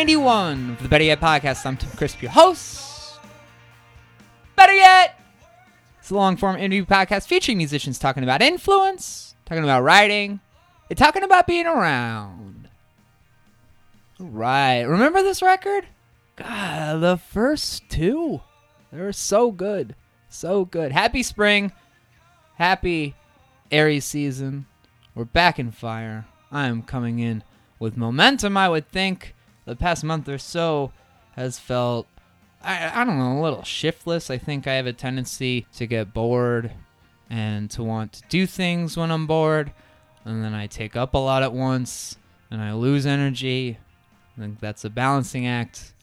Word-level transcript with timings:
91 0.00 0.70
of 0.70 0.82
the 0.82 0.88
Better 0.88 1.04
Yet 1.04 1.20
podcast. 1.20 1.66
I'm 1.66 1.76
Tim 1.76 1.90
Crisp, 1.90 2.22
your 2.22 2.30
host. 2.30 3.20
Better 4.56 4.72
Yet! 4.72 5.20
It's 5.98 6.10
a 6.10 6.14
long 6.14 6.38
form 6.38 6.56
interview 6.56 6.86
podcast 6.86 7.26
featuring 7.26 7.58
musicians 7.58 7.98
talking 7.98 8.22
about 8.22 8.40
influence, 8.40 9.34
talking 9.44 9.62
about 9.62 9.82
writing, 9.82 10.40
and 10.88 10.98
talking 10.98 11.22
about 11.22 11.46
being 11.46 11.66
around. 11.66 12.70
Right. 14.18 14.80
Remember 14.84 15.22
this 15.22 15.42
record? 15.42 15.84
God, 16.36 17.02
the 17.02 17.18
first 17.18 17.86
two. 17.90 18.40
They 18.90 19.00
were 19.00 19.12
so 19.12 19.50
good. 19.50 19.94
So 20.30 20.64
good. 20.64 20.92
Happy 20.92 21.22
spring. 21.22 21.72
Happy 22.54 23.16
Aries 23.70 24.06
season. 24.06 24.64
We're 25.14 25.26
back 25.26 25.58
in 25.58 25.70
fire. 25.70 26.24
I 26.50 26.68
am 26.68 26.84
coming 26.84 27.18
in 27.18 27.44
with 27.78 27.98
momentum, 27.98 28.56
I 28.56 28.70
would 28.70 28.88
think. 28.88 29.34
The 29.70 29.76
past 29.76 30.02
month 30.02 30.28
or 30.28 30.36
so 30.36 30.90
has 31.36 31.60
felt, 31.60 32.08
I, 32.60 33.02
I 33.02 33.04
don't 33.04 33.20
know, 33.20 33.38
a 33.38 33.40
little 33.40 33.62
shiftless. 33.62 34.28
I 34.28 34.36
think 34.36 34.66
I 34.66 34.74
have 34.74 34.86
a 34.86 34.92
tendency 34.92 35.64
to 35.76 35.86
get 35.86 36.12
bored 36.12 36.72
and 37.30 37.70
to 37.70 37.84
want 37.84 38.14
to 38.14 38.22
do 38.28 38.48
things 38.48 38.96
when 38.96 39.12
I'm 39.12 39.28
bored. 39.28 39.72
And 40.24 40.42
then 40.42 40.54
I 40.54 40.66
take 40.66 40.96
up 40.96 41.14
a 41.14 41.18
lot 41.18 41.44
at 41.44 41.52
once 41.52 42.16
and 42.50 42.60
I 42.60 42.72
lose 42.72 43.06
energy. 43.06 43.78
I 44.36 44.40
think 44.40 44.58
that's 44.58 44.84
a 44.84 44.90
balancing 44.90 45.46
act 45.46 45.94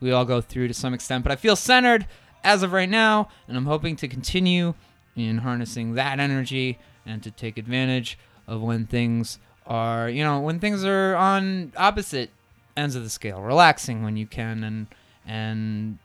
we 0.00 0.12
all 0.12 0.26
go 0.26 0.42
through 0.42 0.68
to 0.68 0.74
some 0.74 0.92
extent. 0.92 1.24
But 1.24 1.32
I 1.32 1.36
feel 1.36 1.56
centered 1.56 2.06
as 2.42 2.62
of 2.62 2.74
right 2.74 2.90
now, 2.90 3.30
and 3.48 3.56
I'm 3.56 3.64
hoping 3.64 3.96
to 3.96 4.06
continue 4.06 4.74
in 5.16 5.38
harnessing 5.38 5.94
that 5.94 6.20
energy 6.20 6.78
and 7.06 7.22
to 7.22 7.30
take 7.30 7.56
advantage 7.56 8.18
of 8.46 8.60
when 8.60 8.84
things 8.84 9.38
are, 9.66 10.10
you 10.10 10.22
know, 10.22 10.40
when 10.40 10.60
things 10.60 10.84
are 10.84 11.14
on 11.14 11.72
opposite 11.78 12.28
ends 12.76 12.96
of 12.96 13.02
the 13.02 13.10
scale, 13.10 13.40
relaxing 13.40 14.02
when 14.02 14.16
you 14.16 14.26
can, 14.26 14.64
and 14.64 14.86
and 15.26 15.98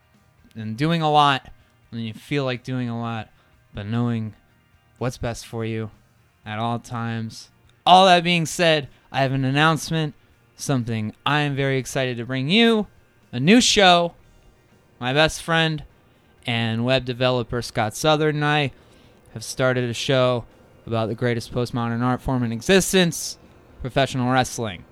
and 0.55 0.77
doing 0.77 1.01
a 1.01 1.11
lot 1.11 1.51
when 1.89 2.01
you 2.01 2.13
feel 2.13 2.45
like 2.45 2.63
doing 2.63 2.89
a 2.89 2.99
lot, 2.99 3.29
but 3.73 3.85
knowing 3.85 4.35
what's 4.97 5.17
best 5.17 5.45
for 5.45 5.65
you 5.65 5.91
at 6.45 6.59
all 6.59 6.79
times. 6.79 7.49
All 7.85 8.05
that 8.05 8.23
being 8.23 8.45
said, 8.45 8.87
I 9.11 9.21
have 9.21 9.31
an 9.31 9.45
announcement, 9.45 10.13
something 10.55 11.13
I 11.25 11.41
am 11.41 11.55
very 11.55 11.77
excited 11.77 12.17
to 12.17 12.25
bring 12.25 12.49
you, 12.49 12.87
a 13.31 13.39
new 13.39 13.61
show. 13.61 14.13
My 14.99 15.13
best 15.13 15.41
friend 15.41 15.83
and 16.45 16.85
web 16.85 17.05
developer 17.05 17.61
Scott 17.61 17.95
Southern 17.95 18.37
and 18.37 18.45
I 18.45 18.71
have 19.33 19.43
started 19.43 19.89
a 19.89 19.93
show 19.93 20.45
about 20.85 21.07
the 21.07 21.15
greatest 21.15 21.53
postmodern 21.53 22.01
art 22.01 22.21
form 22.21 22.43
in 22.43 22.51
existence, 22.51 23.37
professional 23.81 24.31
wrestling. 24.31 24.83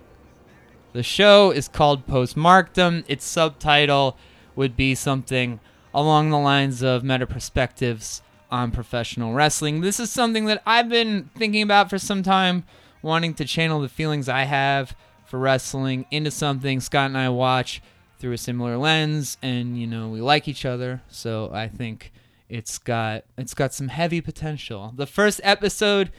The 0.93 1.03
show 1.03 1.51
is 1.51 1.67
called 1.67 2.07
Postmarkdom. 2.07 3.03
Its 3.07 3.25
subtitle 3.25 4.17
would 4.55 4.75
be 4.75 4.95
something 4.95 5.59
along 5.93 6.29
the 6.29 6.39
lines 6.39 6.81
of 6.81 7.03
meta 7.03 7.27
perspectives 7.27 8.21
on 8.49 8.71
professional 8.71 9.33
wrestling. 9.33 9.81
This 9.81 9.99
is 9.99 10.11
something 10.11 10.45
that 10.45 10.61
I've 10.65 10.89
been 10.89 11.29
thinking 11.35 11.61
about 11.61 11.89
for 11.89 11.97
some 11.97 12.23
time, 12.23 12.63
wanting 13.01 13.33
to 13.35 13.45
channel 13.45 13.81
the 13.81 13.89
feelings 13.89 14.29
I 14.29 14.43
have 14.43 14.95
for 15.25 15.37
wrestling 15.37 16.05
into 16.09 16.31
something 16.31 16.79
Scott 16.79 17.07
and 17.07 17.17
I 17.17 17.29
watch 17.29 17.81
through 18.19 18.33
a 18.33 18.37
similar 18.37 18.77
lens 18.77 19.37
and 19.41 19.79
you 19.79 19.85
know 19.85 20.09
we 20.09 20.21
like 20.21 20.47
each 20.47 20.65
other 20.65 21.01
so 21.07 21.51
i 21.53 21.67
think 21.67 22.11
it's 22.49 22.77
got 22.77 23.23
it's 23.37 23.53
got 23.53 23.73
some 23.73 23.89
heavy 23.89 24.21
potential 24.21 24.91
the 24.95 25.05
first 25.05 25.39
episode 25.43 26.11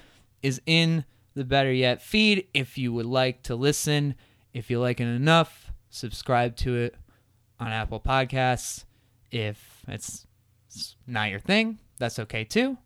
is 0.42 0.60
in 0.66 1.04
the 1.34 1.44
better 1.44 1.72
yet 1.72 2.00
feed 2.00 2.46
if 2.54 2.78
you 2.78 2.92
would 2.92 3.06
like 3.06 3.42
to 3.42 3.56
listen 3.56 4.14
if 4.53 4.70
you 4.70 4.81
like 4.81 5.00
it 5.00 5.06
enough 5.06 5.72
subscribe 5.91 6.56
to 6.56 6.76
it 6.76 6.94
on 7.60 7.69
apple 7.69 8.00
podcasts 8.00 8.84
if 9.31 9.82
it's, 9.88 10.26
not 11.06 11.31
your 11.31 11.41
thing 11.41 11.78
that's 11.98 12.19
okay 12.19 12.44
too 12.44 12.76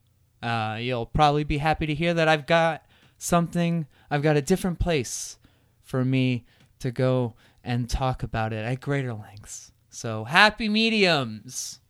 uh, 0.43 0.77
you'll 0.81 1.05
probably 1.05 1.45
be 1.45 1.59
happy 1.59 1.85
to 1.85 1.95
hear 1.95 2.15
that 2.15 2.29
i've 2.29 2.47
got 2.47 2.83
something 3.19 3.87
i've 4.11 4.23
got 4.23 4.37
a 4.37 4.43
different 4.43 4.79
place 4.79 5.37
for 5.83 6.05
me 6.05 6.45
to 6.79 6.91
go 6.91 7.35
and 7.65 7.89
talk 7.89 8.23
about 8.23 8.53
it 8.53 8.65
at 8.65 8.81
greater 8.81 9.15
lengths. 9.15 9.73
So, 9.91 10.25
happy 10.25 10.69
mediums 10.69 11.81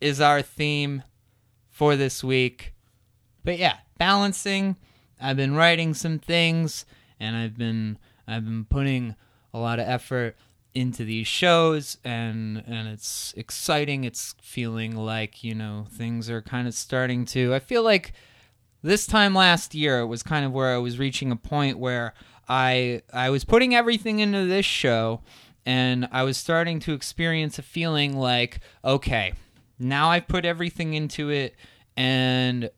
is 0.00 0.20
our 0.20 0.42
theme 0.42 1.02
for 1.68 1.96
this 1.96 2.22
week. 2.22 2.74
But 3.44 3.58
yeah, 3.58 3.78
balancing. 3.98 4.76
I've 5.20 5.36
been 5.36 5.54
writing 5.54 5.94
some 5.94 6.18
things 6.18 6.86
and 7.18 7.36
I've 7.36 7.58
been 7.58 7.98
I've 8.28 8.44
been 8.44 8.66
putting 8.66 9.16
a 9.54 9.58
lot 9.58 9.78
of 9.78 9.88
effort 9.88 10.36
into 10.74 11.04
these 11.04 11.26
shows 11.26 11.98
and 12.04 12.62
and 12.66 12.88
it's 12.88 13.32
exciting. 13.36 14.04
It's 14.04 14.34
feeling 14.40 14.94
like, 14.94 15.42
you 15.42 15.54
know, 15.54 15.86
things 15.90 16.28
are 16.30 16.42
kind 16.42 16.68
of 16.68 16.74
starting 16.74 17.24
to 17.26 17.54
I 17.54 17.58
feel 17.58 17.82
like 17.82 18.12
this 18.82 19.06
time 19.06 19.34
last 19.34 19.74
year 19.74 20.00
it 20.00 20.06
was 20.06 20.22
kind 20.22 20.44
of 20.44 20.52
where 20.52 20.74
I 20.74 20.78
was 20.78 20.98
reaching 20.98 21.32
a 21.32 21.36
point 21.36 21.78
where 21.78 22.14
I 22.48 23.02
I 23.12 23.30
was 23.30 23.44
putting 23.44 23.74
everything 23.74 24.20
into 24.20 24.46
this 24.46 24.66
show 24.66 25.22
and 25.66 26.08
I 26.12 26.22
was 26.22 26.36
starting 26.36 26.80
to 26.80 26.92
experience 26.92 27.58
a 27.58 27.62
feeling 27.62 28.16
like 28.16 28.60
okay, 28.84 29.32
now 29.78 30.10
I've 30.10 30.28
put 30.28 30.44
everything 30.44 30.94
into 30.94 31.30
it 31.30 31.56
and 31.96 32.70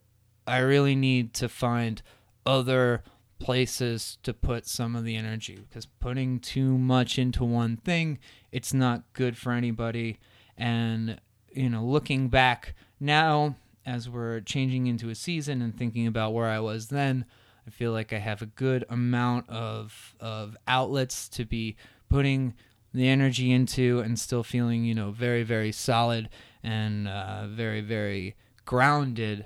I 0.47 0.59
really 0.59 0.95
need 0.95 1.33
to 1.35 1.49
find 1.49 2.01
other 2.45 3.03
places 3.41 4.17
to 4.23 4.33
put 4.33 4.67
some 4.67 4.95
of 4.95 5.03
the 5.03 5.15
energy 5.15 5.59
because 5.67 5.85
putting 5.99 6.39
too 6.39 6.77
much 6.77 7.17
into 7.17 7.43
one 7.43 7.75
thing 7.77 8.19
it's 8.51 8.73
not 8.73 9.03
good 9.13 9.35
for 9.35 9.51
anybody 9.51 10.19
and 10.57 11.19
you 11.51 11.69
know 11.69 11.83
looking 11.83 12.29
back 12.29 12.75
now 12.99 13.55
as 13.85 14.07
we're 14.07 14.39
changing 14.41 14.85
into 14.85 15.09
a 15.09 15.15
season 15.15 15.61
and 15.61 15.75
thinking 15.75 16.05
about 16.05 16.33
where 16.33 16.47
I 16.47 16.59
was 16.59 16.89
then 16.89 17.25
I 17.65 17.69
feel 17.69 17.91
like 17.91 18.11
I 18.11 18.17
have 18.17 18.41
a 18.41 18.47
good 18.47 18.85
amount 18.89 19.49
of 19.49 20.15
of 20.19 20.57
outlets 20.67 21.29
to 21.29 21.45
be 21.45 21.75
putting 22.09 22.53
the 22.93 23.07
energy 23.07 23.51
into 23.51 23.99
and 23.99 24.19
still 24.19 24.43
feeling, 24.43 24.83
you 24.83 24.95
know, 24.95 25.11
very 25.11 25.43
very 25.43 25.71
solid 25.71 26.29
and 26.63 27.07
uh, 27.07 27.47
very 27.47 27.81
very 27.81 28.35
grounded 28.65 29.45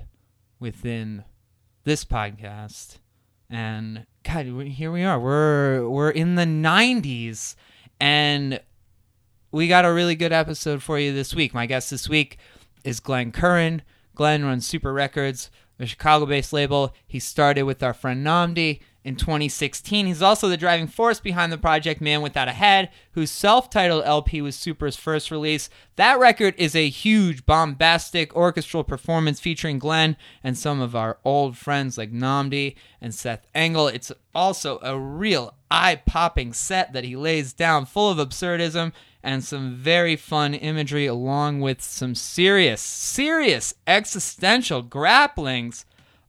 within 0.58 1.24
this 1.84 2.04
podcast. 2.04 2.98
And 3.48 4.06
God, 4.24 4.46
here 4.46 4.90
we 4.90 5.04
are. 5.04 5.20
We're 5.20 5.88
we're 5.88 6.10
in 6.10 6.34
the 6.34 6.44
90s 6.44 7.54
and 8.00 8.60
we 9.52 9.68
got 9.68 9.84
a 9.84 9.92
really 9.92 10.16
good 10.16 10.32
episode 10.32 10.82
for 10.82 10.98
you 10.98 11.12
this 11.12 11.34
week. 11.34 11.54
My 11.54 11.66
guest 11.66 11.90
this 11.90 12.08
week 12.08 12.38
is 12.84 13.00
Glenn 13.00 13.32
Curran. 13.32 13.82
Glenn 14.14 14.44
runs 14.44 14.66
Sooper 14.66 14.92
Records, 14.92 15.50
a 15.78 15.86
Chicago 15.86 16.26
based 16.26 16.52
label. 16.52 16.94
He 17.06 17.20
started 17.20 17.62
with 17.62 17.82
our 17.82 17.94
friend 17.94 18.26
Nnamdi 18.26 18.80
in 19.06 19.14
2016. 19.14 20.06
He's 20.06 20.20
also 20.20 20.48
the 20.48 20.56
driving 20.56 20.88
force 20.88 21.20
behind 21.20 21.52
the 21.52 21.58
project 21.58 22.00
Man 22.00 22.22
Without 22.22 22.48
a 22.48 22.52
Head, 22.52 22.90
whose 23.12 23.30
self 23.30 23.70
titled 23.70 24.02
LP 24.04 24.42
was 24.42 24.56
Sooper's 24.56 24.96
first 24.96 25.30
release. 25.30 25.70
That 25.94 26.18
record 26.18 26.54
is 26.58 26.74
a 26.74 26.88
huge, 26.88 27.46
bombastic 27.46 28.34
orchestral 28.34 28.82
performance 28.82 29.38
featuring 29.38 29.78
Glenn 29.78 30.16
and 30.42 30.58
some 30.58 30.80
of 30.80 30.96
our 30.96 31.18
old 31.24 31.56
friends 31.56 31.96
like 31.96 32.12
Nnamdi 32.12 32.74
and 33.00 33.14
Seth 33.14 33.46
Engel. 33.54 33.86
It's 33.86 34.10
also 34.34 34.80
a 34.82 34.98
real 34.98 35.54
eye 35.70 36.02
popping 36.04 36.52
set 36.52 36.92
that 36.92 37.04
he 37.04 37.14
lays 37.14 37.52
down, 37.52 37.86
full 37.86 38.10
of 38.10 38.18
absurdism 38.18 38.92
and 39.22 39.44
some 39.44 39.76
very 39.76 40.16
fun 40.16 40.52
imagery, 40.52 41.06
along 41.06 41.60
with 41.60 41.80
some 41.80 42.16
serious, 42.16 42.80
serious 42.80 43.72
existential 43.86 44.82
grapplings. 44.82 45.84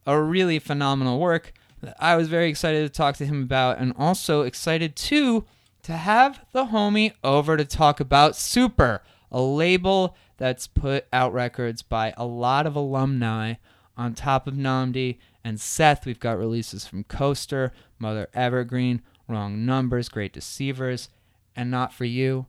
A 0.06 0.18
really 0.18 0.58
phenomenal 0.58 1.18
work 1.18 1.52
I 1.98 2.16
was 2.16 2.28
very 2.28 2.48
excited 2.48 2.86
to 2.86 2.96
talk 2.96 3.16
to 3.16 3.26
him 3.26 3.42
about, 3.42 3.78
and 3.78 3.92
also 3.96 4.42
excited 4.42 4.96
too 4.96 5.44
to 5.82 5.92
have 5.92 6.44
the 6.52 6.66
homie 6.66 7.12
over 7.22 7.56
to 7.56 7.64
talk 7.64 8.00
about 8.00 8.36
Sooper, 8.36 9.00
a 9.30 9.40
label 9.40 10.16
that's 10.36 10.66
put 10.66 11.06
out 11.12 11.32
records 11.32 11.82
by 11.82 12.12
a 12.16 12.24
lot 12.24 12.66
of 12.66 12.76
alumni 12.76 13.54
on 13.96 14.14
top 14.14 14.46
of 14.46 14.54
Nnamdi 14.54 15.18
and 15.44 15.60
Seth. 15.60 16.06
We've 16.06 16.20
got 16.20 16.38
releases 16.38 16.86
from 16.86 17.04
Coaster, 17.04 17.72
Mother 17.98 18.28
Evergreen, 18.34 19.02
Wrong 19.26 19.64
Numbers, 19.66 20.08
Great 20.08 20.32
Deceivers, 20.32 21.08
and 21.56 21.70
Not 21.70 21.92
For 21.92 22.04
You. 22.04 22.46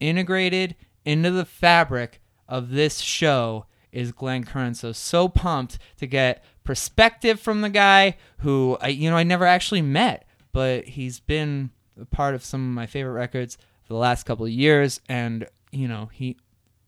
Integrated 0.00 0.76
into 1.04 1.30
the 1.30 1.44
fabric 1.44 2.20
of 2.48 2.70
this 2.70 3.00
show 3.00 3.66
is 3.96 4.12
Glenn 4.12 4.44
Curran. 4.44 4.74
So, 4.74 4.92
so 4.92 5.26
pumped 5.26 5.78
to 5.96 6.06
get 6.06 6.44
perspective 6.64 7.40
from 7.40 7.62
the 7.62 7.70
guy 7.70 8.18
who 8.38 8.76
I, 8.80 8.88
you 8.88 9.08
know, 9.08 9.16
I 9.16 9.22
never 9.22 9.46
actually 9.46 9.80
met, 9.80 10.26
but 10.52 10.84
he's 10.84 11.18
been 11.18 11.70
a 12.00 12.04
part 12.04 12.34
of 12.34 12.44
some 12.44 12.60
of 12.60 12.74
my 12.74 12.84
favorite 12.84 13.14
records 13.14 13.56
for 13.84 13.94
the 13.94 13.98
last 13.98 14.24
couple 14.24 14.44
of 14.44 14.52
years, 14.52 15.00
and 15.08 15.46
you 15.72 15.88
know, 15.88 16.10
he 16.12 16.36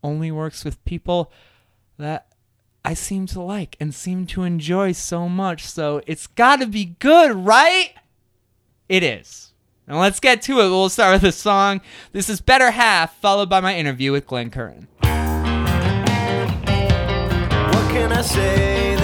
only 0.03 0.31
works 0.31 0.63
with 0.63 0.83
people 0.85 1.31
that 1.97 2.27
I 2.85 2.93
seem 2.93 3.25
to 3.27 3.41
like 3.41 3.75
and 3.79 3.93
seem 3.93 4.27
to 4.27 4.43
enjoy 4.43 4.91
so 4.91 5.27
much. 5.27 5.65
So 5.65 6.01
it's 6.05 6.27
got 6.27 6.59
to 6.61 6.67
be 6.67 6.95
good, 6.99 7.35
right? 7.35 7.93
It 8.87 9.01
is. 9.01 9.53
Now 9.87 9.99
let's 9.99 10.19
get 10.19 10.43
to 10.43 10.59
it. 10.59 10.69
We'll 10.69 10.89
start 10.89 11.13
with 11.13 11.29
a 11.29 11.31
song. 11.31 11.81
This 12.11 12.29
is 12.29 12.39
Better 12.39 12.69
Half, 12.69 13.19
followed 13.19 13.49
by 13.49 13.61
my 13.61 13.75
interview 13.75 14.11
with 14.11 14.27
Glenn 14.27 14.51
Curran. 14.51 14.87
I 18.19 18.21
say 18.21 18.98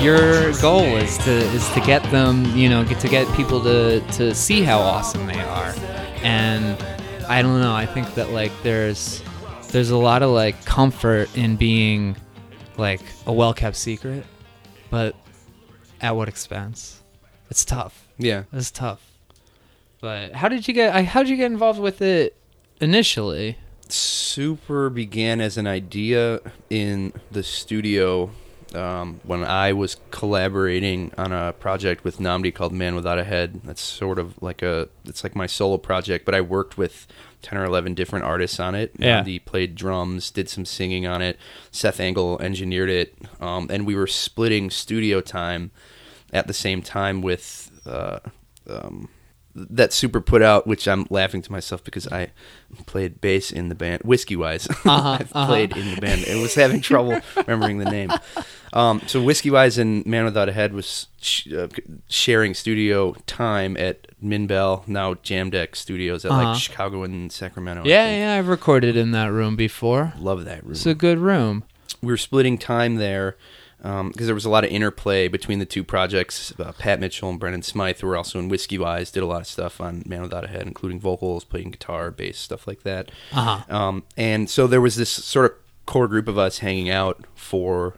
Your 0.00 0.52
goal 0.62 0.96
is 0.96 1.18
to 1.18 1.30
is 1.30 1.68
to 1.74 1.80
get 1.82 2.02
them, 2.10 2.46
you 2.56 2.70
know, 2.70 2.84
get 2.84 3.00
to 3.00 3.08
get 3.08 3.30
people 3.36 3.62
to 3.64 4.00
to 4.12 4.34
see 4.34 4.62
how 4.62 4.78
awesome 4.78 5.26
they 5.26 5.38
are. 5.38 5.74
And 6.22 6.82
I 7.28 7.42
don't 7.42 7.60
know, 7.60 7.74
I 7.74 7.84
think 7.84 8.14
that 8.14 8.30
like 8.30 8.50
there's 8.62 9.22
there's 9.72 9.90
a 9.90 9.98
lot 9.98 10.22
of 10.22 10.30
like 10.30 10.64
comfort 10.64 11.36
in 11.36 11.56
being 11.56 12.16
like 12.78 13.02
a 13.26 13.32
well-kept 13.32 13.76
secret, 13.76 14.24
but 14.88 15.14
at 16.00 16.16
what 16.16 16.28
expense? 16.28 17.02
It's 17.50 17.66
tough. 17.66 18.08
Yeah. 18.16 18.44
It's 18.54 18.70
tough. 18.70 19.06
But 20.00 20.32
how 20.32 20.48
did 20.48 20.66
you 20.66 20.72
get 20.72 20.94
I 20.94 21.02
how 21.02 21.22
did 21.22 21.28
you 21.28 21.36
get 21.36 21.52
involved 21.52 21.78
with 21.78 22.00
it 22.00 22.36
initially? 22.80 23.58
Sooper 23.90 24.88
began 24.88 25.42
as 25.42 25.58
an 25.58 25.66
idea 25.66 26.40
in 26.70 27.12
the 27.30 27.42
studio 27.42 28.30
um, 28.74 29.20
when 29.24 29.44
I 29.44 29.72
was 29.72 29.96
collaborating 30.10 31.12
on 31.18 31.32
a 31.32 31.52
project 31.52 32.04
with 32.04 32.18
Nnamdi 32.18 32.54
called 32.54 32.72
Man 32.72 32.94
Without 32.94 33.18
a 33.18 33.24
Head. 33.24 33.60
That's 33.64 33.80
sort 33.80 34.18
of 34.18 34.40
like 34.42 34.62
a 34.62 34.88
it's 35.04 35.24
like 35.24 35.34
my 35.34 35.46
solo 35.46 35.78
project, 35.78 36.24
but 36.24 36.34
I 36.34 36.40
worked 36.40 36.78
with 36.78 37.06
ten 37.42 37.58
or 37.58 37.64
eleven 37.64 37.94
different 37.94 38.24
artists 38.24 38.60
on 38.60 38.74
it. 38.74 38.92
Yeah. 38.98 39.22
Nnamdi 39.22 39.44
played 39.44 39.74
drums, 39.74 40.30
did 40.30 40.48
some 40.48 40.64
singing 40.64 41.06
on 41.06 41.22
it. 41.22 41.38
Seth 41.70 42.00
Engel 42.00 42.40
engineered 42.40 42.90
it, 42.90 43.14
um, 43.40 43.68
and 43.70 43.86
we 43.86 43.94
were 43.94 44.06
splitting 44.06 44.70
studio 44.70 45.20
time 45.20 45.70
at 46.32 46.46
the 46.46 46.54
same 46.54 46.82
time 46.82 47.22
with. 47.22 47.70
Uh, 47.86 48.20
um, 48.68 49.08
that 49.70 49.92
Sooper 49.92 50.20
put 50.20 50.42
out, 50.42 50.66
which 50.66 50.86
I'm 50.88 51.06
laughing 51.10 51.42
to 51.42 51.52
myself 51.52 51.82
because 51.84 52.06
I 52.08 52.30
played 52.86 53.20
bass 53.20 53.50
in 53.50 53.68
the 53.68 53.74
band, 53.74 54.02
Whiskey 54.02 54.36
Wise. 54.36 54.66
Uh-huh, 54.84 55.18
I've 55.20 55.30
played 55.30 55.76
in 55.76 55.94
the 55.94 56.00
band. 56.00 56.22
It 56.22 56.40
was 56.40 56.54
having 56.54 56.80
trouble 56.80 57.20
remembering 57.36 57.78
the 57.78 57.90
name. 57.90 58.10
Um, 58.72 59.02
so 59.06 59.22
Whiskey 59.22 59.50
Wise 59.50 59.78
and 59.78 60.04
Man 60.06 60.24
Without 60.24 60.48
a 60.48 60.52
Head 60.52 60.72
was 60.72 61.08
sh- 61.20 61.52
uh, 61.52 61.68
sharing 62.08 62.54
studio 62.54 63.14
time 63.26 63.76
at 63.76 64.06
Minbell, 64.22 64.86
now 64.88 65.14
Jam 65.14 65.50
Deck 65.50 65.74
Studios 65.76 66.24
at 66.24 66.30
Uh-huh. 66.30 66.44
like 66.50 66.58
Chicago 66.60 67.02
and 67.02 67.30
Sacramento. 67.32 67.82
Yeah, 67.84 68.10
yeah, 68.16 68.38
I've 68.38 68.48
recorded 68.48 68.96
in 68.96 69.10
that 69.12 69.32
room 69.32 69.56
before. 69.56 70.12
Love 70.18 70.44
that 70.44 70.62
room. 70.62 70.72
It's 70.72 70.86
a 70.86 70.94
good 70.94 71.18
room. 71.18 71.64
we 72.00 72.08
were 72.12 72.16
splitting 72.16 72.56
time 72.58 72.94
there 72.96 73.36
because 73.82 74.26
there 74.26 74.34
was 74.34 74.44
a 74.44 74.50
lot 74.50 74.64
of 74.64 74.70
interplay 74.70 75.28
between 75.28 75.58
the 75.58 75.66
two 75.66 75.82
projects. 75.82 76.52
Uh, 76.58 76.72
Pat 76.72 77.00
Mitchell 77.00 77.30
and 77.30 77.40
Brendan 77.40 77.62
Smythe, 77.62 77.98
who 77.98 78.06
were 78.06 78.16
also 78.16 78.38
in 78.38 78.48
Whiskey 78.48 78.78
Wise, 78.78 79.10
did 79.10 79.22
a 79.22 79.26
lot 79.26 79.40
of 79.40 79.46
stuff 79.46 79.80
on 79.80 80.02
Man 80.06 80.22
Without 80.22 80.44
a 80.44 80.48
Head, 80.48 80.66
including 80.66 81.00
vocals, 81.00 81.44
playing 81.44 81.70
guitar, 81.70 82.10
bass, 82.10 82.38
stuff 82.38 82.66
like 82.66 82.82
that. 82.82 83.10
Uh-huh. 83.32 83.74
Um, 83.74 84.04
and 84.16 84.50
so 84.50 84.66
there 84.66 84.80
was 84.80 84.96
this 84.96 85.10
sort 85.10 85.46
of 85.46 85.52
core 85.86 86.08
group 86.08 86.28
of 86.28 86.38
us 86.38 86.58
hanging 86.58 86.90
out 86.90 87.24
for, 87.34 87.94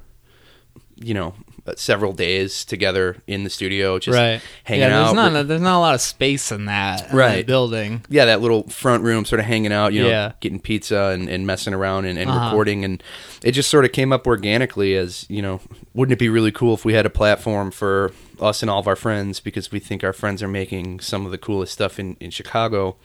you 0.95 1.15
know, 1.15 1.35
several 1.77 2.13
days 2.13 2.65
together 2.65 3.17
in 3.27 3.45
the 3.45 3.51
studio, 3.51 3.99
just 3.99 4.17
right. 4.19 4.41
hanging 4.65 4.83
yeah, 4.83 4.89
there's 4.89 5.17
out. 5.17 5.33
Not 5.33 5.47
there's 5.49 5.61
not 5.61 5.79
a 5.79 5.81
lot 5.81 5.95
of 5.95 6.01
space 6.01 6.51
in 6.51 6.65
that 6.67 7.11
in 7.11 7.17
Right. 7.17 7.37
that 7.37 7.47
building. 7.47 8.05
yeah, 8.09 8.25
that 8.25 8.41
little 8.41 8.65
front 8.69 9.05
room, 9.05 9.25
sort 9.25 9.39
of 9.41 9.47
hanging 9.47 9.73
out, 9.73 9.93
you 9.93 10.03
know, 10.03 10.09
Yeah. 10.09 10.33
getting 10.41 10.59
pizza 10.61 11.11
and, 11.15 11.29
and 11.29 11.47
messing 11.47 11.73
around 11.75 12.07
and, 12.07 12.19
and 12.19 12.29
Uh-huh. 12.31 12.47
recording. 12.47 12.85
And 12.85 13.03
it 13.45 13.53
just 13.53 13.71
sort 13.71 13.85
of 13.85 13.93
came 13.93 14.13
up 14.13 14.27
organically 14.27 14.97
as, 14.97 15.25
you 15.29 15.41
know, 15.43 15.61
wouldn't 15.95 16.13
it 16.15 16.19
be 16.19 16.29
really 16.29 16.51
cool 16.53 16.75
if 16.75 16.85
we 16.85 16.95
had 16.95 17.07
a 17.07 17.11
platform 17.11 17.71
for 17.71 18.13
us 18.41 18.61
and 18.63 18.71
all 18.71 18.81
of 18.81 18.89
our 18.89 18.97
friends 18.97 19.39
because 19.39 19.71
we 19.71 19.79
think 19.79 20.03
our 20.03 20.13
friends 20.13 20.43
are 20.43 20.49
making 20.49 20.99
some 20.99 21.25
of 21.25 21.31
the 21.31 21.39
coolest 21.39 21.73
stuff 21.73 22.01
in, 22.01 22.17
in 22.19 22.31
Chicago. 22.31 22.97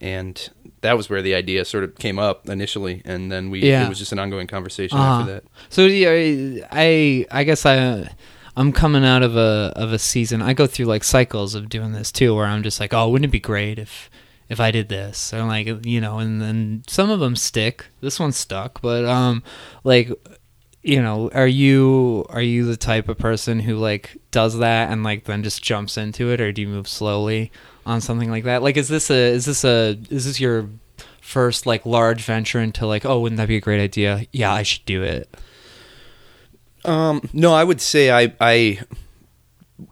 And 0.00 0.50
that 0.82 0.96
was 0.96 1.08
where 1.08 1.22
the 1.22 1.34
idea 1.34 1.64
sort 1.64 1.84
of 1.84 1.94
came 1.96 2.18
up 2.18 2.48
initially. 2.48 3.02
And 3.04 3.30
then 3.32 3.50
we, 3.50 3.60
Yeah. 3.60 3.86
it 3.86 3.88
was 3.88 3.98
just 3.98 4.12
an 4.12 4.18
ongoing 4.18 4.46
conversation 4.46 4.98
Uh-huh. 4.98 5.20
after 5.20 5.32
that. 5.34 5.44
So 5.70 5.86
yeah, 5.86 6.66
I 6.70 7.26
I 7.30 7.44
guess 7.44 7.64
I 7.66 8.10
I'm 8.56 8.72
coming 8.72 9.04
out 9.04 9.22
of 9.22 9.36
a 9.36 9.72
of 9.76 9.92
a 9.92 9.98
season. 9.98 10.42
I 10.42 10.52
go 10.54 10.66
through 10.66 10.86
like 10.86 11.04
cycles 11.04 11.54
of 11.54 11.68
doing 11.68 11.92
this 11.92 12.10
too, 12.12 12.34
where 12.34 12.46
I'm 12.46 12.62
just 12.62 12.80
like, 12.80 12.92
oh, 12.94 13.08
wouldn't 13.08 13.28
it 13.28 13.32
be 13.32 13.40
great 13.40 13.78
if 13.78 14.10
if 14.48 14.60
I 14.60 14.70
did 14.70 14.88
this? 14.88 15.32
And 15.32 15.48
like 15.48 15.84
you 15.86 16.00
know, 16.00 16.18
and 16.18 16.40
then 16.40 16.82
some 16.86 17.10
of 17.10 17.20
them 17.20 17.36
stick. 17.36 17.86
This 18.00 18.20
one 18.20 18.32
stuck, 18.32 18.80
but 18.80 19.04
um, 19.04 19.42
like 19.84 20.10
you 20.82 21.02
know, 21.02 21.30
are 21.34 21.48
you 21.48 22.24
are 22.28 22.40
you 22.42 22.64
the 22.64 22.76
type 22.76 23.08
of 23.08 23.18
person 23.18 23.60
who 23.60 23.76
like 23.76 24.16
does 24.30 24.58
that 24.58 24.90
and 24.90 25.02
like 25.02 25.24
then 25.24 25.42
just 25.42 25.62
jumps 25.62 25.96
into 25.98 26.30
it, 26.30 26.40
or 26.40 26.52
do 26.52 26.62
you 26.62 26.68
move 26.68 26.86
slowly 26.86 27.50
on 27.86 28.00
something 28.02 28.30
like 28.30 28.44
that? 28.44 28.62
Like, 28.62 28.76
is 28.76 28.88
this 28.88 29.10
a 29.10 29.14
is 29.32 29.46
this 29.46 29.64
a 29.64 29.98
is 30.10 30.26
this 30.26 30.38
your 30.40 30.68
first 31.22 31.64
like 31.66 31.86
large 31.86 32.22
venture 32.22 32.60
into 32.60 32.86
like, 32.86 33.04
oh, 33.06 33.20
wouldn't 33.20 33.38
that 33.38 33.48
be 33.48 33.56
a 33.56 33.60
great 33.60 33.80
idea? 33.80 34.26
Yeah, 34.32 34.52
I 34.52 34.62
should 34.62 34.84
do 34.84 35.02
it. 35.02 35.34
Um, 36.84 37.28
no, 37.32 37.52
I 37.54 37.64
would 37.64 37.80
say 37.80 38.10
I, 38.12 38.32
I, 38.40 38.80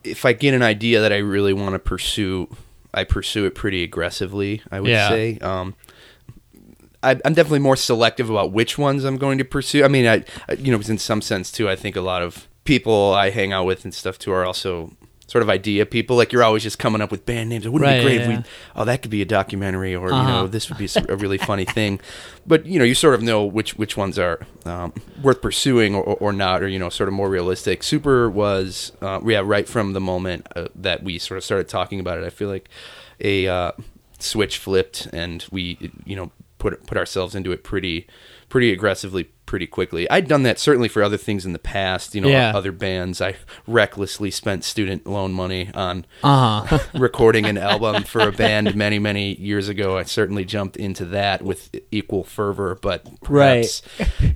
if 0.05 0.25
I 0.25 0.33
get 0.33 0.55
an 0.55 0.63
idea 0.63 1.01
that 1.01 1.13
I 1.13 1.17
really 1.19 1.53
want 1.53 1.73
to 1.73 1.81
pursue, 1.81 2.49
I 2.93 3.03
pursue 3.05 3.47
it 3.47 3.55
pretty 3.57 3.83
aggressively. 3.83 4.63
I 4.71 4.81
would 4.81 4.91
Yeah. 4.91 5.09
say. 5.09 5.39
Um, 5.39 5.75
I, 7.03 7.21
I'm 7.25 7.35
definitely 7.35 7.59
more 7.59 7.77
selective 7.77 8.31
about 8.31 8.53
which 8.53 8.79
ones 8.79 9.03
I'm 9.05 9.19
going 9.19 9.39
to 9.39 9.45
pursue. 9.45 9.85
I 9.85 9.89
mean, 9.89 10.07
I, 10.07 10.25
I, 10.49 10.53
you 10.55 10.71
know, 10.71 10.81
in 10.89 10.99
some 10.99 11.21
sense 11.21 11.51
too. 11.51 11.69
I 11.69 11.75
think 11.77 11.97
a 11.97 12.01
lot 12.01 12.23
of 12.23 12.47
people 12.65 13.13
I 13.13 13.31
hang 13.31 13.53
out 13.53 13.65
with 13.67 13.85
and 13.85 13.93
stuff 13.93 14.19
too 14.19 14.31
are 14.33 14.45
also 14.45 14.93
sort 15.26 15.43
of 15.43 15.49
idea 15.50 15.87
people. 15.87 16.16
Like 16.16 16.33
you're 16.33 16.43
always 16.45 16.62
just 16.62 16.78
coming 16.78 17.00
up 17.00 17.11
with 17.11 17.25
band 17.26 17.49
names. 17.50 17.64
It 17.66 17.73
wouldn't 17.73 17.88
Right, 17.90 17.99
be 17.99 18.02
great 18.04 18.21
yeah. 18.21 18.38
if 18.40 18.45
we. 18.45 18.50
Oh, 18.76 18.85
that 18.85 19.02
could 19.02 19.11
be 19.11 19.23
a 19.23 19.25
documentary, 19.25 19.95
or 19.95 20.09
you 20.09 20.14
Uh-huh. 20.14 20.31
know, 20.31 20.47
this 20.47 20.69
would 20.69 20.78
be 20.78 20.88
a 21.09 21.16
really 21.16 21.38
funny 21.38 21.64
thing. 21.64 22.00
But 22.47 22.66
you 22.66 22.78
know, 22.78 22.85
you 22.85 22.95
sort 22.95 23.14
of 23.14 23.23
know 23.23 23.45
which 23.45 23.76
which 23.76 23.97
ones 23.97 24.19
are 24.19 24.40
um, 24.64 24.93
worth 25.23 25.40
pursuing 25.40 25.95
or, 25.95 26.02
or 26.04 26.33
not, 26.33 26.62
or 26.62 26.69
you 26.69 26.78
know, 26.78 26.88
sort 26.90 27.09
of 27.09 27.14
more 27.14 27.28
realistic. 27.31 27.83
Super 27.83 28.28
was, 28.31 28.93
uh, 29.00 29.21
yeah, 29.25 29.43
right 29.45 29.69
from 29.69 29.93
the 29.95 30.00
moment 30.00 30.47
uh, 30.54 30.69
that 30.75 31.02
we 31.02 31.19
sort 31.19 31.38
of 31.38 31.45
started 31.45 31.69
talking 31.69 32.00
about 32.00 32.19
it. 32.19 32.25
I 32.25 32.31
feel 32.31 32.49
like 32.49 32.69
a 33.21 33.47
uh, 33.49 33.73
switch 34.19 34.59
flipped, 34.59 35.07
and 35.12 35.45
we, 35.50 35.90
you 36.04 36.16
know, 36.16 36.31
put 36.59 36.87
put 36.87 36.99
ourselves 36.99 37.35
into 37.35 37.50
it 37.52 37.64
pretty 37.64 38.07
pretty 38.50 38.73
aggressively 38.73 39.25
pretty 39.47 39.67
quickly. 39.67 40.09
I'd 40.11 40.27
done 40.27 40.43
that 40.45 40.59
certainly 40.59 40.89
for 40.89 41.03
other 41.03 41.17
things 41.17 41.45
in 41.45 41.53
the 41.53 41.59
past, 41.59 42.15
you 42.15 42.21
know, 42.21 42.29
Yeah. 42.29 42.53
other 42.55 42.73
bands. 42.73 43.21
I 43.21 43.37
recklessly 43.67 44.31
spent 44.31 44.65
student 44.65 45.07
loan 45.07 45.33
money 45.33 45.71
on 45.75 46.07
Uh 46.23 46.63
huh. 46.65 46.79
recording 46.99 47.45
an 47.47 47.59
album 47.59 48.05
for 48.05 48.21
a 48.21 48.33
band 48.33 48.75
many 48.75 48.99
many 48.99 49.35
years 49.37 49.69
ago. 49.69 49.99
I 49.99 50.05
certainly 50.05 50.45
jumped 50.45 50.77
into 50.77 51.05
that 51.07 51.43
with 51.43 51.71
equal 51.91 52.25
fervor, 52.25 52.79
but 52.81 53.07
perhaps 53.23 53.83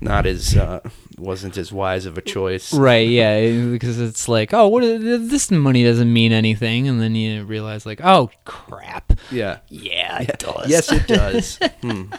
not 0.01 0.25
as 0.25 0.55
uh, 0.55 0.81
wasn't 1.17 1.57
as 1.57 1.71
wise 1.71 2.05
of 2.05 2.17
a 2.17 2.21
choice. 2.21 2.71
right. 2.73 3.07
Yeah. 3.09 3.49
Because 3.71 3.99
it's 3.99 4.27
like, 4.29 4.53
oh, 4.53 4.67
what? 4.67 4.83
Is, 4.83 5.29
this 5.29 5.49
money 5.51 5.83
doesn't 5.83 6.11
mean 6.13 6.31
anything, 6.31 6.87
and 6.87 7.01
then 7.01 7.15
you 7.15 7.43
realize, 7.43 7.85
like, 7.85 7.99
oh, 8.03 8.29
crap. 8.45 9.13
Yeah. 9.31 9.57
Yeah, 9.69 10.21
it 10.21 10.39
does. 10.39 10.69
Yes, 10.69 10.91
it 10.91 11.07
does. 11.07 11.59
Hmm. 11.81 12.11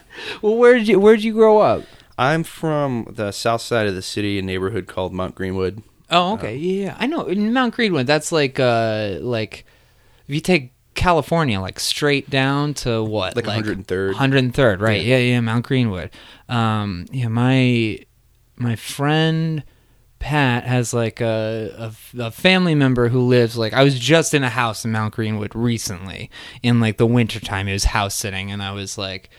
Well, 0.43 0.57
where'd 0.57 0.89
you 0.89 0.99
Where'd 0.99 1.23
you 1.23 1.33
grow 1.35 1.59
up? 1.59 1.85
I'm 2.21 2.43
from 2.43 3.07
the 3.11 3.33
south 3.33 3.63
side 3.63 3.87
of 3.87 3.95
the 3.95 4.03
city, 4.03 4.39
a 4.39 4.43
neighborhood 4.43 4.87
called 4.87 5.15
Mount 5.15 5.35
Greenwood. 5.35 5.83
Oh, 6.11 6.35
okay. 6.35 6.55
yeah, 6.55 6.85
yeah. 6.85 6.97
I 6.99 7.07
know. 7.07 7.23
In 7.25 7.55
Mount 7.55 7.75
Greenwood, 7.75 8.07
that's 8.07 8.31
like 8.31 8.61
uh 8.61 9.17
like 9.23 9.65
if 10.29 10.35
you 10.35 10.43
take 10.43 10.75
California 10.95 11.59
like 11.61 11.81
straight 11.81 12.29
down 12.29 12.75
to 12.75 13.03
what? 13.03 13.37
Like 13.37 13.47
103rd. 13.47 14.13
103rd, 14.13 14.81
right. 14.83 15.01
Yeah. 15.01 15.17
Yeah, 15.17 15.33
yeah, 15.33 15.41
Mount 15.41 15.65
Greenwood. 15.65 16.11
Um 16.51 17.07
yeah, 17.11 17.29
my 17.29 18.01
my 18.57 18.77
friend 18.77 19.65
Pat 20.19 20.65
has 20.65 20.93
like 20.93 21.23
a, 21.23 21.95
a 22.19 22.25
a 22.27 22.31
family 22.31 22.75
member 22.75 23.09
who 23.09 23.23
lives 23.23 23.57
like 23.57 23.73
I 23.73 23.83
was 23.83 23.99
just 23.99 24.35
in 24.35 24.45
a 24.45 24.51
house 24.51 24.85
in 24.85 24.93
Mount 24.93 25.15
Greenwood 25.15 25.55
recently 25.55 26.31
in 26.63 26.81
like 26.81 26.99
the 26.99 27.07
wintertime. 27.07 27.67
It 27.67 27.73
was 27.73 27.85
house 27.85 28.15
sitting 28.15 28.53
and 28.53 28.63
I 28.63 28.73
was 28.73 28.99
like 28.99 29.31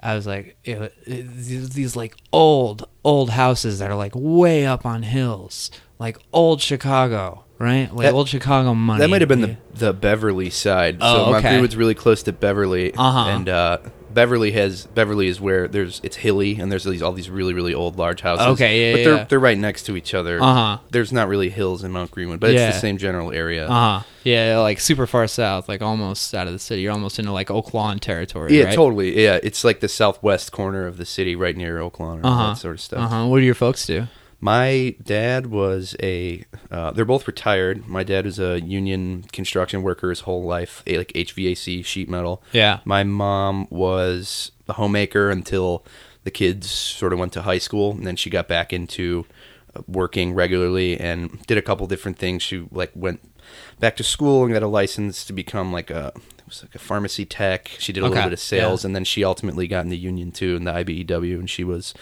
I 0.00 0.14
was 0.14 0.26
like, 0.26 0.56
it, 0.64 0.92
it- 1.06 1.36
these, 1.36 1.96
like 1.96 2.14
old, 2.32 2.86
old 3.04 3.30
houses 3.30 3.78
that 3.78 3.90
are 3.90 3.96
like 3.96 4.12
way 4.14 4.66
up 4.66 4.84
on 4.86 5.02
hills, 5.02 5.70
like 5.98 6.18
old 6.32 6.60
Chicago, 6.60 7.44
right? 7.58 7.92
Like 7.94 8.04
That- 8.06 8.14
old 8.14 8.28
Chicago 8.28 8.74
money. 8.74 9.00
That 9.00 9.08
might 9.08 9.22
have 9.22 9.28
been 9.28 9.40
the 9.40 9.56
the 9.74 9.92
Beverly 9.92 10.50
side. 10.50 10.98
Oh, 11.00 11.30
so 11.30 11.34
okay. 11.36 11.48
Greenwood's 11.50 11.76
really 11.76 11.94
close 11.94 12.22
to 12.24 12.32
Beverly, 12.32 12.92
Uh-huh. 12.94 13.30
and 13.30 13.48
uh, 13.48 13.78
Beverly 14.16 14.50
has 14.52 14.86
Beverly 14.86 15.28
is 15.28 15.40
where 15.40 15.68
there's 15.68 16.00
it's 16.02 16.16
hilly 16.16 16.58
and 16.58 16.72
there's 16.72 16.84
these 16.84 17.02
all 17.02 17.12
these 17.12 17.30
really 17.30 17.52
really 17.54 17.74
old 17.74 17.96
large 17.98 18.22
houses. 18.22 18.46
Okay, 18.48 18.80
yeah, 18.80 18.92
but 18.94 18.98
yeah, 18.98 19.04
they're 19.04 19.16
yeah. 19.18 19.24
they're 19.24 19.38
right 19.38 19.58
next 19.58 19.82
to 19.84 19.96
each 19.96 20.14
other. 20.14 20.42
Uh-huh. 20.42 20.78
There's 20.90 21.12
not 21.12 21.28
really 21.28 21.50
hills 21.50 21.84
in 21.84 21.92
Mount 21.92 22.10
Greenwood, 22.10 22.40
but 22.40 22.52
Yeah. 22.52 22.68
it's 22.68 22.78
the 22.78 22.80
same 22.80 22.96
general 22.98 23.30
area. 23.30 23.66
Uh 23.68 24.00
huh. 24.00 24.02
Yeah, 24.24 24.58
like 24.58 24.80
super 24.80 25.06
far 25.06 25.26
south, 25.28 25.68
like 25.68 25.82
almost 25.82 26.34
out 26.34 26.46
of 26.48 26.52
the 26.54 26.58
city. 26.58 26.82
You're 26.82 26.92
almost 26.92 27.18
into 27.20 27.30
like 27.30 27.50
Oak 27.50 27.74
Lawn 27.74 27.98
territory. 28.00 28.58
Yeah, 28.58 28.64
right? 28.64 28.74
totally. 28.74 29.22
Yeah, 29.22 29.38
it's 29.42 29.62
like 29.62 29.78
the 29.80 29.88
southwest 29.88 30.50
corner 30.50 30.86
of 30.86 30.96
the 30.96 31.04
city, 31.06 31.36
right 31.36 31.56
near 31.56 31.78
Oak 31.78 32.00
Lawn, 32.00 32.20
or 32.20 32.26
Uh 32.26 32.30
huh. 32.34 32.46
that 32.48 32.56
sort 32.58 32.74
of 32.74 32.80
stuff. 32.80 33.00
Uh 33.00 33.08
huh. 33.08 33.26
What 33.26 33.38
do 33.40 33.44
your 33.44 33.54
folks 33.54 33.86
do? 33.86 34.08
My 34.40 34.94
dad 35.02 35.46
was 35.46 35.96
a. 36.02 36.44
Uh, 36.70 36.90
they're 36.92 37.04
both 37.04 37.26
retired. 37.26 37.86
My 37.88 38.04
dad 38.04 38.24
was 38.24 38.38
a 38.38 38.60
union 38.60 39.24
construction 39.32 39.82
worker 39.82 40.10
his 40.10 40.20
whole 40.20 40.44
life, 40.44 40.82
like 40.86 41.12
HVAC 41.12 41.84
sheet 41.84 42.08
metal. 42.08 42.42
Yeah. 42.52 42.80
My 42.84 43.02
mom 43.04 43.66
was 43.70 44.52
a 44.68 44.74
homemaker 44.74 45.30
until 45.30 45.84
the 46.24 46.30
kids 46.30 46.68
sort 46.70 47.12
of 47.12 47.18
went 47.18 47.32
to 47.34 47.42
high 47.42 47.58
school, 47.58 47.92
and 47.92 48.06
then 48.06 48.16
she 48.16 48.30
got 48.30 48.48
back 48.48 48.72
into 48.72 49.26
uh, 49.74 49.82
working 49.86 50.34
regularly 50.34 50.98
and 50.98 51.40
did 51.46 51.56
a 51.56 51.62
couple 51.62 51.86
different 51.86 52.18
things. 52.18 52.42
She 52.42 52.66
like 52.70 52.90
went 52.94 53.20
back 53.78 53.96
to 53.96 54.04
school 54.04 54.44
and 54.44 54.52
got 54.52 54.62
a 54.62 54.68
license 54.68 55.24
to 55.24 55.32
become 55.32 55.72
like 55.72 55.90
a 55.90 56.12
was 56.46 56.62
like 56.62 56.74
a 56.74 56.78
pharmacy 56.78 57.24
tech. 57.24 57.68
She 57.78 57.92
did 57.92 58.02
a 58.02 58.06
Okay, 58.06 58.14
little 58.14 58.30
bit 58.30 58.32
of 58.34 58.40
sales, 58.40 58.82
yeah. 58.84 58.88
and 58.88 58.96
then 58.96 59.04
she 59.04 59.24
ultimately 59.24 59.66
got 59.66 59.84
in 59.84 59.90
the 59.90 59.96
union 59.98 60.32
too 60.32 60.56
in 60.56 60.64
the 60.64 60.72
IBEW, 60.72 61.38
and 61.38 61.50
she 61.50 61.64
was 61.64 61.92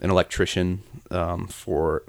an 0.00 0.10
electrician 0.10 0.82
um, 1.10 1.46
for 1.46 2.02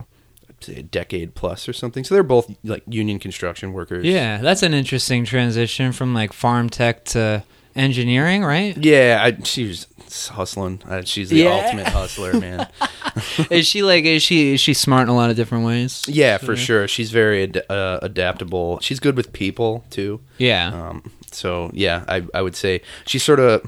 say 0.61 0.75
a 0.77 0.83
decade 0.83 1.35
plus 1.35 1.67
or 1.67 1.73
something. 1.73 2.03
So 2.05 2.15
they're 2.15 2.23
both 2.23 2.53
like 2.63 2.83
union 2.87 3.19
construction 3.19 3.73
workers. 3.73 4.05
Yeah, 4.05 4.37
that's 4.37 4.63
an 4.63 4.73
interesting 4.73 5.25
transition 5.25 5.91
from 5.91 6.13
like 6.13 6.31
farm 6.33 6.69
tech 6.69 7.03
to 7.05 7.43
engineering, 7.75 8.43
right? 8.43 8.77
Yeah, 8.77 9.19
I, 9.21 9.43
she 9.43 9.67
was 9.67 9.87
hustling. 10.29 10.81
Uh, 10.87 11.01
she's 11.03 11.29
the 11.29 11.37
Yeah. 11.37 11.49
ultimate 11.49 11.87
hustler, 11.87 12.39
man. 12.39 12.67
is 13.51 13.67
she 13.67 13.83
like 13.83 14.05
is 14.05 14.23
she 14.23 14.53
is 14.53 14.61
she 14.61 14.73
smart 14.73 15.03
in 15.03 15.09
a 15.09 15.15
lot 15.15 15.29
of 15.29 15.35
different 15.35 15.65
ways? 15.65 16.05
Yeah, 16.07 16.37
for 16.37 16.55
sure. 16.55 16.87
She's 16.87 17.11
very 17.11 17.43
ad- 17.43 17.63
uh, 17.69 17.99
adaptable. 18.01 18.79
She's 18.79 18.99
good 19.01 19.17
with 19.17 19.33
people 19.33 19.83
too. 19.89 20.21
Yeah. 20.37 20.67
Um, 20.89 21.11
so 21.33 21.69
yeah, 21.73 22.03
I 22.07 22.23
I 22.33 22.41
would 22.41 22.55
say 22.55 22.81
she 23.05 23.19
sort 23.19 23.39
of 23.39 23.61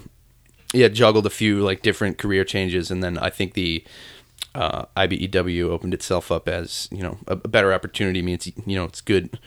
yeah 0.74 0.88
juggled 0.90 1.26
a 1.26 1.30
few 1.30 1.60
like 1.62 1.82
different 1.82 2.18
career 2.18 2.44
changes, 2.44 2.92
and 2.92 3.04
then 3.04 3.18
I 3.18 3.30
think 3.30 3.54
the 3.54 3.84
uh, 4.54 4.86
IBEW 4.98 5.70
opened 5.70 5.94
itself 5.94 6.32
up 6.32 6.48
as 6.48 6.88
you 6.92 7.02
know 7.04 7.18
a, 7.28 7.34
a 7.34 7.48
better 7.48 7.74
opportunity. 7.74 8.20
I 8.20 8.24
Means 8.24 8.48
you 8.48 8.76
know 8.76 8.86
it's 8.86 9.02
good, 9.02 9.40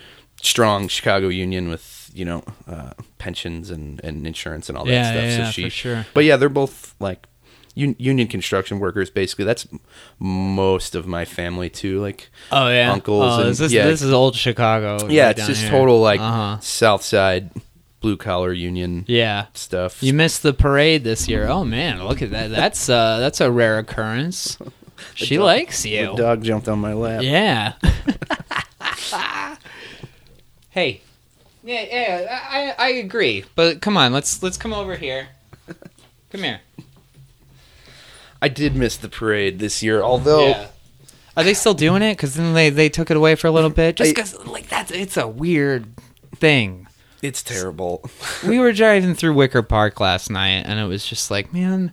strong 0.42 0.88
Chicago 0.88 1.28
union 1.28 1.68
with 1.68 2.10
you 2.14 2.24
know 2.24 2.42
uh, 2.66 2.92
pensions 3.18 3.70
and, 3.70 4.00
and 4.04 4.26
insurance 4.26 4.68
and 4.68 4.76
all 4.78 4.84
that 4.84 4.92
Yeah, 4.92 5.10
stuff. 5.12 5.22
yeah, 5.24 5.36
so 5.36 5.42
yeah, 5.42 5.50
she, 5.50 5.62
for 5.64 5.70
sure. 5.70 6.06
But 6.14 6.24
yeah, 6.24 6.36
they're 6.36 6.48
both 6.48 6.94
like. 7.00 7.26
un- 7.76 7.94
Union 7.98 8.26
construction 8.26 8.80
workers, 8.80 9.08
basically. 9.08 9.44
That's 9.44 9.68
most 10.18 10.94
of 10.96 11.06
my 11.06 11.24
family 11.24 11.70
too. 11.70 12.00
Like, 12.00 12.28
Oh 12.50 12.68
yeah, 12.68 12.90
uncles 12.92 13.22
Oh, 13.34 13.40
and- 13.40 13.50
this, 13.50 13.60
is 13.60 13.72
yeah. 13.72 13.86
this 13.86 14.02
is 14.02 14.12
old 14.12 14.34
Chicago. 14.34 15.06
yeah, 15.08 15.30
it's 15.30 15.46
just 15.46 15.62
here. 15.62 15.70
total 15.70 16.00
like 16.00 16.20
Uh-huh. 16.20 16.58
South 16.60 17.02
Side 17.02 17.50
blue 18.00 18.16
collar 18.16 18.52
union 18.52 19.04
Yeah, 19.08 19.46
stuff. 19.54 20.02
you 20.02 20.12
missed 20.12 20.42
the 20.42 20.52
parade 20.52 21.04
this 21.04 21.28
year. 21.28 21.46
Oh 21.48 21.64
man, 21.64 22.04
look 22.06 22.22
at 22.22 22.30
that. 22.30 22.50
That's 22.50 22.88
uh 22.88 23.18
that's 23.18 23.40
a 23.40 23.50
rare 23.50 23.78
occurrence. 23.78 24.58
She 25.14 25.36
dog- 25.36 25.44
likes 25.44 25.82
The 25.82 25.90
you. 25.90 26.16
dog 26.16 26.42
jumped 26.42 26.66
on 26.68 26.80
my 26.80 26.92
lap. 26.92 27.22
Yeah. 27.22 27.74
hey. 30.70 31.02
Yeah, 31.62 31.82
yeah, 31.90 32.40
I, 32.50 32.74
I 32.78 32.88
agree. 32.94 33.44
But 33.54 33.80
come 33.80 33.96
on, 33.96 34.12
let's 34.12 34.42
let's 34.42 34.56
come 34.56 34.72
over 34.72 34.96
here. 34.96 35.28
Come 36.30 36.42
here. 36.42 36.60
I 38.40 38.48
did 38.48 38.74
miss 38.76 38.96
the 38.96 39.08
parade 39.08 39.58
this 39.58 39.82
year, 39.82 40.02
although 40.02 40.48
Yeah. 40.48 40.66
Are 41.36 41.44
they 41.44 41.54
still 41.54 41.74
doing 41.74 42.02
it? 42.02 42.16
Because 42.16 42.34
then 42.34 42.52
they, 42.54 42.68
they 42.68 42.88
took 42.88 43.12
it 43.12 43.16
away 43.16 43.36
for 43.36 43.46
a 43.46 43.52
little 43.52 43.70
bit. 43.70 43.94
Just 43.94 44.12
because, 44.12 44.34
like, 44.46 44.68
that's 44.68 44.90
it's 44.90 45.16
a 45.16 45.28
weird 45.28 45.86
thing. 46.34 46.87
It's 47.22 47.42
terrible. 47.42 48.08
we 48.46 48.58
were 48.58 48.72
driving 48.72 49.14
through 49.14 49.34
Wicker 49.34 49.62
Park 49.62 50.00
last 50.00 50.30
night, 50.30 50.64
and 50.66 50.78
it 50.78 50.84
was 50.84 51.06
just 51.06 51.30
like, 51.30 51.52
man, 51.52 51.92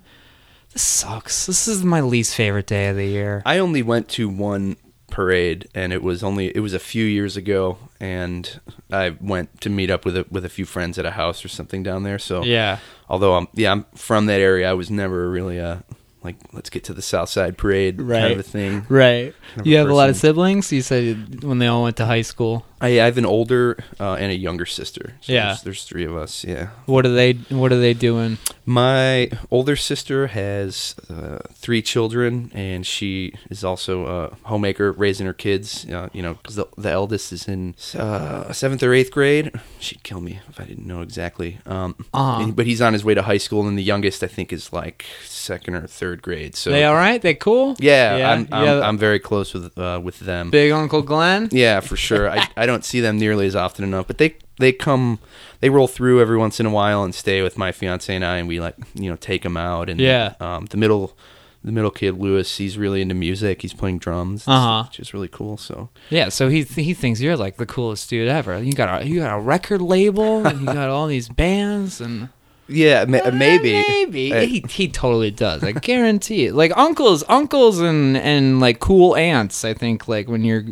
this 0.74 0.82
sucks. 0.82 1.46
This 1.46 1.68
is 1.68 1.84
my 1.84 2.02
least 2.02 2.36
favorite 2.36 2.68
day 2.68 2.88
of 2.88 2.96
the 2.96 3.06
year. 3.06 3.42
I 3.46 3.60
only 3.60 3.82
went 3.82 4.10
to 4.10 4.28
one 4.30 4.78
parade, 5.10 5.68
and 5.74 5.94
it 5.94 6.04
was 6.04 6.24
only 6.24 6.48
it 6.48 6.60
was 6.60 6.74
a 6.74 6.80
few 6.80 7.06
years 7.06 7.38
ago, 7.38 7.78
and 8.00 8.60
I 8.92 9.16
went 9.22 9.62
to 9.62 9.70
meet 9.70 9.90
up 9.90 10.06
with 10.06 10.18
a, 10.18 10.26
with 10.30 10.46
a 10.46 10.50
few 10.50 10.66
friends 10.66 11.00
at 11.00 11.06
a 11.06 11.12
house 11.12 11.46
or 11.46 11.48
something 11.48 11.84
down 11.84 12.04
there. 12.04 12.20
So 12.20 12.44
yeah. 12.44 12.80
although 13.10 13.36
I'm 13.36 13.48
yeah 13.54 13.72
I'm 13.72 13.86
from 13.96 14.26
that 14.28 14.42
area, 14.42 14.70
I 14.70 14.74
was 14.74 14.92
never 14.92 15.30
really 15.30 15.58
a 15.58 15.84
like 16.26 16.36
let's 16.54 16.70
get 16.70 16.84
to 16.86 16.94
the 16.94 17.02
South 17.02 17.30
Side 17.30 17.58
parade 17.58 17.98
kind 17.98 18.10
Right. 18.10 18.32
of 18.34 18.40
a 18.40 18.44
thing. 18.44 18.86
Right. 18.90 19.34
Kind 19.50 19.62
of 19.62 19.68
You 19.68 19.76
a 19.76 19.80
have 19.80 19.90
a 19.90 19.94
lot 19.94 20.10
of 20.10 20.16
siblings? 20.18 20.72
You 20.72 20.82
said 20.82 21.44
when 21.44 21.60
they 21.60 21.68
all 21.68 21.84
went 21.84 21.98
to 21.98 22.06
high 22.06 22.24
school. 22.24 22.66
I, 22.82 22.88
I 23.02 23.06
have 23.06 23.18
an 23.18 23.26
older 23.26 23.78
uh, 24.00 24.14
and 24.16 24.32
a 24.32 24.36
younger 24.36 24.66
sister. 24.66 25.14
So 25.22 25.32
Yeah. 25.34 25.46
there's, 25.48 25.62
there's 25.64 25.84
three 25.86 26.04
of 26.06 26.16
us. 26.16 26.44
Yeah. 26.44 26.70
What 26.86 27.06
are 27.06 27.14
they 27.14 27.34
what 27.50 27.72
are 27.72 27.80
they 27.80 27.94
doing? 27.94 28.38
My 28.66 29.30
older 29.52 29.76
sister 29.76 30.28
has 30.28 30.96
uh, 31.10 31.38
three 31.54 31.82
children, 31.82 32.52
and 32.54 32.86
she 32.86 33.34
is 33.50 33.64
also 33.64 34.08
a 34.08 34.36
homemaker, 34.48 34.92
raising 34.92 35.26
her 35.28 35.34
kids. 35.34 35.86
Uh, 35.90 36.10
you 36.14 36.22
know, 36.24 36.34
because 36.34 36.56
the, 36.56 36.66
the 36.78 36.90
eldest 36.92 37.32
is 37.32 37.48
in 37.48 37.76
uh, 37.96 38.52
seventh 38.52 38.82
or 38.84 38.94
eighth 38.94 39.12
grade. 39.12 39.52
She'd 39.80 40.02
kill 40.04 40.20
me 40.20 40.40
if 40.50 40.60
I 40.60 40.66
didn't 40.66 40.88
know 40.88 41.02
exactly. 41.02 41.60
Um, 41.66 41.96
Uh-huh. 42.14 42.42
and- 42.44 42.56
but 42.56 42.66
he's 42.66 42.82
on 42.82 42.94
his 42.94 43.04
way 43.06 43.14
to 43.14 43.22
high 43.22 43.38
school, 43.38 43.68
and 43.68 43.78
the 43.78 43.84
youngest 43.84 44.24
I 44.24 44.28
think 44.28 44.52
is 44.52 44.74
like 44.74 45.06
second 45.24 45.76
or 45.76 45.86
third 45.88 46.15
grade. 46.22 46.56
So 46.56 46.70
they 46.72 46.84
all 46.86 46.96
right? 46.96 47.22
They 47.22 47.34
cool? 47.36 47.76
yeah, 47.80 48.18
Yeah, 48.18 48.32
I'm, 48.32 48.48
I'm, 48.52 48.66
yeah. 48.66 48.80
I'm 48.88 48.98
very 48.98 49.20
close 49.20 49.54
with 49.54 49.78
uh, 49.78 50.00
with 50.04 50.20
them. 50.20 50.50
Big 50.52 50.72
Uncle 50.72 51.02
Glenn? 51.02 51.50
Yeah, 51.52 51.80
for 51.80 51.96
sure. 51.96 52.30
I, 52.30 52.48
I 52.58 52.66
don't 52.66 52.84
see 52.86 53.02
them 53.02 53.18
nearly 53.18 53.48
as 53.48 53.56
often 53.56 53.84
enough, 53.84 54.08
but 54.08 54.18
they 54.18 54.36
they 54.60 54.72
come, 54.72 55.20
they 55.60 55.70
roll 55.70 55.88
through 55.88 56.22
every 56.22 56.38
once 56.38 56.60
in 56.60 56.66
a 56.66 56.70
while 56.72 57.04
and 57.04 57.14
stay 57.14 57.42
with 57.42 57.58
my 57.58 57.72
fiance 57.74 58.14
and 58.16 58.24
I, 58.24 58.38
and 58.38 58.48
we 58.48 58.60
like 58.60 58.76
you 58.94 59.10
know 59.10 59.16
take 59.18 59.44
them 59.44 59.58
out. 59.58 59.90
And 59.90 60.00
Yeah. 60.00 60.36
um, 60.40 60.66
the 60.68 60.78
middle 60.78 61.18
the 61.64 61.72
middle 61.72 61.90
kid 61.92 62.20
Lewis, 62.20 62.58
he's 62.58 62.78
really 62.78 63.02
into 63.02 63.16
music. 63.16 63.64
He's 63.64 63.74
playing 63.74 63.98
drums, 63.98 64.48
Uh-huh. 64.48 64.84
which 64.88 65.00
is 65.00 65.14
really 65.16 65.28
cool. 65.28 65.58
So 65.58 65.90
Yeah, 66.12 66.30
so 66.30 66.48
he 66.48 66.62
he 66.64 66.94
thinks 66.94 67.20
you're 67.20 67.36
like 67.36 67.58
the 67.58 67.66
coolest 67.66 68.08
dude 68.10 68.28
ever. 68.30 68.62
You 68.62 68.74
got 68.74 69.02
a 69.02 69.06
you 69.08 69.20
got 69.20 69.36
a 69.36 69.42
record 69.42 69.82
label 69.82 70.46
and 70.46 70.60
you 70.60 70.66
got 70.68 70.90
all 70.90 71.08
these 71.08 71.28
bands 71.28 72.00
and 72.00 72.30
yeah, 72.68 73.06
ma- 73.06 73.20
Uh, 73.26 73.32
maybe 73.32 73.74
maybe 73.88 74.34
Uh, 74.34 74.42
he 74.42 74.64
he 74.70 74.88
totally 74.88 75.32
does. 75.32 75.64
I 75.64 75.72
guarantee 75.72 76.46
it. 76.48 76.56
Like 76.56 76.72
uncles, 76.76 77.24
uncles 77.30 77.80
and 77.80 78.18
and 78.18 78.60
like 78.60 78.80
cool 78.80 79.16
aunts. 79.16 79.64
I 79.66 79.74
think 79.74 80.08
like 80.08 80.28
when 80.28 80.44
you're 80.44 80.64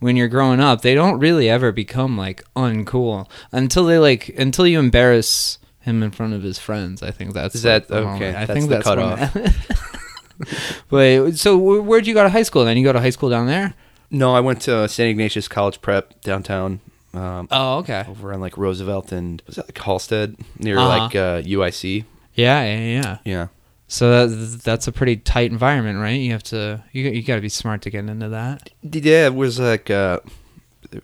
when 0.00 0.16
you're 0.16 0.28
growing 0.28 0.60
up, 0.60 0.82
they 0.82 0.94
don't 0.94 1.18
really 1.18 1.48
ever 1.50 1.72
become 1.72 2.16
like 2.16 2.42
uncool 2.56 3.28
until 3.52 3.84
they 3.84 3.98
like 3.98 4.28
until 4.38 4.66
you 4.66 4.78
embarrass 4.78 5.58
him 5.80 6.02
in 6.02 6.10
front 6.12 6.32
of 6.32 6.42
his 6.42 6.58
friends. 6.58 7.02
I 7.02 7.10
think 7.10 7.34
that's 7.34 7.54
Is 7.56 7.62
that- 7.62 7.90
like, 7.90 8.04
okay. 8.16 8.28
I 8.34 8.44
that's 8.46 8.52
think 8.52 8.68
the 8.68 8.74
that's 8.76 8.84
cutoff. 8.86 9.34
when- 10.88 11.24
Wait, 11.26 11.36
so 11.38 11.56
where'd 11.56 12.06
you 12.06 12.14
go 12.14 12.22
to 12.22 12.28
high 12.30 12.42
school? 12.42 12.64
Then 12.64 12.76
you 12.76 12.84
go 12.84 12.92
to 12.92 13.00
high 13.00 13.10
school 13.10 13.30
down 13.30 13.46
there? 13.46 13.74
no, 14.10 14.34
I 14.34 14.40
went 14.40 14.60
to 14.62 14.86
St. 14.88 15.08
Ignatius 15.10 15.48
College 15.48 15.80
Prep 15.80 16.20
downtown. 16.20 16.80
Um, 17.14 17.48
Oh, 17.50 17.78
okay. 17.78 18.04
over 18.08 18.32
on 18.32 18.40
like 18.40 18.56
Roosevelt 18.56 19.12
and 19.12 19.42
was 19.46 19.56
that 19.56 19.66
like 19.66 19.74
Halsted 19.74 20.40
near 20.58 20.78
Uh-huh. 20.78 20.88
like 20.88 21.14
uh, 21.14 21.42
UIC? 21.42 22.04
Yeah, 22.34 22.64
yeah, 22.64 22.78
yeah. 23.02 23.18
Yeah. 23.24 23.46
So 23.88 24.26
that, 24.26 24.62
that's 24.62 24.86
a 24.86 24.92
pretty 24.92 25.16
tight 25.16 25.50
environment, 25.50 25.98
right? 25.98 26.18
You 26.18 26.32
have 26.32 26.42
to 26.44 26.82
you 26.92 27.04
you 27.10 27.22
got 27.22 27.34
to 27.36 27.42
be 27.42 27.50
smart 27.50 27.82
to 27.82 27.90
get 27.90 28.06
into 28.06 28.30
that. 28.30 28.70
Yeah, 28.82 29.26
it 29.26 29.34
was 29.34 29.60
like 29.60 29.90
uh, 29.90 30.20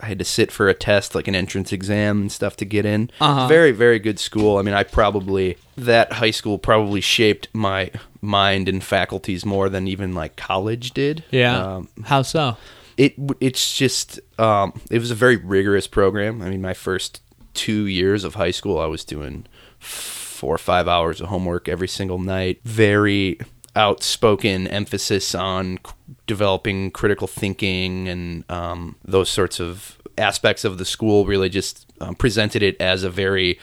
I 0.00 0.06
had 0.06 0.18
to 0.20 0.24
sit 0.24 0.50
for 0.50 0.68
a 0.70 0.74
test, 0.74 1.14
like 1.14 1.28
an 1.28 1.34
entrance 1.34 1.70
exam 1.72 2.22
and 2.22 2.32
stuff 2.32 2.56
to 2.56 2.64
get 2.64 2.86
in. 2.86 3.10
Uh-huh. 3.20 3.46
Very, 3.46 3.72
very 3.72 3.98
good 3.98 4.18
school. 4.18 4.56
I 4.56 4.62
mean, 4.62 4.72
I 4.74 4.84
probably 4.84 5.58
that 5.76 6.14
high 6.14 6.30
school 6.30 6.58
probably 6.58 7.02
shaped 7.02 7.48
my 7.52 7.90
mind 8.22 8.68
and 8.70 8.82
faculties 8.82 9.44
more 9.44 9.68
than 9.68 9.86
even 9.86 10.14
like 10.14 10.36
college 10.36 10.92
did. 10.92 11.24
Yeah. 11.30 11.58
Um, 11.76 11.88
How 12.04 12.22
so? 12.22 12.56
It 12.98 13.14
it's 13.40 13.74
just 13.74 14.20
um, 14.38 14.78
it 14.90 14.98
was 14.98 15.10
a 15.10 15.14
very 15.14 15.36
rigorous 15.36 15.86
program. 15.86 16.42
I 16.42 16.50
mean, 16.50 16.60
my 16.60 16.74
first 16.74 17.22
two 17.54 17.86
years 17.86 18.24
of 18.24 18.34
high 18.34 18.50
school, 18.50 18.78
I 18.78 18.86
was 18.86 19.04
doing 19.04 19.46
four 19.78 20.54
or 20.54 20.58
five 20.58 20.86
hours 20.86 21.20
of 21.20 21.28
homework 21.28 21.68
every 21.68 21.88
single 21.88 22.18
night. 22.18 22.60
Very 22.64 23.38
outspoken 23.76 24.66
emphasis 24.68 25.34
on 25.34 25.78
c- 25.86 25.92
developing 26.26 26.90
critical 26.90 27.26
thinking 27.26 28.08
and 28.08 28.44
um, 28.50 28.96
those 29.04 29.28
sorts 29.30 29.60
of 29.60 29.96
aspects 30.18 30.64
of 30.64 30.78
the 30.78 30.84
school. 30.84 31.24
Really, 31.24 31.48
just 31.48 31.86
um, 32.00 32.14
presented 32.14 32.62
it 32.62 32.76
as 32.80 33.02
a 33.04 33.10
very 33.10 33.58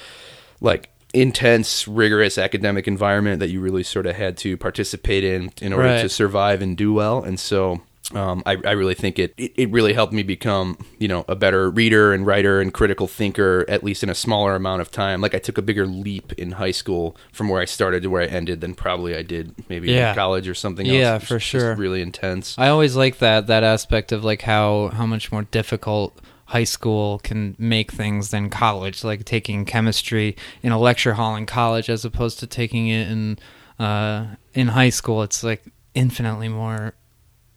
like 0.61 0.89
intense, 1.13 1.87
rigorous 1.87 2.37
academic 2.37 2.87
environment 2.87 3.39
that 3.39 3.49
you 3.49 3.59
really 3.61 3.83
sort 3.83 4.05
of 4.05 4.15
had 4.15 4.37
to 4.37 4.57
participate 4.57 5.23
in 5.23 5.51
in 5.61 5.71
order 5.73 5.87
Right. 5.87 6.01
to 6.01 6.09
survive 6.09 6.61
and 6.61 6.75
do 6.77 6.93
well. 6.93 7.23
And 7.23 7.39
so 7.39 7.81
um, 8.13 8.43
I, 8.45 8.57
I 8.65 8.71
really 8.73 8.93
think 8.93 9.17
it, 9.17 9.33
it 9.35 9.53
it 9.57 9.71
really 9.71 9.93
helped 9.93 10.13
me 10.13 10.21
become 10.21 10.77
you 10.99 11.07
know 11.07 11.25
a 11.27 11.35
better 11.35 11.71
reader 11.71 12.13
and 12.13 12.25
writer 12.25 12.61
and 12.61 12.71
critical 12.73 13.07
thinker 13.07 13.65
at 13.67 13.83
least 13.83 14.03
in 14.03 14.09
a 14.09 14.15
smaller 14.15 14.53
amount 14.55 14.81
of 14.81 14.91
time. 14.91 15.21
Like 15.21 15.33
I 15.33 15.39
took 15.39 15.57
a 15.57 15.61
bigger 15.63 15.87
leap 15.87 16.31
in 16.33 16.51
high 16.53 16.71
school 16.71 17.17
from 17.33 17.49
where 17.49 17.61
I 17.61 17.65
started 17.65 18.03
to 18.03 18.09
where 18.09 18.21
I 18.21 18.25
ended 18.27 18.61
than 18.61 18.75
probably 18.75 19.15
I 19.15 19.23
did 19.23 19.55
maybe 19.69 19.91
Yeah. 19.91 20.09
in 20.09 20.15
college 20.15 20.47
or 20.47 20.53
something 20.53 20.85
Yeah, 20.85 21.13
else. 21.13 21.23
For 21.23 21.39
sure. 21.39 21.75
really 21.75 22.01
intense. 22.01 22.55
I 22.59 22.67
always 22.67 22.95
like 22.95 23.17
that 23.19 23.47
that 23.47 23.63
aspect 23.63 24.11
of 24.11 24.23
like 24.23 24.43
how 24.43 24.89
how 24.93 25.07
much 25.07 25.31
more 25.31 25.43
difficult 25.43 26.21
high 26.49 26.63
school 26.63 27.17
can 27.23 27.55
make 27.57 27.91
things 27.91 28.29
than 28.29 28.51
college. 28.51 29.03
Like 29.03 29.25
taking 29.25 29.65
chemistry 29.65 30.35
in 30.61 30.71
a 30.71 30.77
lecture 30.77 31.15
hall 31.15 31.35
in 31.35 31.47
college 31.47 31.89
as 31.89 32.05
opposed 32.05 32.37
to 32.39 32.45
taking 32.45 32.87
it 32.87 33.09
in 33.09 33.39
uh, 33.79 34.35
in 34.53 34.67
high 34.67 34.89
school. 34.91 35.23
It's 35.23 35.43
like 35.43 35.63
infinitely 35.95 36.49
more 36.49 36.93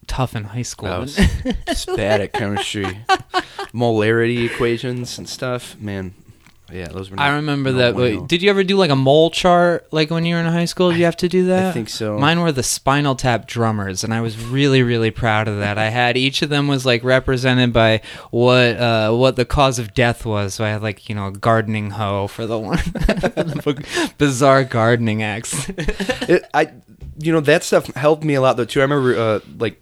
tough 0.09 0.35
in 0.35 0.43
high 0.43 0.63
school. 0.63 0.89
I 0.89 0.97
was 0.97 1.15
just 1.67 1.87
bad 1.95 2.19
at 2.19 2.33
chemistry, 2.33 2.99
molarity 3.73 4.51
equations 4.51 5.17
and 5.17 5.29
stuff. 5.29 5.79
Man, 5.79 6.13
yeah, 6.71 6.87
those 6.87 7.09
were. 7.09 7.19
I 7.19 7.35
remember 7.35 7.71
not 7.71 7.77
that. 7.77 7.95
Wait, 7.95 8.27
did 8.27 8.41
you 8.41 8.49
ever 8.49 8.63
do 8.63 8.75
like 8.75 8.89
a 8.89 8.95
mole 8.95 9.31
chart 9.31 9.87
like 9.91 10.09
when 10.09 10.25
you 10.25 10.35
were 10.35 10.41
in 10.41 10.47
high 10.47 10.65
school? 10.65 10.91
Did 10.91 10.99
you 10.99 11.05
have 11.05 11.17
to 11.17 11.29
do 11.29 11.45
that? 11.45 11.67
I 11.67 11.71
think 11.71 11.89
so. 11.89 12.17
Mine 12.17 12.41
were 12.41 12.51
the 12.51 12.63
Spinal 12.63 13.15
Tap 13.15 13.47
drummers, 13.47 14.03
and 14.03 14.13
I 14.13 14.21
was 14.21 14.43
really, 14.43 14.83
really 14.83 15.11
proud 15.11 15.47
of 15.47 15.57
that. 15.59 15.77
I 15.77 15.89
had 15.89 16.17
each 16.17 16.41
of 16.41 16.49
them 16.49 16.67
was 16.67 16.85
like 16.85 17.03
represented 17.03 17.73
by 17.73 18.01
what 18.31 18.77
uh, 18.77 19.13
what 19.13 19.35
the 19.35 19.45
cause 19.45 19.79
of 19.79 19.93
death 19.93 20.25
was. 20.25 20.55
So 20.55 20.65
I 20.65 20.69
had 20.69 20.81
like 20.81 21.09
you 21.09 21.15
know 21.15 21.27
a 21.27 21.31
gardening 21.31 21.91
hoe 21.91 22.27
for 22.27 22.45
the 22.45 22.59
one 22.59 22.77
the 22.77 24.13
bizarre 24.17 24.63
gardening 24.63 25.23
axe. 25.23 25.69
it, 25.69 26.45
I, 26.53 26.71
you 27.19 27.31
know, 27.31 27.41
that 27.41 27.63
stuff 27.63 27.87
helped 27.95 28.23
me 28.23 28.35
a 28.35 28.41
lot 28.41 28.57
though 28.57 28.65
too. 28.65 28.79
I 28.79 28.83
remember 28.83 29.17
uh, 29.17 29.39
like 29.57 29.81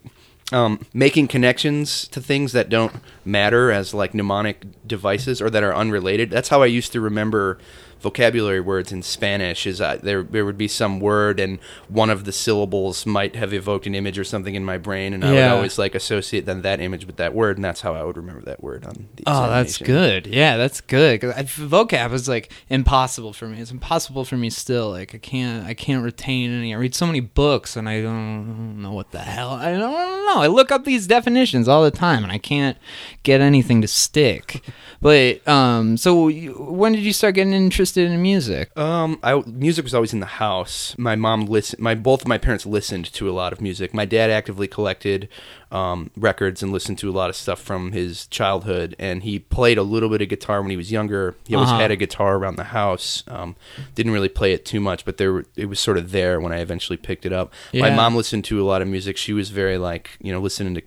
um, 0.52 0.84
making 0.94 1.28
connections 1.28 2.08
to 2.08 2.20
things 2.20 2.52
that 2.52 2.68
don't 2.68 2.92
matter 3.24 3.70
as 3.70 3.92
like 3.92 4.14
mnemonic 4.14 4.64
devices 4.86 5.42
or 5.42 5.50
that 5.50 5.62
are 5.62 5.74
unrelated. 5.74 6.30
That's 6.30 6.48
how 6.48 6.62
I 6.62 6.66
used 6.66 6.92
to 6.92 7.00
remember 7.00 7.58
vocabulary 8.00 8.60
words 8.60 8.92
in 8.92 9.02
Spanish. 9.02 9.66
Is 9.66 9.80
uh, 9.80 9.98
there 10.02 10.22
there 10.22 10.44
would 10.44 10.58
be 10.58 10.68
some 10.68 11.00
word 11.00 11.40
and 11.40 11.58
one 11.88 12.10
of 12.10 12.24
the 12.24 12.32
syllables 12.32 13.06
might 13.06 13.36
have 13.36 13.52
evoked 13.52 13.86
an 13.86 13.94
image 13.94 14.18
or 14.18 14.24
something 14.24 14.54
in 14.54 14.64
my 14.64 14.78
brain, 14.78 15.12
and 15.14 15.24
I 15.24 15.32
Yeah. 15.34 15.48
would 15.50 15.56
always 15.56 15.78
like 15.78 15.94
associate 15.94 16.46
then 16.46 16.62
that 16.62 16.80
image 16.80 17.06
with 17.06 17.16
that 17.16 17.34
word, 17.34 17.56
and 17.58 17.64
that's 17.64 17.80
how 17.80 17.94
I 17.94 18.02
would 18.04 18.16
remember 18.16 18.42
that 18.42 18.62
word 18.62 18.84
on 18.84 19.08
the. 19.16 19.24
Oh, 19.26 19.48
that's 19.48 19.78
good. 19.78 20.26
Yeah, 20.26 20.56
that's 20.56 20.80
good. 20.80 21.20
'Cause 21.20 21.34
I, 21.36 21.42
vocab 21.42 22.12
is 22.12 22.28
like 22.28 22.52
impossible 22.70 23.32
for 23.32 23.46
me. 23.48 23.60
It's 23.60 23.70
impossible 23.70 24.24
for 24.24 24.36
me 24.36 24.50
still. 24.50 24.90
Like 24.90 25.14
I 25.14 25.18
can't, 25.18 25.66
I 25.66 25.74
can't 25.74 26.04
retain 26.04 26.50
any. 26.52 26.74
I 26.74 26.76
read 26.78 26.94
so 26.94 27.06
many 27.06 27.20
books 27.20 27.76
and 27.76 27.88
I 27.88 28.00
don't 28.02 28.80
know 28.82 28.92
what 28.92 29.10
the 29.10 29.18
hell. 29.20 29.50
I 29.50 29.72
don't, 29.72 29.82
I 29.94 30.04
don't 30.06 30.26
know. 30.26 30.40
I 30.42 30.46
look 30.46 30.70
up 30.70 30.84
these 30.84 31.06
definitions 31.06 31.68
all 31.68 31.82
the 31.82 31.90
time 31.90 32.22
and 32.22 32.32
I 32.32 32.38
can't 32.38 32.76
get 33.22 33.40
anything 33.40 33.80
to 33.82 33.88
stick. 33.88 34.62
But 35.00 35.46
um, 35.48 35.96
so 35.96 36.28
you, 36.28 36.52
when 36.52 36.92
did 36.92 37.02
you 37.02 37.12
start 37.12 37.34
getting 37.34 37.52
interested 37.52 37.87
in 37.96 38.20
music? 38.20 38.76
Um, 38.78 39.18
I 39.22 39.42
music 39.46 39.84
was 39.84 39.94
always 39.94 40.12
in 40.12 40.20
the 40.20 40.26
house. 40.26 40.94
My 40.98 41.16
mom 41.16 41.46
listened. 41.46 41.80
My 41.80 41.94
both 41.94 42.22
of 42.22 42.28
my 42.28 42.38
parents 42.38 42.66
listened 42.66 43.12
to 43.14 43.30
a 43.30 43.32
lot 43.32 43.52
of 43.52 43.60
music. 43.60 43.94
My 43.94 44.04
dad 44.04 44.30
actively 44.30 44.68
collected 44.68 45.28
um, 45.70 46.10
records 46.16 46.62
and 46.62 46.72
listened 46.72 46.98
to 46.98 47.10
a 47.10 47.12
lot 47.12 47.28
of 47.28 47.36
stuff 47.36 47.60
from 47.60 47.92
his 47.92 48.26
childhood. 48.28 48.96
And 48.98 49.22
he 49.22 49.38
played 49.38 49.76
a 49.78 49.82
little 49.82 50.08
bit 50.08 50.22
of 50.22 50.28
guitar 50.28 50.62
when 50.62 50.70
he 50.70 50.76
was 50.78 50.90
younger. 50.90 51.34
He 51.46 51.54
always 51.54 51.68
Uh-huh. 51.70 51.80
had 51.80 51.90
a 51.90 51.96
guitar 51.96 52.36
around 52.36 52.56
the 52.56 52.64
house. 52.64 53.22
Um, 53.28 53.54
didn't 53.94 54.12
really 54.12 54.30
play 54.30 54.52
it 54.54 54.64
too 54.64 54.80
much, 54.80 55.04
but 55.04 55.18
there 55.18 55.32
were- 55.32 55.44
it 55.56 55.66
was 55.66 55.78
sort 55.78 55.98
of 55.98 56.10
there 56.10 56.40
when 56.40 56.52
I 56.52 56.60
eventually 56.60 56.96
picked 56.96 57.26
it 57.26 57.32
up. 57.34 57.52
My 57.74 57.90
mom 57.90 58.16
listened 58.16 58.44
to 58.46 58.60
a 58.62 58.64
lot 58.64 58.80
of 58.82 58.88
music. 58.88 59.16
She 59.18 59.32
was 59.34 59.50
very 59.50 59.76
like 59.78 60.10
you 60.22 60.32
know 60.32 60.40
listening 60.40 60.74
to 60.76 60.82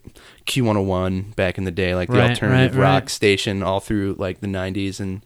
Q101 0.48 1.36
back 1.36 1.58
in 1.58 1.64
the 1.66 1.72
day, 1.72 1.96
like 1.96 2.10
the 2.10 2.18
Right, 2.18 2.32
alternative 2.32 2.76
right, 2.76 2.84
right. 2.84 2.94
rock 2.94 3.10
station 3.10 3.64
all 3.64 3.80
through 3.80 4.16
like 4.18 4.42
the 4.42 4.48
90s 4.48 5.00
and. 5.00 5.22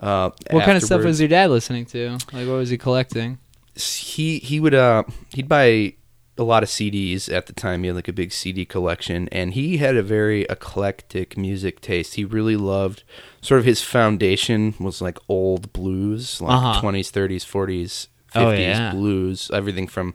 Uh, 0.00 0.30
What 0.50 0.64
kind 0.64 0.76
of 0.76 0.82
stuff 0.82 1.04
was 1.04 1.20
your 1.20 1.28
dad 1.28 1.50
listening 1.50 1.84
to? 1.86 2.10
Like, 2.32 2.46
what 2.48 2.56
was 2.56 2.70
he 2.70 2.78
collecting? 2.78 3.38
he 3.76 4.38
he 4.40 4.58
would 4.60 4.74
uh 4.74 5.04
he'd 5.34 5.48
buy 5.48 5.94
a 6.36 6.42
lot 6.42 6.62
of 6.62 6.68
CDs 6.70 7.32
at 7.32 7.46
the 7.46 7.52
time. 7.52 7.82
He 7.82 7.88
had 7.88 7.96
like 7.96 8.08
a 8.08 8.12
big 8.12 8.32
CD 8.32 8.64
collection, 8.64 9.28
and 9.30 9.52
he 9.54 9.76
had 9.76 9.94
a 9.96 10.02
very 10.02 10.42
eclectic 10.50 11.36
music 11.36 11.80
taste. 11.80 12.14
He 12.14 12.24
really 12.24 12.56
loved 12.56 13.04
sort 13.42 13.58
of 13.60 13.64
his 13.66 13.82
foundation 13.82 14.74
was 14.80 15.00
like 15.02 15.18
old 15.28 15.72
blues, 15.72 16.40
like 16.40 16.52
Uh-huh. 16.52 16.80
20s, 16.80 17.10
30s, 17.10 17.44
40s, 17.44 18.08
50s 18.32 18.42
Oh, 18.46 18.50
yeah. 18.52 18.90
blues, 18.92 19.50
everything 19.52 19.86
from 19.86 20.14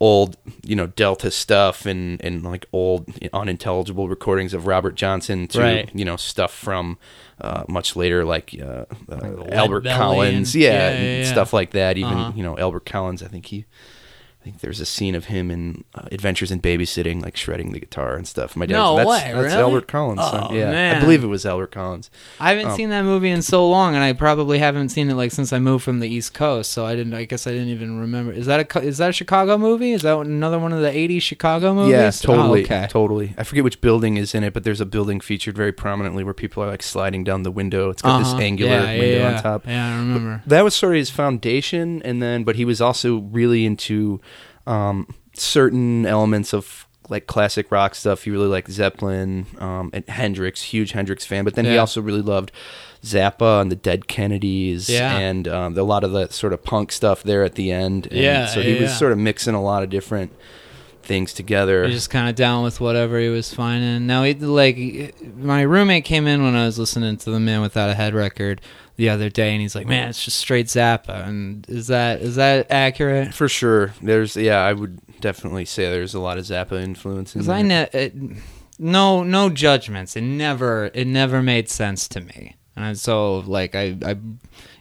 old, 0.00 0.36
you 0.64 0.76
know, 0.76 0.86
Delta 0.88 1.30
stuff 1.30 1.86
and 1.86 2.22
and 2.22 2.42
like 2.42 2.66
old 2.72 3.06
unintelligible 3.32 4.08
recordings 4.08 4.52
of 4.54 4.66
Robert 4.66 4.94
Johnson 4.96 5.46
to 5.48 5.60
Right. 5.60 5.90
you 5.94 6.04
know 6.04 6.16
stuff 6.16 6.52
from 6.52 6.98
uh, 7.40 7.64
much 7.68 7.96
later 7.96 8.24
like 8.24 8.54
uh, 8.60 8.84
uh, 9.10 9.44
Albert 9.50 9.84
Collins, 9.84 10.54
yeah, 10.54 10.90
yeah, 10.90 11.18
yeah. 11.20 11.24
stuff 11.32 11.52
like 11.52 11.70
that. 11.72 11.96
Even 11.98 12.12
Uh-huh. 12.12 12.32
you 12.36 12.42
know 12.42 12.58
Albert 12.58 12.84
Collins. 12.86 13.22
I 13.22 13.28
think 13.28 13.46
he, 13.46 13.64
I 14.44 14.48
think 14.48 14.60
there's 14.60 14.78
a 14.78 14.84
scene 14.84 15.14
of 15.14 15.24
him 15.24 15.50
in 15.50 15.84
uh, 15.94 16.02
Adventures 16.12 16.50
in 16.50 16.60
Babysitting, 16.60 17.22
like 17.22 17.34
shredding 17.34 17.72
the 17.72 17.80
guitar 17.80 18.14
and 18.14 18.28
stuff. 18.28 18.54
My 18.56 18.66
dad, 18.66 18.74
No 18.74 18.96
that's, 18.96 19.08
way, 19.08 19.20
that's 19.32 19.36
really? 19.38 19.52
Albert 19.54 19.88
Collins. 19.88 20.20
Oh, 20.22 20.50
yeah, 20.52 20.70
man. 20.70 20.96
I 20.96 21.00
believe 21.00 21.24
it 21.24 21.28
was 21.28 21.46
Albert 21.46 21.70
Collins. 21.72 22.10
I 22.38 22.50
haven't 22.50 22.66
Oh. 22.72 22.76
seen 22.76 22.90
that 22.90 23.04
movie 23.04 23.30
in 23.30 23.40
so 23.40 23.66
long, 23.66 23.94
and 23.94 24.04
I 24.04 24.12
probably 24.12 24.58
haven't 24.58 24.90
seen 24.90 25.08
it 25.08 25.14
like 25.14 25.32
since 25.32 25.50
I 25.50 25.60
moved 25.60 25.82
from 25.82 26.00
the 26.00 26.08
East 26.10 26.34
Coast. 26.34 26.72
So 26.72 26.84
I 26.84 26.94
didn't. 26.94 27.14
I 27.14 27.24
guess 27.24 27.46
I 27.46 27.52
didn't 27.52 27.68
even 27.68 27.98
remember. 27.98 28.32
Is 28.32 28.44
that 28.44 28.76
a 28.76 28.80
is 28.80 28.98
that 28.98 29.08
a 29.08 29.12
Chicago 29.14 29.56
movie? 29.56 29.92
Is 29.92 30.02
that 30.02 30.14
another 30.18 30.58
one 30.58 30.74
of 30.74 30.82
the 30.82 30.90
'80s 30.90 31.22
Chicago 31.22 31.72
movies? 31.72 31.92
Yeah, 31.92 32.10
totally, 32.10 32.60
Oh, 32.60 32.64
okay. 32.64 32.86
totally. 32.90 33.34
I 33.38 33.44
forget 33.44 33.64
which 33.64 33.80
building 33.80 34.18
is 34.18 34.34
in 34.34 34.44
it, 34.44 34.52
but 34.52 34.62
there's 34.64 34.82
a 34.82 34.86
building 34.86 35.20
featured 35.20 35.56
very 35.56 35.72
prominently 35.72 36.22
where 36.22 36.34
people 36.34 36.62
are 36.62 36.68
like 36.68 36.82
sliding 36.82 37.24
down 37.24 37.44
the 37.44 37.50
window. 37.50 37.88
It's 37.88 38.02
got 38.02 38.20
Uh-huh. 38.20 38.32
this 38.34 38.42
angular 38.42 38.72
Yeah, 38.72 38.92
yeah, 38.92 38.98
window 39.00 39.18
yeah. 39.20 39.36
on 39.36 39.42
top. 39.42 39.66
Yeah, 39.66 39.86
I 39.94 39.98
remember. 40.00 40.42
that 40.46 40.62
was 40.64 40.74
sort 40.74 40.92
of 40.92 40.98
his 40.98 41.08
foundation 41.08 42.02
and 42.02 42.20
then 42.20 42.44
but 42.44 42.56
he 42.56 42.66
was 42.66 42.82
also 42.82 43.20
really 43.32 43.64
into 43.64 44.20
um, 44.66 45.06
certain 45.34 46.06
elements 46.06 46.52
of 46.54 46.86
like 47.10 47.26
classic 47.26 47.70
rock 47.70 47.94
stuff 47.94 48.22
he 48.24 48.30
really 48.30 48.46
liked 48.46 48.70
zeppelin 48.70 49.44
um, 49.58 49.90
and 49.92 50.08
hendrix 50.08 50.62
huge 50.62 50.92
hendrix 50.92 51.26
fan 51.26 51.44
but 51.44 51.54
then 51.54 51.66
he 51.66 51.76
also 51.76 52.00
really 52.00 52.22
loved 52.22 52.50
zappa 53.02 53.60
and 53.60 53.70
the 53.70 53.76
dead 53.76 54.08
kennedys 54.08 54.88
Yeah. 54.88 55.14
and 55.18 55.46
um, 55.46 55.76
a 55.76 55.82
lot 55.82 56.02
of 56.02 56.12
the 56.12 56.28
sort 56.30 56.54
of 56.54 56.64
punk 56.64 56.92
stuff 56.92 57.22
there 57.22 57.44
at 57.44 57.56
the 57.56 57.70
end 57.72 58.06
and 58.06 58.16
Yeah, 58.20 58.46
so 58.46 58.62
he 58.62 58.74
yeah, 58.76 58.80
was 58.80 58.90
yeah. 58.90 58.96
sort 58.96 59.12
of 59.12 59.18
mixing 59.18 59.54
a 59.54 59.62
lot 59.62 59.82
of 59.82 59.90
different 59.90 60.32
things 61.04 61.32
together 61.32 61.84
He's 61.84 61.94
just 61.94 62.10
kind 62.10 62.28
of 62.28 62.34
down 62.34 62.64
with 62.64 62.80
whatever 62.80 63.18
he 63.18 63.28
was 63.28 63.52
finding. 63.52 64.06
Now, 64.06 64.24
he, 64.24 64.34
like, 64.34 65.14
my 65.36 65.62
roommate 65.62 66.04
came 66.04 66.26
in 66.26 66.42
when 66.42 66.54
I 66.54 66.64
was 66.66 66.78
listening 66.78 67.16
to 67.18 67.30
the 67.30 67.40
Man 67.40 67.60
Without 67.60 67.90
a 67.90 67.94
Head 67.94 68.14
record 68.14 68.60
the 68.96 69.08
other 69.08 69.28
day, 69.28 69.52
and 69.52 69.60
he's 69.60 69.74
like, 69.74 69.86
"Man, 69.86 70.08
it's 70.08 70.24
just 70.24 70.38
straight 70.38 70.66
Zappa." 70.66 71.26
And 71.26 71.68
is 71.68 71.88
that 71.88 72.20
is 72.22 72.36
that 72.36 72.70
accurate? 72.70 73.34
for 73.34 73.48
sure 73.48 73.92
there's 74.00 74.36
yeah 74.36 74.58
i 74.60 74.72
would 74.72 75.00
definitely 75.20 75.64
say 75.64 75.90
there's 75.90 76.14
a 76.14 76.20
lot 76.20 76.38
of 76.38 76.44
zappa 76.44 76.80
influence 76.80 77.34
in 77.34 77.48
I 77.50 77.62
ne- 77.62 77.88
it, 77.92 78.14
no 78.78 79.22
no 79.22 79.48
judgments. 79.50 80.16
It 80.16 80.22
never 80.22 80.90
it 80.94 81.06
never 81.06 81.42
made 81.42 81.68
sense 81.68 82.08
to 82.08 82.20
me. 82.20 82.56
And 82.76 82.98
so 82.98 83.38
like 83.40 83.74
I 83.74 83.96
I 84.04 84.16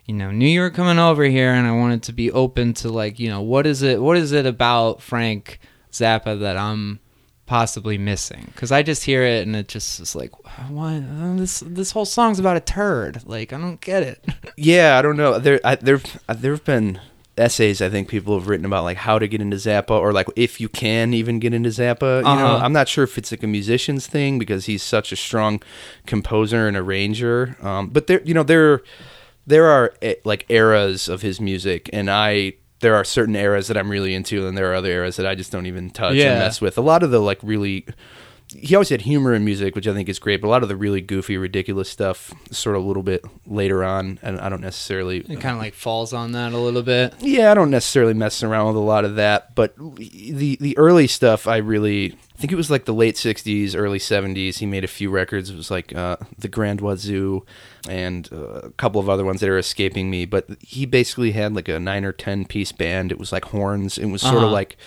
you 0.05 0.13
know 0.15 0.31
knew 0.31 0.47
you 0.47 0.61
were 0.61 0.69
coming 0.71 0.99
over 0.99 1.23
here, 1.23 1.53
and 1.53 1.67
I 1.67 1.71
wanted 1.71 2.03
to 2.03 2.13
be 2.13 2.31
open 2.31 2.73
to 2.75 2.89
like 2.89 3.19
you 3.19 3.29
know 3.29 3.41
what 3.41 3.65
is 3.65 3.81
it 3.81 4.01
what 4.01 4.17
is 4.17 4.31
it 4.31 4.45
about 4.45 5.01
Frank 5.01 5.59
Zappa 5.93 6.39
that 6.39 6.57
I'm 6.57 6.99
possibly 7.45 7.97
missing? 7.97 8.45
Because 8.53 8.71
I 8.71 8.83
just 8.83 9.03
hear 9.03 9.23
it 9.23 9.45
and 9.45 9.55
it 9.55 9.67
just 9.67 9.99
is 9.99 10.15
like 10.15 10.31
what 10.69 11.01
this 11.37 11.61
this 11.65 11.91
whole 11.91 12.05
song's 12.05 12.39
about 12.39 12.57
a 12.57 12.61
turd. 12.61 13.21
Like 13.25 13.53
I 13.53 13.57
don't 13.59 13.79
get 13.81 14.03
it. 14.03 14.25
Yeah, 14.57 14.97
I 14.99 15.01
don't 15.01 15.17
know. 15.17 15.39
There, 15.39 15.59
I, 15.63 15.75
there, 15.75 15.99
there 16.27 16.51
have 16.51 16.63
been 16.63 16.99
essays 17.35 17.81
I 17.81 17.89
think 17.89 18.07
people 18.07 18.37
have 18.37 18.47
written 18.47 18.63
about 18.67 18.83
like 18.83 18.97
how 18.97 19.17
to 19.17 19.27
get 19.27 19.41
into 19.41 19.57
Zappa 19.57 19.89
or 19.99 20.13
like 20.13 20.27
if 20.35 20.61
you 20.61 20.69
can 20.69 21.13
even 21.13 21.39
get 21.39 21.53
into 21.53 21.69
Zappa. 21.69 22.17
You 22.19 22.23
know, 22.23 22.29
Uh-huh. 22.55 22.63
I'm 22.63 22.73
not 22.73 22.87
sure 22.87 23.03
if 23.03 23.17
it's 23.17 23.31
like 23.31 23.41
a 23.43 23.47
musician's 23.47 24.05
thing 24.05 24.37
because 24.37 24.65
he's 24.65 24.83
such 24.83 25.11
a 25.11 25.15
strong 25.15 25.61
composer 26.05 26.67
and 26.67 26.77
arranger. 26.77 27.57
Um, 27.61 27.87
but 27.89 28.05
there, 28.07 28.21
you 28.23 28.33
know, 28.35 28.43
there, 28.43 28.81
there 29.47 29.65
are 29.65 29.93
eh, 30.03 30.15
like 30.23 30.45
eras 30.49 31.07
of 31.09 31.21
his 31.23 31.41
music, 31.41 31.89
and 31.91 32.09
I. 32.11 32.53
There 32.83 32.95
are 32.95 33.03
certain 33.05 33.35
eras 33.35 33.67
that 33.69 33.77
I'm 33.77 33.89
really 33.89 34.13
into, 34.13 34.45
and 34.45 34.57
there 34.57 34.69
are 34.71 34.75
other 34.75 34.89
eras 34.91 35.15
that 35.15 35.25
I 35.25 35.35
just 35.35 35.51
don't 35.51 35.65
even 35.65 35.89
touch 35.89 36.15
Yeah. 36.15 36.31
and 36.33 36.39
mess 36.39 36.59
with. 36.61 36.77
A 36.77 36.81
lot 36.81 37.01
of 37.01 37.11
the 37.11 37.19
like 37.19 37.39
really 37.41 37.85
he 38.57 38.75
always 38.75 38.89
had 38.89 39.01
humor 39.01 39.33
in 39.33 39.43
music, 39.45 39.75
which 39.75 39.87
I 39.87 39.93
think 39.93 40.09
is 40.09 40.19
great. 40.19 40.41
But 40.41 40.47
a 40.47 40.51
lot 40.51 40.63
of 40.63 40.69
the 40.69 40.75
really 40.75 41.01
goofy, 41.01 41.37
ridiculous 41.37 41.89
stuff, 41.89 42.31
sort 42.51 42.75
of 42.75 42.83
a 42.83 42.85
little 42.87 43.03
bit 43.03 43.23
later 43.47 43.83
on, 43.83 44.19
and 44.21 44.39
I 44.39 44.49
don't 44.49 44.61
necessarily. 44.61 45.17
It 45.19 45.39
kind 45.41 45.55
of 45.55 45.57
like 45.57 45.73
falls 45.73 46.13
on 46.13 46.31
that 46.33 46.53
a 46.53 46.57
little 46.57 46.83
bit. 46.83 47.13
Yeah, 47.19 47.51
I 47.51 47.53
don't 47.53 47.69
necessarily 47.71 48.13
mess 48.13 48.43
around 48.43 48.67
with 48.67 48.75
a 48.75 48.79
lot 48.79 49.05
of 49.05 49.15
that, 49.15 49.55
but 49.55 49.75
the 49.77 50.57
the 50.59 50.77
early 50.77 51.07
stuff 51.07 51.47
I 51.47 51.57
really 51.57 52.13
I 52.35 52.39
think 52.43 52.51
it 52.51 52.55
was 52.57 52.69
like 52.71 52.85
the 52.85 52.93
late 52.93 53.15
'60s, 53.15 53.75
early 53.75 53.99
'70s. 53.99 54.57
He 54.57 54.65
made 54.65 54.83
a 54.83 54.87
few 54.87 55.09
records. 55.09 55.49
It 55.49 55.55
was 55.55 55.69
like 55.71 55.95
uh, 55.95 56.17
the 56.37 56.47
Grand 56.47 56.81
Wazoo 56.81 57.45
and 57.87 58.27
uh, 58.31 58.37
a 58.63 58.69
couple 58.71 58.99
of 59.01 59.09
other 59.09 59.23
ones 59.25 59.39
that 59.41 59.49
are 59.49 59.57
escaping 59.57 60.09
me. 60.09 60.25
But 60.25 60.47
he 60.61 60.85
basically 60.85 61.31
had 61.31 61.53
like 61.55 61.67
a 61.69 61.79
nine 61.79 62.03
or 62.05 62.11
ten 62.11 62.45
piece 62.45 62.71
band. 62.71 63.11
It 63.11 63.19
was 63.19 63.31
like 63.31 63.45
horns. 63.45 63.97
It 63.97 64.07
was 64.07 64.21
sort 64.21 64.35
Uh-huh. 64.37 64.45
of 64.47 64.51
like 64.51 64.77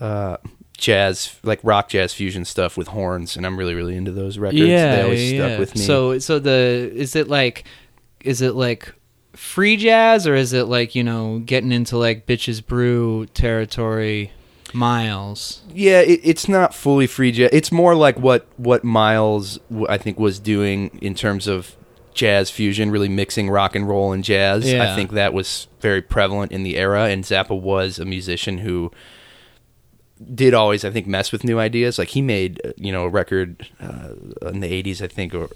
uh, 0.00 0.36
jazz, 0.84 1.36
like 1.42 1.58
rock 1.62 1.88
jazz 1.88 2.12
fusion 2.12 2.44
stuff 2.44 2.76
with 2.76 2.88
horns, 2.88 3.36
and 3.36 3.46
I'm 3.46 3.56
really 3.56 3.74
really 3.74 3.96
into 3.96 4.12
those 4.12 4.38
records. 4.38 4.60
they 4.60 5.02
always 5.02 5.34
stuck 5.34 5.58
with 5.58 5.74
me. 5.74 5.80
So, 5.80 6.18
so 6.18 6.38
the 6.38 6.90
is 6.94 7.16
it 7.16 7.28
like, 7.28 7.64
is 8.20 8.42
it 8.42 8.54
like 8.54 8.94
free 9.32 9.76
jazz 9.76 10.26
or 10.26 10.34
is 10.34 10.52
it 10.52 10.64
like 10.64 10.94
you 10.94 11.02
know 11.02 11.40
getting 11.40 11.72
into 11.72 11.96
like 11.96 12.26
bitches 12.26 12.64
brew 12.64 13.26
territory, 13.32 14.30
miles? 14.74 15.62
Yeah, 15.72 16.00
it, 16.00 16.20
it's 16.22 16.48
not 16.48 16.74
fully 16.74 17.06
free 17.06 17.32
jazz. 17.32 17.50
It's 17.52 17.72
more 17.72 17.94
like 17.94 18.18
what 18.18 18.46
what 18.58 18.84
Miles 18.84 19.58
I 19.88 19.96
think 19.96 20.18
was 20.18 20.38
doing 20.38 20.98
in 21.00 21.14
terms 21.14 21.46
of 21.46 21.74
jazz 22.12 22.50
fusion, 22.50 22.90
really 22.90 23.08
mixing 23.08 23.48
rock 23.48 23.74
and 23.74 23.88
roll 23.88 24.12
and 24.12 24.22
jazz. 24.22 24.70
Yeah. 24.70 24.92
I 24.92 24.94
think 24.94 25.12
that 25.12 25.32
was 25.32 25.66
very 25.80 26.02
prevalent 26.02 26.52
in 26.52 26.62
the 26.62 26.76
era, 26.76 27.06
and 27.06 27.24
Zappa 27.24 27.58
was 27.58 27.98
a 27.98 28.04
musician 28.04 28.58
who 28.58 28.92
did 30.34 30.54
always, 30.54 30.84
I 30.84 30.90
think, 30.90 31.06
mess 31.06 31.32
with 31.32 31.42
new 31.44 31.58
ideas. 31.58 31.98
Like 31.98 32.08
he 32.08 32.22
made, 32.22 32.60
uh, 32.64 32.72
you 32.76 32.92
know, 32.92 33.04
a 33.04 33.08
record 33.08 33.68
uh, 33.80 34.10
in 34.48 34.60
the 34.60 34.70
'80s, 34.82 35.02
I 35.02 35.08
think, 35.08 35.34
or 35.34 35.48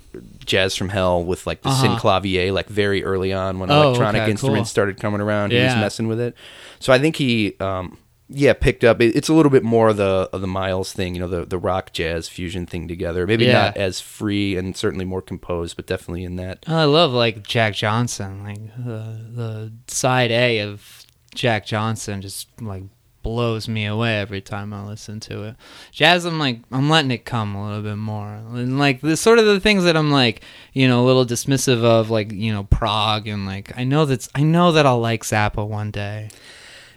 Jazz 0.44 0.74
from 0.74 0.88
Hell 0.88 1.24
with 1.24 1.46
like 1.46 1.62
the 1.62 1.68
Uh-huh. 1.68 1.86
synclavier, 1.96 2.52
like 2.52 2.68
very 2.68 3.04
early 3.04 3.32
on 3.32 3.58
when 3.60 3.70
Oh, 3.70 3.82
electronic 3.82 4.22
okay, 4.22 4.30
instruments 4.32 4.68
cool. 4.68 4.72
started 4.72 4.98
coming 4.98 5.20
around. 5.20 5.52
He 5.52 5.58
was 5.62 5.74
messing 5.76 6.08
with 6.08 6.20
it. 6.20 6.34
So 6.80 6.92
I 6.92 6.98
think 6.98 7.16
he, 7.16 7.54
um, 7.60 7.98
yeah, 8.30 8.52
picked 8.52 8.82
up. 8.84 9.00
It, 9.00 9.14
it's 9.16 9.28
a 9.28 9.32
little 9.32 9.50
bit 9.50 9.62
more 9.62 9.88
of 9.88 9.96
the 9.96 10.28
of 10.32 10.40
the 10.40 10.46
Miles 10.48 10.92
thing, 10.92 11.14
you 11.14 11.20
know, 11.20 11.28
the 11.28 11.44
the 11.46 11.56
rock 11.58 11.92
jazz 11.92 12.28
fusion 12.28 12.66
thing 12.66 12.88
together. 12.88 13.26
Maybe 13.26 13.44
Yeah. 13.46 13.52
not 13.66 13.76
as 13.76 14.00
free 14.00 14.56
and 14.56 14.76
certainly 14.76 15.04
more 15.04 15.22
composed, 15.22 15.76
but 15.76 15.86
definitely 15.86 16.24
in 16.24 16.36
that. 16.36 16.64
I 16.66 16.84
love 16.84 17.12
like 17.12 17.46
Jack 17.46 17.74
Johnson, 17.74 18.42
like 18.44 18.58
uh, 18.80 19.14
the 19.34 19.72
side 19.86 20.30
A 20.32 20.58
of 20.60 21.04
Jack 21.34 21.64
Johnson 21.64 22.20
just 22.20 22.48
like 22.60 22.82
blows 23.22 23.68
me 23.68 23.86
away 23.86 24.18
every 24.18 24.40
time 24.40 24.72
I 24.72 24.84
listen 24.84 25.20
to 25.20 25.44
it. 25.44 25.56
Jazz, 25.92 26.24
I'm 26.24 26.38
like 26.38 26.60
I'm 26.70 26.88
letting 26.88 27.10
it 27.10 27.24
come 27.24 27.54
a 27.54 27.66
little 27.66 27.82
bit 27.82 27.96
more, 27.96 28.28
and 28.28 28.78
like 28.78 29.00
the 29.00 29.16
sort 29.16 29.38
of 29.38 29.46
the 29.46 29.60
things 29.60 29.84
that 29.84 29.96
I'm 29.96 30.10
like 30.10 30.42
you 30.72 30.88
know 30.88 31.04
a 31.04 31.06
little 31.06 31.26
dismissive 31.26 31.82
of, 31.84 32.10
like 32.10 32.32
you 32.32 32.52
know 32.52 32.64
prog, 32.64 33.26
and 33.26 33.46
like 33.46 33.76
I 33.76 33.84
know 33.84 34.04
that's 34.04 34.28
I 34.34 34.42
know 34.42 34.72
that 34.72 34.86
I'll 34.86 35.00
like 35.00 35.24
Zappa 35.24 35.66
one 35.66 35.90
day. 35.90 36.28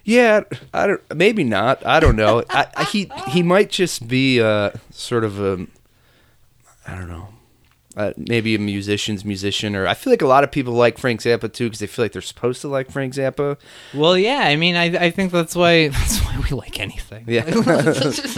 Yeah, 0.04 0.42
I 0.74 0.88
don't. 0.88 1.16
Maybe 1.16 1.44
not. 1.44 1.86
I 1.86 2.00
don't 2.00 2.16
know. 2.16 2.44
I, 2.50 2.68
I, 2.76 2.84
he 2.86 3.12
he 3.30 3.44
might 3.44 3.70
just 3.70 4.08
be 4.08 4.42
uh, 4.42 4.72
sort 4.90 5.24
of 5.24 5.40
a. 5.40 5.68
I 6.88 6.96
don't 6.96 7.08
know. 7.08 7.28
Uh, 7.98 8.14
maybe 8.16 8.56
a 8.56 8.60
musician's 8.60 9.26
musician, 9.26 9.76
or 9.76 9.86
I 9.86 9.94
feel 9.96 10.14
like 10.14 10.22
a 10.22 10.28
lot 10.28 10.46
of 10.46 10.52
people 10.52 10.74
like 10.74 10.98
Frank 10.98 11.20
Zappa 11.20 11.52
too 11.52 11.66
because 11.66 11.80
they 11.80 11.88
feel 11.88 12.06
like 12.06 12.14
they're 12.14 12.22
supposed 12.22 12.62
to 12.62 12.70
like 12.70 12.90
Frank 12.90 13.14
Zappa. 13.16 13.58
Well, 13.94 14.18
yeah, 14.18 14.44
I 14.46 14.56
mean, 14.56 14.78
I 14.78 14.86
I 15.08 15.12
think 15.12 15.34
that's 15.34 15.56
why 15.56 15.88
that's 15.98 16.20
why 16.20 16.40
we 16.40 16.56
like 16.56 16.80
anything. 16.80 17.26
Yeah, 17.28 17.44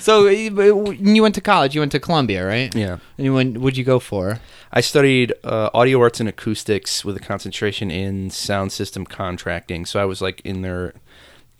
So 0.00 0.26
you 0.28 0.92
you 0.92 1.22
went 1.22 1.34
to 1.36 1.40
college. 1.40 1.74
You 1.74 1.80
went 1.80 1.92
to 1.92 2.00
Columbia, 2.00 2.46
right? 2.46 2.74
yeah. 2.74 2.98
And 3.16 3.24
you 3.24 3.32
went, 3.32 3.58
what'd 3.58 3.76
you 3.76 3.84
go 3.84 3.98
for? 3.98 4.40
I 4.72 4.80
studied 4.80 5.32
uh, 5.44 5.70
audio 5.72 6.00
arts 6.00 6.20
and 6.20 6.28
acoustics 6.28 7.04
with 7.04 7.16
a 7.16 7.20
concentration 7.20 7.90
in 7.90 8.30
sound 8.30 8.72
system 8.72 9.04
contracting. 9.06 9.86
So 9.86 10.00
I 10.00 10.04
was 10.04 10.20
like 10.20 10.40
in 10.44 10.62
their 10.62 10.92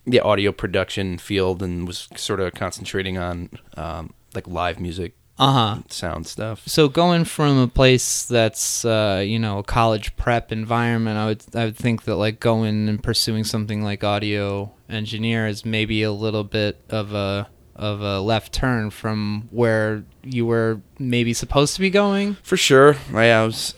the 0.05 0.19
audio 0.19 0.51
production 0.51 1.17
field 1.17 1.63
and 1.63 1.87
was 1.87 2.07
sort 2.15 2.39
of 2.39 2.53
concentrating 2.53 3.17
on 3.17 3.49
um, 3.75 4.13
like 4.35 4.47
live 4.47 4.79
music 4.79 5.15
Uh 5.37 5.51
huh. 5.51 5.81
sound 5.89 6.27
stuff. 6.27 6.65
So 6.65 6.87
going 6.87 7.25
from 7.25 7.57
a 7.57 7.67
place 7.67 8.25
that's 8.25 8.85
uh, 8.85 9.21
you 9.25 9.37
know 9.37 9.59
a 9.59 9.63
college 9.63 10.15
prep 10.15 10.51
environment, 10.51 11.17
I 11.17 11.25
would 11.25 11.43
I 11.53 11.65
would 11.65 11.75
think 11.75 12.03
that 12.03 12.15
like 12.15 12.39
going 12.39 12.87
and 12.87 13.03
pursuing 13.03 13.43
something 13.43 13.83
like 13.83 14.03
audio 14.03 14.71
engineer 14.89 15.47
is 15.47 15.65
maybe 15.65 16.03
a 16.03 16.11
little 16.11 16.45
bit 16.45 16.79
of 16.89 17.13
a 17.13 17.49
of 17.75 18.01
a 18.01 18.21
left 18.21 18.53
turn 18.53 18.89
from 18.89 19.49
where 19.51 20.05
you 20.23 20.45
were 20.45 20.79
maybe 20.97 21.33
supposed 21.33 21.75
to 21.75 21.81
be 21.81 21.89
going. 21.89 22.35
For 22.35 22.55
sure. 22.55 22.95
I, 23.13 23.31
I 23.31 23.45
was 23.45 23.73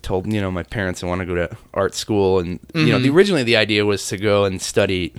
told, 0.00 0.32
you 0.32 0.40
know, 0.40 0.50
my 0.50 0.62
parents 0.62 1.04
I 1.04 1.06
want 1.06 1.20
to 1.20 1.26
go 1.26 1.34
to 1.34 1.54
art 1.74 1.94
school, 1.94 2.38
and 2.38 2.58
you 2.74 2.86
know, 2.86 2.98
the, 2.98 3.10
originally 3.10 3.42
the 3.42 3.56
idea 3.56 3.84
was 3.84 4.06
to 4.08 4.16
go 4.16 4.46
and 4.46 4.62
study 4.62 5.12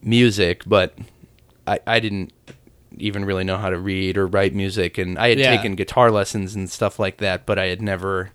music, 0.00 0.62
but 0.66 0.96
I, 1.66 1.80
I 1.84 1.98
didn't 1.98 2.32
even 3.00 3.24
really 3.24 3.44
know 3.44 3.56
how 3.56 3.70
to 3.70 3.78
read 3.78 4.16
or 4.16 4.26
write 4.26 4.54
music, 4.54 4.98
and 4.98 5.18
I 5.18 5.28
had 5.30 5.38
Yeah. 5.38 5.50
taken 5.56 5.74
guitar 5.74 6.10
lessons 6.10 6.54
and 6.54 6.70
stuff 6.70 6.98
like 6.98 7.18
that, 7.18 7.46
but 7.46 7.58
I 7.58 7.66
had 7.66 7.80
never. 7.82 8.30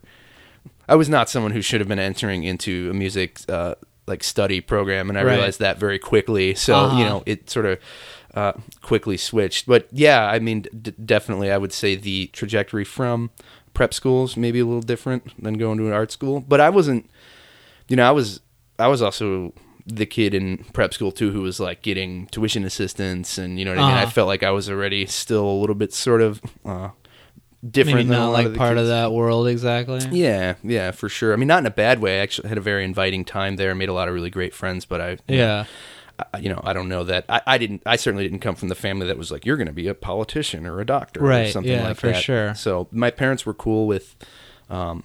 I 0.88 0.96
was 0.96 1.08
not 1.08 1.30
someone 1.30 1.52
who 1.54 1.62
should 1.62 1.80
have 1.80 1.88
been 1.88 2.00
entering 2.00 2.44
into 2.44 2.90
a 2.92 2.94
music 2.94 3.40
uh, 3.48 3.76
like 4.06 4.24
study 4.24 4.60
program, 4.60 5.10
and 5.10 5.18
I 5.18 5.24
Right. 5.24 5.34
realized 5.34 5.60
that 5.62 5.80
very 5.80 5.98
quickly. 6.00 6.56
So 6.56 6.76
Uh-huh. 6.76 6.98
you 6.98 7.06
know, 7.06 7.24
it 7.26 7.50
sort 7.50 7.66
of 7.66 7.80
uh, 8.36 8.54
quickly 8.82 9.16
switched. 9.16 9.66
But 9.68 9.88
yeah, 9.92 10.26
I 10.26 10.40
mean, 10.40 10.66
d- 10.82 10.94
definitely, 11.06 11.52
I 11.52 11.58
would 11.58 11.72
say 11.72 11.96
the 11.96 12.28
trajectory 12.34 12.84
from 12.84 13.30
prep 13.74 13.94
schools 13.94 14.36
maybe 14.36 14.60
a 14.60 14.66
little 14.66 14.82
different 14.82 15.32
than 15.42 15.54
going 15.56 15.78
to 15.78 15.88
an 15.88 15.94
art 15.94 16.12
school. 16.12 16.42
But 16.42 16.60
I 16.60 16.70
wasn't, 16.70 17.10
you 17.88 17.96
know, 17.96 18.08
I 18.08 18.12
was 18.12 18.42
I 18.78 18.88
was 18.88 19.02
also 19.02 19.54
the 19.86 20.06
kid 20.06 20.34
in 20.34 20.60
prep 20.74 20.94
school 20.94 21.12
too 21.12 21.32
who 21.32 21.42
was 21.42 21.60
like 21.60 21.82
getting 21.82 22.28
tuition 22.28 22.64
assistance 22.64 23.38
and 23.38 23.60
you 23.60 23.66
know 23.66 23.72
what 23.72 23.80
I 23.80 23.88
mean. 23.88 23.98
I 23.98 24.04
Uh-huh. 24.04 24.12
felt 24.12 24.28
like 24.28 24.44
I 24.44 24.52
was 24.52 24.70
already 24.70 25.06
still 25.06 25.46
a 25.46 25.58
little 25.60 25.76
bit 25.76 25.94
sort 25.94 26.22
of 26.22 26.42
uh, 26.66 26.90
different 27.70 28.08
maybe 28.08 28.10
not 28.10 28.30
like 28.32 28.46
of 28.48 28.56
part 28.56 28.78
of 28.78 28.88
that 28.88 29.12
world 29.12 29.48
exactly. 29.48 30.00
Yeah, 30.12 30.56
yeah, 30.64 30.92
for 30.92 31.10
sure. 31.10 31.34
I 31.34 31.36
mean, 31.36 31.48
not 31.48 31.60
in 31.60 31.66
a 31.66 31.72
bad 31.72 32.00
way. 32.00 32.20
I 32.20 32.24
actually 32.24 32.50
had 32.50 32.58
a 32.58 32.62
very 32.62 32.84
inviting 32.86 33.26
time 33.26 33.56
there. 33.58 33.74
Made 33.76 33.90
a 33.90 33.94
lot 33.94 34.08
of 34.08 34.14
really 34.14 34.30
great 34.30 34.54
friends. 34.54 34.86
But 34.86 35.02
I, 35.02 35.18
Yeah. 35.28 35.66
I, 36.34 36.38
you 36.38 36.48
know, 36.50 36.62
I 36.64 36.74
don't 36.74 36.90
know 36.90 37.04
that. 37.06 37.26
I, 37.28 37.42
I 37.48 37.58
didn't. 37.58 37.82
I 37.86 37.96
certainly 37.96 38.24
didn't 38.24 38.40
come 38.42 38.56
from 38.56 38.70
the 38.70 38.76
family 38.76 39.08
that 39.08 39.18
was 39.18 39.32
like, 39.32 39.46
"You're 39.46 39.58
going 39.58 39.68
to 39.68 39.74
be 39.74 39.88
a 39.88 39.96
politician 39.96 40.66
or 40.68 40.80
a 40.80 40.86
doctor," 40.86 41.22
or 41.22 41.28
Right, 41.28 41.52
something 41.52 41.72
yeah, 41.72 41.88
like 41.88 41.98
for 41.98 42.08
that. 42.12 42.22
sure. 42.22 42.54
So 42.56 42.88
my 42.92 43.10
parents 43.10 43.46
were 43.48 43.54
cool 43.56 43.88
with, 43.88 44.16
um, 44.70 45.04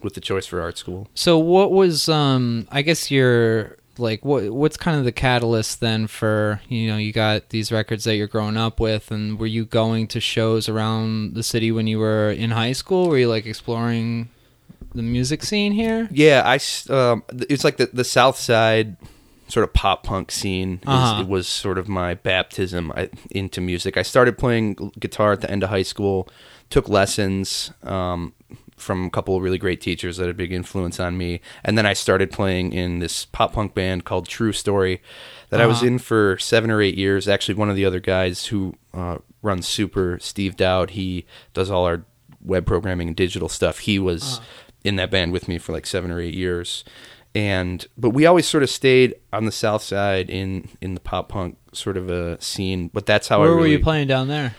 with 0.00 0.14
the 0.14 0.20
choice 0.20 0.46
for 0.46 0.60
art 0.60 0.78
school. 0.78 1.08
So 1.14 1.38
what 1.38 1.72
was 1.72 2.08
um 2.08 2.68
I 2.70 2.82
guess 2.82 3.10
you're 3.10 3.76
like 3.98 4.24
what 4.24 4.50
what's 4.50 4.76
kind 4.76 4.98
of 4.98 5.04
the 5.04 5.12
catalyst 5.12 5.80
then 5.80 6.06
for 6.06 6.60
you 6.68 6.90
know 6.90 6.96
you 6.96 7.12
got 7.12 7.50
these 7.50 7.70
records 7.70 8.04
that 8.04 8.16
you're 8.16 8.26
growing 8.26 8.56
up 8.56 8.80
with 8.80 9.10
and 9.10 9.38
were 9.38 9.46
you 9.46 9.64
going 9.64 10.06
to 10.08 10.20
shows 10.20 10.68
around 10.68 11.34
the 11.34 11.42
city 11.42 11.70
when 11.70 11.86
you 11.86 11.98
were 11.98 12.30
in 12.30 12.50
high 12.50 12.72
school 12.72 13.08
were 13.08 13.18
you 13.18 13.28
like 13.28 13.46
exploring 13.46 14.28
the 14.94 15.02
music 15.02 15.42
scene 15.42 15.72
here 15.72 16.08
Yeah, 16.10 16.42
I. 16.44 16.60
Um, 16.92 17.24
it's 17.30 17.64
like 17.64 17.76
the 17.76 17.86
the 17.92 18.04
South 18.04 18.38
Side 18.38 18.96
sort 19.48 19.64
of 19.64 19.72
pop 19.72 20.04
punk 20.04 20.30
scene. 20.30 20.80
Uh-huh. 20.86 21.22
It 21.22 21.28
was 21.28 21.46
sort 21.46 21.78
of 21.78 21.88
my 21.88 22.14
baptism 22.14 22.92
into 23.30 23.60
music. 23.60 23.96
I 23.96 24.02
started 24.02 24.38
playing 24.38 24.92
guitar 24.98 25.32
at 25.32 25.40
the 25.40 25.50
end 25.50 25.62
of 25.62 25.70
high 25.70 25.82
school. 25.82 26.28
Took 26.70 26.88
lessons 26.88 27.72
um, 27.82 28.32
from 28.84 29.06
a 29.06 29.10
couple 29.10 29.36
of 29.36 29.42
really 29.42 29.58
great 29.58 29.80
teachers 29.80 30.18
that 30.18 30.24
had 30.24 30.30
a 30.30 30.34
big 30.34 30.52
influence 30.52 31.00
on 31.00 31.16
me, 31.18 31.40
and 31.64 31.76
then 31.76 31.86
I 31.86 31.92
started 31.94 32.30
playing 32.30 32.72
in 32.72 32.98
this 33.00 33.24
pop 33.24 33.54
punk 33.54 33.74
band 33.74 34.04
called 34.04 34.28
True 34.28 34.52
Story 34.52 35.00
that 35.50 35.60
I 35.60 35.66
was 35.66 35.78
Uh-huh. 35.78 35.86
in 35.86 35.98
for 35.98 36.38
seven 36.38 36.70
or 36.70 36.80
eight 36.80 36.96
years. 36.96 37.26
Actually, 37.26 37.54
one 37.54 37.70
of 37.70 37.76
the 37.76 37.84
other 37.84 38.00
guys 38.00 38.46
who 38.46 38.74
uh, 38.92 39.18
runs 39.42 39.66
Sooper, 39.66 40.18
Steve 40.20 40.54
Dowd, 40.56 40.90
he 40.90 41.24
does 41.54 41.70
all 41.70 41.84
our 41.84 42.04
web 42.44 42.66
programming 42.66 43.08
and 43.08 43.16
digital 43.16 43.48
stuff. 43.48 43.78
He 43.80 43.98
was 43.98 44.40
in 44.84 44.96
that 44.96 45.10
band 45.10 45.32
with 45.32 45.48
me 45.48 45.56
for 45.58 45.72
like 45.72 45.86
seven 45.86 46.10
or 46.10 46.20
eight 46.20 46.34
years, 46.34 46.84
and 47.34 47.86
but 47.96 48.10
we 48.10 48.26
always 48.26 48.46
sort 48.46 48.62
of 48.62 48.70
stayed 48.70 49.14
on 49.32 49.44
the 49.46 49.52
south 49.52 49.82
side 49.82 50.28
in 50.30 50.68
in 50.80 50.94
the 50.94 51.00
pop 51.00 51.28
punk 51.30 51.56
sort 51.72 51.96
of 51.96 52.08
a 52.10 52.40
scene. 52.40 52.88
But 52.92 53.06
that's 53.06 53.28
how 53.28 53.40
where 53.40 53.50
I 53.52 53.54
were 53.54 53.66
you 53.66 53.80
playing 53.80 54.08
down 54.08 54.28
there 54.28 54.54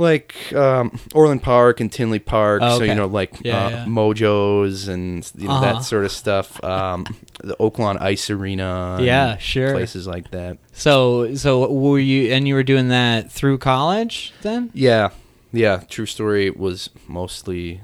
like 0.00 0.52
um, 0.54 0.98
Orland 1.14 1.42
Park 1.42 1.80
and 1.80 1.92
Tinley 1.92 2.18
Park. 2.18 2.62
Oh, 2.64 2.78
So 2.78 2.84
you 2.84 2.94
know, 2.94 3.06
like 3.06 3.32
Yeah, 3.44 3.66
uh, 3.66 3.70
yeah. 3.70 3.84
Mojos 3.86 4.88
and 4.88 5.30
you 5.36 5.46
know 5.46 5.54
Uh-huh. 5.54 5.72
that 5.74 5.84
sort 5.84 6.04
of 6.04 6.10
stuff. 6.12 6.62
Um, 6.64 7.06
the 7.44 7.54
Oaklawn 7.56 8.00
Ice 8.00 8.30
Arena. 8.30 8.98
Yeah, 9.00 9.36
sure. 9.38 9.72
Places 9.72 10.06
like 10.06 10.30
that. 10.32 10.58
so 10.72 11.34
so 11.34 11.70
were 11.72 11.98
you 11.98 12.32
and 12.32 12.48
you 12.48 12.54
were 12.54 12.62
doing 12.64 12.88
that 12.88 13.30
through 13.30 13.58
college 13.58 14.32
then 14.42 14.70
Yeah, 14.74 15.10
yeah. 15.52 15.82
True 15.88 16.06
story 16.06 16.50
was 16.50 16.90
mostly, 17.06 17.80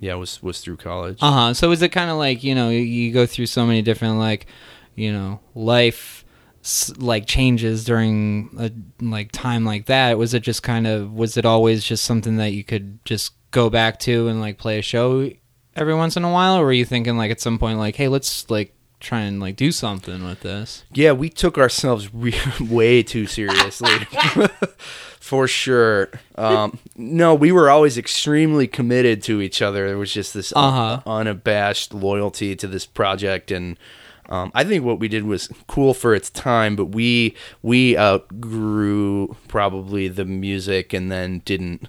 yeah, 0.00 0.14
was 0.14 0.42
was 0.42 0.60
through 0.60 0.76
college. 0.78 1.18
Uh 1.22 1.32
huh. 1.32 1.54
So 1.54 1.70
is 1.70 1.80
it 1.82 1.90
kind 1.90 2.10
of 2.10 2.16
like 2.18 2.42
you 2.44 2.54
know 2.54 2.68
you, 2.70 2.80
you 2.80 3.12
go 3.12 3.24
through 3.26 3.46
so 3.46 3.64
many 3.66 3.82
different 3.82 4.18
like 4.18 4.46
you 4.94 5.12
know 5.12 5.40
life 5.54 6.21
like 6.98 7.26
changes 7.26 7.84
during 7.84 8.50
a 8.58 8.70
like 9.04 9.32
time 9.32 9.64
like 9.64 9.86
that? 9.86 10.18
Was 10.18 10.34
it 10.34 10.40
just 10.42 10.62
kind 10.62 10.86
of 10.86 11.12
was 11.12 11.36
it 11.36 11.44
always 11.44 11.84
just 11.84 12.04
something 12.04 12.36
that 12.36 12.52
you 12.52 12.64
could 12.64 13.04
just 13.04 13.32
go 13.50 13.68
back 13.68 13.98
to 14.00 14.28
and 14.28 14.40
like 14.40 14.58
play 14.58 14.78
a 14.78 14.82
show 14.82 15.30
every 15.74 15.94
once 15.94 16.16
in 16.16 16.24
a 16.24 16.30
while, 16.32 16.56
or 16.58 16.64
were 16.64 16.72
you 16.72 16.84
thinking 16.84 17.16
like 17.16 17.30
at 17.30 17.40
some 17.40 17.58
point 17.58 17.78
like, 17.78 17.96
hey, 17.96 18.08
let's 18.08 18.48
like 18.50 18.74
try 19.00 19.20
and 19.20 19.40
like 19.40 19.56
do 19.56 19.72
something 19.72 20.24
with 20.24 20.40
this? 20.40 20.84
Yeah, 20.92 21.12
we 21.12 21.28
took 21.28 21.58
ourselves 21.58 22.14
re- 22.14 22.34
way 22.60 23.02
too 23.02 23.26
seriously. 23.26 23.90
For 25.20 25.46
sure. 25.46 26.10
Um, 26.36 26.78
no, 26.96 27.34
we 27.34 27.52
were 27.52 27.70
always 27.70 27.96
extremely 27.96 28.66
committed 28.66 29.22
to 29.24 29.40
each 29.40 29.62
other. 29.62 29.86
There 29.86 29.96
was 29.98 30.12
just 30.12 30.34
this 30.34 30.52
Uh-huh. 30.54 31.00
unabashed 31.06 31.94
loyalty 31.94 32.56
to 32.56 32.66
this 32.66 32.86
project, 32.86 33.50
and 33.50 33.78
um, 34.32 34.50
I 34.54 34.64
think 34.64 34.84
what 34.84 34.98
we 34.98 35.08
did 35.08 35.24
was 35.24 35.48
cool 35.66 35.94
for 35.94 36.14
its 36.14 36.30
time. 36.30 36.74
But 36.76 36.86
we 36.86 37.36
we 37.62 37.96
outgrew 37.98 39.36
probably 39.48 40.08
the 40.08 40.24
music, 40.24 40.92
and 40.92 41.10
then 41.12 41.40
didn't 41.44 41.88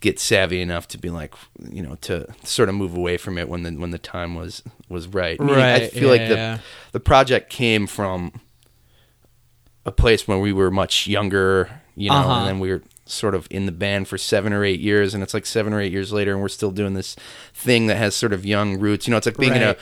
get 0.00 0.20
savvy 0.20 0.60
enough 0.60 0.86
to 0.86 0.96
be 0.98 1.10
like 1.10 1.34
you 1.70 1.82
know 1.82 1.96
to 2.02 2.26
sort 2.44 2.68
of 2.68 2.74
move 2.76 2.96
away 2.96 3.16
from 3.16 3.36
it 3.36 3.48
when 3.48 3.62
the 3.64 3.70
when 3.72 3.90
the 3.90 3.98
time 3.98 4.34
was 4.34 4.62
was 4.88 5.08
right. 5.08 5.38
Meaning, 5.40 5.56
I 5.56 5.78
Right, 5.80 5.92
feel 5.92 6.08
like 6.08 6.28
the 6.28 6.34
yeah. 6.34 6.58
the 6.92 7.00
project 7.00 7.50
came 7.50 7.86
from 7.86 8.32
a 9.84 9.92
place 9.92 10.28
where 10.28 10.38
we 10.38 10.52
were 10.52 10.70
much 10.70 11.06
younger, 11.06 11.80
you 11.96 12.10
know, 12.10 12.16
Uh-huh. 12.16 12.32
and 12.40 12.46
then 12.48 12.58
we 12.60 12.70
were 12.70 12.82
sort 13.06 13.34
of 13.34 13.46
in 13.50 13.64
the 13.66 13.72
band 13.72 14.06
for 14.06 14.18
seven 14.18 14.52
or 14.52 14.64
eight 14.64 14.80
years, 14.80 15.14
and 15.14 15.22
it's 15.22 15.32
like 15.32 15.46
seven 15.46 15.72
or 15.72 15.80
eight 15.80 15.92
years 15.92 16.12
later, 16.12 16.32
and 16.32 16.42
we're 16.42 16.48
still 16.48 16.70
doing 16.70 16.92
this 16.94 17.16
thing 17.54 17.86
that 17.86 17.96
has 17.96 18.14
sort 18.14 18.32
of 18.34 18.44
young 18.44 18.78
roots. 18.78 19.06
You 19.06 19.12
know, 19.12 19.16
it's 19.16 19.26
like 19.26 19.38
being 19.38 19.54
in 19.54 19.62
a 19.62 19.66
Right. 19.68 19.78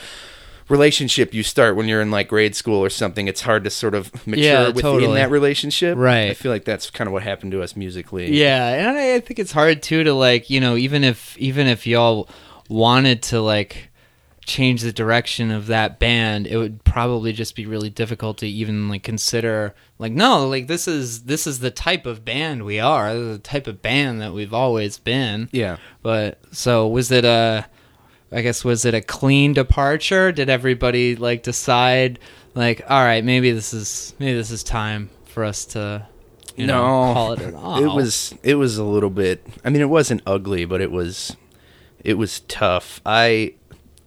Relationship 0.69 1.33
you 1.33 1.43
start 1.43 1.77
when 1.77 1.87
you're 1.89 2.01
in 2.01 2.11
like 2.11 2.29
grade 2.29 2.55
school 2.57 2.83
or 2.85 2.91
something. 2.91 3.29
It's 3.29 3.43
hard 3.43 3.65
to 3.65 3.71
sort 3.71 3.95
of 3.95 4.13
mature 4.27 4.45
Yeah, 4.45 4.67
within 4.69 4.83
totally. 4.83 5.15
that 5.15 5.31
relationship. 5.31 5.97
Right. 5.97 6.31
I 6.31 6.35
feel 6.35 6.53
like 6.53 6.65
that's 6.65 6.91
kind 6.91 7.07
of 7.07 7.13
what 7.13 7.23
happened 7.23 7.53
to 7.53 7.63
us 7.63 7.77
musically. 7.77 8.33
Yeah, 8.33 8.67
and 8.69 8.99
I, 8.99 9.15
I 9.15 9.21
think 9.21 9.39
it's 9.39 9.53
hard 9.53 9.83
too 9.83 10.05
to 10.05 10.13
like 10.15 10.51
you 10.51 10.61
know 10.61 10.77
even 10.77 11.05
if 11.05 11.37
even 11.39 11.67
if 11.67 11.87
y'all 11.87 12.29
wanted 12.69 13.23
to 13.25 13.41
like 13.41 13.91
change 14.45 14.83
the 14.83 14.93
direction 14.93 15.51
of 15.51 15.67
that 15.67 15.99
band, 15.99 16.47
it 16.47 16.57
would 16.57 16.85
probably 16.85 17.33
just 17.33 17.57
be 17.57 17.67
really 17.67 17.91
difficult 17.91 18.39
to 18.39 18.47
even 18.47 18.89
like 18.89 19.03
consider 19.03 19.75
like 19.99 20.13
no 20.13 20.47
like 20.49 20.69
this 20.69 20.87
is 20.87 21.25
this 21.25 21.49
is 21.49 21.59
the 21.59 21.71
type 21.71 22.07
of 22.07 22.25
band 22.25 22.65
we 22.65 22.79
are, 22.79 23.13
the 23.15 23.39
type 23.39 23.67
of 23.67 23.83
band 23.83 24.21
that 24.21 24.33
we've 24.33 24.55
always 24.55 24.99
been. 24.99 25.49
Yeah. 25.53 25.79
But 26.03 26.39
so 26.53 26.87
was 26.87 27.11
it 27.11 27.25
a 27.25 27.67
I 28.33 28.43
guess 28.43 28.65
was 28.65 28.85
it 28.85 28.95
a 28.95 29.01
clean 29.01 29.53
departure? 29.53 30.33
Did 30.33 30.49
everybody 30.49 31.17
like 31.17 31.43
decide 31.43 32.19
like 32.55 32.83
all 32.89 33.05
right, 33.05 33.25
maybe 33.25 33.51
this 33.53 33.73
is 33.75 34.15
maybe 34.19 34.35
this 34.37 34.51
is 34.51 34.63
time 34.65 35.11
for 35.27 35.45
us 35.45 35.65
to 35.67 36.07
you 36.57 36.67
know, 36.67 37.07
no, 37.09 37.15
call 37.15 37.33
it 37.35 37.41
an 37.43 37.55
off. 37.55 37.81
It 37.83 37.87
was 37.89 38.35
it 38.43 38.55
was 38.57 38.79
a 38.79 38.85
little 38.85 39.11
bit. 39.11 39.47
I 39.65 39.71
mean, 39.71 39.83
it 39.83 39.89
wasn't 39.91 40.23
ugly, 40.27 40.65
but 40.65 40.81
it 40.81 40.91
was 40.91 41.37
it 42.03 42.15
was 42.15 42.41
tough. 42.41 43.01
I 43.05 43.55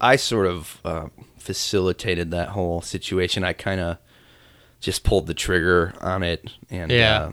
I 0.02 0.16
sort 0.16 0.48
of 0.48 0.80
uh, 0.84 1.08
facilitated 1.38 2.32
that 2.32 2.50
whole 2.50 2.82
situation. 2.82 3.44
I 3.44 3.54
kind 3.54 3.80
of 3.82 3.98
just 4.80 5.04
pulled 5.04 5.28
the 5.28 5.34
trigger 5.34 5.94
on 6.02 6.24
it, 6.24 6.50
and 6.70 6.92
Yeah. 6.92 7.22
uh, 7.26 7.32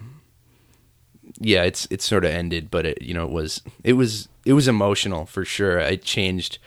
yeah, 1.40 1.62
it's 1.64 1.86
it 1.90 2.02
sort 2.02 2.24
of 2.24 2.30
ended, 2.30 2.70
but 2.70 2.86
it 2.86 3.02
you 3.02 3.14
know 3.14 3.24
it 3.24 3.32
was 3.32 3.62
it 3.84 3.94
was 3.94 4.28
it 4.44 4.52
was 4.54 4.68
emotional 4.68 5.26
for 5.26 5.44
sure. 5.44 5.80
I 5.80 5.96
changed 5.96 6.58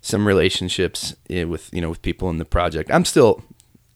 some 0.00 0.26
relationships 0.26 1.14
eh, 1.30 1.44
with 1.44 1.68
you 1.72 1.80
know 1.80 1.88
with 1.90 2.02
people 2.02 2.30
in 2.30 2.38
the 2.38 2.44
project. 2.44 2.90
I'm 2.92 3.04
still 3.04 3.42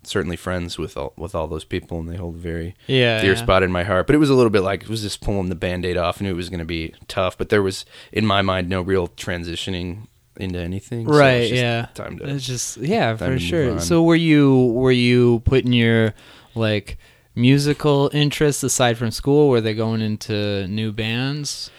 certainly 0.02 0.36
friends 0.36 0.78
with 0.78 0.96
all 0.96 1.12
with 1.16 1.34
all 1.34 1.46
those 1.46 1.64
people, 1.64 1.98
and 2.00 2.08
they 2.08 2.16
hold 2.16 2.34
a 2.36 2.38
very 2.38 2.74
Yeah, 2.86 3.20
dear 3.20 3.34
yeah. 3.34 3.38
spot 3.38 3.62
in 3.62 3.70
my 3.70 3.84
heart. 3.84 4.06
But 4.06 4.16
it 4.16 4.18
was 4.18 4.30
a 4.30 4.34
little 4.34 4.50
bit 4.50 4.62
like 4.62 4.82
it 4.82 4.88
was 4.88 5.02
just 5.02 5.20
pulling 5.20 5.48
the 5.50 5.54
band-aid 5.54 5.96
off. 5.96 6.20
I 6.20 6.24
knew 6.24 6.30
it 6.30 6.36
was 6.36 6.48
going 6.48 6.60
to 6.60 6.64
be 6.64 6.94
tough, 7.08 7.36
but 7.38 7.48
there 7.50 7.62
was 7.62 7.84
in 8.12 8.26
my 8.26 8.42
mind 8.42 8.68
no 8.68 8.80
real 8.82 9.08
transitioning 9.08 10.06
into 10.36 10.58
anything. 10.58 11.04
so 11.04 11.10
it's 11.12 11.18
right 11.18 11.48
just 11.48 11.52
yeah 11.62 11.86
time 11.92 12.16
to 12.18 12.24
it's 12.26 12.46
just 12.46 12.78
yeah 12.78 13.14
for 13.14 13.38
sure 13.38 13.78
so 13.78 14.02
were 14.02 14.14
you 14.16 14.66
were 14.72 14.92
you 14.92 15.40
putting 15.44 15.72
your 15.74 16.14
like 16.54 16.96
musical 17.34 18.10
interests 18.12 18.62
aside 18.62 18.98
from 18.98 19.10
school 19.10 19.48
were 19.48 19.60
they 19.60 19.74
going 19.74 20.00
into 20.00 20.66
new 20.66 20.92
bands 20.92 21.70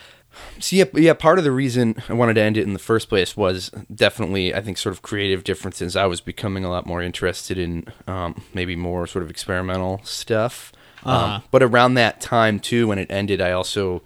So 0.59 0.75
yeah, 0.75 0.85
yeah. 0.93 1.13
Part 1.13 1.37
of 1.37 1.43
the 1.43 1.51
reason 1.51 2.01
I 2.07 2.13
wanted 2.13 2.35
to 2.35 2.41
end 2.41 2.57
it 2.57 2.63
in 2.63 2.73
the 2.73 2.79
first 2.79 3.09
place 3.09 3.35
was 3.35 3.69
definitely, 3.93 4.53
I 4.53 4.61
think, 4.61 4.77
sort 4.77 4.93
of 4.93 5.01
creative 5.01 5.43
differences. 5.43 5.95
I 5.95 6.05
was 6.05 6.21
becoming 6.21 6.63
a 6.63 6.69
lot 6.69 6.85
more 6.85 7.01
interested 7.01 7.57
in 7.57 7.85
um, 8.07 8.41
maybe 8.53 8.75
more 8.75 9.07
sort 9.07 9.23
of 9.23 9.29
experimental 9.29 10.01
stuff. 10.03 10.71
Uh-huh. 11.03 11.35
Um, 11.35 11.43
but 11.51 11.63
around 11.63 11.95
that 11.95 12.21
time 12.21 12.59
too, 12.59 12.87
when 12.87 12.99
it 12.99 13.09
ended, 13.11 13.41
I 13.41 13.51
also 13.51 14.03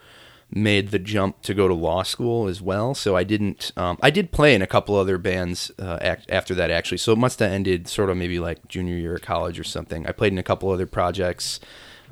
made 0.51 0.91
the 0.91 0.99
jump 0.99 1.41
to 1.41 1.53
go 1.53 1.67
to 1.67 1.73
law 1.73 2.03
school 2.03 2.47
as 2.47 2.61
well. 2.61 2.93
So 2.93 3.15
I 3.15 3.23
didn't. 3.23 3.71
Um, 3.75 3.97
I 4.01 4.09
did 4.09 4.31
play 4.31 4.53
in 4.55 4.61
a 4.61 4.67
couple 4.67 4.95
other 4.95 5.17
bands 5.17 5.71
uh, 5.79 5.97
act, 6.01 6.29
after 6.29 6.53
that 6.55 6.69
actually. 6.69 6.99
So 6.99 7.11
it 7.13 7.17
must 7.17 7.39
have 7.39 7.51
ended 7.51 7.87
sort 7.87 8.09
of 8.09 8.17
maybe 8.17 8.39
like 8.39 8.67
junior 8.67 8.95
year 8.95 9.15
of 9.15 9.21
college 9.21 9.59
or 9.59 9.63
something. 9.63 10.05
I 10.07 10.11
played 10.11 10.31
in 10.31 10.37
a 10.37 10.43
couple 10.43 10.69
other 10.69 10.85
projects. 10.85 11.59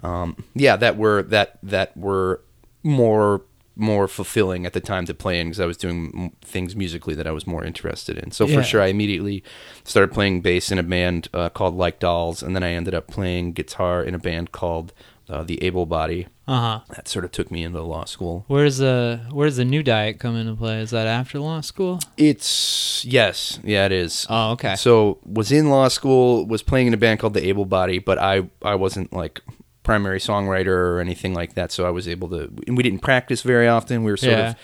Um, 0.01 0.43
yeah, 0.53 0.75
that 0.77 0.97
were 0.97 1.23
that 1.23 1.59
that 1.63 1.95
were 1.95 2.41
more 2.81 3.43
more 3.75 4.07
fulfilling 4.07 4.65
at 4.67 4.73
the 4.73 4.79
time 4.81 5.05
to 5.05 5.13
play 5.15 5.39
in 5.39 5.47
because 5.47 5.59
I 5.59 5.65
was 5.65 5.77
doing 5.77 6.11
m- 6.15 6.31
things 6.41 6.75
musically 6.75 7.15
that 7.15 7.25
I 7.25 7.31
was 7.31 7.47
more 7.47 7.63
interested 7.63 8.17
in. 8.19 8.29
So 8.31 8.45
Yeah. 8.45 8.57
for 8.57 8.63
sure, 8.63 8.81
I 8.81 8.87
immediately 8.87 9.43
started 9.83 10.13
playing 10.13 10.41
bass 10.41 10.71
in 10.71 10.77
a 10.77 10.83
band 10.83 11.27
uh, 11.33 11.49
called 11.49 11.75
Like 11.75 11.99
Dolls, 11.99 12.43
and 12.43 12.55
then 12.55 12.61
I 12.63 12.71
ended 12.73 12.93
up 12.93 13.07
playing 13.07 13.53
guitar 13.53 14.03
in 14.03 14.13
a 14.13 14.19
band 14.19 14.51
called 14.51 14.93
uh, 15.27 15.41
The 15.43 15.63
Able 15.63 15.87
Body. 15.87 16.27
Uh-huh 16.47 16.81
That 16.95 17.07
sort 17.07 17.25
of 17.25 17.31
took 17.31 17.49
me 17.51 17.63
into 17.63 17.81
law 17.81 18.05
school. 18.05 18.43
where's 18.47 18.77
the 18.77 19.21
where's 19.31 19.55
the 19.57 19.65
new 19.65 19.81
diet 19.83 20.19
come 20.19 20.35
into 20.35 20.55
play 20.55 20.81
is 20.81 20.89
that 20.91 21.07
after 21.07 21.39
law 21.39 21.61
school 21.61 21.99
It's 22.17 23.05
yes, 23.05 23.59
yeah, 23.63 23.85
it 23.85 23.91
is. 23.91 24.25
oh 24.29 24.51
okay 24.51 24.75
So 24.75 25.19
was 25.25 25.51
in 25.51 25.69
law 25.69 25.87
school, 25.87 26.45
was 26.45 26.63
playing 26.63 26.87
in 26.87 26.93
a 26.93 26.97
band 26.97 27.19
called 27.19 27.33
The 27.33 27.47
Able 27.47 27.65
Body, 27.65 27.99
but 27.99 28.17
I 28.17 28.49
I 28.61 28.75
wasn't 28.75 29.13
like 29.13 29.41
primary 29.83 30.19
songwriter 30.19 30.67
or 30.91 30.99
anything 31.01 31.33
like 31.33 31.55
that. 31.55 31.69
So 31.71 31.85
I 31.85 31.89
was 31.89 32.07
able 32.07 32.29
to. 32.29 32.49
We 32.67 32.83
didn't 32.83 32.99
practice 33.01 33.41
very 33.41 33.67
often. 33.67 34.03
We 34.05 34.11
were 34.11 34.17
sort 34.17 34.31
Yeah. 34.37 34.49
of 34.51 34.55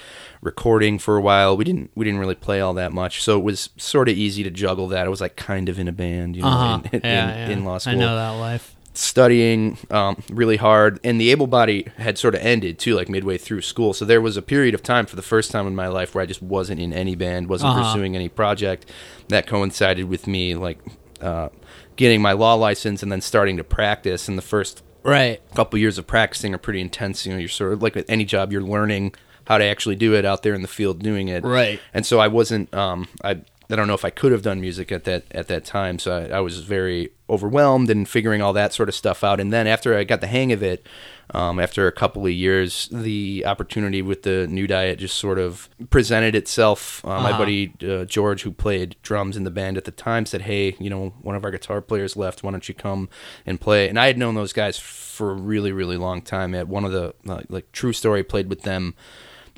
recording 0.42 0.98
for 1.00 1.18
a 1.18 1.22
while. 1.22 1.58
We 1.58 1.66
didn't 1.66 1.92
we 1.96 2.06
didn't 2.06 2.22
really 2.22 2.36
play 2.36 2.62
all 2.62 2.74
that 2.76 2.94
much. 2.94 3.22
So 3.22 3.38
it 3.38 3.44
was 3.44 3.70
sort 3.78 4.08
of 4.08 4.16
easy 4.18 4.44
to 4.44 4.50
juggle 4.50 4.88
that. 4.90 5.06
I 5.06 5.10
was 5.10 5.20
like 5.20 5.36
kind 5.36 5.68
of 5.68 5.78
in 5.78 5.88
a 5.90 5.92
band, 5.92 6.36
you 6.38 6.44
know, 6.44 6.48
uh-huh 6.48 6.82
in, 6.94 7.02
in, 7.02 7.06
yeah, 7.06 7.36
yeah. 7.36 7.50
in 7.50 7.66
law 7.66 7.78
school 7.80 7.94
i 7.96 7.98
know 7.98 8.16
that 8.16 8.30
life 8.40 8.76
studying 8.94 9.78
um, 9.92 10.22
really 10.30 10.58
hard, 10.58 11.00
and 11.04 11.20
the 11.20 11.32
able 11.32 11.48
body 11.48 11.88
had 11.98 12.18
sort 12.18 12.36
of 12.36 12.42
ended 12.42 12.80
too, 12.80 12.96
like 12.96 13.10
midway 13.10 13.38
through 13.38 13.62
school. 13.62 13.94
So 13.94 14.06
there 14.06 14.22
was 14.22 14.36
a 14.38 14.42
period 14.42 14.74
of 14.76 14.84
time 14.84 15.06
for 15.06 15.16
the 15.16 15.22
first 15.22 15.52
time 15.52 15.68
in 15.68 15.76
my 15.76 15.88
life 15.88 16.14
where 16.16 16.22
I 16.22 16.26
just 16.26 16.42
wasn't 16.42 16.80
in 16.82 16.92
any 16.94 17.16
band, 17.16 17.48
wasn't 17.50 17.72
Uh-huh. 17.72 17.92
pursuing 17.94 18.16
any 18.16 18.30
project. 18.30 18.90
That 19.30 19.48
coincided 19.48 20.10
with 20.10 20.28
me 20.28 20.56
like 20.56 20.80
uh, 21.22 21.50
getting 21.96 22.22
my 22.22 22.32
law 22.34 22.56
license 22.56 23.04
and 23.04 23.12
then 23.12 23.22
starting 23.22 23.58
to 23.58 23.64
practice. 23.64 24.28
And 24.28 24.38
the 24.38 24.42
first 24.44 24.84
right 25.04 25.40
couple 25.56 25.80
years 25.80 25.98
of 25.98 26.06
practicing 26.08 26.54
are 26.54 26.58
pretty 26.58 26.82
intense. 26.82 27.26
You 27.26 27.34
know, 27.34 27.40
you're 27.40 27.48
sort 27.50 27.74
of 27.74 27.82
like 27.82 27.96
with 27.96 28.10
any 28.10 28.26
job, 28.26 28.52
you're 28.52 28.62
learning 28.62 29.14
how 29.46 29.58
to 29.58 29.64
actually 29.64 29.96
do 29.96 30.14
it 30.14 30.26
out 30.26 30.44
there 30.44 30.54
in 30.54 30.62
the 30.62 30.68
field 30.68 31.02
doing 31.02 31.28
it. 31.28 31.44
Right. 31.44 31.80
And 31.94 32.06
so 32.06 32.20
I 32.20 32.28
wasn't. 32.28 32.74
Um, 32.74 33.08
I 33.24 33.42
I 33.72 33.76
don't 33.76 33.88
know 33.88 33.94
if 33.94 34.04
I 34.04 34.10
could 34.10 34.32
have 34.32 34.42
done 34.42 34.60
music 34.62 34.92
at 34.92 35.04
that 35.04 35.26
at 35.32 35.48
that 35.48 35.64
time. 35.64 36.00
So 36.00 36.12
I, 36.18 36.38
I 36.38 36.40
was 36.40 36.60
very 36.62 37.12
overwhelmed 37.30 37.90
and 37.92 38.10
figuring 38.10 38.42
all 38.42 38.54
that 38.54 38.74
sort 38.74 38.90
of 38.90 38.96
stuff 38.96 39.24
out. 39.24 39.40
And 39.40 39.54
then 39.54 39.68
after 39.68 39.96
I 39.96 40.04
got 40.04 40.22
the 40.22 40.28
hang 40.28 40.52
of 40.52 40.64
it, 40.64 40.88
um, 41.36 41.60
after 41.60 41.86
a 41.86 41.92
couple 41.92 42.26
of 42.26 42.32
years, 42.32 42.90
the 42.92 43.44
opportunity 43.46 44.02
with 44.02 44.24
the 44.24 44.48
new 44.48 44.66
diet 44.66 44.98
just 44.98 45.16
sort 45.18 45.38
of 45.38 45.70
presented 45.92 46.34
itself. 46.34 47.06
Uh, 47.06 47.10
My 47.22 47.30
Uh-huh. 47.30 47.38
buddy 47.38 47.74
uh, 47.88 48.06
George, 48.06 48.42
who 48.42 48.52
played 48.52 48.96
drums 49.04 49.38
in 49.38 49.44
the 49.44 49.52
band 49.52 49.78
at 49.78 49.86
the 49.86 49.92
time, 49.92 50.26
said, 50.26 50.42
"Hey, 50.42 50.76
you 50.80 50.90
know, 50.90 51.14
one 51.22 51.36
of 51.36 51.46
our 51.46 51.52
guitar 51.52 51.82
players 51.82 52.18
left. 52.18 52.42
Why 52.42 52.50
don't 52.50 52.68
you 52.68 52.74
come 52.74 53.08
and 53.46 53.62
play?" 53.62 53.88
And 53.88 54.00
I 54.00 54.08
had 54.08 54.18
known 54.18 54.34
those 54.34 54.54
guys 54.54 54.80
for 54.80 55.30
a 55.30 55.36
really, 55.36 55.72
really 55.72 55.98
long 55.98 56.24
time. 56.24 56.56
At 56.56 56.68
one 56.68 56.86
of 56.86 56.92
the 56.92 57.14
uh, 57.28 57.42
like 57.50 57.72
True 57.72 57.94
Story 57.94 58.24
played 58.24 58.50
with 58.50 58.64
them 58.64 58.96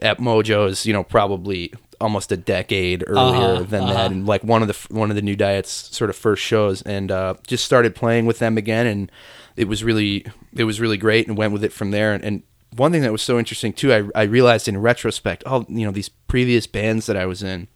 at 0.01 0.17
Mojo's, 0.19 0.85
you 0.85 0.91
know, 0.91 1.03
probably 1.03 1.71
almost 2.01 2.31
a 2.31 2.37
decade 2.37 3.03
earlier 3.07 3.53
Uh-huh, 3.53 3.63
than 3.63 3.83
uh-huh. 3.83 3.93
that, 3.93 4.11
and 4.11 4.25
like 4.25 4.43
one 4.43 4.61
of 4.61 4.67
the 4.67 4.93
one 4.93 5.09
of 5.09 5.15
the 5.15 5.21
New 5.21 5.35
Diet's 5.35 5.95
sort 5.95 6.09
of 6.09 6.15
first 6.15 6.43
shows, 6.43 6.81
and 6.81 7.11
uh, 7.11 7.35
just 7.47 7.63
started 7.63 7.95
playing 7.95 8.25
with 8.25 8.39
them 8.39 8.57
again, 8.57 8.87
and 8.87 9.11
it 9.55 9.67
was 9.67 9.83
really 9.83 10.25
it 10.55 10.65
was 10.65 10.81
really 10.81 10.97
great, 10.97 11.27
and 11.27 11.37
went 11.37 11.53
with 11.53 11.63
it 11.63 11.71
from 11.71 11.91
there. 11.91 12.13
And, 12.13 12.23
and 12.23 12.43
one 12.75 12.91
thing 12.91 13.01
that 13.01 13.11
was 13.11 13.21
so 13.21 13.37
interesting 13.37 13.73
too, 13.73 13.93
I, 13.93 14.21
I 14.21 14.23
realized 14.23 14.67
in 14.67 14.81
retrospect, 14.81 15.43
oh, 15.45 15.65
you 15.69 15.85
know, 15.85 15.91
these 15.91 16.09
previous 16.09 16.67
bands 16.67 17.05
that 17.05 17.17
I 17.17 17.25
was 17.25 17.43
in, 17.43 17.67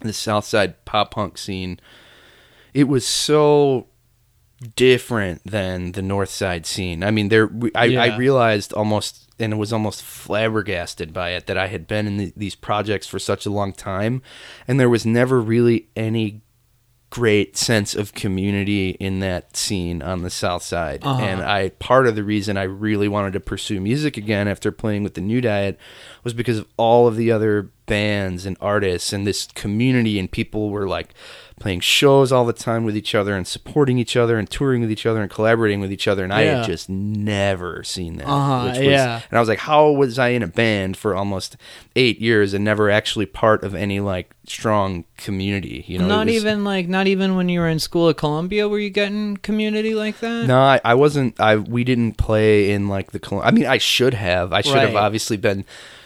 the 0.00 0.12
South 0.12 0.44
Side 0.44 0.84
pop 0.84 1.12
punk 1.12 1.38
scene, 1.38 1.78
it 2.74 2.88
was 2.88 3.06
so 3.06 3.86
different 4.76 5.40
than 5.44 5.92
the 5.92 6.02
North 6.02 6.30
Side 6.30 6.66
scene. 6.66 7.02
I 7.04 7.10
mean, 7.10 7.28
there 7.28 7.48
I, 7.74 7.96
I 7.96 8.16
realized 8.16 8.72
almost 8.72 9.29
and 9.40 9.52
it 9.52 9.56
was 9.56 9.72
almost 9.72 10.02
flabbergasted 10.02 11.12
by 11.12 11.30
it 11.30 11.46
that 11.46 11.58
I 11.58 11.66
had 11.68 11.86
been 11.86 12.06
in 12.06 12.16
the, 12.16 12.32
these 12.36 12.54
projects 12.54 13.06
for 13.06 13.18
such 13.18 13.46
a 13.46 13.50
long 13.50 13.72
time, 13.72 14.22
and 14.68 14.78
there 14.78 14.88
was 14.88 15.04
never 15.06 15.40
really 15.40 15.88
any 15.96 16.42
great 17.10 17.56
sense 17.56 17.96
of 17.96 18.14
community 18.14 18.90
in 19.00 19.18
that 19.18 19.56
scene 19.56 20.00
on 20.00 20.22
the 20.22 20.30
south 20.30 20.62
side 20.62 21.00
Uh-huh. 21.04 21.20
and 21.20 21.42
i 21.42 21.70
part 21.80 22.06
of 22.06 22.14
the 22.14 22.22
reason 22.22 22.56
i 22.56 22.62
really 22.62 23.08
wanted 23.08 23.32
to 23.32 23.40
pursue 23.40 23.80
music 23.80 24.16
again 24.16 24.46
after 24.46 24.70
playing 24.70 25.02
with 25.02 25.14
the 25.14 25.20
new 25.20 25.40
diet 25.40 25.76
was 26.22 26.34
because 26.34 26.58
of 26.58 26.68
all 26.76 27.08
of 27.08 27.16
the 27.16 27.32
other 27.32 27.72
bands 27.90 28.46
and 28.46 28.56
artists 28.60 29.12
and 29.12 29.26
this 29.26 29.46
community 29.54 30.18
and 30.20 30.30
people 30.30 30.70
were 30.70 30.86
like 30.88 31.08
playing 31.60 31.80
shows 31.80 32.32
all 32.32 32.46
the 32.46 32.54
time 32.54 32.84
with 32.84 32.96
each 32.96 33.14
other 33.14 33.34
and 33.36 33.46
supporting 33.46 33.98
each 33.98 34.16
other 34.16 34.38
and 34.38 34.48
touring 34.48 34.80
with 34.80 34.90
each 34.90 35.04
other 35.04 35.20
and 35.20 35.30
collaborating 35.30 35.78
with 35.78 35.92
each 35.92 36.08
other 36.08 36.24
and 36.24 36.32
i 36.32 36.42
Yeah. 36.44 36.58
had 36.58 36.66
just 36.66 36.88
never 36.88 37.82
seen 37.84 38.16
that 38.16 38.26
Uh-huh, 38.26 38.68
which 38.68 38.78
was, 38.78 38.86
yeah. 38.86 39.20
and 39.30 39.36
i 39.36 39.40
was 39.40 39.48
like 39.48 39.58
how 39.58 39.90
was 39.90 40.18
i 40.18 40.28
in 40.28 40.42
a 40.42 40.46
band 40.46 40.96
for 40.96 41.14
almost 41.14 41.58
eight 41.96 42.18
years 42.18 42.54
and 42.54 42.64
never 42.64 42.88
actually 42.90 43.26
part 43.26 43.62
of 43.62 43.74
any 43.74 44.00
like 44.00 44.30
strong 44.46 45.04
community 45.18 45.84
you 45.86 45.98
know 45.98 46.06
not 46.06 46.26
was- 46.28 46.36
even 46.36 46.64
like 46.64 46.88
not 46.88 47.06
even 47.06 47.36
when 47.36 47.50
you 47.50 47.60
were 47.60 47.68
in 47.68 47.78
school 47.78 48.08
at 48.08 48.16
Columbia 48.16 48.66
were 48.66 48.78
you 48.78 48.88
getting 48.88 49.36
community 49.38 49.94
like 49.94 50.18
that? 50.20 50.46
no, 50.46 50.58
I, 50.58 50.80
I 50.84 50.94
wasn't. 50.94 51.38
I 51.38 51.56
we 51.56 51.84
didn't 51.84 52.14
play 52.16 52.70
in 52.70 52.88
like 52.88 53.12
the. 53.12 53.20
I 53.44 53.50
mean, 53.50 53.66
I 53.66 53.78
should 53.78 54.14
have. 54.14 54.52
I 54.52 54.60
should 54.62 54.78
have 54.78 54.96
obviously 54.96 55.36
been 55.36 55.64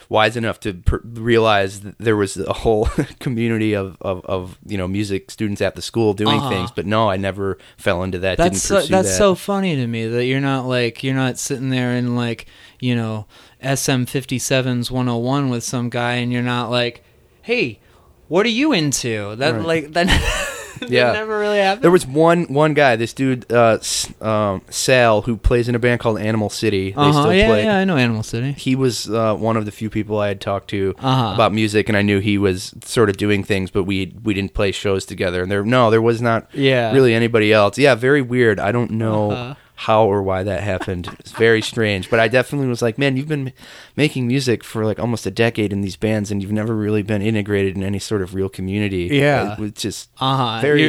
wise 0.08 0.36
enough 0.36 0.60
to 0.60 0.74
per- 0.74 1.00
realize 1.04 1.80
that 1.80 1.98
there 1.98 2.16
was 2.16 2.36
a 2.36 2.52
whole 2.52 2.86
community 3.20 3.74
of, 3.74 3.96
of, 4.00 4.24
of 4.26 4.58
you 4.66 4.76
know 4.78 4.86
music 4.88 5.30
students 5.30 5.60
at 5.60 5.74
the 5.74 5.82
school 5.82 6.14
doing 6.14 6.38
Uh-huh. 6.38 6.48
things. 6.50 6.70
But 6.70 6.86
no, 6.86 7.08
I 7.10 7.16
never 7.16 7.58
fell 7.76 8.02
into 8.02 8.18
that. 8.20 8.38
That's 8.38 8.50
didn't 8.68 8.82
so, 8.82 8.86
that's 8.92 9.08
that. 9.08 9.16
so 9.18 9.34
funny 9.34 9.76
to 9.76 9.86
me 9.86 10.06
that 10.06 10.24
you're 10.26 10.40
not 10.40 10.66
like 10.66 11.02
you're 11.02 11.14
not 11.14 11.38
sitting 11.38 11.70
there 11.70 11.92
in 11.94 12.16
like 12.16 12.46
you 12.80 12.94
know 12.94 13.26
SM57's 13.62 14.90
101 14.90 15.48
with 15.50 15.64
some 15.64 15.88
guy 15.90 16.14
and 16.14 16.32
you're 16.32 16.42
not 16.42 16.70
like, 16.70 17.02
hey, 17.42 17.80
what 18.28 18.44
are 18.46 18.50
you 18.50 18.72
into? 18.72 19.36
That 19.36 19.54
Right. 19.54 19.64
like 19.66 19.92
that. 19.92 20.50
Yeah. 20.88 21.12
never 21.12 21.38
really 21.38 21.58
happened. 21.58 21.82
There 21.84 21.90
was 21.90 22.06
one 22.06 22.44
one 22.44 22.74
guy, 22.74 22.96
this 22.96 23.12
dude 23.12 23.50
uh, 23.52 23.78
S- 23.80 24.12
um, 24.22 24.62
Sal, 24.70 25.22
who 25.22 25.37
plays 25.37 25.68
in 25.68 25.74
a 25.74 25.78
band 25.78 26.00
called 26.00 26.18
Animal 26.18 26.50
City. 26.50 26.90
They 26.90 26.96
uh-huh. 27.00 27.12
still 27.22 27.34
yeah, 27.34 27.46
play. 27.48 27.64
yeah, 27.64 27.78
I 27.78 27.84
know 27.84 27.96
Animal 27.96 28.22
City. 28.22 28.52
He 28.52 28.74
was 28.76 29.08
uh, 29.08 29.34
one 29.34 29.56
of 29.56 29.64
the 29.64 29.72
few 29.72 29.90
people 29.90 30.18
I 30.18 30.28
had 30.28 30.40
talked 30.40 30.68
to 30.70 30.94
Uh-huh. 30.98 31.34
about 31.34 31.52
music, 31.52 31.88
and 31.88 31.96
I 31.96 32.02
knew 32.02 32.18
he 32.20 32.38
was 32.38 32.74
sort 32.84 33.08
of 33.10 33.16
doing 33.16 33.44
things, 33.44 33.70
but 33.70 33.84
we 33.84 34.14
we 34.22 34.34
didn't 34.34 34.54
play 34.54 34.72
shows 34.72 35.04
together. 35.04 35.42
And 35.42 35.50
there, 35.50 35.64
no, 35.64 35.90
there 35.90 36.02
was 36.02 36.20
not 36.22 36.48
Yeah. 36.52 36.92
really 36.92 37.14
anybody 37.14 37.52
else. 37.52 37.78
Yeah, 37.78 37.94
very 37.94 38.22
weird. 38.22 38.58
I 38.60 38.72
don't 38.72 38.90
know 38.92 39.30
Uh-huh. 39.30 39.54
How 39.76 40.04
or 40.06 40.22
why 40.22 40.42
that 40.44 40.62
happened. 40.62 41.08
It's 41.18 41.32
very 41.32 41.60
strange. 41.60 42.08
But 42.08 42.20
I 42.20 42.28
definitely 42.28 42.68
was 42.68 42.80
like, 42.80 42.96
man, 42.96 43.16
you've 43.16 43.28
been 43.28 43.52
making 43.96 44.26
music 44.28 44.62
for 44.62 44.84
like 44.84 44.98
almost 45.00 45.26
a 45.26 45.30
decade 45.30 45.72
in 45.72 45.80
these 45.80 45.96
bands, 45.96 46.30
and 46.30 46.40
you've 46.42 46.52
never 46.52 46.74
really 46.74 47.02
been 47.02 47.22
integrated 47.22 47.76
in 47.76 47.82
any 47.82 47.98
sort 47.98 48.22
of 48.22 48.34
real 48.34 48.48
community. 48.48 49.08
Yeah. 49.12 49.56
it's 49.58 49.82
just 49.82 50.10
Uh 50.20 50.37
huh. 50.37 50.60
Very- 50.60 50.82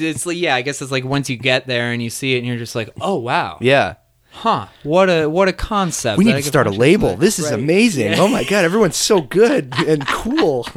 It's 0.00 0.26
like, 0.26 0.36
yeah, 0.38 0.54
I 0.56 0.62
guess 0.62 0.82
it's 0.82 0.90
like 0.92 1.04
once 1.04 1.30
you 1.30 1.36
get 1.36 1.66
there 1.66 1.92
and 1.92 2.02
you 2.02 2.10
see 2.10 2.34
it 2.34 2.38
and 2.38 2.46
you're 2.46 2.58
just 2.58 2.74
like, 2.74 2.90
oh 3.00 3.16
wow, 3.16 3.58
yeah. 3.60 3.94
Huh? 4.32 4.66
What 4.82 5.08
a 5.08 5.26
what 5.28 5.48
a 5.48 5.52
concept. 5.52 6.18
We 6.18 6.24
that 6.24 6.30
need 6.30 6.36
I 6.38 6.40
to 6.40 6.46
start 6.48 6.66
a 6.66 6.70
label. 6.70 7.10
with. 7.12 7.20
This 7.20 7.38
is 7.38 7.46
Right. 7.50 7.54
amazing. 7.58 8.12
Yeah. 8.12 8.20
Oh 8.20 8.28
my 8.28 8.44
god, 8.44 8.64
everyone's 8.64 8.96
so 8.96 9.20
good 9.20 9.72
and 9.86 10.06
cool. 10.06 10.66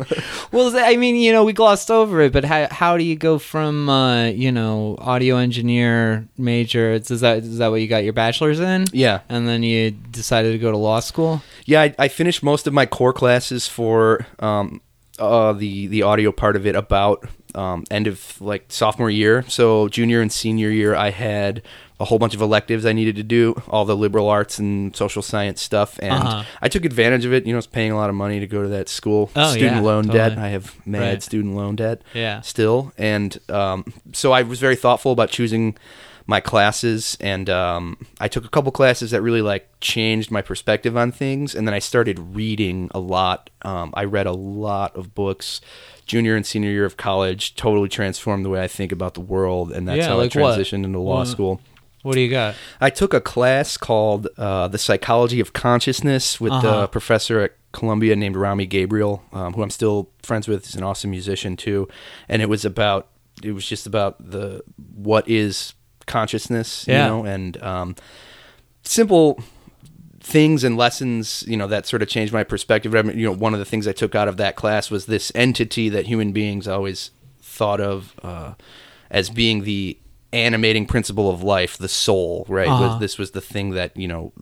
Well, 0.52 0.72
I 0.78 0.96
mean, 0.96 1.16
you 1.18 1.34
know, 1.34 1.44
we 1.44 1.52
glossed 1.52 1.92
over 1.92 2.22
it, 2.22 2.32
but 2.32 2.46
how 2.46 2.68
how 2.72 2.98
do 2.98 3.04
you 3.04 3.16
go 3.18 3.38
from 3.40 3.90
uh, 3.90 4.28
you 4.28 4.52
know 4.52 4.96
audio 5.00 5.36
engineer 5.38 6.28
major? 6.38 6.92
Is 6.94 7.08
that 7.22 7.40
is 7.40 7.58
that 7.58 7.70
what 7.72 7.82
you 7.82 7.88
got 7.88 8.04
your 8.04 8.14
bachelor's 8.14 8.60
in? 8.60 8.86
yeah. 8.94 9.20
And 9.28 9.48
then 9.48 9.64
you 9.64 9.92
decided 9.92 10.52
to 10.54 10.58
go 10.58 10.72
to 10.72 10.78
law 10.78 11.00
school. 11.02 11.42
Yeah, 11.66 11.82
I, 11.82 11.96
I 12.00 12.08
finished 12.08 12.42
most 12.44 12.68
of 12.68 12.74
my 12.74 12.86
core 12.86 13.12
classes 13.14 13.68
for 13.68 14.26
um, 14.40 14.80
uh, 15.20 15.52
the 15.54 15.88
the 15.88 16.04
audio 16.04 16.32
part 16.32 16.56
of 16.56 16.66
it 16.66 16.76
about 16.76 17.28
um, 17.54 17.84
end 17.92 18.08
of 18.08 18.40
like 18.42 18.66
sophomore 18.70 19.10
year. 19.10 19.44
So 19.50 19.88
junior 19.90 20.22
and 20.22 20.32
senior 20.32 20.70
year, 20.70 20.96
I 20.96 21.10
had 21.10 21.62
a 22.00 22.06
whole 22.06 22.20
bunch 22.20 22.36
of 22.36 22.42
electives 22.42 22.86
I 22.86 22.92
needed 22.94 23.16
to 23.16 23.24
do, 23.24 23.56
all 23.70 23.86
the 23.86 23.96
liberal 23.96 24.28
arts 24.28 24.60
and 24.60 24.94
social 24.96 25.22
science 25.22 25.62
stuff, 25.62 25.98
and 26.02 26.12
Uh-huh. 26.24 26.44
I 26.62 26.68
took 26.68 26.84
advantage 26.86 27.24
of 27.26 27.32
it. 27.34 27.46
You 27.46 27.54
know, 27.54 27.58
I 27.58 27.60
was 27.60 27.68
paying 27.68 27.92
a 27.92 27.96
lot 27.98 28.10
of 28.10 28.16
money 28.16 28.40
to 28.42 28.48
go 28.48 28.62
to 28.64 28.68
that 28.70 28.90
school. 28.90 29.32
Oh, 29.36 29.52
student 29.52 29.78
yeah, 29.78 29.82
loan 29.82 30.08
debt. 30.08 30.38
I 30.38 30.50
have 30.50 30.76
mad 30.86 31.00
Right. 31.00 31.24
student 31.24 31.56
loan 31.56 31.76
debt 31.78 32.02
Yeah. 32.14 32.42
still, 32.42 32.92
and 32.98 33.38
um, 33.50 33.86
so 34.14 34.32
I 34.34 34.42
was 34.42 34.60
very 34.60 34.76
thoughtful 34.76 35.12
about 35.14 35.30
choosing 35.30 35.78
my 36.28 36.40
classes 36.40 37.16
and 37.22 37.52
um, 37.52 37.96
i 38.20 38.28
took 38.28 38.44
a 38.44 38.50
couple 38.50 38.72
classes 38.72 39.12
that 39.12 39.22
really 39.22 39.44
like 39.44 39.70
changed 39.80 40.32
my 40.32 40.42
perspective 40.42 40.98
on 40.98 41.12
things 41.12 41.54
and 41.54 41.68
then 41.68 41.76
i 41.76 41.78
started 41.78 42.18
reading 42.18 42.90
a 42.96 43.00
lot 43.00 43.52
um, 43.62 43.94
i 43.94 44.04
read 44.04 44.26
a 44.26 44.32
lot 44.32 44.96
of 44.96 45.14
books 45.14 45.62
junior 46.08 46.36
and 46.36 46.44
senior 46.44 46.72
year 46.72 46.84
of 46.84 46.98
college 46.98 47.54
totally 47.56 47.88
transformed 47.88 48.44
the 48.44 48.50
way 48.50 48.60
i 48.64 48.68
think 48.68 48.92
about 48.92 49.14
the 49.14 49.22
world 49.22 49.72
and 49.72 49.88
that's 49.88 50.00
Yeah, 50.00 50.08
how 50.08 50.18
like 50.18 50.36
i 50.36 50.40
what? 50.42 50.58
transitioned 50.60 50.84
into 50.84 50.98
law 50.98 51.20
What? 51.20 51.28
school 51.28 51.62
What 52.06 52.14
do 52.14 52.22
you 52.22 52.30
got? 52.30 52.54
I 52.80 52.92
took 52.92 53.16
a 53.16 53.20
class 53.22 53.78
called 53.78 54.28
uh, 54.38 54.68
The 54.68 54.78
Psychology 54.78 55.40
of 55.40 55.54
Consciousness 55.54 56.40
with 56.40 56.52
Uh-huh. 56.54 56.84
a 56.84 56.88
professor 56.88 57.40
at 57.42 57.54
Columbia 57.72 58.16
named 58.16 58.36
Rami 58.36 58.68
Gabriel, 58.68 59.24
um, 59.34 59.54
who 59.54 59.64
I'm 59.64 59.72
still 59.72 60.10
friends 60.22 60.48
with. 60.48 60.66
He's 60.66 60.76
an 60.76 60.84
awesome 60.84 61.10
musician 61.10 61.58
too. 61.58 61.88
And 62.30 62.44
it 62.44 62.48
was 62.48 62.64
about, 62.64 63.08
it 63.44 63.54
was 63.54 63.68
just 63.68 63.88
about 63.88 64.16
the 64.32 64.62
what 64.96 65.28
is 65.28 65.74
consciousness, 66.06 66.86
Yeah. 66.88 67.06
you 67.06 67.10
know, 67.12 67.26
and 67.26 67.62
um, 67.64 67.96
simple 68.84 69.40
things 70.20 70.64
and 70.64 70.78
lessons, 70.78 71.44
you 71.48 71.58
know, 71.58 71.66
that 71.68 71.88
sort 71.88 72.04
of 72.04 72.08
changed 72.08 72.32
my 72.32 72.44
perspective. 72.44 72.94
I 72.94 73.02
mean, 73.02 73.18
you 73.18 73.26
know, 73.26 73.32
one 73.36 73.54
of 73.54 73.60
the 73.60 73.66
things 73.66 73.88
I 73.88 73.94
took 73.94 74.14
out 74.14 74.28
of 74.28 74.38
that 74.38 74.56
class 74.56 74.92
was 74.92 75.08
this 75.08 75.32
entity 75.34 75.90
that 75.90 76.06
human 76.06 76.32
beings 76.34 76.68
always 76.68 77.10
thought 77.42 77.82
of 77.82 78.14
uh, 78.24 78.54
as 79.10 79.30
being 79.32 79.64
the 79.64 79.98
animating 80.36 80.86
principle 80.86 81.30
of 81.30 81.42
life, 81.42 81.78
the 81.78 81.88
soul. 81.88 82.46
Right? 82.48 82.68
Uh-huh. 82.68 82.90
Was 82.90 83.00
this 83.00 83.18
was 83.18 83.32
the 83.32 83.42
thing 83.42 83.72
that 83.72 83.96
you 83.96 84.08
know 84.08 84.34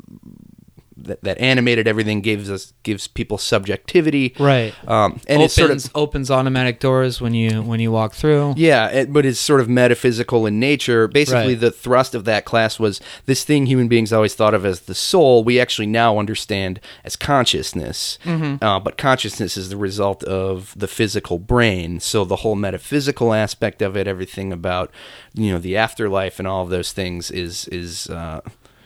that, 1.04 1.22
that 1.24 1.38
animated 1.40 1.88
everything, 1.88 2.22
gives 2.22 2.50
us 2.50 2.74
gives 2.84 3.08
people 3.08 3.38
subjectivity, 3.38 4.34
Right. 4.40 4.74
Um, 4.88 5.20
and 5.28 5.38
opens 5.42 5.46
it's 5.46 5.54
sort 5.54 5.72
of 5.72 5.92
opens 5.96 6.32
automatic 6.32 6.80
doors 6.80 7.22
when 7.22 7.34
you 7.34 7.62
when 7.62 7.80
you 7.80 7.92
walk 7.92 8.14
through. 8.14 8.54
yeah, 8.58 8.88
it, 8.88 9.14
but 9.14 9.26
it's 9.26 9.40
sort 9.40 9.62
of 9.62 9.70
metaphysical 9.70 10.46
in 10.46 10.60
nature. 10.60 11.08
Basically, 11.08 11.54
Right. 11.54 11.60
the 11.60 11.72
thrust 11.72 12.16
of 12.16 12.26
that 12.26 12.46
class 12.46 12.80
was 12.80 13.02
this 13.26 13.44
thing 13.44 13.66
human 13.66 13.88
beings 13.88 14.12
always 14.14 14.34
thought 14.36 14.54
of 14.54 14.66
as 14.66 14.82
the 14.82 14.96
soul. 14.96 15.44
We 15.44 15.60
actually 15.60 15.88
now 15.88 16.18
understand 16.20 16.80
as 17.04 17.16
consciousness, 17.16 18.18
Mm-hmm. 18.26 18.64
uh, 18.64 18.80
but 18.80 18.98
consciousness 18.98 19.58
is 19.58 19.70
the 19.70 19.78
result 19.78 20.24
of 20.24 20.74
the 20.78 20.88
physical 20.88 21.38
brain. 21.40 22.00
So 22.00 22.26
the 22.26 22.38
whole 22.38 22.56
metaphysical 22.56 23.34
aspect 23.34 23.82
of 23.82 23.96
it, 23.98 24.08
everything 24.08 24.52
about 24.54 24.92
you 25.34 25.52
know 25.52 25.60
the 25.60 25.78
afterlife 25.78 26.40
and 26.40 26.48
all 26.48 26.64
of 26.64 26.70
those 26.70 26.92
things, 26.92 27.30
is 27.32 27.68
is 27.70 28.10
uh, 28.10 28.42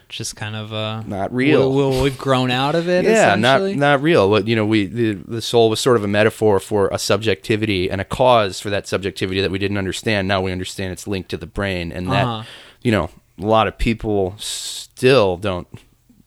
Just 0.09 0.35
kind 0.35 0.55
of 0.55 0.71
uh, 0.71 1.01
Not 1.05 1.33
real. 1.33 1.73
We, 1.73 2.01
we've 2.03 2.17
grown 2.17 2.49
out 2.49 2.75
of 2.75 2.87
it. 2.87 3.03
yeah, 3.05 3.35
not 3.35 3.61
not 3.61 4.01
real. 4.01 4.29
But 4.29 4.47
you 4.47 4.55
know, 4.55 4.65
we 4.65 4.85
the, 4.85 5.13
the 5.13 5.41
soul 5.41 5.69
was 5.69 5.79
sort 5.79 5.97
of 5.97 6.03
a 6.03 6.07
metaphor 6.07 6.59
for 6.59 6.87
a 6.89 6.97
subjectivity 6.97 7.89
and 7.91 7.99
a 7.99 8.05
cause 8.05 8.59
for 8.59 8.69
that 8.69 8.87
subjectivity 8.87 9.41
that 9.41 9.51
we 9.51 9.59
didn't 9.59 9.77
understand. 9.77 10.27
Now 10.27 10.41
we 10.41 10.51
understand 10.51 10.93
it's 10.93 11.07
linked 11.07 11.29
to 11.31 11.37
the 11.37 11.45
brain, 11.47 11.91
and 11.91 12.07
that 12.11 12.25
Uh-huh. 12.25 12.43
you 12.81 12.91
know, 12.91 13.09
a 13.41 13.45
lot 13.45 13.67
of 13.67 13.77
people 13.77 14.35
still 14.37 15.37
don't. 15.37 15.67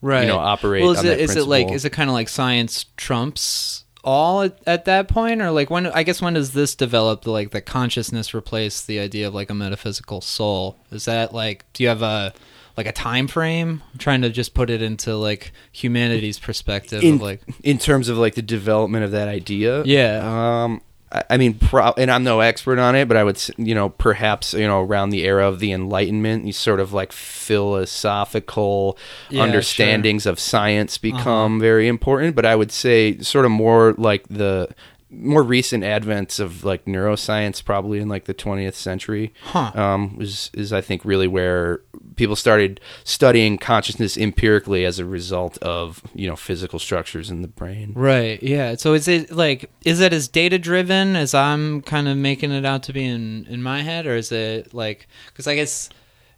right. 0.01 0.21
you 0.21 0.27
know, 0.27 0.37
operate 0.37 0.83
Well, 0.83 0.91
is 0.91 1.03
it 1.03 1.19
is 1.19 1.35
it 1.35 1.47
like 1.47 1.71
is 1.71 1.83
it 1.85 1.91
kind 1.91 2.09
of 2.09 2.13
like 2.13 2.29
science 2.29 2.85
trumps 2.97 3.85
all 4.03 4.41
at, 4.41 4.57
at 4.65 4.85
that 4.85 5.07
point, 5.07 5.41
or 5.41 5.51
like 5.51 5.69
when? 5.69 5.85
I 5.87 6.03
guess 6.03 6.21
when 6.21 6.33
does 6.33 6.53
this 6.53 6.73
develop? 6.75 7.27
Like 7.27 7.51
the 7.51 7.61
consciousness 7.61 8.33
replace 8.33 8.81
the 8.81 8.99
idea 8.99 9.27
of 9.27 9.33
like 9.35 9.49
a 9.49 9.53
metaphysical 9.53 10.21
soul? 10.21 10.77
Is 10.91 11.05
that 11.05 11.33
like? 11.33 11.65
Do 11.73 11.83
you 11.83 11.89
have 11.89 12.01
a 12.01 12.33
like 12.81 12.89
a 12.89 12.95
time 12.95 13.27
frame? 13.27 13.83
I'm 13.93 13.99
trying 13.99 14.21
to 14.23 14.29
just 14.29 14.53
put 14.53 14.69
it 14.69 14.81
into 14.81 15.15
like 15.15 15.51
humanity's 15.71 16.39
perspective 16.39 17.03
in 17.03 17.15
of 17.15 17.21
like 17.21 17.41
in 17.63 17.77
terms 17.77 18.09
of 18.09 18.17
like 18.17 18.35
the 18.35 18.41
development 18.41 19.03
of 19.05 19.11
that 19.11 19.27
idea. 19.27 19.83
Yeah. 19.83 20.63
Um, 20.63 20.81
I, 21.11 21.23
I 21.31 21.37
mean, 21.37 21.55
pro- 21.55 21.93
and 21.97 22.09
I'm 22.09 22.23
no 22.23 22.39
expert 22.39 22.79
on 22.79 22.95
it, 22.95 23.07
but 23.07 23.17
I 23.17 23.23
would, 23.23 23.39
you 23.57 23.75
know, 23.75 23.89
perhaps 23.89 24.53
you 24.53 24.67
know 24.67 24.81
around 24.81 25.09
the 25.11 25.25
era 25.25 25.47
of 25.47 25.59
the 25.59 25.71
Enlightenment, 25.71 26.45
these 26.45 26.57
sort 26.57 26.79
of 26.79 26.93
like 26.93 27.11
philosophical 27.11 28.97
Yeah, 29.29 29.43
understandings 29.43 30.25
of 30.25 30.39
science 30.39 30.97
become 30.97 31.59
very 31.59 31.87
important. 31.87 32.35
But 32.35 32.45
I 32.45 32.55
would 32.55 32.71
say 32.71 33.19
sort 33.19 33.45
of 33.45 33.51
more 33.51 33.93
like 33.97 34.27
the 34.27 34.69
more 35.13 35.43
recent 35.43 35.83
advents 35.83 36.39
of 36.39 36.63
like 36.63 36.85
neuroscience 36.85 37.63
probably 37.63 37.99
in 37.99 38.07
like 38.07 38.25
the 38.25 38.33
20th 38.33 38.75
century 38.75 39.33
Huh. 39.43 39.71
um, 39.75 40.17
is 40.21 40.49
is 40.53 40.71
I 40.71 40.79
think 40.81 41.03
really 41.03 41.27
where 41.27 41.81
people 42.15 42.35
started 42.35 42.79
studying 43.03 43.57
consciousness 43.57 44.17
empirically 44.17 44.85
as 44.85 44.99
a 44.99 45.05
result 45.05 45.57
of 45.59 46.01
you 46.15 46.27
know 46.29 46.35
physical 46.37 46.79
structures 46.79 47.29
in 47.29 47.41
the 47.41 47.47
brain. 47.49 47.91
Right. 47.95 48.41
Yeah. 48.41 48.75
So 48.75 48.93
is 48.93 49.07
it 49.07 49.31
like 49.31 49.69
is 49.83 49.99
it 49.99 50.13
as 50.13 50.27
data 50.29 50.57
driven 50.57 51.15
as 51.15 51.33
I'm 51.33 51.81
kind 51.81 52.07
of 52.07 52.15
making 52.17 52.51
it 52.51 52.65
out 52.65 52.83
to 52.83 52.93
be 52.93 53.03
in 53.05 53.45
in 53.49 53.61
my 53.61 53.81
head, 53.81 54.05
or 54.07 54.15
is 54.15 54.31
it 54.31 54.73
like 54.73 55.07
because 55.27 55.45
I 55.47 55.55
guess 55.55 55.89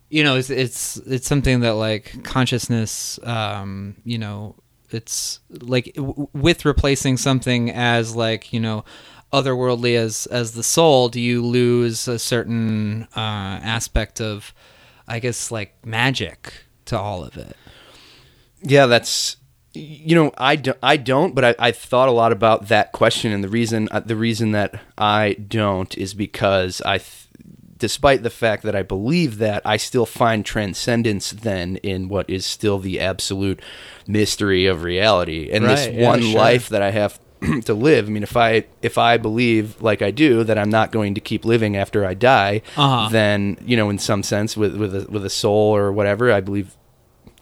you 0.10 0.24
know 0.24 0.36
it's 0.38 0.50
it's 0.50 0.98
it's 0.98 1.28
something 1.28 1.60
that 1.62 1.74
like 1.74 2.24
consciousness, 2.24 3.20
um, 3.24 3.96
you 4.04 4.18
know, 4.18 4.56
it's 4.94 5.40
like 5.50 5.94
w- 5.96 6.28
with 6.34 6.66
replacing 6.66 7.18
something 7.18 7.70
as 7.72 8.16
like 8.16 8.54
you 8.54 8.60
know 8.60 8.84
otherworldly 9.34 9.96
as 9.96 10.28
as 10.28 10.54
the 10.54 10.64
soul, 10.64 11.10
do 11.10 11.20
you 11.20 11.44
lose 11.44 12.08
a 12.08 12.20
certain 12.20 13.08
uh, 13.16 13.60
aspect 13.64 14.22
of, 14.22 14.54
I 15.08 15.20
guess, 15.20 15.52
like 15.52 15.86
magic 15.86 16.54
to 16.86 16.98
all 16.98 17.24
of 17.24 17.36
it? 17.36 17.58
Yeah, 18.62 18.86
that's 18.86 19.38
you 19.74 20.16
know 20.16 20.32
I, 20.38 20.56
don't 20.56 20.78
I 20.84 20.98
don't, 20.98 21.34
but 21.34 21.44
I, 21.44 21.56
I've 21.58 21.78
thought 21.78 22.08
a 22.08 22.12
lot 22.12 22.32
about 22.32 22.68
that 22.68 22.92
question, 22.92 23.32
and 23.32 23.44
the 23.44 23.50
reason 23.50 23.88
uh, 23.92 24.02
the 24.02 24.16
reason 24.16 24.52
that 24.52 24.80
I 24.98 25.34
don't 25.34 25.98
is 25.98 26.14
because 26.14 26.82
I, 26.86 27.00
th- 27.00 27.23
despite 27.78 28.24
the 28.24 28.30
fact 28.30 28.64
that 28.64 28.76
I 28.76 28.84
believe 28.84 29.38
that, 29.40 29.62
I 29.66 29.78
still 29.78 30.06
find 30.06 30.46
transcendence 30.46 31.32
then 31.32 31.78
in 31.78 32.08
what 32.10 32.30
is 32.30 32.46
still 32.46 32.80
the 32.80 33.00
absolute 33.00 33.62
mystery 34.08 34.66
of 34.66 34.84
reality, 34.84 35.50
and 35.52 35.64
Right, 35.66 35.76
this 35.76 35.88
yeah, 35.94 36.08
one 36.08 36.22
sure. 36.22 36.38
life 36.40 36.70
that 36.70 36.82
I 36.82 36.92
have 36.92 37.20
to 37.66 37.74
live. 37.74 38.08
I 38.08 38.12
mean, 38.12 38.24
if 38.24 38.38
I 38.38 38.66
if 38.82 38.98
I 38.98 39.18
believe 39.18 39.82
like 39.82 40.02
I 40.02 40.12
do 40.12 40.44
that 40.46 40.58
I'm 40.58 40.70
not 40.70 40.92
going 40.92 41.14
to 41.16 41.22
keep 41.22 41.44
living 41.46 41.76
after 41.76 42.06
I 42.06 42.14
die, 42.14 42.62
Uh-huh. 42.78 43.10
then 43.10 43.58
you 43.66 43.76
know, 43.78 43.90
in 43.90 44.00
some 44.00 44.24
sense, 44.24 44.56
with 44.56 44.76
with 44.78 44.96
a, 44.96 45.12
with 45.12 45.26
a 45.26 45.30
soul 45.30 45.76
or 45.76 45.92
whatever, 45.92 46.32
I 46.32 46.40
believe 46.42 46.76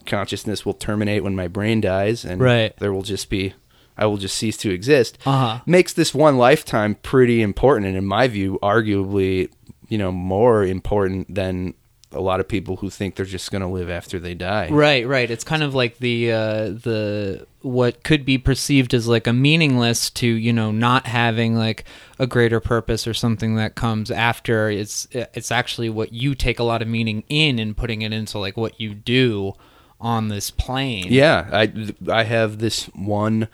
consciousness 0.05 0.65
will 0.65 0.73
terminate 0.73 1.23
when 1.23 1.36
my 1.36 1.47
brain 1.47 1.82
dies, 1.82 2.25
and 2.25 2.41
Right. 2.41 2.75
there 2.79 2.91
will 2.93 3.03
just 3.03 3.29
be 3.29 3.53
I 3.97 4.05
will 4.07 4.17
just 4.17 4.36
cease 4.38 4.57
to 4.57 4.71
exist. 4.71 5.19
Uh-huh. 5.27 5.59
Makes 5.67 5.93
this 5.93 6.11
one 6.15 6.38
lifetime 6.38 6.95
pretty 7.03 7.41
important, 7.43 7.86
and 7.86 7.95
in 7.95 8.05
my 8.05 8.27
view, 8.27 8.57
arguably, 8.63 9.49
you 9.91 9.97
know, 9.97 10.09
more 10.09 10.63
important 10.63 11.35
than 11.35 11.73
a 12.13 12.21
lot 12.21 12.39
of 12.39 12.47
people 12.47 12.77
who 12.77 12.89
think 12.89 13.15
they're 13.15 13.25
just 13.25 13.51
going 13.51 13.61
to 13.61 13.67
live 13.67 13.89
after 13.89 14.19
they 14.19 14.33
die. 14.33 14.69
Right, 14.69 15.05
right. 15.05 15.29
It's 15.29 15.43
kind 15.43 15.61
of 15.61 15.75
like 15.75 15.97
the 15.97 16.31
uh, 16.31 16.65
the 16.69 17.45
what 17.61 18.01
could 18.05 18.25
be 18.25 18.37
perceived 18.37 18.93
as 18.93 19.09
like 19.09 19.27
a 19.27 19.33
meaningless 19.33 20.09
to 20.11 20.27
you 20.27 20.53
know 20.53 20.71
not 20.71 21.07
having 21.07 21.55
like 21.55 21.83
a 22.19 22.25
greater 22.25 22.61
purpose 22.61 23.05
or 23.05 23.13
something 23.13 23.55
that 23.55 23.75
comes 23.75 24.09
after. 24.09 24.69
It's 24.69 25.09
it's 25.11 25.51
actually 25.51 25.89
what 25.89 26.13
you 26.13 26.35
take 26.35 26.59
a 26.59 26.63
lot 26.63 26.81
of 26.81 26.87
meaning 26.87 27.25
in 27.27 27.59
and 27.59 27.75
putting 27.75 28.01
it 28.01 28.13
into 28.13 28.39
like 28.39 28.55
what 28.55 28.79
you 28.79 28.93
do 28.93 29.53
on 29.99 30.29
this 30.29 30.51
plane. 30.51 31.07
Yeah, 31.09 31.49
I 31.51 31.93
I 32.09 32.23
have 32.23 32.59
this 32.59 32.85
one 32.95 33.49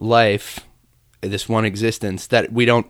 life, 0.00 0.66
this 1.20 1.48
one 1.48 1.64
existence 1.64 2.26
that 2.26 2.52
we 2.52 2.64
don't. 2.64 2.88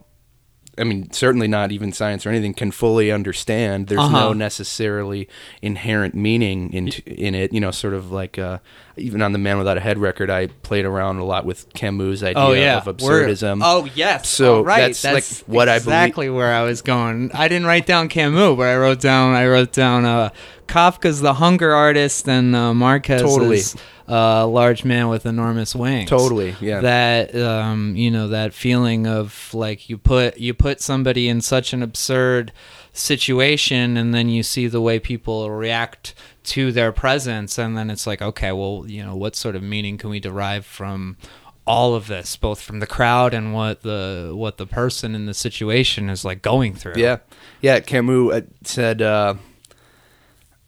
I 0.79 0.85
mean, 0.85 1.11
certainly 1.11 1.49
not 1.49 1.73
even 1.73 1.93
science 1.93 2.27
or 2.27 2.29
anything 2.31 2.53
can 2.55 2.71
fully 2.71 3.11
understand. 3.11 3.87
There's 3.89 4.01
Uh-huh. 4.01 4.21
no 4.21 4.33
necessarily 4.35 5.29
inherent 5.63 6.15
meaning 6.15 6.73
in 6.73 6.89
in 7.07 7.35
it. 7.35 7.53
You 7.53 7.61
know, 7.61 7.71
sort 7.71 7.95
of 7.95 8.13
like 8.13 8.39
uh, 8.39 8.59
even 8.97 9.23
on 9.23 9.33
the 9.33 9.39
Man 9.39 9.59
Without 9.59 9.77
a 9.77 9.81
Head 9.81 9.99
record, 9.99 10.29
I 10.31 10.49
played 10.49 10.85
around 10.85 11.19
a 11.19 11.25
lot 11.25 11.45
with 11.47 11.73
Camus' 11.75 12.23
idea 12.23 12.35
Oh 12.43 12.53
yeah, 12.53 12.79
of 12.79 12.87
We're- 13.01 13.27
absurdism. 13.33 13.61
Oh 13.65 13.89
yes. 13.95 14.29
So 14.29 14.63
right. 14.63 14.95
that's, 14.95 15.05
like, 15.05 15.49
what 15.49 15.69
I 15.69 15.77
exactly 15.77 16.29
where 16.31 16.53
I 16.53 16.63
was 16.63 16.83
going. 16.83 17.31
I 17.33 17.49
didn't 17.49 17.67
write 17.67 17.87
down 17.87 18.09
Camus, 18.09 18.57
but 18.57 18.67
I 18.69 18.77
wrote 18.77 19.01
down 19.01 19.35
I 19.35 19.47
wrote 19.47 19.73
down 19.73 20.05
uh, 20.05 20.31
Kafka's 20.67 21.21
The 21.21 21.35
Hunger 21.35 21.73
Artist 21.75 22.29
and 22.29 22.55
uh, 22.57 22.75
Marquez's 22.75 23.23
Totally. 23.23 23.61
Uh, 24.09 24.47
Large 24.47 24.85
Man 24.85 25.09
with 25.09 25.27
Enormous 25.27 25.75
Wings. 25.75 26.09
Totally, 26.09 26.57
yeah. 26.61 26.81
That 26.81 27.35
um, 27.35 27.97
you 27.97 28.11
know 28.11 28.29
that 28.29 28.55
feeling 28.55 29.07
of 29.07 29.53
like 29.53 29.89
you 29.89 29.99
put 29.99 30.39
you 30.39 30.55
put 30.55 30.81
somebody 30.81 31.29
in 31.29 31.41
such 31.41 31.73
an 31.73 31.83
absurd 31.83 32.53
situation, 32.93 33.97
and 33.97 34.15
then 34.15 34.29
you 34.29 34.43
see 34.43 34.67
the 34.67 34.81
way 34.81 34.99
people 34.99 35.51
react 35.51 36.15
to 36.45 36.73
their 36.73 36.93
presence, 36.93 37.59
and 37.59 37.77
then 37.77 37.91
it's 37.91 38.07
like 38.07 38.23
okay, 38.23 38.53
well, 38.53 38.85
you 38.87 39.05
know, 39.05 39.17
what 39.17 39.37
sort 39.37 39.57
of 39.57 39.63
meaning 39.63 39.99
can 39.99 40.11
we 40.11 40.21
derive 40.21 40.65
from? 40.67 41.17
all 41.69 41.97
of 41.97 42.07
this 42.07 42.37
both 42.37 42.61
from 42.61 42.79
the 42.79 42.87
crowd 42.87 43.35
and 43.35 43.53
what 43.53 43.83
the 43.83 44.31
what 44.33 44.57
the 44.57 44.67
person 44.67 45.17
in 45.17 45.27
the 45.27 45.35
situation 45.35 46.09
is 46.09 46.25
like 46.25 46.41
going 46.41 46.73
through 46.73 46.95
Yeah, 46.95 47.19
yeah. 47.61 47.81
Camus 47.81 48.33
uh, 48.33 48.41
said, 48.63 49.03
uh, 49.03 49.35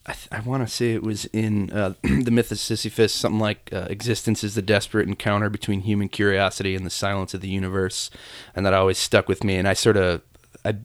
I, 0.08 0.12
th- 0.12 0.28
I 0.32 0.40
want 0.40 0.66
to 0.66 0.72
say 0.72 0.94
it 0.94 1.02
was 1.02 1.26
in 1.26 1.70
uh, 1.70 1.92
the 2.02 2.30
Myth 2.30 2.50
of 2.50 2.58
Sisyphus, 2.58 3.12
something 3.12 3.38
like 3.40 3.68
uh, 3.72 3.86
"Existence 3.90 4.42
is 4.42 4.54
the 4.54 4.62
desperate 4.62 5.06
encounter 5.06 5.50
between 5.50 5.80
human 5.82 6.08
curiosity 6.08 6.74
and 6.74 6.86
the 6.86 6.90
silence 6.90 7.34
of 7.34 7.42
the 7.42 7.48
universe," 7.48 8.10
and 8.56 8.64
that 8.64 8.72
always 8.74 8.96
stuck 8.98 9.28
with 9.28 9.44
me. 9.44 9.56
And 9.56 9.68
I 9.68 9.74
sort 9.74 9.98
of 9.98 10.22
I 10.64 10.76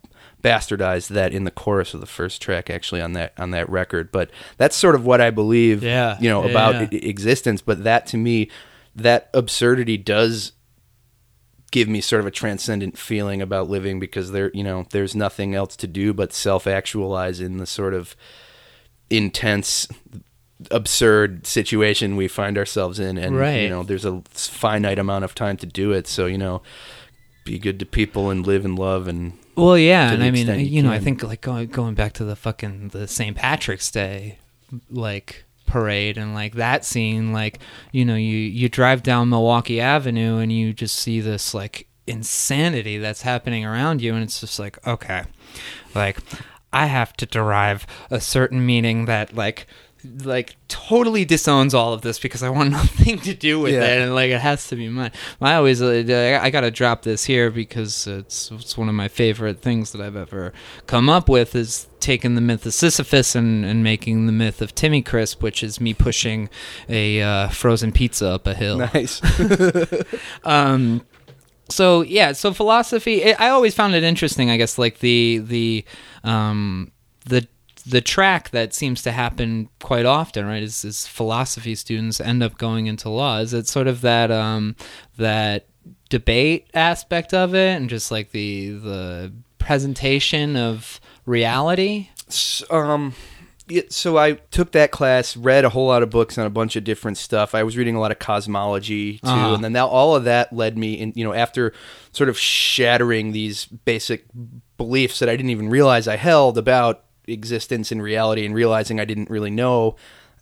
bastardized 0.44 1.08
that 1.08 1.34
in 1.34 1.46
the 1.46 1.52
chorus 1.52 1.94
of 1.94 2.02
the 2.02 2.06
first 2.06 2.42
track, 2.42 2.70
actually 2.70 3.02
on 3.02 3.14
that 3.14 3.34
on 3.38 3.52
that 3.52 3.70
record. 3.70 4.12
But 4.12 4.30
that's 4.58 4.76
sort 4.76 4.94
of 4.94 5.06
what 5.06 5.22
I 5.22 5.30
believe, 5.30 5.84
Yeah, 5.84 6.18
you 6.20 6.30
know, 6.30 6.44
yeah, 6.44 6.52
about 6.52 6.94
yeah. 6.94 7.00
existence. 7.02 7.62
But 7.62 7.86
that 7.86 8.06
to 8.08 8.18
me, 8.18 8.50
that 8.94 9.30
absurdity 9.34 9.96
does 9.98 10.52
give 11.72 11.88
me 11.88 12.02
sort 12.02 12.20
of 12.20 12.28
a 12.28 12.32
transcendent 12.32 12.98
feeling 12.98 13.42
about 13.42 13.70
living 13.70 14.00
because 14.00 14.32
there 14.32 14.52
you 14.54 14.64
know 14.64 14.86
there's 14.92 15.16
nothing 15.16 15.56
else 15.56 15.76
to 15.78 15.88
do 15.88 16.14
but 16.14 16.32
self-actualize 16.32 17.40
in 17.40 17.58
the 17.58 17.66
sort 17.66 17.94
of 17.96 18.16
intense 19.16 19.88
absurd 20.72 21.46
situation 21.46 22.16
we 22.16 22.28
find 22.28 22.58
ourselves 22.58 23.00
in 23.00 23.18
and 23.18 23.36
Right. 23.38 23.64
you 23.64 23.70
know 23.70 23.84
there's 23.84 24.06
a 24.06 24.22
finite 24.30 24.98
amount 24.98 25.26
of 25.26 25.36
time 25.36 25.58
to 25.58 25.66
do 25.66 25.92
it 25.92 26.08
so 26.08 26.26
you 26.26 26.38
know 26.38 26.62
be 27.44 27.60
good 27.60 27.80
to 27.80 27.86
people 27.86 28.30
and 28.30 28.48
live 28.48 28.64
and 28.64 28.80
love 28.80 29.08
and 29.10 29.34
Well, 29.56 29.78
yeah, 29.78 30.12
and 30.14 30.24
I 30.24 30.32
mean, 30.32 30.48
you 30.48 30.54
you 30.78 30.82
know, 30.82 30.92
I 30.92 31.00
think 31.00 31.22
like 31.24 31.42
going 31.42 31.68
going 31.68 31.94
back 31.94 32.14
to 32.14 32.24
the 32.24 32.38
fucking 32.38 32.90
the 32.90 33.06
St. 33.06 33.36
Patrick's 33.36 33.92
Day, 33.92 34.40
like 34.90 35.44
parade 35.68 36.18
and 36.18 36.34
like 36.34 36.54
that 36.56 36.86
scene, 36.86 37.34
like 37.34 37.60
you 37.92 38.06
know, 38.06 38.16
you 38.16 38.38
you 38.38 38.70
drive 38.70 39.04
down 39.04 39.28
Milwaukee 39.30 39.82
Avenue 39.82 40.38
and 40.38 40.54
you 40.54 40.72
just 40.72 40.96
see 40.96 41.20
this 41.20 41.54
like 41.54 41.86
insanity 42.08 42.98
that's 42.98 43.24
happening 43.24 43.66
around 43.66 44.02
you, 44.02 44.14
and 44.16 44.24
it's 44.24 44.40
just 44.40 44.58
like 44.58 44.80
okay, 44.88 45.24
like 45.94 46.20
I 46.74 46.88
have 46.88 47.14
to 47.18 47.26
derive 47.26 47.86
a 48.10 48.20
certain 48.20 48.66
meaning 48.66 49.06
that 49.06 49.34
like 49.36 49.68
like 50.26 50.58
totally 50.68 51.24
disowns 51.24 51.74
all 51.74 51.94
of 51.94 52.02
this 52.02 52.20
because 52.20 52.44
I 52.44 52.50
want 52.50 52.72
nothing 52.82 53.20
to 53.20 53.34
do 53.34 53.62
with 53.62 53.74
Yeah. 53.74 53.86
it 53.86 54.02
and 54.02 54.14
like 54.14 54.32
it 54.32 54.42
has 54.42 54.68
to 54.68 54.76
be 54.76 54.90
mine. 54.90 55.12
I 55.40 55.54
always 55.56 55.82
uh, 55.82 56.40
I 56.42 56.50
got 56.50 56.62
to 56.62 56.72
drop 56.72 57.04
this 57.04 57.24
here 57.24 57.50
because 57.50 58.06
it's 58.06 58.52
it's 58.52 58.78
one 58.78 58.90
of 58.90 58.96
my 58.96 59.08
favorite 59.08 59.62
things 59.62 59.94
that 59.94 60.02
I've 60.02 60.18
ever 60.18 60.52
come 60.88 61.08
up 61.08 61.30
with 61.30 61.56
is 61.56 61.88
taking 62.02 62.36
the 62.36 62.42
myth 62.42 62.66
of 62.66 62.74
Sisyphus 62.74 63.34
and, 63.34 63.64
and 63.64 63.82
making 63.82 64.26
the 64.26 64.34
myth 64.34 64.62
of 64.62 64.76
Timmy 64.76 65.02
Crisp, 65.02 65.42
which 65.42 65.64
is 65.64 65.80
me 65.80 65.94
pushing 65.94 66.50
a 66.90 67.22
uh, 67.22 67.48
frozen 67.48 67.94
pizza 67.94 68.28
up 68.28 68.46
a 68.46 68.54
hill. 68.56 68.80
nice 68.80 69.22
Um, 70.44 71.06
so 71.70 72.02
yeah, 72.02 72.34
so 72.34 72.54
philosophy. 72.54 73.34
i 73.34 73.48
I 73.48 73.50
always 73.50 73.74
found 73.74 73.96
it 73.96 74.04
interesting. 74.04 74.50
I 74.50 74.58
guess 74.58 74.78
like 74.78 75.00
the 75.00 75.40
the 75.40 75.86
um, 76.24 76.92
the 77.26 77.48
the 77.86 78.02
track 78.02 78.50
that 78.52 78.74
seems 78.74 79.02
to 79.04 79.12
happen 79.12 79.70
quite 79.82 80.06
often, 80.06 80.46
right? 80.46 80.64
Is, 80.64 80.86
is 80.86 81.06
philosophy 81.06 81.76
students 81.76 82.22
end 82.22 82.42
up 82.42 82.58
going 82.58 82.88
into 82.88 83.10
law? 83.10 83.40
Is 83.40 83.54
it 83.54 83.68
sort 83.68 83.88
of 83.88 84.02
that 84.02 84.32
um, 84.32 84.76
that 85.18 85.68
debate 86.10 86.68
aspect 86.74 87.34
of 87.34 87.56
it, 87.56 87.76
and 87.76 87.90
just 87.90 88.12
like 88.12 88.32
the 88.32 88.70
the 88.70 89.34
presentation 89.58 90.56
of 90.56 91.00
reality? 91.26 92.10
Um 92.70 93.14
so 93.90 94.18
I 94.18 94.34
took 94.52 94.72
that 94.74 94.92
class, 94.92 95.36
read 95.38 95.66
a 95.66 95.70
whole 95.70 95.88
lot 95.88 96.04
of 96.04 96.10
books 96.10 96.38
on 96.38 96.46
a 96.46 96.50
bunch 96.50 96.76
of 96.76 96.84
different 96.84 97.18
stuff. 97.18 97.54
I 97.56 97.64
was 97.64 97.78
reading 97.78 97.96
a 97.96 98.00
lot 98.00 98.12
of 98.12 98.20
cosmology 98.20 99.20
too, 99.20 99.28
Uh-huh. 99.28 99.56
and 99.56 99.64
then 99.64 99.74
that, 99.74 99.84
all 99.86 100.16
of 100.16 100.24
that 100.26 100.54
led 100.54 100.78
me 100.78 100.94
in. 100.94 101.14
You 101.16 101.24
know, 101.24 101.34
after 101.34 101.74
sort 102.12 102.30
of 102.30 102.38
shattering 102.38 103.32
these 103.32 103.66
basic 103.66 104.26
beliefs 104.78 105.20
that 105.20 105.30
I 105.30 105.36
didn't 105.36 105.52
even 105.52 105.70
realize 105.70 106.08
I 106.08 106.16
held 106.16 106.58
about 106.58 107.04
existence 107.28 107.92
and 107.92 108.02
reality, 108.04 108.46
and 108.46 108.54
realizing 108.54 109.00
I 109.00 109.06
didn't 109.06 109.30
really 109.30 109.52
know 109.52 109.96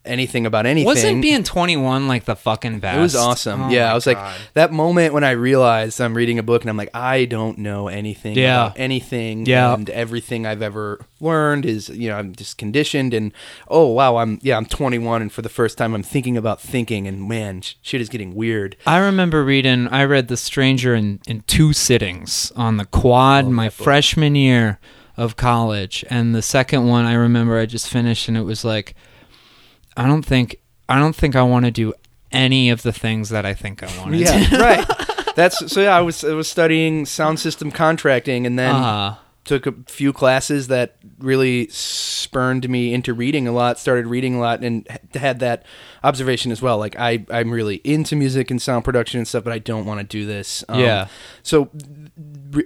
anything 0.06 0.46
about 0.46 0.66
anything. 0.66 0.86
Wasn't 0.86 1.22
being 1.22 1.44
twenty 1.44 1.78
one 1.78 2.08
like 2.08 2.26
the 2.26 2.36
fucking 2.36 2.80
best? 2.80 2.98
It 2.98 3.02
was 3.02 3.16
awesome. 3.16 3.64
Oh 3.64 3.70
yeah, 3.70 3.92
I 3.92 3.94
was 3.94 4.08
like 4.08 4.18
that 4.54 4.72
moment 4.72 5.14
when 5.14 5.24
I 5.24 5.32
realized 5.32 6.00
I'm 6.02 6.14
reading 6.16 6.40
a 6.40 6.44
book 6.44 6.62
and 6.64 6.70
I'm 6.70 6.78
like, 6.78 6.90
I 6.94 7.26
don't 7.26 7.58
know 7.60 7.88
anything 7.88 8.36
Yeah. 8.38 8.66
about 8.68 8.80
anything. 8.80 9.46
Yeah. 9.46 9.74
And 9.74 9.90
everything 9.90 10.46
I've 10.46 10.62
ever 10.62 11.06
learned 11.20 11.66
is, 11.66 11.90
you 11.90 12.10
know, 12.10 12.18
I'm 12.18 12.34
just 12.36 12.58
conditioned 12.58 13.14
and 13.14 13.32
oh 13.68 13.88
wow, 13.88 14.18
I'm 14.18 14.40
yeah, 14.42 14.58
I'm 14.58 14.66
21 14.66 15.22
and 15.22 15.32
for 15.32 15.42
the 15.42 15.50
first 15.50 15.78
time 15.78 15.94
I'm 15.94 16.04
thinking 16.04 16.38
about 16.38 16.60
thinking 16.62 17.08
and 17.08 17.28
man, 17.28 17.62
sh- 17.62 17.76
shit 17.82 18.02
is 18.02 18.10
getting 18.10 18.34
weird. 18.36 18.76
I 18.88 18.98
remember 18.98 19.44
reading. 19.44 19.88
I 19.90 20.04
read 20.06 20.28
The 20.28 20.38
Stranger 20.38 20.96
in 20.96 21.20
in 21.28 21.42
two 21.48 21.74
sittings 21.74 22.52
on 22.56 22.78
the 22.78 22.86
quad 22.86 23.48
my 23.48 23.70
freshman 23.70 24.36
year 24.36 24.80
of 25.18 25.36
college, 25.36 26.04
and 26.10 26.34
the 26.34 26.42
second 26.42 26.88
one 26.88 27.06
I 27.06 27.14
remember 27.14 27.60
I 27.60 27.66
just 27.66 27.90
finished, 27.90 28.28
and 28.28 28.36
it 28.38 28.42
was 28.44 28.64
like, 28.66 28.96
I 29.98 30.08
don't 30.08 30.24
think 30.26 30.58
I 30.90 31.00
don't 31.00 31.16
think 31.16 31.36
I 31.36 31.42
want 31.44 31.66
to 31.66 31.72
do 31.72 31.94
any 32.32 32.70
of 32.70 32.82
the 32.84 32.94
things 32.94 33.30
that 33.30 33.46
I 33.46 33.54
think 33.54 33.84
I 33.84 33.88
want 34.00 34.12
to 34.12 34.18
Yeah, 34.18 34.50
do. 34.50 34.58
right. 34.58 34.88
That's 35.36 35.72
so 35.72 35.82
yeah, 35.82 35.96
I 35.98 36.02
was 36.02 36.24
I 36.24 36.34
was 36.34 36.50
studying 36.50 37.06
sound 37.06 37.40
system 37.40 37.72
contracting 37.72 38.46
and 38.46 38.58
then 38.60 38.76
Uh, 38.76 39.16
took 39.46 39.66
a 39.66 39.74
few 39.88 40.12
classes 40.14 40.68
that 40.68 40.98
really 41.20 41.68
spurned 41.70 42.70
me 42.70 42.94
into 42.94 43.14
reading 43.14 43.48
a 43.48 43.52
lot 43.52 43.80
started 43.80 44.06
reading 44.08 44.36
a 44.36 44.40
lot 44.40 44.62
and 44.64 44.88
had 45.16 45.40
that 45.40 45.66
observation 46.04 46.52
as 46.52 46.62
well 46.62 46.78
like 46.78 46.96
i 47.00 47.26
i'm 47.32 47.50
really 47.50 47.78
into 47.84 48.16
music 48.16 48.52
and 48.52 48.62
sound 48.62 48.86
production 48.86 49.18
and 49.18 49.28
stuff 49.28 49.44
but 49.44 49.52
i 49.52 49.58
don't 49.58 49.86
want 49.86 50.00
to 50.00 50.04
do 50.06 50.26
this 50.28 50.64
Um, 50.70 50.80
Yeah. 50.80 51.08
so 51.42 51.70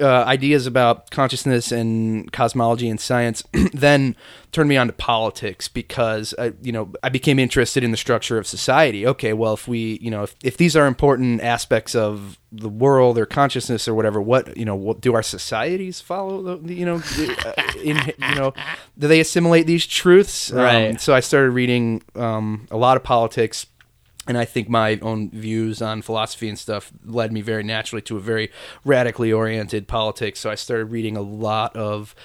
uh, 0.02 0.24
ideas 0.24 0.66
about 0.66 1.12
consciousness 1.12 1.72
and 1.72 2.32
cosmology 2.32 2.90
and 2.90 3.00
science 3.00 3.44
then 3.74 4.16
turned 4.52 4.68
me 4.68 4.78
on 4.78 4.88
to 4.88 4.94
politics 4.94 5.68
because 5.68 6.34
I, 6.40 6.54
you 6.62 6.72
know 6.72 6.92
I 7.04 7.10
became 7.10 7.38
interested 7.40 7.84
in 7.84 7.92
the 7.92 7.98
structure 7.98 8.38
of 8.38 8.48
society. 8.48 9.06
Okay, 9.06 9.34
well 9.34 9.54
if 9.54 9.68
we 9.68 10.00
you 10.02 10.10
know 10.10 10.24
if, 10.24 10.36
if 10.44 10.58
these 10.58 10.76
are 10.76 10.88
important 10.88 11.42
aspects 11.42 11.94
of 11.94 12.40
the 12.52 12.70
world 12.70 13.18
or 13.18 13.26
consciousness 13.26 13.88
or 13.88 13.94
whatever, 13.94 14.22
what 14.22 14.56
you 14.58 14.66
know 14.66 14.76
what 14.76 15.02
do 15.02 15.14
our 15.14 15.24
societies 15.24 16.02
follow? 16.02 16.58
The, 16.58 16.74
you 16.74 16.86
know, 16.86 17.02
uh, 17.46 17.54
in 17.84 17.98
you 18.18 18.36
know 18.36 18.54
do 18.98 19.08
they 19.08 19.20
assimilate 19.20 19.68
these 19.68 19.86
truths? 19.86 20.52
Um, 20.52 20.58
Right. 20.60 21.00
so 21.02 21.14
I 21.14 21.20
started 21.20 21.52
reading 21.52 22.02
um, 22.16 22.68
a 22.72 22.78
lot 22.78 22.98
of 22.98 23.04
politics 23.04 23.68
and 24.28 24.38
I 24.38 24.46
think 24.46 24.70
my 24.70 24.98
own 25.02 25.30
views 25.32 25.82
on 25.82 26.02
philosophy 26.02 26.50
and 26.50 26.58
stuff 26.58 26.92
led 27.06 27.32
me 27.32 27.42
very 27.42 27.64
naturally 27.64 28.02
to 28.04 28.18
a 28.18 28.20
very 28.20 28.52
radically 28.84 29.32
oriented 29.32 29.88
politics. 29.88 30.40
So 30.40 30.50
I 30.50 30.56
started 30.56 30.86
reading 30.86 31.16
a 31.16 31.22
lot 31.22 31.76
of 31.76 32.16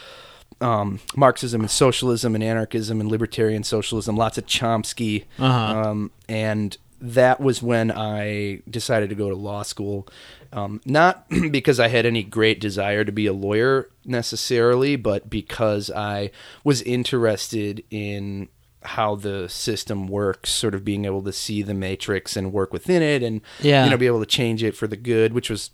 um, 0.61 1.01
Marxism 1.16 1.61
and 1.62 1.70
socialism 1.70 2.34
and 2.34 2.44
anarchism 2.44 3.01
and 3.01 3.11
libertarian 3.11 3.64
socialism, 3.64 4.16
lots 4.16 4.38
of 4.38 4.46
Chomsky, 4.46 5.24
Uh-huh. 5.38 5.90
um, 5.90 6.11
and 6.28 6.76
that 7.03 7.40
was 7.40 7.62
when 7.62 7.90
I 7.90 8.61
decided 8.68 9.09
to 9.09 9.14
go 9.14 9.30
to 9.30 9.34
law 9.36 9.62
school. 9.62 10.07
Um, 10.53 10.80
not 10.84 11.24
because 11.51 11.80
I 11.80 11.88
had 11.88 12.05
any 12.05 12.22
great 12.22 12.61
desire 12.61 13.05
to 13.05 13.12
be 13.12 13.26
a 13.26 13.32
lawyer 13.32 13.88
necessarily, 14.05 14.96
but 14.96 15.30
because 15.30 15.90
I 15.90 16.30
was 16.64 16.82
interested 16.82 17.82
in 17.90 18.48
how 18.83 19.14
the 19.14 19.49
system 19.49 20.07
works, 20.07 20.51
sort 20.51 20.74
of 20.74 20.85
being 20.85 21.05
able 21.05 21.22
to 21.22 21.33
see 21.33 21.62
the 21.62 21.74
matrix 21.74 22.37
and 22.37 22.53
work 22.53 22.72
within 22.72 23.03
it, 23.03 23.22
and 23.22 23.41
Yeah. 23.61 23.85
you 23.85 23.91
know, 23.91 23.97
be 23.97 24.07
able 24.07 24.20
to 24.20 24.26
change 24.26 24.62
it 24.62 24.74
for 24.74 24.87
the 24.87 24.97
good, 24.97 25.33
which 25.33 25.51
was 25.51 25.70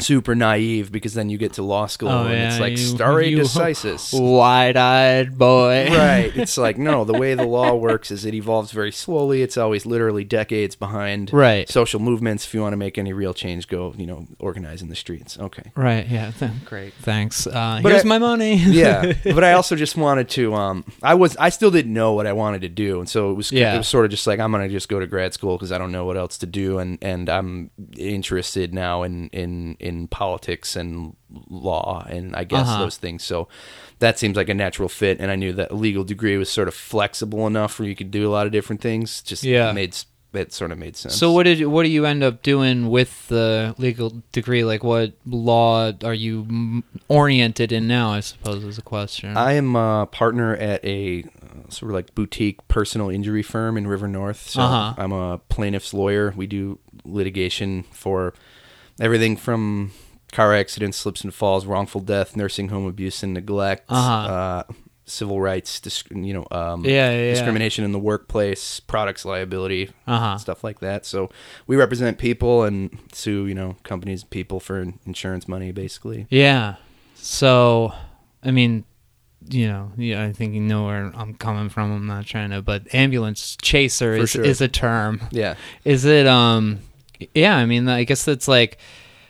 super 0.00 0.34
naive 0.34 0.90
because 0.92 1.14
then 1.14 1.28
you 1.30 1.38
get 1.38 1.54
to 1.54 1.62
law 1.62 1.86
school 1.86 2.08
Oh, 2.08 2.24
and 2.26 2.32
yeah, 2.34 2.48
it's 2.50 2.60
like 2.60 2.72
you- 2.72 2.76
stare 2.78 3.20
you- 3.22 3.38
decisis. 3.38 4.12
Wide-eyed 4.20 5.36
boy. 5.38 5.88
right. 5.90 6.32
It's 6.36 6.56
like 6.58 6.78
no, 6.78 7.04
the 7.04 7.12
way 7.14 7.34
the 7.34 7.46
law 7.46 7.74
works 7.88 8.10
is 8.10 8.24
it 8.24 8.34
evolves 8.34 8.70
very 8.72 8.92
slowly. 8.92 9.42
It's 9.42 9.56
always 9.56 9.86
literally 9.86 10.24
decades 10.24 10.76
behind 10.76 11.32
Right. 11.32 11.68
social 11.68 12.00
movements. 12.00 12.44
If 12.46 12.54
you 12.54 12.60
want 12.60 12.72
to 12.72 12.76
make 12.76 12.98
any 12.98 13.12
real 13.12 13.34
change, 13.34 13.68
go 13.68 13.94
you 13.96 14.06
know 14.06 14.26
organize 14.38 14.82
in 14.82 14.88
the 14.88 14.96
streets. 14.96 15.38
Okay. 15.38 15.72
Right. 15.76 16.06
Yeah. 16.08 16.30
th- 16.32 16.50
great. 16.64 16.94
Thanks. 17.02 17.46
Uh, 17.46 17.80
But 17.82 17.92
here's 17.92 18.04
I- 18.04 18.08
my 18.08 18.18
money. 18.18 18.54
yeah, 18.56 19.12
but 19.24 19.44
I 19.44 19.52
also 19.52 19.76
just 19.76 19.96
wanted 19.96 20.28
to. 20.30 20.54
Um, 20.54 20.84
I 21.02 21.14
was 21.14 21.36
I 21.36 21.48
still 21.50 21.70
didn't 21.70 21.92
know 21.92 22.12
what 22.14 22.26
I 22.26 22.32
wanted 22.32 22.62
to 22.62 22.68
do, 22.68 23.00
and 23.00 23.08
so 23.08 23.30
it 23.30 23.34
was 23.34 23.52
Yeah. 23.52 23.74
it 23.74 23.78
was 23.78 23.88
sort 23.88 24.04
of 24.04 24.10
just 24.10 24.26
like 24.26 24.40
I'm 24.40 24.52
gonna 24.52 24.68
just 24.68 24.88
go 24.88 25.00
to 25.00 25.06
grad 25.06 25.34
school 25.34 25.56
because 25.56 25.72
I 25.72 25.78
don't 25.78 25.92
know 25.92 26.04
what 26.04 26.16
else 26.16 26.38
to 26.38 26.46
do, 26.46 26.78
and 26.78 26.98
and 27.02 27.28
I'm 27.28 27.70
interested 27.96 28.74
now 28.74 29.02
in 29.02 29.28
in 29.32 29.76
in 29.82 30.08
politics 30.08 30.76
and 30.76 31.16
law, 31.50 32.06
and 32.08 32.34
I 32.36 32.44
guess 32.44 32.68
Uh-huh. 32.68 32.78
those 32.84 32.96
things. 32.96 33.22
So 33.24 33.48
that 33.98 34.18
seems 34.18 34.36
like 34.36 34.48
a 34.48 34.54
natural 34.54 34.88
fit, 34.88 35.18
and 35.20 35.30
I 35.30 35.36
knew 35.36 35.52
that 35.54 35.70
a 35.70 35.74
legal 35.74 36.04
degree 36.04 36.36
was 36.36 36.50
sort 36.50 36.68
of 36.68 36.74
flexible 36.74 37.46
enough 37.46 37.78
where 37.78 37.88
you 37.88 37.94
could 37.96 38.10
do 38.10 38.28
a 38.28 38.32
lot 38.32 38.46
of 38.46 38.52
different 38.52 38.80
things. 38.80 39.22
Just 39.22 39.44
Yeah. 39.44 39.72
made 39.72 39.96
it 40.34 40.50
sort 40.50 40.72
of 40.72 40.78
made 40.78 40.96
sense. 40.96 41.14
So 41.14 41.30
what 41.30 41.42
did 41.42 41.58
you, 41.58 41.68
what 41.68 41.82
do 41.82 41.90
you 41.90 42.06
end 42.06 42.22
up 42.24 42.42
doing 42.42 42.88
with 42.88 43.28
the 43.28 43.74
legal 43.76 44.22
degree? 44.32 44.64
Like, 44.64 44.82
what 44.82 45.12
law 45.26 45.92
are 46.02 46.14
you 46.14 46.82
oriented 47.08 47.70
in 47.70 47.86
now? 47.86 48.12
I 48.12 48.20
suppose 48.20 48.64
is 48.64 48.78
a 48.78 48.82
question. 48.82 49.36
I 49.36 49.52
am 49.52 49.76
a 49.76 50.06
partner 50.06 50.56
at 50.56 50.82
a 50.86 51.24
uh, 51.24 51.68
sort 51.68 51.90
of 51.90 51.94
like 51.96 52.14
boutique 52.14 52.66
personal 52.66 53.10
injury 53.10 53.42
firm 53.42 53.76
in 53.76 53.86
River 53.86 54.08
North. 54.08 54.48
So 54.48 54.62
Uh-huh. 54.62 54.94
I'm 54.96 55.12
a 55.12 55.36
plaintiff's 55.50 55.92
lawyer. 55.92 56.32
We 56.34 56.46
do 56.46 56.78
litigation 57.04 57.84
for 57.92 58.32
everything 59.02 59.36
from 59.36 59.90
car 60.32 60.54
accidents, 60.54 60.96
slips 60.96 61.22
and 61.22 61.34
falls, 61.34 61.66
wrongful 61.66 62.00
death, 62.00 62.36
nursing 62.36 62.68
home 62.68 62.86
abuse 62.86 63.22
and 63.22 63.34
neglect, 63.34 63.84
Uh-huh. 63.90 64.32
uh, 64.32 64.62
civil 65.04 65.40
rights, 65.40 65.80
dis- 65.80 66.04
you 66.10 66.32
know, 66.32 66.46
um, 66.50 66.84
Yeah, 66.86 67.10
yeah, 67.10 67.24
yeah. 67.24 67.30
discrimination 67.32 67.84
in 67.84 67.92
the 67.92 67.98
workplace, 67.98 68.80
products 68.80 69.24
liability, 69.26 69.90
Uh-huh. 70.06 70.38
stuff 70.38 70.62
like 70.64 70.80
that. 70.80 71.04
So 71.04 71.28
we 71.66 71.76
represent 71.76 72.16
people 72.16 72.62
and 72.64 72.96
sue, 73.12 73.46
you 73.46 73.54
know, 73.54 73.76
companies, 73.82 74.22
and 74.22 74.30
people 74.30 74.60
for 74.60 74.80
insurance 75.04 75.46
money, 75.48 75.72
basically. 75.72 76.26
yeah. 76.30 76.76
So, 77.14 77.92
I 78.42 78.50
mean, 78.52 78.84
you 79.50 79.66
know, 79.68 79.92
yeah, 79.96 80.24
I 80.24 80.32
think 80.32 80.54
you 80.54 80.60
know 80.60 80.86
where 80.86 81.12
I'm 81.14 81.34
coming 81.34 81.68
from. 81.68 81.92
I'm 81.92 82.06
not 82.06 82.24
trying 82.26 82.50
to, 82.50 82.62
but 82.62 82.92
ambulance 82.94 83.56
chaser 83.60 84.16
For 84.16 84.22
is 84.22 84.30
sure. 84.30 84.44
is 84.44 84.60
a 84.60 84.68
term. 84.68 85.20
Yeah, 85.30 85.54
Is 85.84 86.04
it? 86.04 86.26
Um, 86.26 86.78
yeah. 87.34 87.56
I 87.56 87.66
mean, 87.66 87.88
I 87.88 88.04
guess 88.04 88.24
that's 88.24 88.48
like 88.48 88.78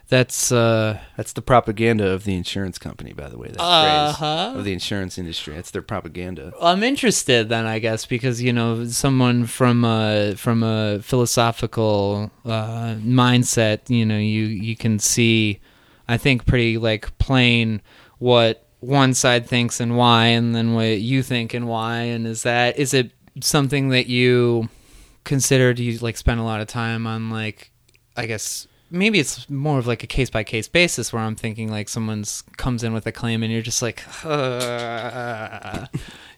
that's 0.08 0.52
uh 0.52 0.98
That's 1.16 1.32
the 1.32 1.40
propaganda 1.42 2.08
of 2.08 2.24
the 2.24 2.34
insurance 2.34 2.76
company, 2.78 3.12
by 3.14 3.28
the 3.30 3.38
way. 3.38 3.48
That 3.48 3.60
Uh-huh. 3.60 4.50
phrase 4.50 4.58
of 4.58 4.64
the 4.64 4.72
insurance 4.72 5.16
industry. 5.18 5.54
That's 5.54 5.70
their 5.70 5.80
propaganda. 5.82 6.52
I'm 6.60 6.82
interested 6.82 7.48
then, 7.48 7.64
I 7.66 7.78
guess, 7.78 8.04
because 8.06 8.42
you 8.42 8.52
know, 8.52 8.84
someone 8.86 9.46
from 9.46 9.84
a 9.84 10.34
from 10.36 10.62
a 10.62 10.98
philosophical 11.00 12.30
uh, 12.44 12.94
mindset, 13.02 13.88
you 13.88 14.04
know, 14.06 14.18
you 14.18 14.44
you 14.44 14.76
can 14.76 14.98
see, 14.98 15.60
I 16.08 16.18
think, 16.18 16.46
pretty 16.46 16.78
like 16.78 17.16
plain 17.18 17.80
what 18.18 18.66
one 18.80 19.14
side 19.14 19.46
thinks 19.46 19.80
and 19.80 19.96
why, 19.96 20.26
and 20.26 20.54
then 20.54 20.74
what 20.74 21.00
you 21.00 21.22
think 21.22 21.54
and 21.54 21.66
why, 21.66 22.00
and 22.02 22.26
is 22.26 22.42
that 22.44 22.78
is 22.78 22.92
it 22.94 23.12
something 23.40 23.88
that 23.88 24.06
you 24.08 24.68
consider? 25.24 25.72
Do 25.72 25.82
you 25.82 25.98
like 25.98 26.16
spend 26.16 26.38
a 26.38 26.44
lot 26.44 26.60
of 26.60 26.66
time 26.68 27.06
on 27.06 27.30
like, 27.30 27.71
I 28.16 28.26
guess. 28.26 28.66
Maybe 28.94 29.18
it's 29.18 29.48
more 29.48 29.78
of 29.78 29.86
like 29.86 30.02
a 30.02 30.06
case 30.06 30.28
by 30.28 30.44
case 30.44 30.68
basis 30.68 31.14
where 31.14 31.22
I'm 31.22 31.34
thinking 31.34 31.70
like 31.70 31.88
someone's 31.88 32.44
comes 32.58 32.84
in 32.84 32.92
with 32.92 33.06
a 33.06 33.12
claim 33.12 33.42
and 33.42 33.50
you're 33.50 33.62
just 33.62 33.80
like, 33.80 34.02
uh, 34.22 35.86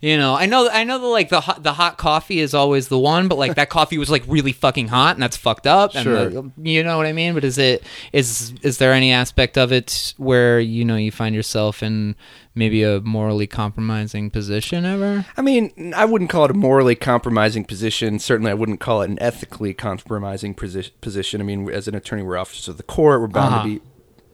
you 0.00 0.16
know, 0.16 0.34
I 0.36 0.46
know, 0.46 0.68
I 0.70 0.84
know 0.84 0.98
the 1.00 1.06
like 1.06 1.30
the 1.30 1.40
hot, 1.40 1.62
the 1.64 1.72
hot 1.72 1.98
coffee 1.98 2.38
is 2.38 2.54
always 2.54 2.86
the 2.88 2.98
one, 2.98 3.26
but 3.26 3.38
like 3.38 3.56
that 3.56 3.70
coffee 3.70 3.98
was 3.98 4.08
like 4.10 4.22
really 4.28 4.52
fucking 4.52 4.88
hot 4.88 5.16
and 5.16 5.22
that's 5.22 5.36
fucked 5.36 5.66
up. 5.66 5.94
And 5.96 6.04
Sure. 6.04 6.28
the- 6.30 6.50
you 6.62 6.84
know 6.84 6.96
what 6.96 7.06
I 7.06 7.12
mean? 7.12 7.34
But 7.34 7.42
is 7.44 7.58
it 7.58 7.82
is 8.12 8.54
is 8.62 8.78
there 8.78 8.92
any 8.92 9.10
aspect 9.12 9.58
of 9.58 9.72
it 9.72 10.14
where 10.16 10.60
you 10.60 10.84
know 10.84 10.96
you 10.96 11.10
find 11.10 11.34
yourself 11.34 11.82
in 11.82 12.14
maybe 12.54 12.82
a 12.82 13.00
morally 13.00 13.46
compromising 13.46 14.30
position 14.30 14.84
ever? 14.84 15.26
I 15.36 15.42
mean, 15.42 15.92
I 15.96 16.04
wouldn't 16.04 16.30
call 16.30 16.44
it 16.44 16.50
a 16.50 16.54
morally 16.54 16.94
compromising 16.94 17.64
position. 17.64 18.18
Certainly, 18.18 18.50
I 18.50 18.54
wouldn't 18.54 18.80
call 18.80 19.02
it 19.02 19.10
an 19.10 19.18
ethically 19.20 19.74
compromising 19.74 20.54
posi- 20.54 20.90
position. 21.00 21.40
I 21.40 21.44
mean, 21.44 21.68
as 21.70 21.88
an 21.88 21.94
attorney, 21.94 22.22
we're 22.22 22.36
officers 22.38 22.68
of 22.68 22.76
the 22.76 22.82
court. 22.82 23.20
We're 23.20 23.26
bound 23.28 23.54
Uh-huh. 23.54 23.62
to 23.64 23.68
be 23.68 23.80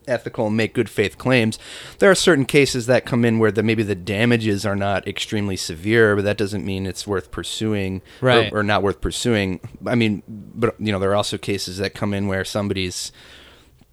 ethical 0.08 0.48
and 0.48 0.56
make 0.56 0.74
good 0.74 0.88
faith 0.88 1.18
claims. 1.18 1.56
There 1.98 2.10
are 2.10 2.14
certain 2.16 2.44
cases 2.44 2.86
that 2.86 3.04
come 3.06 3.24
in 3.24 3.38
where 3.38 3.52
the 3.52 3.62
maybe 3.62 3.84
the 3.84 3.94
damages 3.94 4.66
are 4.66 4.74
not 4.74 5.06
extremely 5.06 5.56
severe, 5.56 6.16
but 6.16 6.24
that 6.24 6.36
doesn't 6.36 6.64
mean 6.64 6.84
it's 6.84 7.06
worth 7.06 7.30
pursuing 7.30 8.02
or- 8.52 8.60
or, 8.60 8.62
not 8.64 8.82
worth 8.82 9.00
pursuing. 9.00 9.60
I 9.86 9.94
mean, 9.94 10.22
but 10.26 10.74
you 10.80 10.90
know, 10.90 10.98
there 10.98 11.10
are 11.10 11.16
also 11.16 11.38
cases 11.38 11.78
that 11.78 11.94
come 11.94 12.12
in 12.12 12.26
where 12.26 12.44
somebody's 12.44 13.12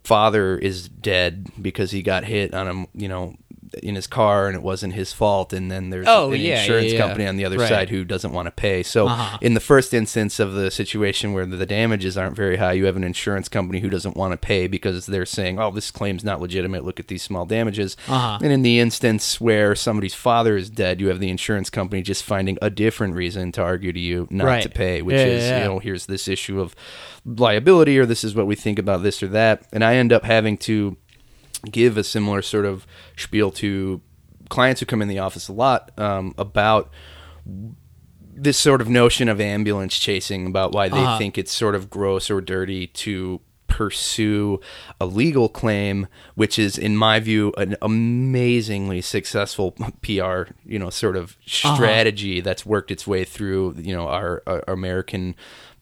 father 0.03 0.57
is 0.57 0.87
dead 0.87 1.47
because 1.61 1.91
he 1.91 2.01
got 2.01 2.23
hit 2.23 2.53
on 2.53 2.67
a 2.67 2.87
you 2.99 3.09
know 3.09 3.35
in 3.83 3.95
his 3.95 4.07
car 4.07 4.47
and 4.47 4.55
it 4.55 4.61
wasn't 4.61 4.93
his 4.93 5.13
fault 5.13 5.53
and 5.53 5.71
then 5.71 5.89
there's 5.89 6.07
Oh, 6.07 6.31
an 6.31 6.39
yeah, 6.41 6.59
insurance 6.61 6.87
yeah, 6.87 6.91
yeah. 6.93 6.99
company 6.99 7.27
on 7.27 7.35
the 7.37 7.45
other 7.45 7.57
Right. 7.57 7.69
side 7.69 7.89
who 7.89 8.03
doesn't 8.03 8.31
want 8.33 8.45
to 8.47 8.51
pay 8.51 8.83
so 8.83 9.07
Uh-huh. 9.07 9.37
in 9.41 9.53
the 9.53 9.59
first 9.59 9.93
instance 9.93 10.39
of 10.39 10.53
the 10.53 10.69
situation 10.71 11.33
where 11.33 11.45
the 11.45 11.65
damages 11.65 12.17
aren't 12.17 12.35
very 12.35 12.57
high 12.57 12.73
you 12.73 12.85
have 12.85 12.95
an 12.95 13.03
insurance 13.03 13.47
company 13.49 13.79
who 13.79 13.89
doesn't 13.89 14.15
want 14.17 14.31
to 14.33 14.37
pay 14.37 14.67
because 14.67 15.05
they're 15.05 15.25
saying 15.25 15.59
oh 15.59 15.71
this 15.71 15.91
claim's 15.91 16.23
not 16.23 16.41
legitimate 16.41 16.83
look 16.85 16.99
at 16.99 17.07
these 17.07 17.23
small 17.23 17.45
damages 17.45 17.95
Uh-huh. 18.07 18.39
and 18.41 18.51
in 18.51 18.61
the 18.61 18.79
instance 18.79 19.39
where 19.41 19.75
somebody's 19.75 20.13
father 20.13 20.57
is 20.57 20.69
dead 20.69 20.99
you 21.01 21.07
have 21.07 21.19
the 21.19 21.29
insurance 21.29 21.69
company 21.69 22.01
just 22.01 22.23
finding 22.23 22.57
a 22.61 22.69
different 22.69 23.15
reason 23.15 23.51
to 23.53 23.61
argue 23.61 23.91
to 23.93 23.99
you 23.99 24.27
not 24.29 24.45
Right. 24.45 24.63
to 24.63 24.69
pay 24.69 25.01
which 25.01 25.15
is 25.17 25.43
you 25.45 25.59
know 25.65 25.79
here's 25.79 26.05
this 26.05 26.27
issue 26.27 26.59
of 26.59 26.75
liability 27.25 27.97
or 27.99 28.05
this 28.05 28.23
is 28.23 28.35
what 28.35 28.47
we 28.47 28.55
think 28.55 28.79
about 28.79 29.03
this 29.03 29.21
or 29.21 29.27
that 29.27 29.63
and 29.73 29.83
i 29.83 29.95
end 29.95 30.13
up 30.13 30.23
having 30.23 30.57
to 30.57 30.95
give 31.71 31.97
a 31.97 32.03
similar 32.03 32.41
sort 32.41 32.65
of 32.65 32.85
spiel 33.15 33.51
to 33.51 34.01
clients 34.49 34.79
who 34.79 34.85
come 34.85 35.01
in 35.01 35.07
the 35.07 35.19
office 35.19 35.47
a 35.47 35.53
lot 35.53 35.91
um, 35.99 36.33
about 36.37 36.89
this 38.33 38.57
sort 38.57 38.81
of 38.81 38.87
notion 38.89 39.27
of 39.29 39.41
ambulance 39.41 39.97
chasing 39.97 40.45
about 40.47 40.71
why 40.71 40.87
they 40.89 40.97
Uh-huh. 40.99 41.17
think 41.17 41.37
it's 41.37 41.51
sort 41.51 41.75
of 41.75 41.89
gross 41.89 42.29
or 42.29 42.39
dirty 42.41 42.87
to 42.87 43.41
pursue 43.67 44.59
a 45.01 45.05
legal 45.05 45.49
claim 45.49 46.07
which 46.35 46.57
is 46.57 46.77
in 46.77 46.95
my 46.95 47.19
view 47.19 47.53
an 47.57 47.75
amazingly 47.81 49.01
successful 49.01 49.71
PR 50.01 50.43
you 50.65 50.79
know 50.79 50.89
sort 50.89 51.17
of 51.17 51.35
strategy 51.45 52.39
that's 52.39 52.65
worked 52.65 52.91
its 52.91 53.05
way 53.05 53.23
through 53.25 53.75
you 53.77 53.93
know 53.93 54.07
our, 54.07 54.41
our 54.47 54.63
American 54.69 55.35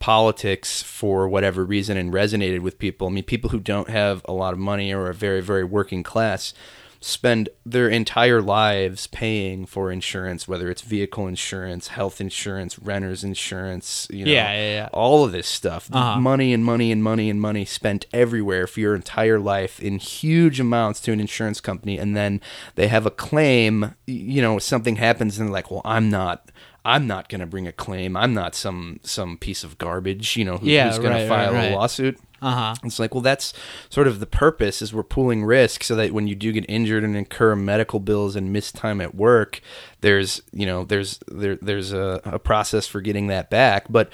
politics 0.06 0.84
for 0.84 1.28
whatever 1.28 1.66
reason 1.66 1.98
and 1.98 2.14
resonated 2.14 2.60
with 2.60 2.78
people 2.78 3.08
I 3.08 3.10
mean 3.10 3.24
people 3.24 3.50
who 3.50 3.60
don't 3.60 3.90
have 3.90 4.22
a 4.26 4.34
lot 4.34 4.54
of 4.54 4.60
money 4.60 4.94
or 4.94 5.08
are 5.08 5.14
very 5.14 5.42
very 5.42 5.64
working 5.64 6.04
class 6.04 6.54
spend 7.02 7.50
their 7.64 7.88
entire 7.88 8.42
lives 8.42 9.06
paying 9.06 9.66
for 9.68 9.92
insurance, 9.92 10.48
whether 10.48 10.72
it's 10.72 10.82
vehicle 10.82 11.28
insurance, 11.28 11.90
health 11.90 12.20
insurance, 12.20 12.80
renter's 12.80 13.24
insurance, 13.24 14.08
you 14.10 14.26
know, 14.26 14.32
Yeah, 14.32 14.52
yeah, 14.54 14.72
yeah. 14.72 14.90
all 14.92 15.24
of 15.24 15.32
this 15.32 15.48
stuff. 15.48 15.88
Uh-huh. 15.92 16.20
Money 16.20 16.52
and 16.52 16.66
money 16.66 16.92
and 16.92 17.04
money 17.04 17.30
and 17.30 17.40
money 17.40 17.64
spent 17.64 18.08
everywhere 18.12 18.66
for 18.66 18.80
your 18.80 18.96
entire 18.96 19.40
life 19.40 19.80
in 19.80 20.00
huge 20.00 20.60
amounts 20.60 21.00
to 21.02 21.12
an 21.12 21.20
insurance 21.20 21.62
company. 21.62 22.00
And 22.00 22.16
then 22.16 22.42
they 22.74 22.88
have 22.88 23.06
a 23.06 23.12
claim, 23.12 23.94
you 24.08 24.42
know, 24.42 24.58
something 24.58 24.96
happens 24.96 25.38
and 25.38 25.48
they're 25.48 25.54
like, 25.54 25.70
well, 25.70 25.84
I'm 25.86 26.10
not. 26.10 26.50
I'm 26.86 27.08
not 27.08 27.30
going 27.30 27.42
to 27.42 27.48
bring 27.48 27.68
a 27.68 27.72
claim. 27.72 28.16
I'm 28.16 28.34
not 28.34 28.56
some 28.56 29.00
some 29.04 29.38
piece 29.38 29.64
of 29.64 29.78
garbage, 29.78 30.38
you 30.38 30.46
know, 30.46 30.58
who, 30.58 30.68
Yeah, 30.68 30.88
who's 30.88 31.00
going 31.00 31.12
right, 31.12 31.24
to 31.24 31.28
file 31.28 31.54
right. 31.54 31.72
a 31.72 31.76
lawsuit. 31.76 32.20
Uh 32.42 32.52
huh. 32.52 32.76
It's 32.84 33.00
like, 33.00 33.16
well, 33.16 33.22
that's 33.22 33.54
sort 33.90 34.08
of 34.08 34.20
the 34.20 34.28
purpose 34.28 34.82
is 34.82 34.94
we're 34.94 35.04
pooling 35.04 35.44
risk 35.44 35.84
so 35.84 35.96
that 35.96 36.12
when 36.12 36.28
you 36.28 36.36
do 36.36 36.52
get 36.52 36.66
injured 36.70 37.04
and 37.04 37.16
incur 37.16 37.56
medical 37.56 38.00
bills 38.00 38.36
and 38.36 38.54
miss 38.54 38.72
time 38.72 39.02
at 39.02 39.16
work, 39.16 39.62
there's 40.02 40.42
you 40.52 40.66
know 40.66 40.84
there's 40.84 41.20
there 41.28 41.56
there's 41.56 41.92
a, 41.92 42.22
a 42.26 42.40
process 42.40 42.86
for 42.86 43.02
getting 43.02 43.28
that 43.28 43.50
back. 43.50 43.88
But 43.90 44.12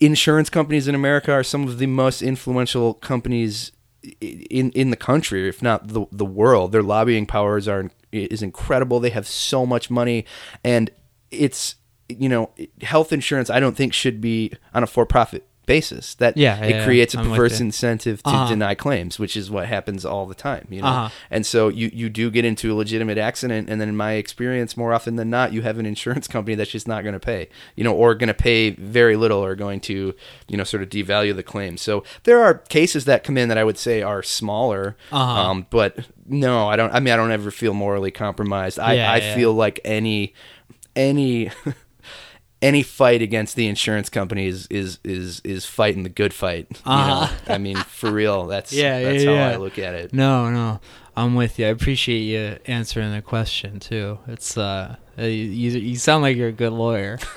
insurance 0.00 0.50
companies 0.50 0.86
in 0.86 0.94
America 0.94 1.32
are 1.32 1.42
some 1.42 1.64
of 1.64 1.78
the 1.78 1.86
most 1.86 2.22
influential 2.22 2.94
companies 2.94 3.72
in 4.20 4.70
in 4.72 4.90
the 4.90 4.96
country, 4.96 5.48
if 5.48 5.62
not 5.62 5.88
the 5.88 6.06
the 6.12 6.26
world. 6.26 6.72
Their 6.72 6.82
lobbying 6.82 7.26
powers 7.26 7.66
are 7.66 7.90
is 8.12 8.42
incredible. 8.42 9.00
They 9.00 9.10
have 9.10 9.26
so 9.26 9.66
much 9.66 9.90
money, 9.90 10.24
and 10.62 10.90
it's 11.38 11.76
you 12.08 12.28
know 12.28 12.50
health 12.82 13.12
insurance. 13.12 13.50
I 13.50 13.60
don't 13.60 13.76
think 13.76 13.92
should 13.92 14.20
be 14.20 14.52
on 14.74 14.82
a 14.82 14.86
for 14.86 15.06
profit 15.06 15.46
basis. 15.66 16.14
That 16.16 16.36
Yeah, 16.36 16.62
it 16.62 16.70
yeah, 16.74 16.84
creates 16.84 17.14
a 17.14 17.20
I'm 17.20 17.30
with 17.30 17.38
perverse 17.38 17.58
incentive 17.58 18.22
to 18.24 18.28
Uh-huh. 18.28 18.48
deny 18.50 18.74
claims, 18.74 19.18
which 19.18 19.34
is 19.34 19.50
what 19.50 19.66
happens 19.66 20.04
all 20.04 20.26
the 20.26 20.34
time. 20.34 20.66
You 20.68 20.82
know, 20.82 20.88
Uh-huh. 20.88 21.08
and 21.30 21.46
so 21.46 21.68
you 21.68 21.90
you 21.94 22.10
do 22.10 22.30
get 22.30 22.44
into 22.44 22.70
a 22.70 22.74
legitimate 22.74 23.16
accident, 23.16 23.70
and 23.70 23.80
then 23.80 23.88
in 23.88 23.96
my 23.96 24.12
experience, 24.12 24.76
more 24.76 24.92
often 24.92 25.16
than 25.16 25.30
not, 25.30 25.54
you 25.54 25.62
have 25.62 25.78
an 25.78 25.86
insurance 25.86 26.28
company 26.34 26.54
that's 26.54 26.70
just 26.70 26.86
not 26.86 27.02
going 27.02 27.14
to 27.14 27.18
pay, 27.20 27.48
you 27.76 27.82
know, 27.84 27.94
or 27.94 28.14
going 28.14 28.28
to 28.28 28.34
pay 28.34 28.70
very 28.72 29.16
little, 29.16 29.42
or 29.42 29.54
going 29.54 29.80
to 29.80 30.14
you 30.48 30.56
know 30.58 30.64
sort 30.64 30.82
of 30.82 30.90
devalue 30.90 31.34
the 31.34 31.42
claim. 31.42 31.78
So 31.78 32.04
there 32.24 32.42
are 32.44 32.58
cases 32.68 33.06
that 33.06 33.24
come 33.24 33.38
in 33.38 33.48
that 33.48 33.56
I 33.56 33.64
would 33.64 33.78
say 33.78 34.02
are 34.02 34.22
smaller, 34.22 34.98
Uh-huh. 35.10 35.40
um, 35.50 35.66
but 35.70 35.96
no, 36.28 36.68
I 36.68 36.76
don't. 36.76 36.92
I 36.92 37.00
mean, 37.00 37.14
I 37.14 37.16
don't 37.16 37.32
ever 37.32 37.50
feel 37.50 37.72
morally 37.72 38.10
compromised. 38.10 38.78
I 38.78 38.92
I 38.92 39.16
yeah. 39.16 39.34
feel 39.34 39.54
like 39.54 39.80
any 39.82 40.34
any. 40.96 41.50
Any 42.62 42.82
fight 42.82 43.20
against 43.20 43.56
the 43.56 43.66
insurance 43.68 44.08
companies 44.08 44.66
is 44.68 44.98
is 45.04 45.42
is 45.44 45.66
fighting 45.66 46.02
the 46.02 46.08
good 46.08 46.32
fight. 46.32 46.66
You 46.70 46.92
Uh-huh. 46.92 47.26
know? 47.46 47.54
I 47.54 47.58
mean, 47.58 47.76
for 47.76 48.10
real. 48.10 48.46
That's 48.46 48.72
Yeah, 48.82 49.02
that's 49.02 49.22
yeah, 49.22 49.30
how 49.30 49.36
yeah. 49.36 49.48
I 49.50 49.56
look 49.56 49.78
at 49.78 49.92
it. 49.94 50.14
No, 50.14 50.48
no, 50.48 50.80
I'm 51.14 51.34
with 51.34 51.58
you. 51.58 51.66
I 51.66 51.68
appreciate 51.68 52.20
you 52.20 52.56
answering 52.64 53.12
the 53.12 53.20
question 53.20 53.80
too. 53.80 54.18
It's 54.28 54.56
uh, 54.56 54.96
you 55.18 55.26
you 55.26 55.96
sound 55.96 56.22
like 56.22 56.38
you're 56.38 56.48
a 56.48 56.52
good 56.52 56.72
lawyer. 56.72 57.18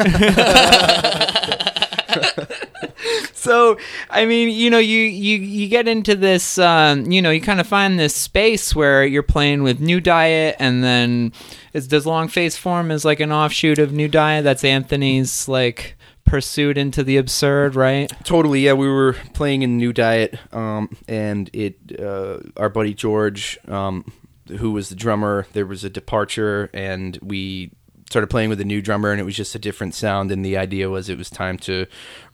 so, 3.48 3.78
I 4.10 4.26
mean, 4.26 4.50
you 4.50 4.70
know, 4.70 4.78
you 4.78 5.00
you 5.00 5.38
you 5.38 5.68
get 5.68 5.88
into 5.88 6.16
this, 6.16 6.58
um, 6.58 7.10
you 7.12 7.22
know, 7.22 7.32
you 7.32 7.42
kind 7.42 7.60
of 7.60 7.68
find 7.68 7.98
this 8.00 8.16
space 8.16 8.76
where 8.76 9.06
you're 9.06 9.24
playing 9.24 9.64
with 9.64 9.80
New 9.80 10.00
Diet, 10.00 10.56
and 10.60 10.84
then 10.84 11.34
is 11.74 11.88
does 11.88 12.06
Long 12.06 12.28
Face 12.28 12.58
form 12.58 12.92
as 12.92 13.06
like 13.06 13.20
an 13.20 13.32
offshoot 13.32 13.80
of 13.80 13.92
New 13.92 14.08
Diet? 14.08 14.44
That's 14.44 14.64
Anthony's 14.64 15.48
like 15.48 15.96
pursuit 16.26 16.78
into 16.78 17.04
the 17.04 17.18
absurd, 17.18 17.76
right? 17.76 18.12
Totally, 18.24 18.62
yeah. 18.62 18.74
We 18.74 18.90
were 18.90 19.14
playing 19.34 19.62
in 19.62 19.78
New 19.78 19.94
Diet, 19.94 20.38
um, 20.54 20.96
and 21.08 21.50
it. 21.54 22.00
Uh, 22.00 22.40
our 22.58 22.70
buddy 22.70 22.94
George, 22.94 23.58
um, 23.68 24.12
who 24.60 24.72
was 24.72 24.90
the 24.90 24.96
drummer, 24.96 25.48
there 25.54 25.66
was 25.66 25.84
a 25.84 25.90
departure, 25.90 26.70
and 26.74 27.18
we 27.22 27.72
started 28.10 28.28
playing 28.28 28.50
with 28.50 28.62
a 28.62 28.66
new 28.66 28.82
drummer, 28.82 29.12
and 29.12 29.20
it 29.20 29.26
was 29.26 29.36
just 29.36 29.56
a 29.56 29.60
different 29.60 29.94
sound. 29.94 30.32
And 30.32 30.44
the 30.44 30.58
idea 30.58 30.90
was 30.90 31.10
it 31.10 31.18
was 31.18 31.30
time 31.30 31.58
to 31.60 31.86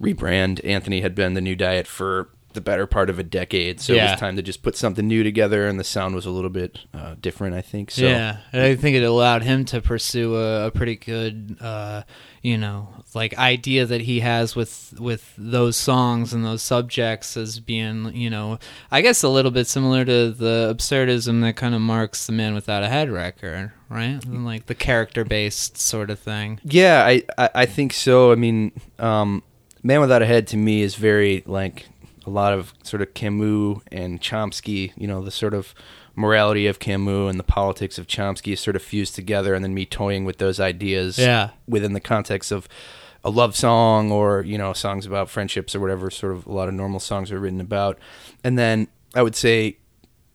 rebrand. 0.01 0.63
Anthony 0.65 1.01
had 1.01 1.15
been 1.15 1.33
the 1.33 1.41
New 1.41 1.55
Diet 1.55 1.87
for 1.87 2.29
the 2.53 2.61
better 2.61 2.85
part 2.85 3.09
of 3.09 3.17
a 3.17 3.23
decade, 3.23 3.81
so 3.81 3.93
it 3.93 4.11
was 4.11 4.19
time 4.19 4.35
to 4.35 4.43
just 4.43 4.61
put 4.61 4.75
something 4.77 5.07
new 5.07 5.23
together, 5.23 5.67
and 5.67 5.79
the 5.79 5.83
sound 5.83 6.13
was 6.13 6.25
a 6.25 6.29
little 6.29 6.51
bit 6.51 6.79
uh, 6.93 7.15
different, 7.19 7.55
I 7.55 7.61
think. 7.61 7.89
So 7.89 8.05
yeah, 8.05 8.37
and 8.51 8.61
I 8.61 8.75
think 8.75 8.95
it 8.95 9.03
allowed 9.03 9.41
him 9.41 9.65
to 9.65 9.81
pursue 9.81 10.35
a, 10.35 10.67
a 10.67 10.71
pretty 10.71 10.95
good, 10.95 11.57
uh, 11.59 12.03
you 12.43 12.59
know, 12.59 13.02
like 13.15 13.37
idea 13.37 13.85
that 13.85 14.01
he 14.01 14.19
has 14.21 14.55
with 14.55 14.93
with 14.99 15.33
those 15.37 15.75
songs 15.75 16.33
and 16.33 16.43
those 16.43 16.61
subjects 16.61 17.35
as 17.37 17.59
being, 17.59 18.13
you 18.15 18.29
know, 18.29 18.59
I 18.91 19.01
guess 19.01 19.23
a 19.23 19.29
little 19.29 19.51
bit 19.51 19.67
similar 19.67 20.03
to 20.05 20.31
the 20.31 20.73
absurdism 20.75 21.41
that 21.41 21.55
kind 21.55 21.75
of 21.75 21.81
marks 21.81 22.25
the 22.25 22.33
Man 22.33 22.53
Without 22.53 22.83
a 22.83 22.89
Head 22.89 23.09
record, 23.09 23.71
right? 23.89 24.23
And 24.25 24.45
like 24.45 24.65
the 24.65 24.75
character 24.75 25.23
based 25.23 25.77
sort 25.77 26.09
of 26.09 26.19
thing. 26.19 26.59
Yeah, 26.63 27.03
I, 27.05 27.23
I, 27.37 27.49
I 27.55 27.65
think 27.65 27.93
so. 27.93 28.31
I 28.31 28.35
mean, 28.35 28.71
um, 28.99 29.43
Man 29.83 30.01
Without 30.01 30.21
a 30.21 30.25
Head 30.25 30.47
to 30.47 30.57
me 30.57 30.81
is 30.81 30.95
very 30.95 31.43
like 31.45 31.87
a 32.25 32.29
lot 32.29 32.53
of 32.53 32.73
sort 32.83 33.01
of 33.01 33.13
Camus 33.13 33.79
and 33.91 34.21
Chomsky, 34.21 34.93
you 34.95 35.07
know, 35.07 35.21
the 35.23 35.31
sort 35.31 35.53
of 35.53 35.75
morality 36.15 36.67
of 36.67 36.79
Camus 36.79 37.29
and 37.29 37.39
the 37.39 37.43
politics 37.43 37.97
of 37.97 38.07
Chomsky 38.07 38.57
sort 38.57 38.75
of 38.75 38.81
fused 38.81 39.15
together, 39.15 39.53
and 39.53 39.63
then 39.65 39.73
me 39.73 39.85
toying 39.85 40.23
with 40.25 40.37
those 40.37 40.59
ideas 40.59 41.17
Yeah. 41.17 41.49
within 41.67 41.93
the 41.93 41.99
context 41.99 42.51
of 42.51 42.67
a 43.23 43.29
love 43.29 43.55
song 43.55 44.11
or, 44.11 44.41
you 44.43 44.57
know, 44.57 44.73
songs 44.73 45.05
about 45.05 45.29
friendships 45.29 45.73
or 45.75 45.79
whatever, 45.79 46.09
sort 46.09 46.33
of 46.33 46.45
a 46.45 46.51
lot 46.51 46.67
of 46.67 46.73
normal 46.73 46.99
songs 46.99 47.31
are 47.31 47.39
written 47.39 47.61
about. 47.61 47.97
And 48.43 48.57
then 48.57 48.87
I 49.15 49.21
would 49.23 49.35
say 49.35 49.77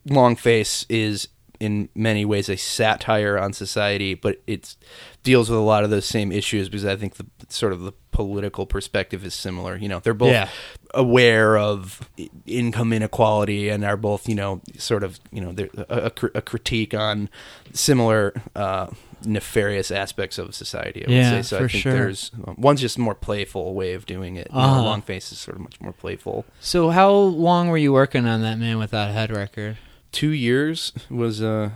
Long 0.06 0.36
Face 0.36 0.86
is 0.88 1.28
in 1.60 1.88
many 1.94 2.24
ways 2.24 2.48
a 2.48 2.56
satire 2.56 3.36
on 3.36 3.52
society, 3.52 4.14
but 4.14 4.40
it 4.46 4.76
deals 5.24 5.50
with 5.50 5.58
a 5.58 5.62
lot 5.62 5.82
of 5.84 5.90
those 5.90 6.06
same 6.06 6.30
issues 6.30 6.68
because 6.68 6.86
I 6.86 6.94
think 6.96 7.14
the 7.16 7.26
sort 7.48 7.72
of 7.72 7.80
the 7.80 7.92
political 8.12 8.64
perspective 8.64 9.24
is 9.24 9.34
similar. 9.34 9.76
You 9.76 9.88
know, 9.88 9.98
they're 9.98 10.14
both 10.14 10.30
Yeah. 10.30 10.48
aware 10.94 11.58
of 11.58 12.08
income 12.46 12.92
inequality 12.92 13.68
and 13.70 13.84
are 13.84 13.96
both, 13.96 14.28
you 14.28 14.36
know, 14.36 14.60
sort 14.78 15.02
of, 15.02 15.18
you 15.32 15.40
know, 15.40 15.52
they're 15.52 15.68
a, 15.88 16.10
a, 16.16 16.26
a 16.36 16.42
critique 16.42 16.94
on 16.94 17.28
similar 17.72 18.40
uh, 18.54 18.86
nefarious 19.24 19.90
aspects 19.90 20.38
of 20.38 20.54
society. 20.54 21.04
I 21.04 21.08
would 21.08 21.16
Yeah, 21.16 21.30
say 21.30 21.42
so. 21.42 21.58
for 21.58 21.64
I 21.64 21.68
think 21.68 21.82
sure. 21.82 21.92
there's 21.92 22.30
one's 22.56 22.80
just 22.80 22.98
more 22.98 23.14
playful 23.14 23.74
way 23.74 23.94
of 23.94 24.06
doing 24.06 24.36
it. 24.36 24.48
Uh-huh. 24.50 24.82
Long 24.82 25.02
Face 25.02 25.30
is 25.32 25.38
sort 25.38 25.56
of 25.56 25.62
much 25.62 25.80
more 25.80 25.92
playful. 25.92 26.44
So 26.60 26.90
how 26.90 27.10
long 27.12 27.68
were 27.68 27.78
you 27.78 27.92
working 27.92 28.26
on 28.26 28.42
that 28.42 28.58
Man 28.58 28.78
Without 28.78 29.10
a 29.10 29.12
Head 29.12 29.30
record? 29.30 29.78
two 30.10 30.30
years 30.30 30.92
was 31.10 31.42
uh 31.42 31.68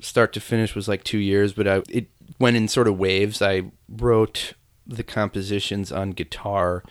start 0.00 0.32
to 0.32 0.40
finish 0.40 0.74
was 0.74 0.88
like 0.88 1.04
two 1.04 1.18
years 1.18 1.52
but 1.52 1.68
i 1.68 1.80
it 1.88 2.08
went 2.40 2.56
in 2.56 2.66
sort 2.66 2.88
of 2.88 2.98
waves 2.98 3.40
i 3.40 3.62
wrote 3.88 4.54
the 4.84 5.04
compositions 5.04 5.92
on 5.92 6.10
guitar 6.10 6.82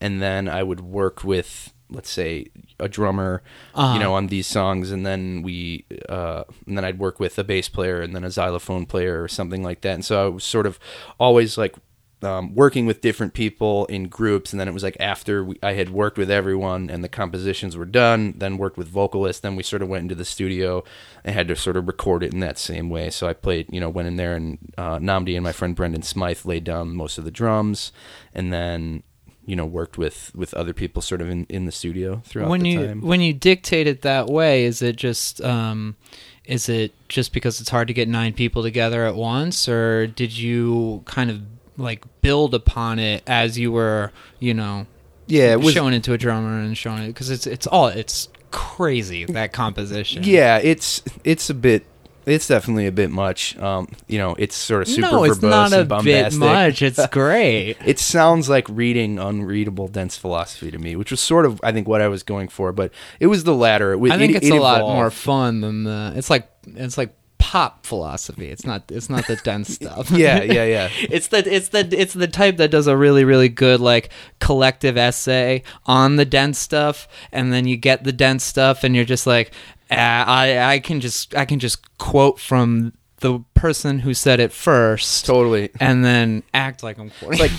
and 0.00 0.22
then 0.22 0.48
i 0.48 0.62
would 0.62 0.80
work 0.80 1.24
with 1.24 1.73
let's 1.90 2.10
say 2.10 2.46
a 2.80 2.88
drummer 2.88 3.42
Uh-huh. 3.74 3.94
you 3.94 4.00
know 4.00 4.14
on 4.14 4.28
these 4.28 4.46
songs 4.46 4.90
and 4.90 5.04
then 5.06 5.42
we 5.42 5.84
uh 6.08 6.44
and 6.66 6.76
then 6.76 6.84
i'd 6.84 6.98
work 6.98 7.20
with 7.20 7.38
a 7.38 7.44
bass 7.44 7.68
player 7.68 8.00
and 8.00 8.14
then 8.14 8.24
a 8.24 8.30
xylophone 8.30 8.86
player 8.86 9.22
or 9.22 9.28
something 9.28 9.62
like 9.62 9.82
that 9.82 9.94
and 9.94 10.04
so 10.04 10.24
i 10.26 10.28
was 10.28 10.44
sort 10.44 10.66
of 10.66 10.78
always 11.20 11.56
like 11.58 11.74
um, 12.22 12.54
working 12.54 12.86
with 12.86 13.02
different 13.02 13.34
people 13.34 13.84
in 13.86 14.04
groups, 14.08 14.50
and 14.50 14.58
then 14.58 14.66
it 14.66 14.72
was 14.72 14.82
like 14.82 14.96
after 14.98 15.44
we, 15.44 15.58
I 15.62 15.74
had 15.74 15.90
worked 15.90 16.16
with 16.16 16.30
everyone 16.30 16.88
and 16.88 17.04
the 17.04 17.08
compositions 17.08 17.76
were 17.76 17.84
done, 17.84 18.32
then 18.38 18.56
worked 18.56 18.78
with 18.78 18.88
vocalists, 18.88 19.40
then 19.42 19.56
we 19.56 19.62
sort 19.62 19.82
of 19.82 19.88
went 19.90 20.04
into 20.04 20.14
the 20.14 20.24
studio 20.24 20.84
and 21.22 21.34
had 21.34 21.48
to 21.48 21.56
sort 21.56 21.76
of 21.76 21.86
record 21.86 22.22
it 22.22 22.32
in 22.32 22.40
that 22.40 22.56
same 22.56 22.88
way. 22.88 23.10
So 23.10 23.26
I 23.28 23.34
played, 23.34 23.66
you 23.70 23.78
know, 23.78 23.90
went 23.90 24.08
in 24.08 24.16
there 24.16 24.34
and 24.36 24.56
uh, 24.78 24.96
Nnamdi 25.00 25.34
and 25.34 25.44
my 25.44 25.52
friend 25.52 25.76
Brendan 25.76 26.00
Smythe 26.00 26.46
laid 26.46 26.64
down 26.64 26.96
most 26.96 27.18
of 27.18 27.24
the 27.26 27.30
drums, 27.30 27.92
and 28.32 28.50
then 28.50 29.02
you 29.46 29.56
know 29.56 29.66
worked 29.66 29.98
with 29.98 30.32
with 30.34 30.54
other 30.54 30.72
people 30.72 31.02
sort 31.02 31.20
of 31.20 31.28
in, 31.28 31.44
in 31.48 31.64
the 31.66 31.72
studio 31.72 32.22
throughout 32.24 32.48
when 32.48 32.62
the 32.62 32.70
you 32.70 32.86
time. 32.86 33.00
when 33.00 33.20
you 33.20 33.32
dictate 33.32 33.86
it 33.86 34.02
that 34.02 34.26
way 34.26 34.64
is 34.64 34.82
it 34.82 34.96
just 34.96 35.40
um 35.42 35.96
is 36.44 36.68
it 36.68 36.92
just 37.08 37.32
because 37.32 37.60
it's 37.60 37.70
hard 37.70 37.88
to 37.88 37.94
get 37.94 38.08
nine 38.08 38.32
people 38.32 38.62
together 38.62 39.04
at 39.06 39.14
once 39.14 39.68
or 39.68 40.06
did 40.06 40.36
you 40.36 41.02
kind 41.04 41.30
of 41.30 41.40
like 41.76 42.04
build 42.20 42.54
upon 42.54 42.98
it 42.98 43.22
as 43.26 43.58
you 43.58 43.70
were 43.72 44.12
you 44.40 44.54
know 44.54 44.86
yeah, 45.26 45.52
it 45.52 45.60
was 45.60 45.72
showing 45.72 45.94
it 45.94 46.04
to 46.04 46.12
a 46.12 46.18
drummer 46.18 46.60
and 46.60 46.76
showing 46.76 47.02
it 47.04 47.06
because 47.08 47.30
it's 47.30 47.46
it's 47.46 47.66
all 47.66 47.86
it's 47.88 48.28
crazy 48.50 49.24
that 49.24 49.52
composition 49.52 50.22
Yeah, 50.22 50.58
it's 50.62 51.02
it's 51.24 51.48
a 51.50 51.54
bit. 51.54 51.86
It's 52.26 52.48
definitely 52.48 52.86
a 52.86 52.92
bit 52.92 53.10
much. 53.10 53.56
Um, 53.58 53.88
you 54.08 54.18
know, 54.18 54.34
it's 54.38 54.54
sort 54.56 54.82
of 54.82 54.88
super 54.88 55.02
no 55.10 55.24
it's 55.24 55.38
verbose 55.38 55.50
not 55.50 55.72
a 55.72 55.80
and 55.80 55.88
bit 55.88 55.88
bombastic. 55.88 56.40
much 56.40 56.82
it's 56.82 57.06
great 57.12 57.76
It 57.84 57.98
sounds 57.98 58.48
like 58.48 58.66
reading 58.68 59.18
unreadable 59.18 59.88
dense 59.88 60.16
philosophy 60.16 60.70
to 60.70 60.78
me, 60.78 60.96
which 60.96 61.10
was 61.10 61.20
sort 61.20 61.46
of 61.46 61.60
I 61.62 61.72
think 61.72 61.86
what 61.88 62.00
I 62.00 62.08
was 62.08 62.22
going 62.22 62.48
for, 62.48 62.72
but 62.72 62.92
it 63.20 63.26
was 63.26 63.44
the 63.44 63.54
latter. 63.54 63.92
It, 63.92 64.12
i 64.12 64.18
think 64.18 64.32
it- 64.32 64.36
it's 64.36 64.46
it 64.46 64.52
a 64.52 64.60
lot 64.60 64.78
evolved. 64.78 64.94
more 64.96 65.10
fun 65.10 65.60
than 65.60 65.84
the 65.84 66.12
it's 66.16 66.30
like 66.30 66.48
it's 66.66 66.96
like 66.98 67.14
pop 67.36 67.84
philosophy 67.84 68.48
it's 68.48 68.64
not 68.64 68.90
it's 68.90 69.10
not 69.10 69.26
the 69.26 69.36
dense 69.36 69.68
stuff 69.74 70.10
Yeah, 70.10 70.42
yeah, 70.42 70.64
yeah. 70.64 70.88
it's 71.10 71.28
the 71.28 71.38
it's 71.54 71.68
the 71.68 71.86
it's 71.92 72.14
the 72.14 72.26
type 72.26 72.56
that 72.56 72.70
does 72.70 72.86
a 72.86 72.96
really 72.96 73.22
really 73.24 73.50
good 73.50 73.80
like 73.80 74.08
collective 74.40 74.96
essay 74.96 75.62
on 75.84 76.16
the 76.16 76.24
dense 76.24 76.58
stuff 76.58 77.06
and 77.32 77.52
then 77.52 77.66
you 77.66 77.76
get 77.76 78.02
the 78.02 78.12
dense 78.12 78.44
stuff 78.44 78.82
and 78.82 78.96
you're 78.96 79.04
just 79.04 79.26
like 79.26 79.52
Uh, 79.90 79.94
I 79.94 80.58
I 80.74 80.78
can 80.78 81.00
just 81.00 81.34
I 81.34 81.44
can 81.44 81.58
just 81.58 81.98
quote 81.98 82.38
from 82.40 82.92
the 83.24 83.42
person 83.54 84.00
who 84.00 84.12
said 84.12 84.38
it 84.38 84.52
first, 84.52 85.24
Totally. 85.24 85.70
and 85.80 86.04
then 86.04 86.42
act 86.52 86.82
like 86.82 86.98
I'm 86.98 87.10
quoting. 87.18 87.38
Like 87.38 87.52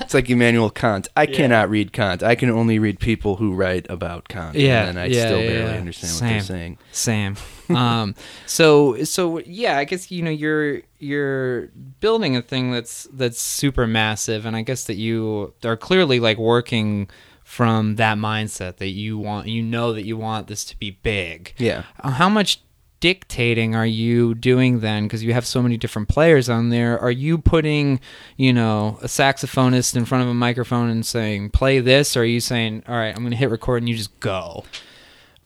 it's 0.00 0.14
like 0.14 0.30
Immanuel 0.30 0.70
Kant. 0.70 1.08
I 1.14 1.26
cannot 1.26 1.68
read 1.68 1.92
Kant. 1.92 2.22
I 2.22 2.34
can 2.34 2.48
only 2.48 2.78
read 2.78 2.98
people 3.00 3.36
who 3.36 3.52
write 3.52 3.84
about 3.90 4.28
Kant. 4.28 4.56
Yeah, 4.56 4.86
and 4.86 4.98
I 4.98 5.06
yeah, 5.06 5.26
still 5.26 5.40
yeah, 5.40 5.48
barely 5.48 5.72
yeah. 5.72 5.78
understand 5.78 6.12
what 6.14 6.20
they're 6.20 6.40
saying. 6.40 6.78
Sam. 6.92 7.36
Um, 7.68 8.14
so 8.46 9.04
so 9.04 9.40
yeah, 9.40 9.76
I 9.76 9.84
guess 9.84 10.10
you 10.10 10.22
know 10.22 10.30
you're 10.30 10.80
you're 10.98 11.66
building 12.00 12.34
a 12.34 12.40
thing 12.40 12.72
that's 12.72 13.06
that's 13.12 13.38
super 13.38 13.86
massive, 13.86 14.46
and 14.46 14.56
I 14.56 14.62
guess 14.62 14.84
that 14.84 14.96
you 14.96 15.52
are 15.64 15.76
clearly 15.76 16.18
like 16.18 16.38
working 16.38 17.10
from 17.50 17.96
that 17.96 18.16
mindset 18.16 18.76
that 18.76 18.90
you 18.90 19.18
want 19.18 19.48
you 19.48 19.60
know 19.60 19.92
that 19.92 20.04
you 20.04 20.16
want 20.16 20.46
this 20.46 20.64
to 20.64 20.78
be 20.78 20.92
big. 20.92 21.52
Yeah. 21.58 21.82
Uh, 21.98 22.10
How 22.10 22.28
much 22.28 22.62
dictating 23.00 23.74
are 23.74 23.86
you 23.86 24.36
doing 24.36 24.78
then 24.78 25.02
because 25.04 25.24
you 25.24 25.32
have 25.32 25.44
so 25.44 25.60
many 25.60 25.76
different 25.76 26.06
players 26.06 26.48
on 26.50 26.68
there 26.68 26.98
are 26.98 27.10
you 27.10 27.38
putting 27.38 27.98
you 28.36 28.52
know 28.52 28.98
a 29.00 29.06
saxophonist 29.06 29.96
in 29.96 30.04
front 30.04 30.22
of 30.22 30.28
a 30.28 30.34
microphone 30.34 30.90
and 30.90 31.06
saying 31.06 31.48
play 31.48 31.80
this 31.80 32.14
or 32.14 32.20
are 32.20 32.24
you 32.24 32.40
saying 32.40 32.82
all 32.86 32.94
right 32.94 33.16
i'm 33.16 33.22
gonna 33.22 33.34
hit 33.34 33.48
record 33.48 33.80
and 33.80 33.88
you 33.88 33.96
just 33.96 34.20
go 34.20 34.62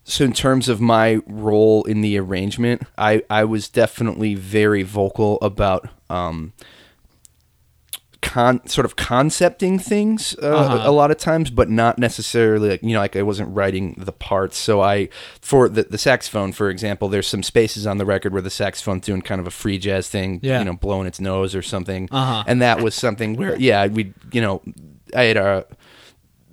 So 0.03 0.25
in 0.25 0.33
terms 0.33 0.69
of 0.69 0.81
my 0.81 1.21
role 1.27 1.85
in 1.85 2.03
the 2.03 2.19
arrangement, 2.19 2.83
I, 2.99 3.23
I 3.31 3.45
was 3.45 3.69
definitely 3.71 4.35
very 4.35 4.83
vocal 4.83 5.39
about 5.41 5.89
um, 6.11 6.53
con 8.25 8.61
sort 8.67 8.85
of 8.87 8.97
concepting 8.97 9.79
things 9.79 10.35
uh, 10.43 10.47
Uh-huh. 10.49 10.91
a 10.91 10.93
lot 10.93 11.11
of 11.11 11.19
times, 11.19 11.51
but 11.51 11.69
not 11.69 11.99
necessarily 11.99 12.69
like 12.71 12.83
you 12.83 12.93
know 12.95 13.01
like 13.01 13.15
I 13.17 13.23
wasn't 13.23 13.55
writing 13.55 13.95
the 13.99 14.13
parts. 14.13 14.57
So 14.59 14.81
I 14.81 15.09
for 15.41 15.69
the 15.69 15.83
the 15.85 15.99
saxophone, 15.99 16.53
for 16.53 16.71
example, 16.71 17.09
there's 17.09 17.29
some 17.29 17.43
spaces 17.43 17.87
on 17.87 17.99
the 17.99 18.05
record 18.07 18.33
where 18.33 18.43
the 18.43 18.51
saxophone's 18.51 19.07
doing 19.07 19.23
kind 19.23 19.41
of 19.41 19.47
a 19.47 19.51
free 19.63 19.79
jazz 19.79 20.09
thing, 20.09 20.41
Yeah. 20.43 20.59
you 20.61 20.65
know, 20.65 20.75
blowing 20.75 21.07
its 21.07 21.21
nose 21.21 21.55
or 21.55 21.63
something, 21.63 22.09
Uh-huh. 22.11 22.43
and 22.47 22.61
that 22.63 22.81
was 22.83 22.95
something 22.95 23.37
where 23.37 23.57
yeah 23.59 23.87
we 23.87 24.13
you 24.33 24.41
know 24.41 24.63
I 25.15 25.25
had 25.25 25.37
a 25.37 25.65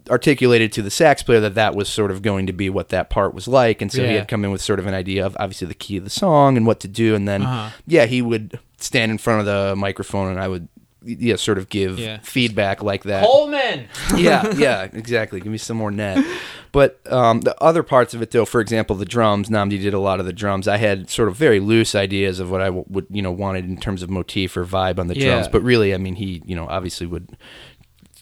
articulated 0.09 0.71
to 0.73 0.81
the 0.81 0.89
sax 0.89 1.21
player 1.23 1.39
that 1.39 1.55
that 1.55 1.75
was 1.75 1.87
sort 1.87 2.11
of 2.11 2.21
going 2.21 2.47
to 2.47 2.53
be 2.53 2.69
what 2.69 2.89
that 2.89 3.09
part 3.09 3.33
was 3.33 3.47
like 3.47 3.81
and 3.81 3.91
so 3.91 4.03
he 4.03 4.13
had 4.15 4.27
come 4.27 4.43
in 4.43 4.51
with 4.51 4.61
sort 4.61 4.79
of 4.79 4.87
an 4.87 4.93
idea 4.95 5.23
of 5.25 5.37
obviously 5.39 5.67
the 5.67 5.75
key 5.75 5.97
of 5.97 6.03
the 6.03 6.09
song 6.09 6.57
and 6.57 6.65
what 6.65 6.79
to 6.79 6.87
do 6.87 7.13
and 7.15 7.27
then 7.27 7.43
Uh-huh. 7.43 7.69
yeah 7.85 8.05
he 8.07 8.21
would 8.21 8.59
stand 8.77 9.11
in 9.11 9.17
front 9.19 9.39
of 9.41 9.45
the 9.45 9.75
microphone 9.75 10.29
and 10.31 10.39
i 10.39 10.47
would 10.47 10.67
yeah 11.03 11.35
sort 11.35 11.57
of 11.57 11.69
give 11.69 11.97
Yeah. 11.99 12.19
feedback 12.21 12.83
like 12.83 13.03
that. 13.03 13.23
Coleman! 13.25 13.87
Yeah 14.17 14.53
yeah 14.55 14.83
exactly. 14.83 15.39
Give 15.39 15.51
me 15.51 15.57
some 15.57 15.77
more 15.77 15.91
net. 15.91 16.23
But 16.71 16.99
um, 17.11 17.41
the 17.41 17.55
other 17.61 17.83
parts 17.83 18.13
of 18.13 18.21
it 18.21 18.31
though 18.31 18.45
for 18.45 18.61
example 18.61 18.95
the 18.95 19.05
drums. 19.05 19.49
Nnamdi 19.49 19.81
did 19.81 19.93
a 19.93 19.99
lot 19.99 20.19
of 20.19 20.25
the 20.25 20.33
drums. 20.33 20.67
I 20.67 20.77
had 20.77 21.09
sort 21.09 21.27
of 21.27 21.35
very 21.35 21.59
loose 21.59 21.95
ideas 21.95 22.39
of 22.39 22.49
what 22.51 22.61
i 22.61 22.65
w- 22.65 22.85
would 22.89 23.07
you 23.09 23.21
know 23.21 23.31
wanted 23.31 23.65
in 23.65 23.77
terms 23.77 24.03
of 24.03 24.09
motif 24.09 24.55
or 24.55 24.63
vibe 24.65 24.99
on 24.99 25.07
the 25.07 25.17
Yeah. 25.17 25.31
drums. 25.31 25.47
But 25.47 25.61
really 25.63 25.93
i 25.93 25.97
mean 25.97 26.15
he 26.15 26.41
you 26.45 26.55
know 26.55 26.67
obviously 26.67 27.07
would 27.07 27.35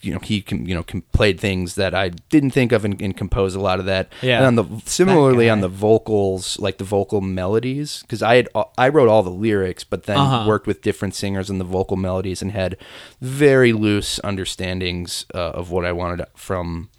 you 0.01 0.13
know 0.13 0.19
he 0.19 0.41
can 0.41 0.65
you 0.65 0.73
know 0.75 0.83
com- 0.83 1.03
played 1.11 1.39
things 1.39 1.75
that 1.75 1.93
I 1.93 2.09
didn't 2.29 2.51
think 2.51 2.71
of 2.71 2.85
and, 2.85 3.01
and 3.01 3.15
composed 3.17 3.55
a 3.55 3.59
lot 3.59 3.79
of 3.79 3.85
that. 3.85 4.11
Yeah. 4.21 4.37
And 4.37 4.45
on 4.45 4.55
the 4.55 4.81
similarly 4.85 5.49
on 5.49 5.61
the 5.61 5.67
vocals, 5.67 6.57
like 6.59 6.77
the 6.77 6.83
vocal 6.83 7.21
melodies, 7.21 8.01
because 8.03 8.21
I 8.23 8.35
had 8.35 8.47
I 8.77 8.89
wrote 8.89 9.09
all 9.09 9.23
the 9.23 9.29
lyrics, 9.29 9.83
but 9.83 10.03
then 10.03 10.17
Uh-huh. 10.17 10.47
worked 10.47 10.67
with 10.67 10.81
different 10.81 11.15
singers 11.15 11.49
on 11.49 11.57
the 11.57 11.65
vocal 11.65 11.97
melodies 11.97 12.41
and 12.41 12.51
had 12.51 12.77
very 13.21 13.73
loose 13.73 14.19
understandings 14.23 15.25
uh, 15.33 15.51
of 15.59 15.71
what 15.71 15.85
I 15.85 15.91
wanted 15.91 16.25
from 16.35 16.89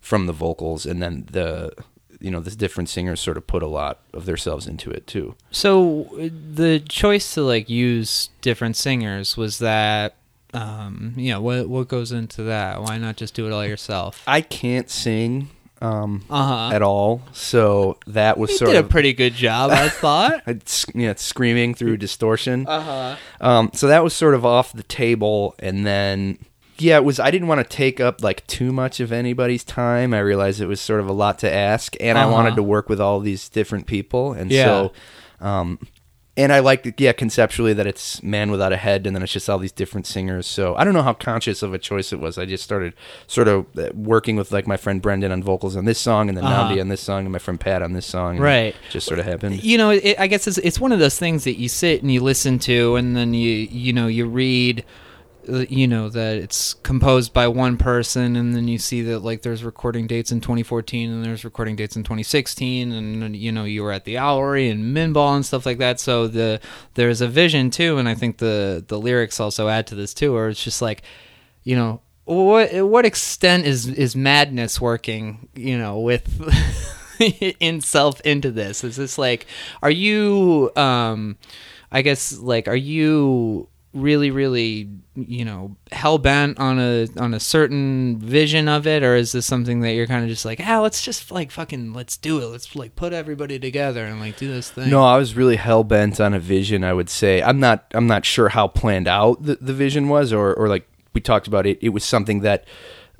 from 0.00 0.26
the 0.26 0.32
vocals, 0.32 0.86
and 0.86 1.02
then 1.02 1.26
the 1.30 1.72
you 2.20 2.30
know 2.32 2.40
the 2.40 2.50
different 2.50 2.88
singers 2.88 3.20
sort 3.20 3.36
of 3.36 3.46
put 3.46 3.62
a 3.62 3.66
lot 3.68 4.00
of 4.12 4.24
themselves 4.26 4.66
into 4.66 4.90
it 4.90 5.06
too. 5.06 5.34
So 5.50 6.08
uh, 6.20 6.28
the 6.54 6.80
choice 6.80 7.34
to 7.34 7.42
like 7.42 7.68
use 7.70 8.30
different 8.40 8.76
singers 8.76 9.36
was 9.36 9.58
that 9.58 10.16
um 10.54 11.12
you 11.16 11.30
know 11.32 11.40
what 11.40 11.68
what 11.68 11.88
goes 11.88 12.10
into 12.12 12.44
that 12.44 12.80
why 12.80 12.96
not 12.98 13.16
just 13.16 13.34
do 13.34 13.46
it 13.46 13.52
all 13.52 13.64
yourself 13.66 14.22
I 14.26 14.40
can't 14.40 14.88
sing 14.88 15.50
um, 15.80 16.24
uh-huh 16.28 16.74
at 16.74 16.82
all, 16.82 17.22
so 17.32 17.98
that 18.08 18.36
was 18.36 18.50
you 18.50 18.56
sort 18.56 18.70
did 18.72 18.84
a 18.84 18.88
pretty 18.88 19.12
good 19.12 19.34
job 19.34 19.70
i 19.70 19.88
thought 20.04 20.42
I'd, 20.44 20.62
s- 20.64 20.86
yeah, 20.92 21.14
screaming 21.16 21.72
through 21.74 21.98
distortion. 21.98 22.66
uh-huh 22.66 23.16
Um, 23.40 23.70
so 23.74 23.86
that 23.86 24.02
was 24.02 24.12
sort 24.12 24.34
of 24.34 24.44
off 24.44 24.72
the 24.72 24.82
table, 24.82 25.54
and 25.60 25.86
then 25.86 26.38
yeah, 26.78 26.96
it 26.96 27.04
was. 27.04 27.18
I 27.20 27.30
didn't 27.30 27.46
want 27.48 27.60
to 27.60 27.76
take 27.76 28.00
up 28.00 28.22
like 28.24 28.44
too 28.48 28.72
much 28.72 28.98
of 29.00 29.10
anybody's 29.12 29.62
time. 29.64 30.14
I 30.14 30.18
realized 30.20 30.60
it 30.60 30.66
was 30.66 30.80
sort 30.80 30.98
of 31.00 31.08
a 31.08 31.12
lot 31.12 31.38
to 31.40 31.52
ask, 31.52 31.94
and 32.00 32.16
I 32.18 32.22
Uh-huh. 32.22 32.32
wanted 32.32 32.56
to 32.56 32.62
work 32.64 32.88
with 32.88 33.00
all 33.00 33.18
these 33.20 33.48
different 33.48 33.86
people, 33.86 34.32
and 34.32 34.50
Yeah. 34.50 34.64
so. 34.64 34.92
Um, 35.40 35.78
and 36.38 36.52
I 36.52 36.60
liked, 36.60 36.86
it, 36.86 36.98
yeah, 36.98 37.12
conceptually 37.12 37.74
that 37.74 37.86
it's 37.86 38.22
Man 38.22 38.50
Without 38.50 38.72
a 38.72 38.76
Head, 38.78 39.06
and 39.06 39.14
then 39.14 39.22
it's 39.22 39.32
just 39.32 39.50
all 39.50 39.58
these 39.58 39.72
different 39.72 40.06
singers. 40.06 40.46
So 40.46 40.74
I 40.76 40.84
don't 40.84 40.94
know 40.94 41.02
how 41.02 41.12
conscious 41.12 41.62
of 41.62 41.74
a 41.74 41.78
choice 41.78 42.12
it 42.12 42.20
was. 42.20 42.38
I 42.38 42.46
just 42.46 42.64
started 42.64 42.94
sort 43.26 43.48
of 43.48 43.66
uh, 43.76 43.90
working 43.94 44.36
with 44.36 44.52
like 44.52 44.66
my 44.66 44.76
friend 44.78 45.02
Brendan 45.02 45.32
on 45.32 45.42
vocals 45.42 45.76
on 45.76 45.84
this 45.84 45.98
song, 45.98 46.28
and 46.30 46.38
then 46.38 46.44
Uh-huh. 46.44 46.72
Nnamdi 46.72 46.80
on 46.80 46.88
this 46.88 47.00
song, 47.02 47.24
and 47.26 47.32
my 47.32 47.38
friend 47.38 47.60
Pat 47.60 47.82
on 47.82 47.92
this 47.92 48.06
song. 48.06 48.36
and 48.36 48.44
Right. 48.44 48.74
it 48.74 48.76
Just 48.90 49.06
sort 49.06 49.18
of 49.20 49.26
happened. 49.26 49.62
you 49.64 49.76
know 49.76 49.90
it, 49.90 50.18
i 50.18 50.26
guess 50.26 50.46
it's, 50.46 50.58
it's 50.58 50.80
one 50.80 50.92
of 50.92 50.98
those 51.00 51.18
things 51.18 51.44
that 51.44 51.58
you 51.58 51.68
sit 51.68 52.02
and 52.02 52.10
you 52.12 52.20
listen 52.22 52.58
to 52.60 52.96
and 52.96 53.16
then 53.16 53.34
you 53.34 53.50
you 53.50 53.92
know 53.92 54.06
you 54.06 54.24
read 54.26 54.84
you 55.48 55.86
know 55.86 56.08
that 56.08 56.36
it's 56.36 56.74
composed 56.74 57.32
by 57.32 57.48
one 57.48 57.76
person 57.76 58.36
and 58.36 58.54
then 58.54 58.68
you 58.68 58.78
see 58.78 59.02
that 59.02 59.20
like 59.20 59.42
there's 59.42 59.64
recording 59.64 60.06
dates 60.06 60.30
in 60.30 60.40
2014 60.40 61.10
and 61.10 61.24
there's 61.24 61.44
recording 61.44 61.76
dates 61.76 61.96
in 61.96 62.02
2016 62.02 62.92
and 62.92 63.36
you 63.36 63.50
know 63.50 63.64
you 63.64 63.82
were 63.82 63.92
at 63.92 64.04
the 64.04 64.16
Owlery 64.16 64.70
and 64.70 64.96
Minball 64.96 65.34
and 65.34 65.44
stuff 65.44 65.66
like 65.66 65.78
that. 65.78 66.00
So 66.00 66.28
the 66.28 66.60
there's 66.94 67.20
a 67.20 67.28
vision 67.28 67.70
too 67.70 67.98
and 67.98 68.08
I 68.08 68.14
think 68.14 68.38
the 68.38 68.84
the 68.86 68.98
lyrics 68.98 69.40
also 69.40 69.68
add 69.68 69.86
to 69.88 69.94
this 69.94 70.14
too 70.14 70.34
where 70.34 70.48
it's 70.48 70.62
just 70.62 70.82
like 70.82 71.02
you 71.64 71.76
know 71.76 72.00
what 72.24 72.72
what 72.86 73.06
extent 73.06 73.66
is 73.66 73.86
is 73.86 74.14
madness 74.14 74.80
working 74.80 75.48
you 75.54 75.78
know 75.78 75.98
with 76.00 76.28
in 77.60 77.80
self 77.80 78.20
into 78.20 78.50
this? 78.50 78.84
Is 78.84 78.96
this 78.96 79.18
like 79.18 79.46
are 79.82 79.90
you 79.90 80.70
um 80.76 81.36
i 81.90 82.02
guess 82.02 82.38
like 82.38 82.68
are 82.68 82.76
you 82.76 83.68
really 83.94 84.30
really 84.30 84.88
you 85.26 85.44
know 85.44 85.76
hell 85.90 86.18
bent 86.18 86.58
on 86.58 86.78
a 86.78 87.08
on 87.18 87.34
a 87.34 87.40
certain 87.40 88.18
vision 88.18 88.68
of 88.68 88.86
it 88.86 89.02
or 89.02 89.16
is 89.16 89.32
this 89.32 89.46
something 89.46 89.80
that 89.80 89.94
you're 89.94 90.06
kind 90.06 90.22
of 90.22 90.28
just 90.30 90.44
like 90.44 90.60
ah 90.64 90.80
let's 90.80 91.02
just 91.02 91.30
like 91.32 91.50
fucking 91.50 91.92
let's 91.92 92.16
do 92.16 92.40
it 92.40 92.46
let's 92.46 92.76
like 92.76 92.94
put 92.94 93.12
everybody 93.12 93.58
together 93.58 94.04
and 94.04 94.20
like 94.20 94.36
do 94.36 94.46
this 94.48 94.70
thing 94.70 94.90
No, 94.90 95.02
I 95.04 95.16
was 95.16 95.34
really 95.34 95.56
hell 95.56 95.82
bent 95.82 96.20
on 96.20 96.34
a 96.34 96.38
vision. 96.38 96.84
I 96.84 96.92
would 96.92 97.10
say 97.10 97.42
I'm 97.42 97.58
not. 97.58 97.86
I'm 97.92 98.06
not 98.06 98.24
sure 98.24 98.50
how 98.50 98.68
planned 98.68 99.08
out 99.08 99.42
the, 99.42 99.56
the 99.60 99.74
vision 99.74 100.08
was, 100.08 100.32
or 100.32 100.54
or 100.54 100.68
like 100.68 100.88
we 101.14 101.20
talked 101.20 101.46
about 101.46 101.66
it. 101.66 101.78
It 101.80 101.88
was 101.90 102.04
something 102.04 102.40
that 102.40 102.64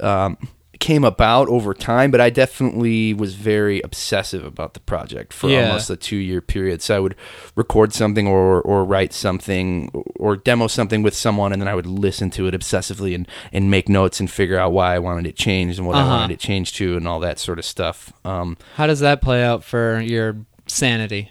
um, 0.01 0.37
came 0.81 1.03
about 1.03 1.49
over 1.49 1.75
time, 1.75 2.11
but 2.11 2.21
I 2.21 2.31
definitely 2.31 3.13
was 3.13 3.35
very 3.35 3.81
obsessive 3.83 4.45
about 4.45 4.75
the 4.75 4.81
project 4.81 5.33
for 5.33 5.49
Yeah. 5.51 5.67
almost 5.69 5.91
a 5.91 5.97
two 5.97 6.17
year 6.17 6.41
period. 6.41 6.83
So 6.83 6.97
I 6.97 7.01
would 7.01 7.17
record 7.57 7.93
something 7.93 8.27
or 8.29 8.61
or 8.63 8.85
write 8.85 9.13
something 9.13 9.91
or 10.17 10.37
demo 10.37 10.67
something 10.69 11.03
with 11.03 11.15
someone, 11.15 11.53
and 11.53 11.61
then 11.61 11.69
I 11.69 11.75
would 11.75 11.87
listen 11.87 12.31
to 12.31 12.47
it 12.47 12.55
obsessively 12.55 13.15
and 13.15 13.27
and 13.53 13.71
make 13.71 13.89
notes 13.89 14.21
and 14.21 14.31
figure 14.31 14.59
out 14.59 14.73
why 14.73 14.95
I 14.95 14.99
wanted 14.99 15.27
it 15.27 15.37
changed 15.37 15.79
and 15.79 15.87
what 15.89 15.97
Uh-huh. 15.97 16.07
I 16.07 16.17
wanted 16.21 16.35
it 16.35 16.41
changed 16.41 16.77
to, 16.77 16.97
and 16.97 17.09
all 17.09 17.21
that 17.21 17.39
sort 17.39 17.59
of 17.59 17.65
stuff. 17.65 18.13
Um, 18.25 18.57
how 18.77 18.87
does 18.87 19.01
that 19.01 19.21
play 19.21 19.43
out 19.43 19.65
for 19.65 20.01
your 20.01 20.37
sanity 20.67 21.31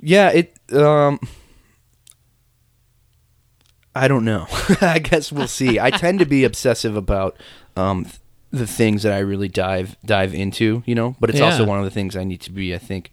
Yeah, 0.00 0.30
it. 0.30 0.54
Um, 0.72 1.18
I 3.94 4.08
don't 4.08 4.24
know. 4.24 4.46
I 4.80 4.98
guess 4.98 5.32
we'll 5.32 5.48
see. 5.48 5.80
I 5.80 5.90
tend 5.90 6.18
to 6.18 6.26
be 6.26 6.44
obsessive 6.44 6.96
about 6.96 7.36
um, 7.76 8.06
the 8.50 8.66
things 8.66 9.02
that 9.02 9.12
I 9.12 9.18
really 9.18 9.48
dive 9.48 9.96
dive 10.04 10.32
into, 10.34 10.82
you 10.86 10.94
know. 10.94 11.16
But 11.20 11.30
it's 11.30 11.40
also 11.40 11.64
one 11.64 11.78
of 11.78 11.84
the 11.84 11.90
things 11.90 12.16
I 12.16 12.24
need 12.24 12.40
to 12.42 12.52
be. 12.52 12.74
I 12.74 12.78
think 12.78 13.10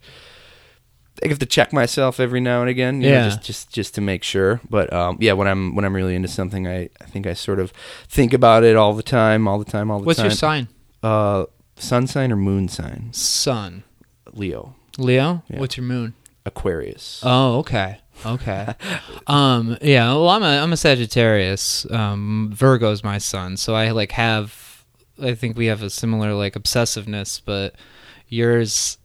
I 1.24 1.28
have 1.28 1.38
to 1.38 1.46
check 1.46 1.72
myself 1.72 2.18
every 2.18 2.40
now 2.40 2.60
and 2.60 2.68
again, 2.68 3.00
you 3.00 3.10
know, 3.10 3.16
Yeah. 3.16 3.24
just 3.28 3.42
just 3.42 3.70
just 3.70 3.94
to 3.94 4.00
make 4.00 4.22
sure. 4.24 4.60
But 4.68 4.92
um, 4.92 5.16
yeah, 5.20 5.32
when 5.32 5.46
I'm 5.48 5.74
when 5.74 5.84
I'm 5.84 5.94
really 5.94 6.14
into 6.16 6.28
something, 6.28 6.66
I 6.66 6.88
I 7.00 7.04
think 7.06 7.26
I 7.26 7.34
sort 7.34 7.60
of 7.60 7.72
think 8.08 8.32
about 8.32 8.64
it 8.64 8.76
all 8.76 8.94
the 8.94 9.02
time, 9.02 9.46
all 9.48 9.58
the 9.58 9.64
time, 9.70 9.90
all 9.90 10.00
the 10.00 10.06
what's 10.06 10.18
time. 10.18 10.26
What's 10.26 10.42
your 10.42 10.48
sign 10.50 10.68
Uh, 11.02 11.44
sun 11.76 12.06
sign 12.06 12.32
or 12.32 12.36
moon 12.36 12.68
sign? 12.68 13.12
sun 13.12 13.84
Leo, 14.32 14.74
leo 14.98 15.42
Yeah. 15.48 15.60
what's 15.60 15.76
your 15.76 15.86
moon 15.86 16.14
Aquarius. 16.46 17.20
Oh, 17.22 17.58
okay. 17.60 17.98
Okay. 18.26 18.66
um, 19.28 19.76
yeah, 19.82 20.08
well 20.12 20.28
I'm 20.30 20.42
a 20.42 20.58
I'm 20.62 20.72
a 20.72 20.76
Sagittarius. 20.76 21.86
Um 21.90 22.50
Virgo's 22.52 23.02
my 23.04 23.18
sun. 23.18 23.56
So 23.56 23.74
I 23.74 23.90
like 23.92 24.12
have 24.12 24.73
I 25.20 25.34
think 25.34 25.56
we 25.56 25.66
have 25.66 25.82
a 25.82 25.90
similar 25.90 26.34
like 26.34 26.54
obsessiveness, 26.54 27.40
but 27.44 27.74
yours 28.28 28.98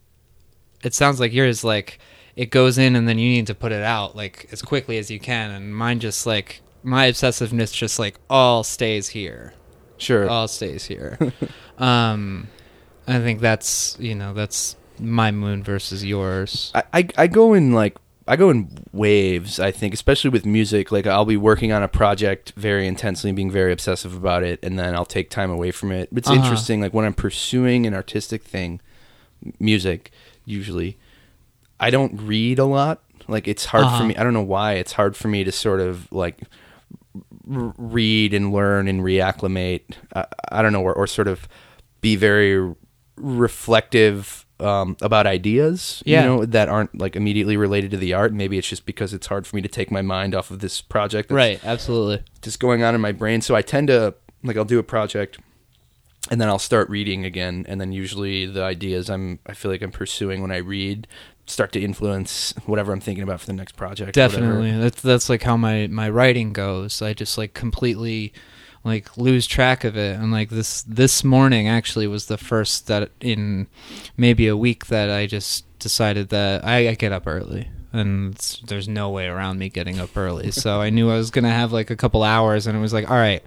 it 0.82 0.94
sounds 0.94 1.20
like 1.20 1.32
yours 1.32 1.62
like 1.62 1.98
it 2.36 2.50
goes 2.50 2.78
in 2.78 2.96
and 2.96 3.08
then 3.08 3.18
you 3.18 3.28
need 3.28 3.46
to 3.46 3.54
put 3.54 3.72
it 3.72 3.82
out 3.82 4.16
like 4.16 4.48
as 4.50 4.62
quickly 4.62 4.98
as 4.98 5.10
you 5.10 5.20
can 5.20 5.50
and 5.50 5.74
mine 5.74 6.00
just 6.00 6.26
like 6.26 6.62
my 6.82 7.08
obsessiveness 7.08 7.72
just 7.72 7.98
like 7.98 8.18
all 8.30 8.64
stays 8.64 9.08
here. 9.08 9.52
sure. 9.98 10.28
All 10.28 10.48
stays 10.48 10.84
here. 10.86 11.18
um 11.78 12.48
I 13.06 13.18
think 13.18 13.40
that's, 13.40 13.96
you 13.98 14.14
know, 14.14 14.34
that's 14.34 14.76
my 15.00 15.30
moon 15.32 15.64
versus 15.64 16.04
yours. 16.04 16.70
I, 16.74 16.82
I 16.92 17.08
I 17.18 17.26
go 17.26 17.54
in 17.54 17.72
like 17.72 17.96
I 18.28 18.36
go 18.36 18.50
in 18.50 18.84
waves. 18.92 19.58
I 19.58 19.70
think, 19.70 19.92
especially 19.94 20.30
with 20.30 20.46
music. 20.46 20.92
Like 20.92 21.06
I'll 21.06 21.24
be 21.24 21.36
working 21.36 21.72
on 21.72 21.82
a 21.82 21.88
project 21.88 22.52
very 22.56 22.86
intensely 22.86 23.30
and 23.30 23.36
being 23.36 23.50
very 23.50 23.72
obsessive 23.72 24.14
about 24.16 24.42
it, 24.44 24.60
and 24.62 24.78
then 24.78 24.94
I'll 24.94 25.04
take 25.06 25.30
time 25.30 25.50
away 25.50 25.70
from 25.70 25.90
it. 25.92 26.08
It's 26.14 26.28
Uh-huh. 26.28 26.40
interesting. 26.40 26.80
Like 26.80 26.94
when 26.94 27.04
I'm 27.04 27.14
pursuing 27.14 27.86
an 27.86 27.94
artistic 27.94 28.42
thing, 28.44 28.80
music 29.58 30.10
usually, 30.44 30.96
I 31.80 31.90
don't 31.90 32.20
read 32.20 32.58
a 32.58 32.64
lot. 32.66 33.02
Like 33.26 33.48
it's 33.48 33.66
hard 33.66 33.84
Uh-huh. 33.84 33.98
for 33.98 34.04
me. 34.04 34.16
I 34.16 34.22
don't 34.22 34.34
know 34.34 34.42
why. 34.42 34.74
It's 34.74 34.92
hard 34.92 35.16
for 35.16 35.28
me 35.28 35.44
to 35.44 35.52
sort 35.52 35.80
of 35.80 36.10
like 36.12 36.40
r- 37.50 37.74
read 37.78 38.34
and 38.34 38.52
learn 38.52 38.86
and 38.86 39.00
reacclimate. 39.02 39.82
I, 40.14 40.26
I 40.52 40.62
don't 40.62 40.72
know, 40.72 40.82
or, 40.82 40.92
or 40.94 41.06
sort 41.06 41.26
of 41.28 41.48
be 42.00 42.16
very 42.16 42.74
reflective 43.16 44.46
um, 44.60 44.96
about 45.00 45.26
ideas, 45.26 46.02
Yeah. 46.06 46.20
you 46.22 46.26
know, 46.28 46.44
that 46.46 46.68
aren't 46.68 46.98
like 46.98 47.16
immediately 47.16 47.56
related 47.56 47.90
to 47.92 47.96
the 47.96 48.14
art. 48.14 48.32
Maybe 48.32 48.58
it's 48.58 48.68
just 48.68 48.86
because 48.86 49.12
it's 49.14 49.26
hard 49.26 49.46
for 49.46 49.56
me 49.56 49.62
to 49.62 49.68
take 49.68 49.90
my 49.90 50.02
mind 50.02 50.34
off 50.34 50.50
of 50.50 50.58
this 50.60 50.80
project 50.80 51.30
Right, 51.30 51.60
absolutely. 51.64 52.22
just 52.42 52.60
going 52.60 52.82
on 52.82 52.94
in 52.94 53.00
my 53.00 53.12
brain. 53.12 53.40
So 53.40 53.54
I 53.54 53.62
tend 53.62 53.88
to 53.88 54.14
like 54.42 54.56
I'll 54.56 54.64
do 54.64 54.78
a 54.78 54.82
project 54.82 55.38
and 56.30 56.40
then 56.40 56.48
I'll 56.48 56.58
start 56.58 56.88
reading 56.90 57.24
again 57.24 57.64
and 57.68 57.80
then 57.80 57.92
usually 57.92 58.46
the 58.46 58.62
ideas 58.62 59.08
I'm 59.10 59.38
I 59.46 59.54
feel 59.54 59.70
like 59.70 59.82
I'm 59.82 59.90
pursuing 59.92 60.42
when 60.42 60.50
I 60.50 60.58
read 60.58 61.06
start 61.46 61.72
to 61.72 61.80
influence 61.80 62.54
whatever 62.66 62.92
I'm 62.92 63.00
thinking 63.00 63.24
about 63.24 63.40
for 63.40 63.46
the 63.46 63.52
next 63.52 63.76
project. 63.76 64.12
Definitely. 64.14 64.70
That's 64.78 65.02
that's 65.02 65.28
like 65.28 65.42
how 65.42 65.56
my 65.56 65.86
my 65.88 66.08
writing 66.08 66.52
goes. 66.52 67.02
I 67.02 67.12
just 67.14 67.36
like 67.38 67.54
completely 67.54 68.32
like 68.82 69.16
lose 69.18 69.46
track 69.46 69.84
of 69.84 69.96
it 69.96 70.16
and 70.18 70.32
like 70.32 70.48
this 70.48 70.82
this 70.82 71.22
morning 71.22 71.68
actually 71.68 72.06
was 72.06 72.26
the 72.26 72.38
first 72.38 72.86
that 72.86 73.10
in 73.20 73.66
maybe 74.16 74.46
a 74.48 74.56
week 74.56 74.86
that 74.86 75.10
I 75.10 75.26
just 75.26 75.64
decided 75.78 76.30
that 76.30 76.64
I, 76.64 76.88
I 76.88 76.94
get 76.94 77.12
up 77.12 77.26
early 77.26 77.68
and 77.92 78.34
there's 78.66 78.88
no 78.88 79.10
way 79.10 79.26
around 79.26 79.58
me 79.58 79.68
getting 79.68 79.98
up 79.98 80.16
early. 80.16 80.50
so 80.50 80.80
I 80.80 80.88
knew 80.90 81.10
I 81.10 81.16
was 81.16 81.30
going 81.30 81.44
to 81.44 81.50
have 81.50 81.72
like 81.72 81.90
a 81.90 81.96
couple 81.96 82.22
hours 82.22 82.66
and 82.66 82.76
it 82.76 82.80
was 82.80 82.92
like 82.92 83.10
all 83.10 83.16
right, 83.16 83.42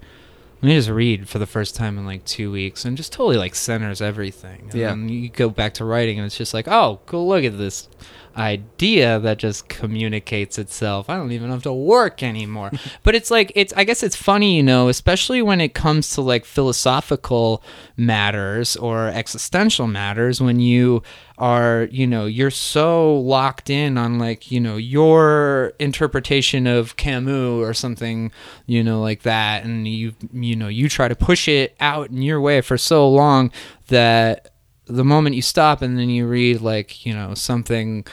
let 0.62 0.68
me 0.68 0.74
just 0.76 0.88
read 0.90 1.28
for 1.28 1.38
the 1.38 1.46
first 1.46 1.74
time 1.74 1.98
in 1.98 2.06
like 2.06 2.24
2 2.26 2.52
weeks 2.52 2.84
and 2.84 2.96
just 2.96 3.12
totally 3.12 3.36
like 3.36 3.54
centers 3.54 4.00
everything. 4.00 4.68
And 4.70 4.74
Yeah. 4.74 4.94
you 4.94 5.28
go 5.30 5.48
back 5.50 5.74
to 5.74 5.84
writing 5.84 6.18
and 6.18 6.26
it's 6.26 6.36
just 6.38 6.54
like, 6.54 6.68
"Oh, 6.68 7.00
cool, 7.06 7.26
look 7.26 7.42
at 7.44 7.58
this 7.58 7.88
idea 8.36 9.18
that 9.20 9.38
just 9.38 9.68
communicates 9.68 10.58
itself. 10.58 11.08
I 11.08 11.16
don't 11.16 11.32
even 11.32 11.50
have 11.50 11.62
to 11.64 11.72
work 11.72 12.22
anymore. 12.22 12.70
but 13.02 13.14
it's 13.14 13.30
like 13.30 13.52
it's 13.54 13.72
I 13.74 13.84
guess 13.84 14.02
it's 14.02 14.16
funny, 14.16 14.56
you 14.56 14.62
know, 14.62 14.88
especially 14.88 15.42
when 15.42 15.60
it 15.60 15.74
comes 15.74 16.10
to 16.14 16.20
like 16.20 16.44
philosophical 16.44 17.62
matters 17.96 18.76
or 18.76 19.08
existential 19.08 19.86
matters 19.86 20.40
when 20.40 20.60
you 20.60 21.02
are, 21.36 21.88
you 21.90 22.06
know, 22.06 22.26
you're 22.26 22.50
so 22.50 23.16
locked 23.20 23.68
in 23.68 23.98
on 23.98 24.18
like, 24.18 24.50
you 24.50 24.60
know, 24.60 24.76
your 24.76 25.72
interpretation 25.78 26.66
of 26.66 26.96
Camus 26.96 27.34
or 27.34 27.74
something, 27.74 28.30
you 28.66 28.82
know, 28.84 29.00
like 29.00 29.22
that 29.22 29.64
and 29.64 29.86
you 29.88 30.14
you 30.32 30.56
know, 30.56 30.68
you 30.68 30.88
try 30.88 31.08
to 31.08 31.16
push 31.16 31.48
it 31.48 31.76
out 31.80 32.10
in 32.10 32.22
your 32.22 32.40
way 32.40 32.60
for 32.60 32.78
so 32.78 33.08
long 33.08 33.50
that 33.88 34.53
the 34.86 35.04
moment 35.04 35.34
you 35.36 35.42
stop 35.42 35.82
and 35.82 35.98
then 35.98 36.10
you 36.10 36.26
read 36.26 36.60
like 36.60 37.04
you 37.06 37.12
know 37.14 37.34
something 37.34 38.04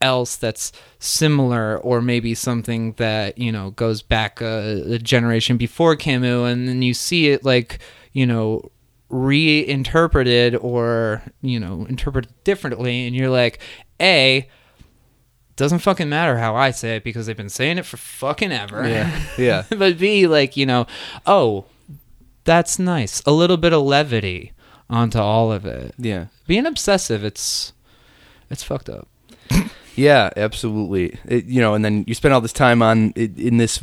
else 0.00 0.36
that's 0.36 0.70
similar 1.00 1.78
or 1.78 2.00
maybe 2.00 2.34
something 2.34 2.92
that 2.94 3.36
you 3.38 3.50
know 3.50 3.70
goes 3.70 4.02
back 4.02 4.40
a, 4.40 4.94
a 4.94 4.98
generation 4.98 5.56
before 5.56 5.96
Camus 5.96 6.52
and 6.52 6.68
then 6.68 6.82
you 6.82 6.94
see 6.94 7.28
it 7.28 7.44
like 7.44 7.78
you 8.12 8.26
know 8.26 8.70
reinterpreted 9.08 10.54
or 10.56 11.22
you 11.40 11.58
know 11.58 11.86
interpreted 11.88 12.32
differently 12.44 13.06
and 13.06 13.16
you're 13.16 13.30
like 13.30 13.58
a 14.00 14.48
doesn't 15.56 15.80
fucking 15.80 16.08
matter 16.08 16.38
how 16.38 16.54
I 16.54 16.70
say 16.70 16.96
it 16.96 17.04
because 17.04 17.26
they've 17.26 17.36
been 17.36 17.48
saying 17.48 17.78
it 17.78 17.86
for 17.86 17.96
fucking 17.96 18.52
ever 18.52 18.88
Yeah. 18.88 19.20
Yeah. 19.38 19.64
but 19.76 19.98
B, 19.98 20.28
like, 20.28 20.56
you 20.56 20.64
know, 20.64 20.86
oh, 21.26 21.64
that's 22.44 22.78
nice. 22.78 23.20
A 23.26 23.32
little 23.32 23.56
bit 23.56 23.72
of 23.72 23.82
levity 23.82 24.52
onto 24.90 25.18
all 25.18 25.52
of 25.52 25.66
it. 25.66 25.94
Yeah. 25.98 26.26
Being 26.46 26.66
obsessive, 26.66 27.24
it's 27.24 27.72
it's 28.50 28.62
fucked 28.62 28.88
up. 28.88 29.08
Yeah, 29.98 30.30
absolutely. 30.36 31.18
It, 31.24 31.46
you 31.46 31.60
know, 31.60 31.74
and 31.74 31.84
then 31.84 32.04
you 32.06 32.14
spend 32.14 32.32
all 32.32 32.40
this 32.40 32.52
time 32.52 32.82
on 32.82 33.12
it, 33.16 33.36
in 33.36 33.56
this 33.56 33.82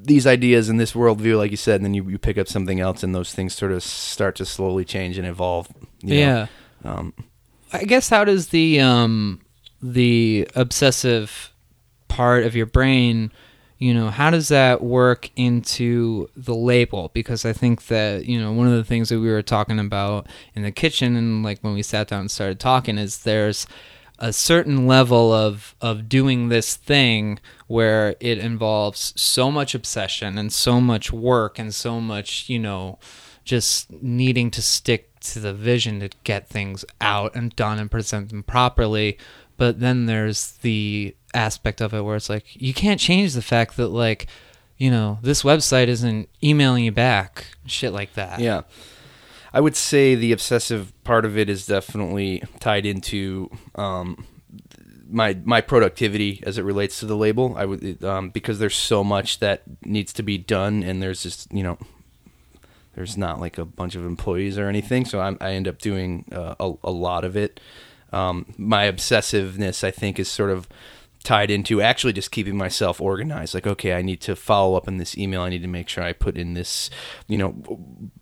these 0.00 0.24
ideas 0.24 0.68
in 0.68 0.76
this 0.76 0.92
worldview, 0.92 1.36
like 1.36 1.50
you 1.50 1.56
said, 1.56 1.76
and 1.76 1.84
then 1.84 1.92
you, 1.92 2.08
you 2.08 2.18
pick 2.18 2.38
up 2.38 2.46
something 2.46 2.78
else, 2.78 3.02
and 3.02 3.12
those 3.16 3.34
things 3.34 3.52
sort 3.52 3.72
of 3.72 3.82
start 3.82 4.36
to 4.36 4.46
slowly 4.46 4.84
change 4.84 5.18
and 5.18 5.26
evolve. 5.26 5.68
you 6.02 6.14
know? 6.14 6.20
Yeah. 6.20 6.46
Um, 6.84 7.14
I 7.72 7.82
guess 7.82 8.08
how 8.08 8.24
does 8.24 8.48
the 8.48 8.78
um 8.78 9.40
the 9.82 10.48
obsessive 10.54 11.52
part 12.06 12.44
of 12.44 12.54
your 12.54 12.66
brain, 12.66 13.32
you 13.80 13.94
know, 13.94 14.10
how 14.10 14.28
does 14.28 14.48
that 14.48 14.82
work 14.82 15.30
into 15.36 16.28
the 16.36 16.54
label? 16.54 17.10
Because 17.14 17.46
I 17.46 17.54
think 17.54 17.86
that, 17.86 18.26
you 18.26 18.38
know, 18.38 18.52
one 18.52 18.66
of 18.66 18.74
the 18.74 18.84
things 18.84 19.08
that 19.08 19.18
we 19.18 19.30
were 19.30 19.40
talking 19.40 19.80
about 19.80 20.26
in 20.54 20.62
the 20.62 20.70
kitchen 20.70 21.16
and 21.16 21.42
like 21.42 21.60
when 21.60 21.72
we 21.72 21.82
sat 21.82 22.08
down 22.08 22.20
and 22.20 22.30
started 22.30 22.60
talking 22.60 22.98
is 22.98 23.22
there's 23.22 23.66
a 24.18 24.34
certain 24.34 24.86
level 24.86 25.32
of 25.32 25.74
of 25.80 26.10
doing 26.10 26.50
this 26.50 26.76
thing 26.76 27.38
where 27.68 28.16
it 28.20 28.36
involves 28.36 29.14
so 29.16 29.50
much 29.50 29.74
obsession 29.74 30.36
and 30.36 30.52
so 30.52 30.78
much 30.78 31.10
work 31.10 31.58
and 31.58 31.74
so 31.74 32.02
much, 32.02 32.50
you 32.50 32.58
know, 32.58 32.98
just 33.44 33.90
needing 34.02 34.50
to 34.50 34.60
stick 34.60 35.08
to 35.20 35.40
the 35.40 35.54
vision 35.54 36.00
to 36.00 36.10
get 36.24 36.48
things 36.48 36.84
out 37.00 37.34
and 37.34 37.56
done 37.56 37.78
and 37.78 37.90
present 37.90 38.28
them 38.28 38.42
properly. 38.42 39.16
But 39.60 39.78
then 39.78 40.06
there's 40.06 40.52
the 40.62 41.14
aspect 41.34 41.82
of 41.82 41.92
it 41.92 42.00
where 42.00 42.16
it's 42.16 42.30
like 42.30 42.46
you 42.54 42.72
can't 42.72 42.98
change 42.98 43.34
the 43.34 43.42
fact 43.42 43.76
that 43.76 43.88
like, 43.88 44.26
you 44.78 44.90
know, 44.90 45.18
this 45.20 45.42
website 45.42 45.88
isn't 45.88 46.30
emailing 46.42 46.84
you 46.86 46.92
back, 46.92 47.44
shit 47.66 47.92
like 47.92 48.14
that. 48.14 48.40
yeah. 48.40 48.62
I 49.52 49.60
would 49.60 49.76
say 49.76 50.14
the 50.14 50.32
obsessive 50.32 50.94
part 51.04 51.26
of 51.26 51.36
it 51.36 51.50
is 51.50 51.66
definitely 51.66 52.42
tied 52.58 52.86
into 52.86 53.50
um, 53.74 54.24
my 55.06 55.36
my 55.44 55.60
productivity 55.60 56.42
as 56.46 56.56
it 56.56 56.62
relates 56.62 56.98
to 57.00 57.04
the 57.04 57.16
label. 57.16 57.54
I 57.54 57.66
would 57.66 58.02
um, 58.02 58.30
because 58.30 58.60
there's 58.60 58.76
so 58.76 59.04
much 59.04 59.40
that 59.40 59.64
needs 59.84 60.14
to 60.14 60.22
be 60.22 60.38
done, 60.38 60.82
and 60.82 61.02
there's 61.02 61.22
just 61.22 61.52
you 61.52 61.62
know 61.62 61.76
there's 62.94 63.18
not 63.18 63.40
like 63.40 63.58
a 63.58 63.66
bunch 63.66 63.94
of 63.94 64.06
employees 64.06 64.56
or 64.56 64.68
anything, 64.68 65.04
so 65.04 65.20
I'm, 65.20 65.36
I 65.38 65.50
end 65.52 65.68
up 65.68 65.80
doing 65.80 66.24
uh, 66.32 66.54
a, 66.58 66.72
a 66.84 66.90
lot 66.90 67.26
of 67.26 67.36
it. 67.36 67.60
Um, 68.12 68.46
my 68.56 68.90
obsessiveness, 68.90 69.84
I 69.84 69.90
think, 69.90 70.18
is 70.18 70.28
sort 70.28 70.50
of 70.50 70.68
tied 71.22 71.50
into 71.50 71.82
actually 71.82 72.14
just 72.14 72.30
keeping 72.30 72.56
myself 72.56 73.00
organized. 73.00 73.52
Like, 73.52 73.66
okay, 73.66 73.92
I 73.92 74.02
need 74.02 74.20
to 74.22 74.34
follow 74.34 74.76
up 74.76 74.88
on 74.88 74.96
this 74.96 75.18
email. 75.18 75.42
I 75.42 75.50
need 75.50 75.62
to 75.62 75.68
make 75.68 75.88
sure 75.88 76.02
I 76.02 76.12
put 76.12 76.38
in 76.38 76.54
this, 76.54 76.88
you 77.28 77.36
know, 77.36 77.54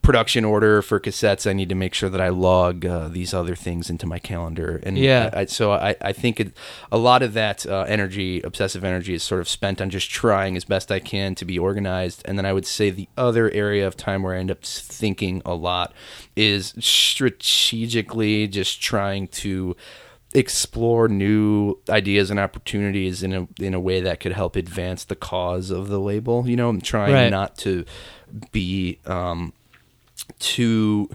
production 0.03 0.45
order 0.45 0.83
for 0.83 0.99
cassettes. 0.99 1.49
I 1.49 1.53
need 1.53 1.69
to 1.69 1.77
make 1.77 1.95
sure 1.95 2.09
that 2.09 2.21
I 2.21 2.31
log 2.31 2.85
uh, 2.85 3.09
these 3.09 3.33
other 3.33 3.55
things 3.55 3.89
into 3.89 4.07
my 4.07 4.19
calendar. 4.19 4.81
And 4.83 4.99
Yeah. 4.99 5.31
I, 5.33 5.41
I, 5.41 5.45
so 5.45 5.73
I, 5.73 5.95
I 6.01 6.13
think 6.13 6.41
it, 6.41 6.57
a 6.91 6.99
lot 6.99 7.23
of 7.23 7.35
that 7.35 7.65
uh, 7.67 7.85
energy, 7.89 8.41
obsessive 8.43 8.83
energy, 8.83 9.15
is 9.15 9.23
sort 9.23 9.41
of 9.41 9.49
spent 9.49 9.81
on 9.81 9.91
just 9.91 10.11
trying 10.11 10.57
as 10.57 10.65
best 10.65 10.91
I 10.91 10.99
can 10.99 11.37
to 11.37 11.45
be 11.45 11.59
organized. 11.59 12.23
And 12.25 12.37
then 12.37 12.47
I 12.47 12.53
would 12.53 12.67
say 12.67 12.91
the 12.91 13.09
other 13.17 13.51
area 13.53 13.87
of 13.87 13.97
time 13.97 14.25
where 14.25 14.35
I 14.35 14.39
end 14.39 14.51
up 14.51 14.65
thinking 14.65 15.41
a 15.45 15.55
lot 15.55 15.93
is 16.35 16.75
strategically 16.81 18.49
just 18.49 18.83
trying 18.83 19.29
to 19.29 19.77
explore 20.39 21.09
new 21.09 21.79
ideas 21.89 22.31
and 22.31 22.39
opportunities 22.41 23.23
in 23.23 23.33
a 23.35 23.49
in 23.61 23.75
a 23.75 23.81
way 23.81 24.01
that 24.01 24.21
could 24.21 24.33
help 24.33 24.57
advance 24.57 25.05
the 25.05 25.17
cause 25.17 25.71
of 25.71 25.89
the 25.89 25.99
label. 26.01 26.49
You 26.49 26.57
know, 26.57 26.69
I'm 26.69 26.81
trying 26.81 27.13
Right. 27.13 27.31
not 27.31 27.57
to 27.59 27.85
be 28.53 28.99
um, 29.07 29.53
too 30.39 31.09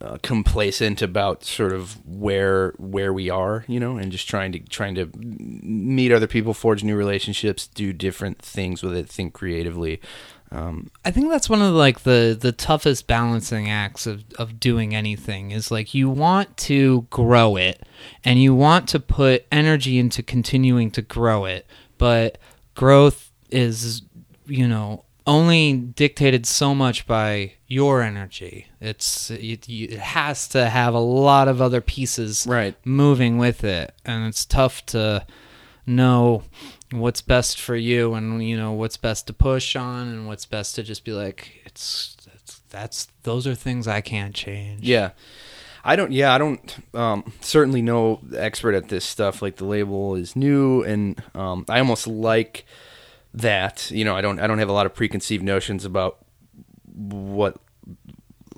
uh, 0.00 0.16
complacent 0.22 1.02
about 1.02 1.42
sort 1.44 1.72
of 1.72 1.98
where 2.06 2.70
where 2.78 3.12
we 3.12 3.28
are, 3.30 3.64
you 3.66 3.80
know, 3.80 3.96
and 3.96 4.12
just 4.12 4.28
trying 4.28 4.52
to 4.52 4.60
trying 4.60 4.94
to 4.94 5.10
meet 5.16 6.12
other 6.12 6.26
people, 6.28 6.54
forge 6.54 6.84
new 6.84 6.94
relationships, 6.96 7.66
do 7.66 7.92
different 7.92 8.38
things 8.40 8.82
with 8.82 8.94
it, 8.94 9.08
think 9.08 9.32
creatively. 9.34 10.00
Um, 10.50 10.90
I 11.04 11.10
think 11.10 11.30
that's 11.30 11.50
one 11.50 11.60
of 11.60 11.74
like 11.74 12.00
the 12.04 12.36
the 12.38 12.52
toughest 12.52 13.06
balancing 13.06 13.68
acts 13.68 14.06
of 14.06 14.24
of 14.38 14.58
doing 14.58 14.94
anything 14.94 15.50
is 15.50 15.70
like 15.70 15.92
you 15.94 16.08
want 16.08 16.56
to 16.58 17.02
grow 17.10 17.56
it 17.56 17.82
and 18.24 18.40
you 18.42 18.54
want 18.54 18.88
to 18.90 19.00
put 19.00 19.46
energy 19.52 19.98
into 19.98 20.22
continuing 20.22 20.90
to 20.92 21.02
grow 21.02 21.44
it, 21.44 21.66
but 21.98 22.38
growth 22.74 23.30
is 23.50 24.02
you 24.46 24.66
know 24.66 25.04
only 25.26 25.74
dictated 25.74 26.46
so 26.46 26.74
much 26.74 27.06
by 27.06 27.52
your 27.66 28.00
energy. 28.00 28.66
It's 28.80 29.30
it, 29.30 29.68
it 29.68 29.98
has 29.98 30.48
to 30.48 30.70
have 30.70 30.94
a 30.94 30.98
lot 30.98 31.48
of 31.48 31.60
other 31.60 31.82
pieces 31.82 32.46
Right. 32.48 32.74
moving 32.86 33.36
with 33.36 33.62
it, 33.64 33.92
and 34.06 34.26
it's 34.26 34.46
tough 34.46 34.86
to 34.86 35.26
know 35.84 36.44
what's 36.90 37.20
best 37.20 37.60
for 37.60 37.76
you 37.76 38.14
and 38.14 38.42
you 38.46 38.56
know 38.56 38.72
what's 38.72 38.96
best 38.96 39.26
to 39.26 39.32
push 39.32 39.76
on 39.76 40.08
and 40.08 40.26
what's 40.26 40.46
best 40.46 40.74
to 40.74 40.82
just 40.82 41.04
be 41.04 41.12
like 41.12 41.60
it's 41.66 42.16
that's, 42.24 42.58
that's 42.70 43.08
those 43.24 43.46
are 43.46 43.54
things 43.54 43.86
I 43.86 44.00
can't 44.00 44.34
change. 44.34 44.82
Yeah. 44.82 45.10
I 45.84 45.96
don't. 45.96 46.12
Yeah, 46.12 46.34
I 46.34 46.38
don't. 46.38 46.94
Um, 46.94 47.32
certainly 47.40 47.80
no 47.80 48.20
expert 48.36 48.74
at 48.74 48.88
this 48.88 49.04
stuff. 49.04 49.40
Like 49.40 49.56
the 49.56 49.64
label 49.64 50.16
is 50.16 50.36
new, 50.36 50.82
and 50.82 51.22
um, 51.34 51.64
I 51.68 51.78
almost 51.78 52.06
like 52.06 52.66
that. 53.32 53.90
You 53.90 54.04
know, 54.04 54.14
I 54.14 54.20
don't. 54.20 54.38
I 54.38 54.46
don't 54.46 54.58
have 54.58 54.68
a 54.68 54.72
lot 54.72 54.86
of 54.86 54.94
preconceived 54.94 55.42
notions 55.42 55.84
about 55.84 56.18
what 56.94 57.58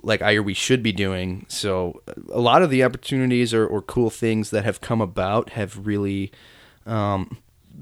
like 0.03 0.21
I 0.21 0.35
or 0.35 0.43
we 0.43 0.53
should 0.53 0.81
be 0.81 0.91
doing. 0.91 1.45
So 1.47 2.01
a 2.31 2.39
lot 2.39 2.63
of 2.63 2.69
the 2.69 2.83
opportunities 2.83 3.53
or, 3.53 3.65
or 3.65 3.81
cool 3.81 4.09
things 4.09 4.49
that 4.49 4.65
have 4.65 4.81
come 4.81 4.99
about 4.99 5.51
have 5.51 5.85
really 5.85 6.31
um, 6.85 7.37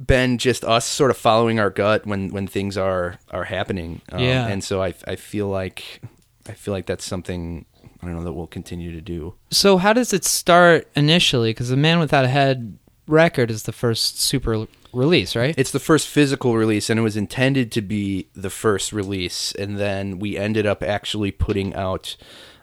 been 0.05 0.37
just 0.37 0.63
us 0.63 0.85
sort 0.85 1.11
of 1.11 1.17
following 1.17 1.59
our 1.59 1.69
gut 1.69 2.05
when 2.05 2.29
when 2.29 2.47
things 2.47 2.77
are 2.77 3.19
are 3.31 3.45
happening. 3.45 4.01
Um, 4.11 4.23
Yeah. 4.23 4.47
and 4.47 4.63
so 4.63 4.81
I 4.81 4.93
I 5.07 5.15
feel 5.15 5.47
like 5.47 6.01
I 6.47 6.53
feel 6.53 6.73
like 6.73 6.85
that's 6.85 7.05
something 7.05 7.65
I 8.01 8.05
don't 8.05 8.15
know 8.15 8.23
that 8.23 8.33
we'll 8.33 8.47
continue 8.47 8.91
to 8.93 9.01
do. 9.01 9.35
So 9.51 9.77
how 9.77 9.93
does 9.93 10.13
it 10.13 10.23
start 10.25 10.87
initially? 10.95 11.49
Because 11.51 11.69
the 11.69 11.77
Man 11.77 11.99
Without 11.99 12.25
a 12.25 12.29
Head 12.29 12.77
record 13.07 13.51
is 13.51 13.63
the 13.63 13.71
first 13.73 14.19
Sooper 14.21 14.67
release, 14.93 15.35
right? 15.35 15.53
It's 15.57 15.71
the 15.71 15.79
first 15.79 16.07
physical 16.07 16.55
release, 16.55 16.89
and 16.89 16.99
it 16.99 17.03
was 17.03 17.17
intended 17.17 17.71
to 17.73 17.81
be 17.81 18.27
the 18.35 18.49
first 18.49 18.93
release, 18.93 19.51
and 19.53 19.77
then 19.77 20.17
we 20.19 20.37
ended 20.37 20.65
up 20.65 20.81
actually 20.81 21.31
putting 21.31 21.73
out 21.73 22.15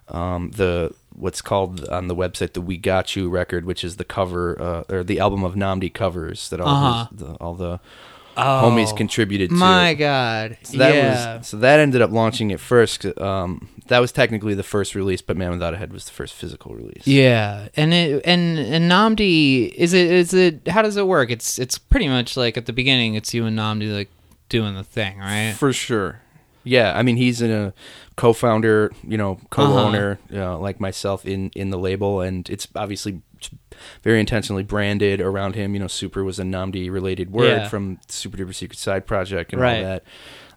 um, 0.09 0.51
the 0.53 0.95
what's 1.15 1.41
called 1.41 1.85
on 1.89 2.09
the 2.09 2.15
website 2.15 2.53
the 2.53 2.61
"We 2.61 2.77
Got 2.77 3.17
You" 3.17 3.29
record, 3.31 3.65
which 3.65 3.83
is 3.85 3.97
the 3.97 4.05
cover 4.05 4.61
uh, 4.61 4.95
or 4.95 5.03
the 5.05 5.19
album 5.21 5.45
of 5.45 5.55
Nnamdi 5.55 5.93
covers 5.95 6.49
that 6.51 6.61
all 6.61 6.69
Uh-huh. 6.69 7.07
his, 7.11 7.19
the, 7.21 7.27
all 7.41 7.55
the 7.55 7.81
Oh, 8.39 8.43
homies 8.71 8.95
contributed 8.95 9.49
to. 9.49 9.57
My 9.57 9.95
God, 9.95 10.59
So 10.63 10.77
that 10.77 10.95
yeah. 10.95 11.39
was 11.39 11.47
so 11.49 11.57
that 11.57 11.81
ended 11.81 12.03
up 12.03 12.11
launching 12.11 12.51
it 12.51 12.61
first. 12.61 13.07
Um, 13.19 13.69
that 13.89 13.99
was 14.01 14.13
technically 14.13 14.53
the 14.53 14.63
first 14.63 14.95
release, 14.95 15.23
but 15.23 15.39
Man 15.39 15.53
Without 15.53 15.73
a 15.73 15.79
Head 15.79 15.91
was 15.91 16.05
the 16.05 16.11
first 16.13 16.35
physical 16.35 16.75
release. 16.75 17.07
Yeah, 17.07 17.69
and 17.77 17.95
it 17.95 18.21
and 18.27 18.59
and 18.59 18.91
Nnamdi 18.93 19.73
is 19.73 19.95
it 19.95 20.11
is 20.11 20.35
it 20.35 20.69
how 20.69 20.83
does 20.83 20.99
it 20.99 21.07
work? 21.07 21.31
It's 21.31 21.59
it's 21.59 21.79
pretty 21.79 22.09
much 22.09 22.37
like 22.37 22.59
at 22.59 22.67
the 22.67 22.75
beginning, 22.75 23.15
it's 23.15 23.33
you 23.33 23.47
and 23.47 23.59
Nnamdi 23.59 23.91
like 23.95 24.11
doing 24.51 24.75
the 24.75 24.85
thing, 24.85 25.19
right? 25.19 25.55
For 25.57 25.73
sure. 25.73 26.21
Yeah, 26.67 26.93
I 26.99 27.03
mean 27.03 27.17
he's 27.17 27.41
a 27.43 27.73
co-founder, 28.17 28.93
you 29.07 29.17
know, 29.17 29.39
co-owner, 29.51 30.19
you 30.29 30.37
know, 30.37 30.59
like 30.61 30.81
myself 30.81 31.25
in 31.25 31.51
in 31.55 31.71
the 31.71 31.79
label, 31.79 32.21
and 32.21 32.49
it's 32.51 32.67
obviously 32.75 33.23
very 34.03 34.19
intentionally 34.19 34.63
branded 34.63 35.21
around 35.21 35.55
him. 35.55 35.75
You 35.75 35.81
know, 35.81 35.87
Sooper 35.87 36.25
was 36.25 36.39
a 36.39 36.43
Nnamdi 36.43 36.91
related 36.91 37.31
word 37.31 37.63
Yeah. 37.63 37.69
from 37.69 37.99
Super 38.09 38.37
Duper 38.39 38.55
Secret 38.55 38.79
Side 38.79 39.07
Project 39.07 39.53
and 39.53 39.63
Right. 39.63 39.79
all 39.79 39.85
that. 39.85 40.05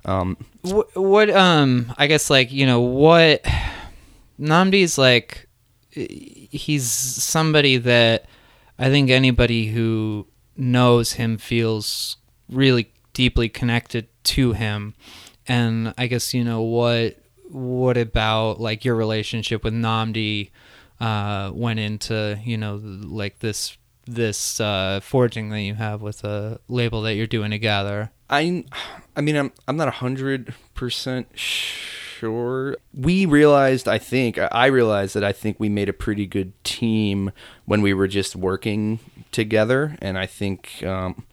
Um, 0.05 0.38
What, 0.62 0.95
what 0.95 1.30
um 1.30 1.93
I 1.97 2.07
guess 2.07 2.30
like 2.30 2.51
you 2.51 2.66
know 2.66 2.82
what 2.82 3.45
Nnamdi's 4.39 4.97
like 4.97 5.47
he's 5.91 6.86
somebody 6.89 7.78
that 7.78 8.26
I 8.78 8.89
think 8.89 9.10
anybody 9.10 9.68
who 9.68 10.28
knows 10.55 11.14
him 11.14 11.38
feels 11.38 12.18
really 12.49 12.91
deeply 13.14 13.49
connected 13.49 14.07
to 14.24 14.53
him 14.53 14.93
and 15.50 15.93
I 15.97 16.08
guess 16.08 16.34
you 16.34 16.45
know 16.45 16.62
what 16.62 17.18
what 17.50 17.97
about 17.97 18.62
like 18.62 18.86
your 18.86 18.95
relationship 18.95 19.64
with 19.64 19.74
Nnamdi 19.74 20.52
uh 21.02 21.52
went 21.54 21.80
into 21.80 22.39
you 22.45 22.58
know 22.58 22.80
like 22.82 23.39
this 23.39 23.78
this 24.06 24.60
uh 24.62 25.00
forging 25.02 25.50
that 25.50 25.62
you 25.62 25.74
have 25.74 26.02
with 26.02 26.24
a 26.24 26.60
label 26.68 27.02
that 27.02 27.16
you're 27.16 27.28
doing 27.28 27.52
together 27.52 28.12
I, 28.30 28.64
I 29.16 29.22
mean, 29.22 29.36
I'm 29.36 29.52
I'm 29.68 29.78
not 29.78 29.91
hundred 29.95 30.54
percent 30.76 31.28
sure. 31.34 32.78
We 32.93 33.26
realized, 33.26 33.88
I 33.88 33.97
think, 33.97 34.38
I 34.38 34.68
realized 34.68 35.16
that 35.16 35.24
I 35.24 35.32
think 35.32 35.60
we 35.60 35.70
made 35.70 35.89
a 35.89 35.93
pretty 35.93 36.28
good 36.28 36.54
team 36.64 37.32
when 37.66 37.82
we 37.82 37.93
were 37.93 38.08
just 38.08 38.36
working 38.36 39.00
together, 39.32 39.97
and 40.02 40.18
I 40.18 40.26
think, 40.26 40.84
um, 40.84 41.26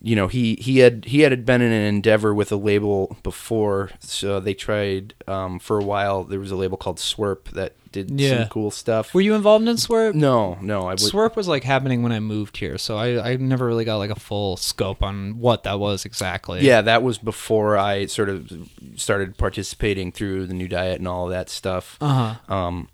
you 0.00 0.16
know, 0.16 0.28
he 0.28 0.56
he 0.60 0.78
had 0.78 1.04
he 1.06 1.20
had 1.20 1.44
been 1.44 1.60
in 1.60 1.72
an 1.72 1.82
endeavor 1.94 2.32
with 2.34 2.50
a 2.52 2.56
label 2.56 3.16
before, 3.22 3.90
so 4.00 4.40
they 4.40 4.54
tried 4.54 5.14
um, 5.28 5.58
for 5.58 5.78
a 5.78 5.84
while. 5.84 6.24
There 6.24 6.40
was 6.40 6.50
a 6.50 6.56
label 6.56 6.76
called 6.76 6.98
Swerp 6.98 7.50
that 7.52 7.74
did 7.92 8.10
Yeah. 8.18 8.38
some 8.40 8.48
cool 8.48 8.70
stuff. 8.70 9.12
Were 9.12 9.20
you 9.20 9.34
involved 9.34 9.68
in 9.68 9.76
Swerp? 9.76 10.14
no, 10.14 10.56
no, 10.62 10.88
I. 10.88 10.94
Swerp 10.94 11.36
was 11.36 11.46
like 11.46 11.62
happening 11.64 12.02
when 12.02 12.10
I 12.12 12.20
moved 12.20 12.56
here, 12.56 12.78
so 12.78 12.96
I, 12.96 13.32
I 13.32 13.36
never 13.36 13.66
really 13.66 13.84
got 13.84 13.98
like 13.98 14.10
a 14.10 14.18
full 14.18 14.56
scope 14.56 15.02
on 15.02 15.38
what 15.38 15.64
that 15.64 15.78
was 15.78 16.04
exactly. 16.04 16.60
Yeah, 16.62 16.80
that 16.82 17.02
was 17.02 17.18
before 17.18 17.76
I 17.76 18.06
sort 18.06 18.28
of 18.28 18.50
started 18.96 19.36
participating 19.36 20.10
through 20.10 20.46
the 20.46 20.54
New 20.54 20.68
Diet 20.68 20.98
and 21.00 21.06
all 21.08 21.26
of 21.26 21.30
that 21.32 21.48
stuff. 21.50 21.98
Uh 22.00 22.34
huh. 22.48 22.54
Um, 22.54 22.88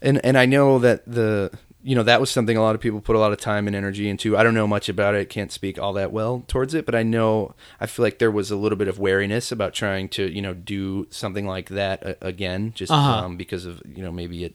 and 0.00 0.24
and 0.24 0.38
I 0.38 0.46
know 0.46 0.78
that 0.78 1.04
the 1.06 1.50
you 1.86 1.94
know 1.94 2.02
that 2.02 2.18
was 2.18 2.30
something 2.30 2.56
a 2.56 2.62
lot 2.62 2.74
of 2.74 2.80
people 2.80 3.00
put 3.00 3.14
a 3.14 3.18
lot 3.18 3.30
of 3.32 3.38
time 3.38 3.66
and 3.66 3.76
energy 3.76 4.08
into. 4.08 4.36
I 4.38 4.42
don't 4.42 4.54
know 4.54 4.66
much 4.66 4.88
about 4.88 5.14
it, 5.14 5.28
can't 5.28 5.52
speak 5.52 5.78
all 5.78 5.92
that 5.92 6.10
well 6.12 6.42
towards 6.48 6.72
it, 6.72 6.86
but 6.86 6.94
I 6.94 7.02
know 7.02 7.54
I 7.78 7.86
feel 7.86 8.02
like 8.04 8.18
there 8.18 8.30
was 8.30 8.50
a 8.50 8.56
little 8.56 8.78
bit 8.78 8.88
of 8.88 8.98
wariness 8.98 9.52
about 9.52 9.74
trying 9.74 10.08
to 10.10 10.32
you 10.32 10.40
know 10.40 10.54
do 10.54 11.06
something 11.10 11.46
like 11.46 11.68
that 11.68 12.16
again, 12.22 12.72
just 12.74 12.90
Uh-huh. 12.90 13.24
um, 13.26 13.36
because 13.36 13.66
of 13.66 13.82
you 13.84 14.02
know 14.02 14.10
maybe 14.10 14.44
it 14.44 14.54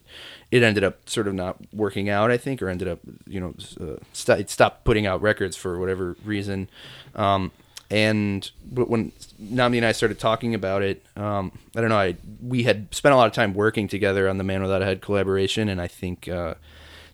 it 0.50 0.64
ended 0.64 0.84
up 0.84 1.08
sort 1.08 1.28
of 1.28 1.36
not 1.36 1.58
working 1.72 2.10
out, 2.10 2.32
I 2.32 2.38
think, 2.38 2.62
or 2.64 2.70
ended 2.70 2.88
up 2.88 3.00
you 3.28 3.40
know 3.40 3.54
uh, 3.80 3.98
st- 4.12 4.40
it 4.40 4.50
stopped 4.50 4.84
putting 4.84 5.06
out 5.06 5.22
records 5.22 5.56
for 5.56 5.78
whatever 5.80 6.18
reason. 6.26 6.68
Um, 7.16 7.52
and 7.92 8.50
but 8.72 8.90
when 8.90 9.12
Nnamdi 9.42 9.78
and 9.78 9.86
I 9.86 9.92
started 9.94 10.20
talking 10.20 10.54
about 10.54 10.82
it, 10.84 11.04
um, 11.16 11.52
I 11.76 11.82
don't 11.82 11.90
know. 11.90 11.98
I 11.98 12.16
we 12.42 12.64
had 12.64 12.94
spent 12.94 13.14
a 13.14 13.16
lot 13.18 13.28
of 13.28 13.34
time 13.34 13.54
working 13.54 13.88
together 13.88 14.28
on 14.30 14.38
the 14.38 14.44
Man 14.44 14.62
Without 14.62 14.82
a 14.82 14.86
Head 14.86 15.02
collaboration, 15.02 15.70
and 15.70 15.82
I 15.82 15.88
think 15.88 16.28
uh, 16.28 16.54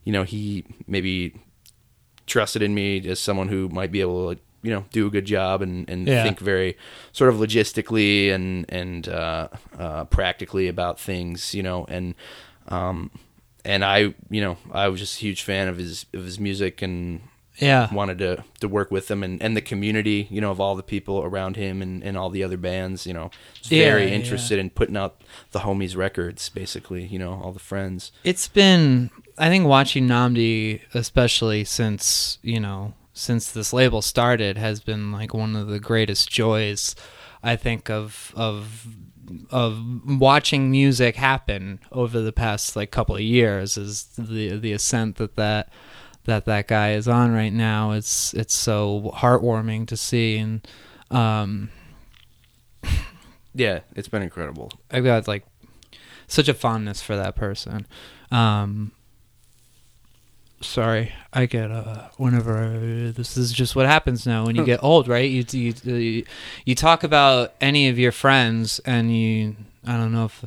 you 0.06 0.14
know 0.14 0.24
he 0.24 0.64
maybe 0.88 1.34
trusted 2.26 2.62
in 2.62 2.74
me 2.74 3.06
as 3.08 3.20
someone 3.20 3.50
who 3.50 3.70
might 3.70 3.92
be 3.92 4.02
able 4.02 4.34
to 4.34 4.42
you 4.64 4.72
know 4.72 4.86
do 4.92 5.06
a 5.06 5.10
good 5.12 5.26
job 5.26 5.62
and, 5.62 5.88
and 5.90 6.08
Yeah. 6.08 6.24
think 6.24 6.40
very 6.40 6.76
sort 7.12 7.30
of 7.32 7.36
logistically 7.40 8.32
and 8.34 8.66
and 8.70 9.08
uh, 9.08 9.50
uh, 9.78 10.06
practically 10.06 10.68
about 10.68 11.00
things, 11.00 11.54
you 11.54 11.62
know, 11.62 11.86
and 11.88 12.16
um, 12.70 13.12
and 13.64 13.84
I 13.86 14.16
you 14.30 14.42
know 14.42 14.58
I 14.72 14.88
was 14.88 15.00
just 15.00 15.18
a 15.18 15.20
huge 15.20 15.44
fan 15.44 15.68
of 15.68 15.78
his 15.78 16.06
of 16.14 16.24
his 16.26 16.40
music 16.40 16.82
and 16.82 17.22
Yeah. 17.60 17.94
wanted 17.94 18.18
to 18.20 18.44
to 18.62 18.68
work 18.68 18.90
with 18.90 19.10
him 19.12 19.22
and, 19.24 19.40
and 19.44 19.56
the 19.56 19.62
community, 19.62 20.28
you 20.32 20.42
know, 20.42 20.50
of 20.52 20.60
all 20.60 20.76
the 20.76 20.84
people 20.96 21.22
around 21.24 21.56
him 21.58 21.82
and, 21.84 22.04
and 22.04 22.18
all 22.18 22.32
the 22.32 22.44
other 22.44 22.58
bands, 22.58 23.06
you 23.06 23.14
know, 23.14 23.30
Yeah, 23.70 23.80
very 23.80 24.08
yeah. 24.08 24.16
interested 24.16 24.58
in 24.58 24.72
putting 24.72 24.98
out 24.98 25.22
the 25.52 25.60
homies 25.60 25.96
records, 25.96 26.50
basically, 26.50 27.06
you 27.06 27.20
know, 27.20 27.34
all 27.44 27.52
the 27.54 27.60
friends. 27.60 28.12
It's 28.24 28.48
been 28.48 29.12
I 29.38 29.50
think 29.50 29.66
watching 29.66 30.08
Nnamdi, 30.08 30.82
especially 30.94 31.64
since 31.64 32.40
you 32.42 32.60
know 32.60 32.94
since 33.14 33.52
this 33.52 33.74
label 33.74 34.02
started, 34.02 34.58
has 34.58 34.80
been 34.80 35.12
like 35.12 35.34
one 35.34 35.56
of 35.56 35.68
the 35.68 35.80
greatest 35.80 36.30
joys. 36.30 36.96
I 37.44 37.56
think 37.56 37.90
of 37.90 38.34
of 38.36 38.88
of 39.50 39.82
watching 40.06 40.70
music 40.70 41.16
happen 41.16 41.80
over 41.92 42.22
the 42.22 42.32
past 42.32 42.76
like 42.76 42.92
couple 42.92 43.16
of 43.16 43.22
years 43.22 43.78
is 43.78 44.06
the 44.18 44.58
the 44.58 44.72
ascent 44.72 45.18
that 45.18 45.36
that 45.36 45.70
that 46.26 46.46
that 46.46 46.68
guy 46.68 46.94
is 46.94 47.08
on 47.08 47.34
right 47.34 47.54
now. 47.54 47.92
It's 47.92 48.34
it's 48.34 48.54
so 48.54 49.12
heartwarming 49.16 49.88
to 49.88 49.98
see 49.98 50.38
and 50.38 50.68
um 51.12 51.70
Yeah, 53.54 53.80
it's 53.96 54.10
been 54.10 54.22
incredible. 54.22 54.72
I've 54.92 55.06
got 55.06 55.28
like 55.28 55.46
such 56.28 56.50
a 56.50 56.54
fondness 56.54 57.02
for 57.02 57.16
that 57.16 57.36
person. 57.36 57.88
Um, 58.32 58.92
sorry, 60.62 61.14
I 61.34 61.46
get 61.46 61.72
uh, 61.72 62.10
whenever 62.18 62.58
uh, 62.58 63.12
this 63.12 63.38
is 63.38 63.52
just 63.54 63.76
what 63.76 63.86
happens 63.86 64.26
now 64.26 64.46
when 64.46 64.56
you 64.56 64.66
get 64.66 64.84
old, 64.84 65.08
right? 65.08 65.30
You 65.30 65.44
you 65.52 65.74
you, 65.84 66.26
you 66.66 66.76
talk 66.76 67.04
about 67.04 67.54
any 67.62 67.88
of 67.90 68.00
your 68.00 68.12
friends, 68.12 68.80
and 68.86 69.16
you 69.16 69.56
I 69.86 69.98
don't 69.98 70.12
know 70.12 70.26
if 70.26 70.44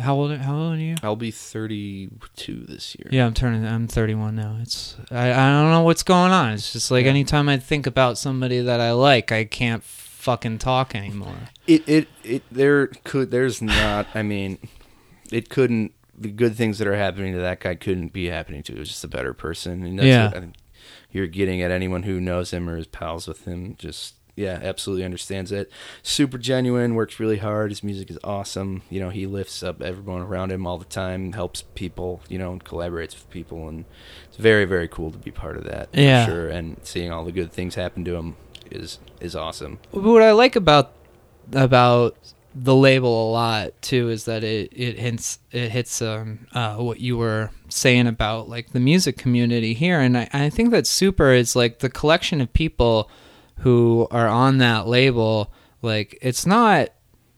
how 0.00 0.14
old 0.14 0.36
how 0.38 0.54
old 0.56 0.74
are 0.74 0.78
you? 0.78 0.96
I'll 1.02 1.16
be 1.16 1.30
32 1.30 2.64
this 2.68 2.94
year. 2.98 3.08
Yeah, 3.10 3.26
I'm 3.26 3.34
turning. 3.34 3.64
I'm 3.66 3.86
31 3.88 4.34
now. 4.36 4.58
It's 4.60 4.96
I, 5.10 5.30
I 5.32 5.50
don't 5.50 5.70
know 5.70 5.82
what's 5.82 6.02
going 6.02 6.32
on. 6.32 6.52
It's 6.52 6.72
just 6.72 6.90
like 6.90 7.04
Yeah. 7.04 7.10
anytime 7.10 7.48
I 7.48 7.56
think 7.58 7.86
about 7.86 8.18
somebody 8.18 8.60
that 8.60 8.80
I 8.80 8.92
like, 8.92 9.32
I 9.32 9.44
can't 9.44 9.82
fucking 9.82 10.58
talk 10.58 10.94
anymore. 10.94 11.36
It, 11.66 11.88
it, 11.88 12.08
it, 12.22 12.42
there 12.50 12.86
could, 13.04 13.30
there's 13.30 13.60
not, 13.60 14.06
I 14.14 14.22
mean, 14.22 14.58
it 15.30 15.48
couldn't, 15.50 15.92
the 16.16 16.30
good 16.30 16.54
things 16.54 16.78
that 16.78 16.86
are 16.88 16.96
happening 16.96 17.32
to 17.34 17.40
that 17.40 17.60
guy 17.60 17.74
couldn't 17.74 18.12
be 18.12 18.26
happening 18.28 18.62
to, 18.64 18.74
just 18.84 19.04
a 19.04 19.08
better 19.08 19.32
person. 19.34 19.84
And 19.84 19.98
that's 19.98 20.06
Yeah. 20.06 20.26
what 20.28 20.36
I 20.36 20.40
think 20.40 20.54
you're 21.10 21.26
getting 21.26 21.62
at 21.62 21.70
anyone 21.70 22.02
who 22.04 22.20
knows 22.20 22.52
him 22.52 22.68
or 22.68 22.76
is 22.76 22.86
pals 22.86 23.26
with 23.28 23.44
him. 23.46 23.74
Just, 23.78 24.14
yeah, 24.36 24.58
absolutely 24.62 25.04
understands 25.04 25.50
it. 25.52 25.70
Super 26.02 26.38
genuine, 26.38 26.94
works 26.94 27.18
really 27.20 27.38
hard. 27.38 27.70
His 27.70 27.82
music 27.84 28.10
is 28.10 28.18
awesome. 28.24 28.82
You 28.90 29.00
know, 29.00 29.10
he 29.10 29.26
lifts 29.26 29.62
up 29.62 29.80
everyone 29.82 30.22
around 30.22 30.50
him 30.52 30.66
all 30.66 30.76
the 30.78 30.84
time, 30.84 31.32
helps 31.32 31.62
people, 31.74 32.20
you 32.28 32.38
know, 32.38 32.52
and 32.52 32.64
collaborates 32.64 33.14
with 33.14 33.30
people. 33.30 33.68
And 33.68 33.84
it's 34.28 34.36
very, 34.36 34.64
very 34.64 34.88
cool 34.88 35.10
to 35.12 35.18
be 35.18 35.30
part 35.30 35.56
of 35.56 35.64
that. 35.64 35.92
for 35.92 36.00
Yeah. 36.00 36.26
sure. 36.26 36.48
And 36.48 36.76
seeing 36.82 37.10
all 37.12 37.24
the 37.24 37.32
good 37.32 37.52
things 37.52 37.74
happen 37.76 38.04
to 38.04 38.14
him 38.16 38.36
is, 38.70 38.98
is 39.20 39.34
awesome. 39.36 39.78
what 39.92 40.22
I 40.22 40.32
like 40.32 40.56
about 40.56 40.92
about 41.52 42.16
the 42.54 42.74
label 42.74 43.30
a 43.30 43.32
lot 43.32 43.82
too 43.82 44.10
is 44.10 44.24
that 44.26 44.44
it 44.44 44.72
it 44.72 44.98
hints 44.98 45.40
it 45.50 45.70
hits 45.70 46.00
um 46.00 46.46
uh, 46.52 46.76
what 46.76 47.00
you 47.00 47.16
were 47.16 47.50
saying 47.68 48.06
about 48.06 48.48
like 48.48 48.70
the 48.70 48.80
music 48.80 49.18
community 49.18 49.74
here, 49.74 50.00
and 50.00 50.16
I 50.16 50.28
I 50.32 50.50
think 50.50 50.70
that 50.70 50.86
Sooper 50.86 51.32
is 51.32 51.56
like 51.56 51.80
the 51.80 51.90
collection 51.90 52.40
of 52.40 52.52
people 52.52 53.10
who 53.58 54.06
are 54.10 54.28
on 54.28 54.58
that 54.58 54.86
label. 54.86 55.52
Like 55.82 56.18
it's 56.22 56.46
not 56.46 56.90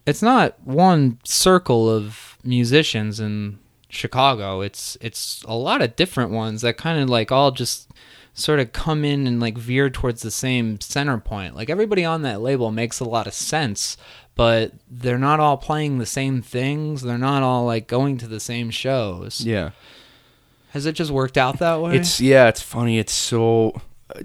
it's 0.06 0.22
not 0.22 0.60
one 0.64 1.18
circle 1.24 1.90
of 1.90 2.38
musicians 2.44 3.18
in 3.18 3.58
Chicago. 3.88 4.60
It's 4.60 4.96
it's 5.00 5.42
a 5.48 5.56
lot 5.56 5.82
of 5.82 5.96
different 5.96 6.30
ones 6.30 6.62
that 6.62 6.76
kind 6.76 7.00
of 7.00 7.08
like 7.08 7.32
all 7.32 7.50
just 7.50 7.90
sort 8.34 8.60
of 8.60 8.72
come 8.72 9.02
in 9.02 9.26
and 9.26 9.40
like 9.40 9.56
veer 9.56 9.88
towards 9.88 10.20
the 10.20 10.30
same 10.30 10.78
center 10.80 11.18
point. 11.18 11.56
Like 11.56 11.70
everybody 11.70 12.04
on 12.04 12.22
that 12.22 12.42
label 12.42 12.70
makes 12.70 13.00
a 13.00 13.04
lot 13.04 13.26
of 13.26 13.32
sense, 13.32 13.96
but 14.36 14.72
they're 14.88 15.18
not 15.18 15.40
all 15.40 15.56
playing 15.56 15.98
the 15.98 16.06
same 16.06 16.42
things. 16.42 17.02
They're 17.02 17.18
not 17.18 17.42
all 17.42 17.64
like 17.64 17.88
going 17.88 18.18
to 18.18 18.28
the 18.28 18.38
same 18.38 18.70
shows. 18.70 19.40
Yeah. 19.40 19.70
Has 20.70 20.86
it 20.86 20.92
just 20.92 21.10
worked 21.10 21.38
out 21.38 21.58
that 21.58 21.80
way? 21.80 21.96
It's 21.96 22.20
yeah, 22.20 22.48
it's 22.48 22.60
funny. 22.60 22.98
It's 22.98 23.12
so 23.12 23.80
uh, 24.14 24.20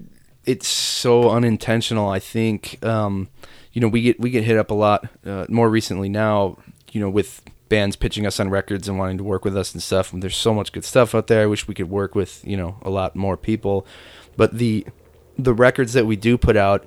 it's 0.46 0.68
so 0.68 1.30
unintentional. 1.30 2.10
I 2.10 2.20
think 2.20 2.84
um, 2.86 3.30
you 3.72 3.82
know 3.82 3.88
we 3.88 4.02
get 4.02 4.20
we 4.20 4.30
get 4.30 4.44
hit 4.44 4.58
up 4.58 4.70
a 4.70 4.76
lot 4.76 5.08
uh, 5.26 5.46
more 5.50 5.70
recently 5.70 6.10
now. 6.10 6.58
You 6.92 7.00
know 7.00 7.10
with 7.10 7.42
bands 7.70 7.96
pitching 7.96 8.28
us 8.28 8.38
on 8.38 8.50
records 8.50 8.90
and 8.90 9.00
wanting 9.00 9.18
to 9.18 9.24
work 9.24 9.46
with 9.46 9.56
us 9.56 9.72
and 9.74 9.82
stuff. 9.82 10.12
And 10.12 10.22
there's 10.22 10.36
so 10.36 10.54
much 10.54 10.74
good 10.74 10.84
stuff 10.84 11.16
out 11.16 11.28
there. 11.28 11.44
I 11.44 11.46
wish 11.46 11.70
we 11.70 11.74
could 11.74 11.90
work 11.90 12.16
with 12.16 12.46
you 12.46 12.58
know 12.58 12.76
a 12.82 12.90
lot 12.90 13.16
more 13.16 13.38
people, 13.38 13.88
but 14.36 14.58
the 14.58 14.86
the 15.38 15.54
records 15.54 15.94
that 15.94 16.06
we 16.06 16.18
do 16.18 16.38
put 16.38 16.58
out, 16.58 16.86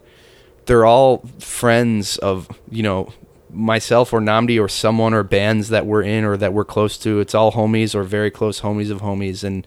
they're 0.66 0.86
all 0.86 1.18
friends 1.38 2.16
of 2.18 2.48
you 2.70 2.82
know 2.82 3.12
myself 3.50 4.12
or 4.12 4.20
Nnamdi 4.20 4.60
or 4.60 4.68
someone 4.68 5.14
or 5.14 5.22
bands 5.22 5.68
that 5.68 5.86
we're 5.86 6.02
in 6.02 6.24
or 6.24 6.36
that 6.36 6.52
we're 6.52 6.64
close 6.64 6.98
to. 6.98 7.20
It's 7.20 7.34
all 7.34 7.52
homies 7.52 7.94
or 7.94 8.02
very 8.02 8.30
close 8.30 8.60
homies 8.62 8.90
of 8.90 9.00
homies 9.00 9.44
and 9.44 9.66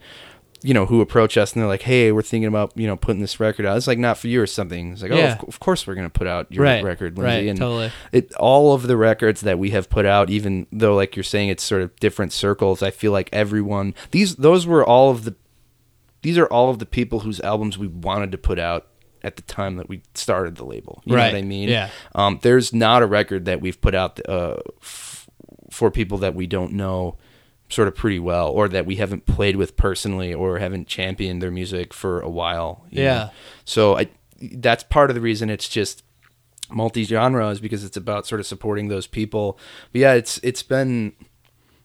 you 0.60 0.74
know 0.74 0.86
who 0.86 1.00
approach 1.00 1.38
us 1.38 1.52
and 1.52 1.62
they're 1.62 1.68
like, 1.68 1.82
"Hey, 1.82 2.10
we're 2.10 2.20
thinking 2.22 2.48
about 2.48 2.72
you 2.74 2.86
know 2.88 2.96
putting 2.96 3.20
this 3.22 3.38
record 3.38 3.64
out." 3.64 3.76
It's 3.76 3.86
like 3.86 3.96
not 3.98 4.18
for 4.18 4.26
you 4.26 4.42
or 4.42 4.46
something. 4.46 4.92
It's 4.92 5.02
like, 5.02 5.12
oh, 5.12 5.16
Yeah. 5.16 5.36
"Oh, 5.38 5.42
of, 5.44 5.48
of 5.48 5.60
course 5.60 5.86
we're 5.86 5.94
gonna 5.94 6.10
put 6.10 6.26
out 6.26 6.50
your 6.52 6.64
Right, 6.64 6.82
record, 6.82 7.16
Lindsay." 7.16 7.36
right, 7.36 7.48
and 7.48 7.58
totally. 7.58 7.92
it 8.10 8.34
all 8.34 8.74
of 8.74 8.88
the 8.88 8.96
records 8.96 9.40
that 9.42 9.58
we 9.58 9.70
have 9.70 9.88
put 9.88 10.04
out, 10.04 10.30
even 10.30 10.66
though 10.72 10.96
like 10.96 11.14
you're 11.14 11.22
saying 11.22 11.48
it's 11.48 11.62
sort 11.62 11.80
of 11.82 11.94
different 12.00 12.32
circles. 12.32 12.82
I 12.82 12.90
feel 12.90 13.12
like 13.12 13.28
everyone 13.32 13.94
these 14.10 14.34
those 14.34 14.66
were 14.66 14.84
all 14.84 15.10
of 15.10 15.22
the 15.24 15.36
these 16.22 16.36
are 16.36 16.46
all 16.46 16.70
of 16.70 16.80
the 16.80 16.86
people 16.86 17.20
whose 17.20 17.40
albums 17.40 17.78
we 17.78 17.86
wanted 17.86 18.32
to 18.32 18.38
put 18.38 18.58
out 18.58 18.88
at 19.22 19.36
the 19.36 19.42
time 19.42 19.76
that 19.76 19.88
we 19.88 20.02
started 20.14 20.56
the 20.56 20.64
label. 20.64 21.02
You 21.04 21.12
know 21.12 21.18
Right, 21.18 21.32
what 21.32 21.38
I 21.38 21.42
mean? 21.42 21.68
yeah. 21.68 21.90
Um, 22.14 22.38
there's 22.42 22.72
not 22.72 23.02
a 23.02 23.06
record 23.06 23.44
that 23.46 23.60
we've 23.60 23.80
put 23.80 23.94
out 23.94 24.20
uh, 24.28 24.56
f- 24.80 25.28
for 25.70 25.90
people 25.90 26.18
that 26.18 26.34
we 26.34 26.46
don't 26.46 26.72
know 26.72 27.16
sort 27.70 27.86
of 27.88 27.94
pretty 27.94 28.18
well 28.18 28.48
or 28.48 28.68
that 28.68 28.86
we 28.86 28.96
haven't 28.96 29.26
played 29.26 29.54
with 29.56 29.76
personally 29.76 30.32
or 30.32 30.58
haven't 30.58 30.88
championed 30.88 31.42
their 31.42 31.50
music 31.50 31.92
for 31.92 32.20
a 32.20 32.28
while. 32.30 32.86
Yeah. 32.90 33.02
know? 33.14 33.30
So 33.64 33.98
I 33.98 34.08
that's 34.40 34.84
part 34.84 35.10
of 35.10 35.14
the 35.14 35.20
reason 35.20 35.50
it's 35.50 35.68
just 35.68 36.02
multi-genre 36.70 37.48
is 37.48 37.60
because 37.60 37.84
it's 37.84 37.96
about 37.96 38.26
sort 38.26 38.40
of 38.40 38.46
supporting 38.46 38.88
those 38.88 39.06
people. 39.06 39.58
But 39.92 40.00
yeah, 40.00 40.12
it's 40.14 40.38
it's 40.42 40.62
been 40.62 41.12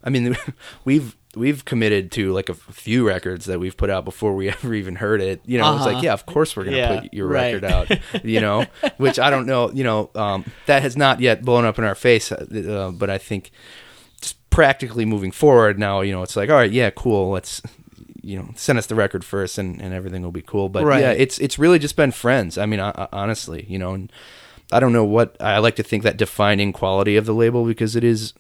I 0.04 0.10
mean 0.10 0.36
we've 0.86 1.16
we've 1.36 1.66
committed 1.66 2.12
to 2.12 2.32
like 2.32 2.48
a 2.50 2.54
few 2.54 3.08
records 3.08 3.46
that 3.46 3.60
we've 3.60 3.76
put 3.76 3.90
out 3.90 4.06
before 4.06 4.36
we 4.36 4.50
ever 4.56 4.74
even 4.74 4.96
heard 4.96 5.20
it. 5.22 5.42
You 5.46 5.58
know, 5.58 5.74
it's 5.76 5.82
Uh-huh. 5.86 5.94
like, 5.96 6.04
yeah, 6.04 6.14
of 6.14 6.26
course 6.26 6.56
we're 6.56 6.64
going 6.66 6.74
to 6.74 6.80
Yeah, 6.80 7.00
put 7.02 7.14
your 7.14 7.28
right. 7.28 7.54
record 7.54 7.66
out, 7.66 7.92
you 8.24 8.40
know, 8.40 8.66
which 8.98 9.18
I 9.20 9.30
don't 9.30 9.46
know, 9.48 9.72
you 9.72 9.84
know, 9.84 10.10
um, 10.16 10.46
that 10.68 10.82
has 10.84 10.96
not 10.96 11.20
yet 11.20 11.44
blown 11.44 11.66
up 11.66 11.78
in 11.80 11.84
our 11.86 11.96
face, 11.96 12.32
uh, 12.32 12.92
but 12.94 13.10
I 13.10 13.18
think 13.18 13.52
just 14.22 14.48
practically 14.52 15.06
moving 15.06 15.32
forward 15.32 15.80
now, 15.80 16.02
you 16.02 16.12
know, 16.14 16.22
it's 16.22 16.36
like, 16.36 16.50
all 16.50 16.56
right, 16.58 16.72
yeah, 16.72 16.90
cool, 16.92 17.32
let's 17.32 17.62
you 18.26 18.38
know, 18.38 18.50
send 18.56 18.80
us 18.80 18.86
the 18.86 18.96
record 18.96 19.26
first 19.26 19.58
and, 19.58 19.82
and 19.82 19.94
everything 19.94 20.22
will 20.24 20.32
be 20.32 20.42
cool. 20.42 20.70
But 20.70 20.86
Right. 20.86 21.02
yeah, 21.02 21.12
it's 21.12 21.40
it's 21.40 21.60
really 21.60 21.78
just 21.78 21.98
been 21.98 22.12
friends. 22.12 22.58
I 22.58 22.66
mean, 22.66 22.80
I, 22.80 22.92
I- 22.96 23.08
honestly, 23.12 23.66
you 23.68 23.78
know, 23.78 23.94
and 23.94 24.10
I 24.72 24.80
don't 24.80 24.94
know 24.94 25.04
what 25.04 25.36
I 25.42 25.58
like 25.58 25.76
to 25.76 25.84
think 25.84 26.04
that 26.04 26.16
defining 26.16 26.72
quality 26.72 27.18
of 27.18 27.26
the 27.26 27.34
label 27.34 27.66
because 27.66 27.98
it 27.98 28.04
is 28.06 28.34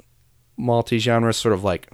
multi-genre, 0.58 1.34
sort 1.34 1.54
of 1.54 1.64
like 1.66 1.90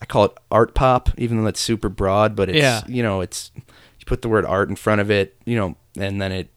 I 0.00 0.06
call 0.06 0.24
it 0.26 0.32
art 0.50 0.74
pop, 0.74 1.10
even 1.18 1.38
though 1.38 1.44
that's 1.44 1.60
super 1.60 1.88
broad. 1.88 2.36
But 2.36 2.48
it's 2.48 2.58
Yeah. 2.58 2.82
you 2.86 3.02
know, 3.02 3.20
it's 3.20 3.50
you 3.56 4.06
put 4.06 4.22
the 4.22 4.28
word 4.28 4.44
art 4.44 4.68
in 4.68 4.76
front 4.76 5.00
of 5.00 5.10
it, 5.10 5.36
you 5.44 5.56
know, 5.56 5.76
and 5.98 6.20
then 6.20 6.32
it 6.32 6.48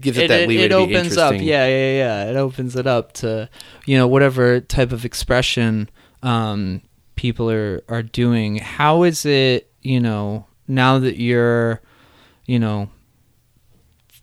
gives 0.00 0.18
it, 0.18 0.28
that 0.28 0.48
leeway 0.48 0.64
it 0.64 0.68
to 0.70 0.86
be 0.86 0.96
opens 0.96 1.16
up 1.16 1.32
yeah 1.34 1.66
yeah 1.66 1.96
yeah 1.98 2.30
it 2.30 2.36
opens 2.36 2.74
it 2.76 2.86
up 2.86 3.12
to 3.12 3.48
you 3.86 3.96
know 3.96 4.08
whatever 4.08 4.60
type 4.60 4.90
of 4.92 5.04
expression 5.04 5.88
um 6.22 6.80
people 7.14 7.50
are 7.50 7.82
are 7.88 8.02
doing 8.02 8.56
how 8.56 9.02
is 9.04 9.24
it 9.26 9.70
you 9.82 10.00
know 10.00 10.46
now 10.66 10.98
that 10.98 11.18
you're 11.20 11.80
you 12.46 12.58
know 12.58 12.88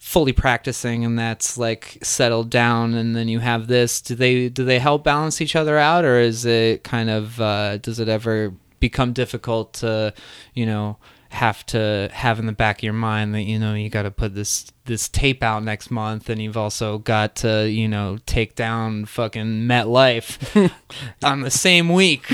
fully 0.07 0.31
practicing 0.31 1.03
and 1.03 1.19
that's 1.19 1.57
like 1.57 1.97
settled 2.01 2.49
down 2.49 2.93
and 2.93 3.13
then 3.13 3.27
you 3.27 3.39
have 3.39 3.67
this 3.67 3.99
do 3.99 4.15
they 4.15 4.47
do 4.47 4.63
they 4.63 4.79
help 4.79 5.03
balance 5.03 5.41
each 5.41 5.53
other 5.53 5.77
out 5.77 6.05
or 6.05 6.17
is 6.17 6.45
it 6.45 6.81
kind 6.81 7.09
of 7.09 7.41
uh 7.41 7.77
does 7.79 7.99
it 7.99 8.07
ever 8.07 8.53
become 8.79 9.11
difficult 9.11 9.73
to 9.73 10.13
you 10.53 10.65
know 10.65 10.95
have 11.27 11.65
to 11.65 12.09
have 12.13 12.39
in 12.39 12.45
the 12.45 12.53
back 12.53 12.77
of 12.77 12.83
your 12.83 12.93
mind 12.93 13.35
that 13.35 13.41
you 13.41 13.59
know 13.59 13.73
you 13.73 13.89
got 13.89 14.03
to 14.03 14.11
put 14.11 14.33
this 14.33 14.67
this 14.85 15.09
tape 15.09 15.43
out 15.43 15.61
next 15.61 15.91
month 15.91 16.29
and 16.29 16.41
you've 16.41 16.55
also 16.55 16.99
got 16.99 17.35
to 17.35 17.69
you 17.69 17.85
know 17.85 18.17
take 18.25 18.55
down 18.55 19.03
fucking 19.03 19.67
MetLife 19.67 20.71
on 21.21 21.41
the 21.41 21.51
same 21.51 21.89
week 21.89 22.23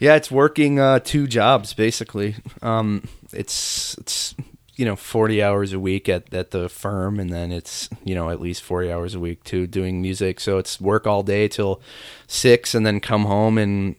Yeah, 0.00 0.14
it's 0.14 0.30
working 0.30 0.80
uh, 0.80 1.00
two 1.00 1.26
jobs 1.26 1.74
basically. 1.74 2.34
Um, 2.62 3.06
it's 3.34 3.98
it's 3.98 4.34
you 4.80 4.86
know 4.86 4.96
forty 4.96 5.42
hours 5.42 5.72
a 5.74 5.78
week 5.78 6.08
at 6.08 6.32
at 6.34 6.50
the 6.52 6.68
firm, 6.68 7.20
and 7.20 7.30
then 7.30 7.52
it's 7.52 7.88
you 8.04 8.14
know 8.14 8.30
at 8.30 8.40
least 8.40 8.62
forty 8.62 8.90
hours 8.90 9.14
a 9.14 9.20
week 9.20 9.44
too 9.44 9.66
doing 9.66 10.00
music. 10.00 10.40
So 10.40 10.56
it's 10.58 10.80
work 10.80 11.06
all 11.06 11.22
day 11.22 11.46
till 11.48 11.80
six, 12.26 12.74
and 12.74 12.86
then 12.86 12.98
come 13.00 13.24
home 13.26 13.58
and 13.58 13.96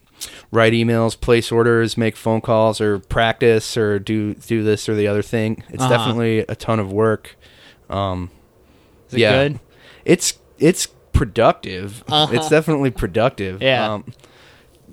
write 0.50 0.72
emails, 0.72 1.18
place 1.18 1.52
orders, 1.52 1.96
make 1.96 2.16
phone 2.16 2.40
calls, 2.40 2.80
or 2.80 2.98
practice, 2.98 3.76
or 3.76 3.98
do 4.00 4.34
do 4.34 4.62
this 4.64 4.88
or 4.88 4.94
the 4.94 5.06
other 5.06 5.22
thing. 5.22 5.62
It's 5.70 5.82
Uh-huh. 5.82 5.96
definitely 5.96 6.40
a 6.40 6.54
ton 6.56 6.80
of 6.80 6.92
work. 6.92 7.36
Um, 7.88 8.30
is 9.08 9.14
it 9.14 9.20
Yeah. 9.20 9.32
good 9.48 9.60
it's 10.04 10.34
it's 10.58 10.86
productive. 11.12 12.02
Uh-huh. 12.08 12.32
It's 12.34 12.48
definitely 12.48 12.90
productive. 12.90 13.62
Yeah. 13.62 13.92
Um, 13.94 14.04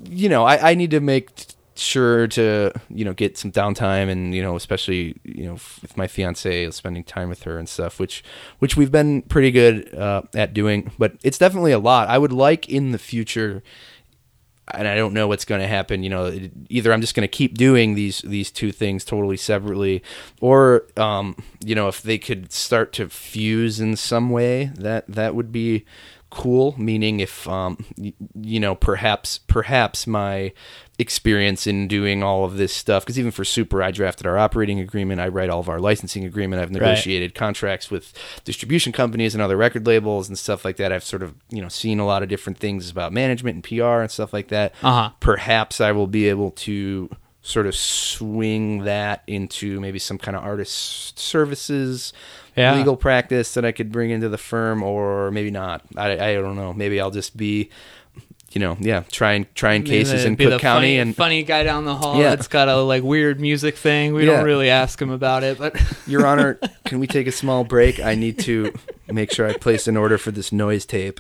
you 0.10 0.30
know, 0.30 0.44
I, 0.46 0.72
I 0.72 0.76
need 0.76 0.92
to 0.92 1.00
make 1.00 1.32
sure 1.80 2.28
to 2.28 2.72
you 2.90 3.06
know 3.06 3.14
get 3.14 3.38
some 3.38 3.52
downtime 3.52 4.10
and 4.10 4.34
you 4.36 4.42
know 4.42 4.56
especially 4.56 5.16
you 5.24 5.46
know 5.46 5.54
with 5.54 5.96
my 5.96 6.08
fiance 6.08 6.70
spending 6.72 7.04
time 7.04 7.30
with 7.30 7.44
her 7.44 7.58
and 7.58 7.70
stuff 7.70 8.00
which 8.00 8.24
which 8.60 8.78
we've 8.78 8.92
been 8.92 9.22
pretty 9.24 9.52
good 9.52 9.94
uh, 9.96 10.22
at 10.36 10.54
doing 10.54 10.92
but 10.98 11.14
it's 11.24 11.38
definitely 11.38 11.72
a 11.72 11.80
lot 11.80 12.08
i 12.08 12.18
would 12.18 12.34
like 12.34 12.70
in 12.70 12.92
the 12.92 13.00
future 13.00 13.64
and 14.72 14.88
I 14.88 14.96
don't 14.96 15.14
know 15.14 15.28
what's 15.28 15.46
going 15.46 15.62
to 15.62 15.68
happen. 15.68 16.04
You 16.04 16.10
know, 16.10 16.40
either 16.70 16.94
I'm 16.94 17.02
just 17.02 17.16
going 17.16 17.28
to 17.28 17.28
keep 17.28 17.58
doing 17.58 17.96
these 17.96 18.22
these 18.22 18.52
two 18.52 18.72
things 18.72 19.04
totally 19.04 19.38
separately, 19.38 20.04
or 20.42 20.86
um, 20.98 21.36
you 21.64 21.76
know, 21.76 21.88
if 21.88 22.02
they 22.02 22.18
could 22.18 22.52
start 22.52 22.94
to 22.94 23.10
fuse 23.10 23.80
in 23.80 23.96
some 23.96 24.30
way, 24.30 24.72
that 24.76 25.08
that 25.08 25.36
would 25.36 25.52
be 25.52 25.86
cool. 26.30 26.76
Meaning, 26.78 27.20
if 27.20 27.48
um, 27.48 27.84
you 27.98 28.60
know, 28.60 28.76
perhaps 28.76 29.40
perhaps 29.40 30.06
my 30.06 30.54
experience 31.00 31.66
in 31.66 31.88
doing 31.88 32.22
all 32.22 32.44
of 32.44 32.58
this 32.58 32.74
stuff, 32.74 33.04
because 33.06 33.18
even 33.18 33.32
for 33.32 33.44
Sooper, 33.46 33.82
I 33.82 33.90
drafted 33.92 34.28
our 34.28 34.38
operating 34.38 34.80
agreement, 34.80 35.22
I 35.22 35.30
write 35.30 35.50
all 35.50 35.62
of 35.62 35.70
our 35.70 35.80
licensing 35.80 36.26
agreement, 36.26 36.62
I've 36.62 36.72
negotiated 36.72 37.34
contracts 37.34 37.90
with 37.90 38.14
distribution 38.44 38.92
companies 38.92 39.34
and 39.34 39.42
other 39.42 39.56
record 39.58 39.88
labels 39.88 40.28
and 40.28 40.38
stuff 40.38 40.66
like 40.66 40.76
that. 40.78 40.92
I've 40.92 41.04
sort 41.06 41.24
of 41.24 41.34
you 41.50 41.62
know 41.62 41.70
seen 41.70 42.00
a 42.00 42.06
lot 42.06 42.22
of 42.22 42.30
different 42.30 42.60
things 42.60 42.90
about 42.92 43.14
management 43.14 43.56
and 43.56 43.64
PR 43.64 44.02
and 44.02 44.12
stuff 44.12 44.34
like 44.34 44.50
that. 44.50 44.74
Uh-huh. 44.84 45.12
Perhaps 45.22 45.80
I 45.82 45.94
will 45.94 46.08
be 46.08 46.28
able 46.28 46.52
to 46.52 47.10
sort 47.42 47.66
of 47.66 47.74
swing 47.76 48.84
that 48.84 49.24
into 49.26 49.80
maybe 49.80 49.98
some 49.98 50.18
kind 50.18 50.36
of 50.36 50.44
artist 50.44 51.18
services 51.18 52.12
Yeah. 52.58 52.76
legal 52.76 52.98
practice 52.98 53.54
that 53.54 53.64
I 53.64 53.72
could 53.72 53.92
bring 53.94 54.10
into 54.10 54.28
the 54.28 54.38
firm, 54.38 54.84
or 54.84 55.32
maybe 55.32 55.50
not. 55.50 55.82
I, 55.96 56.12
I 56.32 56.34
don't 56.34 56.58
know. 56.58 56.74
Maybe 56.74 57.00
I'll 57.00 57.12
just 57.12 57.38
be. 57.38 57.70
You 58.52 58.60
know, 58.60 58.78
yeah, 58.80 59.04
trying 59.12 59.46
trying 59.54 59.84
cases 59.84 60.26
in 60.26 60.34
Be 60.36 60.46
Cook 60.46 60.60
County 60.60 60.88
funny, 60.88 60.98
and 61.00 61.16
funny 61.16 61.44
guy 61.44 61.62
down 61.64 61.86
the 61.86 61.94
hall 61.96 62.18
Yeah. 62.20 62.30
that's 62.30 62.48
got 62.48 62.68
a 62.68 62.78
like 62.78 63.04
weird 63.04 63.40
music 63.40 63.78
thing. 63.78 64.14
We 64.14 64.26
Yeah. 64.26 64.38
don't 64.38 64.46
really 64.46 64.72
ask 64.72 65.00
him 65.00 65.12
about 65.12 65.44
it, 65.44 65.60
but 65.60 65.76
Your 66.08 66.26
Honor, 66.26 66.60
can 66.86 66.98
we 67.00 67.06
take 67.06 67.28
a 67.28 67.32
small 67.32 67.64
break? 67.64 68.00
I 68.00 68.16
need 68.16 68.40
to 68.40 68.74
make 69.08 69.32
sure 69.32 69.48
I 69.48 69.54
place 69.54 69.88
an 69.88 69.98
order 69.98 70.18
for 70.18 70.32
this 70.32 70.52
noise 70.52 70.86
tape. 70.88 71.20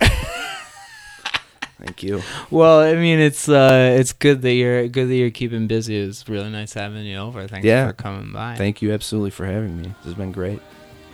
Thank 1.79 2.03
you. 2.03 2.21
well, 2.51 2.79
I 2.81 2.95
mean, 2.95 3.19
it's 3.19 3.47
uh, 3.47 3.95
it's 3.97 4.11
good 4.11 4.41
that 4.41 4.53
you're 4.53 4.87
good 4.87 5.07
that 5.07 5.15
you're 5.15 5.29
keeping 5.29 5.67
busy. 5.67 5.97
It's 5.97 6.27
really 6.27 6.49
nice 6.49 6.73
having 6.73 7.05
you 7.05 7.17
over. 7.17 7.47
Thanks 7.47 7.63
Yeah. 7.65 7.87
for 7.87 7.93
coming 7.93 8.33
by. 8.33 8.55
Thank 8.55 8.81
you 8.81 8.91
absolutely 8.91 9.29
for 9.29 9.45
having 9.45 9.77
me. 9.77 9.83
This 9.99 10.05
has 10.05 10.13
been 10.15 10.31
great. 10.31 10.59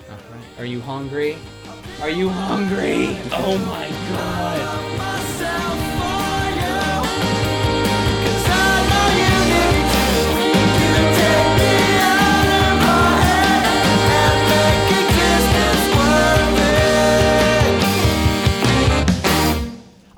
Alright. 0.09 0.23
Are 0.59 0.65
you 0.65 0.79
hungry? 0.81 1.35
Are 2.01 2.09
you 2.09 2.29
hungry? 2.29 3.17
Oh 3.31 3.57
my 3.67 3.89
god. 4.09 5.91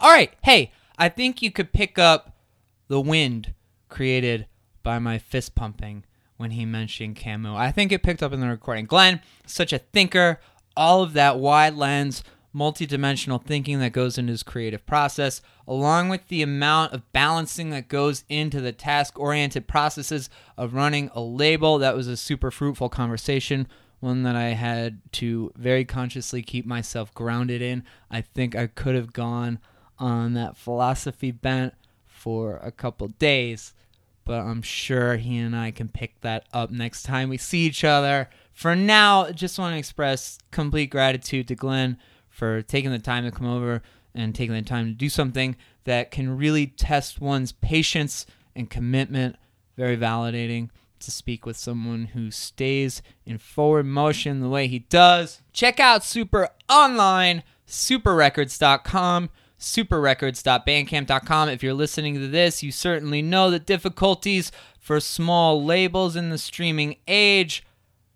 All 0.07 0.13
right, 0.13 0.31
hey, 0.45 0.71
I 0.97 1.09
think 1.09 1.41
you 1.41 1.51
could 1.51 1.73
pick 1.73 1.99
up 1.99 2.33
the 2.87 3.01
wind 3.01 3.53
created 3.89 4.47
by 4.81 4.99
my 4.99 5.17
fist 5.17 5.53
pumping 5.53 6.05
when 6.37 6.51
he 6.51 6.63
mentioned 6.63 7.17
Camus. 7.17 7.51
I 7.57 7.71
think 7.71 7.91
it 7.91 8.03
picked 8.03 8.23
up 8.23 8.31
in 8.31 8.39
the 8.39 8.47
recording. 8.47 8.85
Glenn, 8.85 9.19
such 9.45 9.73
a 9.73 9.79
thinker, 9.79 10.39
all 10.77 11.03
of 11.03 11.11
that 11.11 11.39
wide 11.39 11.73
lens, 11.73 12.23
multidimensional 12.55 13.43
thinking 13.43 13.79
that 13.79 13.91
goes 13.91 14.17
into 14.17 14.31
his 14.31 14.43
creative 14.43 14.85
process, 14.85 15.41
along 15.67 16.07
with 16.07 16.25
the 16.29 16.41
amount 16.41 16.93
of 16.93 17.11
balancing 17.11 17.71
that 17.71 17.89
goes 17.89 18.23
into 18.29 18.61
the 18.61 18.71
task 18.71 19.19
oriented 19.19 19.67
processes 19.67 20.29
of 20.55 20.73
running 20.73 21.11
a 21.15 21.19
label. 21.19 21.79
That 21.79 21.97
was 21.97 22.07
a 22.07 22.15
super 22.15 22.49
fruitful 22.49 22.87
conversation 22.87 23.67
one 23.99 24.23
that 24.23 24.37
I 24.37 24.49
had 24.49 25.01
to 25.13 25.51
very 25.57 25.83
consciously 25.83 26.43
keep 26.43 26.65
myself 26.65 27.13
grounded 27.13 27.61
in. 27.61 27.83
I 28.09 28.21
think 28.21 28.55
I 28.55 28.67
could 28.67 28.95
have 28.95 29.11
gone 29.11 29.59
on 29.99 30.33
that 30.33 30.57
philosophy 30.57 31.31
bent 31.31 31.73
for 32.05 32.57
a 32.57 32.71
couple 32.71 33.07
days, 33.07 33.73
but 34.25 34.41
I'm 34.41 34.61
sure 34.61 35.17
he 35.17 35.37
and 35.37 35.55
I 35.55 35.71
can 35.71 35.87
pick 35.87 36.19
that 36.21 36.45
up 36.51 36.71
next 36.71 37.03
time 37.03 37.29
we 37.29 37.37
see 37.37 37.65
each 37.65 37.83
other. 37.83 38.29
For 38.53 38.75
now, 38.75 39.29
just 39.31 39.59
want 39.59 39.73
to 39.73 39.79
express 39.79 40.39
complete 40.51 40.89
gratitude 40.89 41.47
to 41.47 41.55
Glenn 41.55 41.97
for 42.29 42.61
taking 42.61 42.91
the 42.91 42.99
time 42.99 43.23
to 43.23 43.31
come 43.31 43.47
over 43.47 43.81
and 44.13 44.33
taking 44.33 44.55
the 44.55 44.61
time 44.61 44.85
to 44.87 44.93
do 44.93 45.09
something 45.09 45.55
that 45.83 46.11
can 46.11 46.37
really 46.37 46.67
test 46.67 47.21
one's 47.21 47.51
patience 47.51 48.25
and 48.55 48.69
commitment. 48.69 49.35
Very 49.77 49.95
validating 49.95 50.69
to 50.99 51.11
speak 51.11 51.45
with 51.45 51.55
someone 51.55 52.05
who 52.05 52.31
stays 52.31 53.01
in 53.25 53.37
forward 53.37 53.85
motion 53.85 54.41
the 54.41 54.49
way 54.49 54.67
he 54.67 54.79
does. 54.79 55.41
Check 55.53 55.79
out 55.79 56.03
Sooper 56.03 56.49
online, 56.69 57.43
sooperrecords.com, 57.67 59.29
sooperrecords.bandcamp.com. 59.59 61.49
If 61.49 61.63
you're 61.63 61.73
listening 61.73 62.15
to 62.15 62.27
this, 62.27 62.63
you 62.63 62.71
certainly 62.71 63.21
know 63.21 63.49
the 63.49 63.59
difficulties 63.59 64.51
for 64.79 64.99
small 64.99 65.63
labels 65.63 66.15
in 66.15 66.29
the 66.29 66.37
streaming 66.37 66.97
age. 67.07 67.65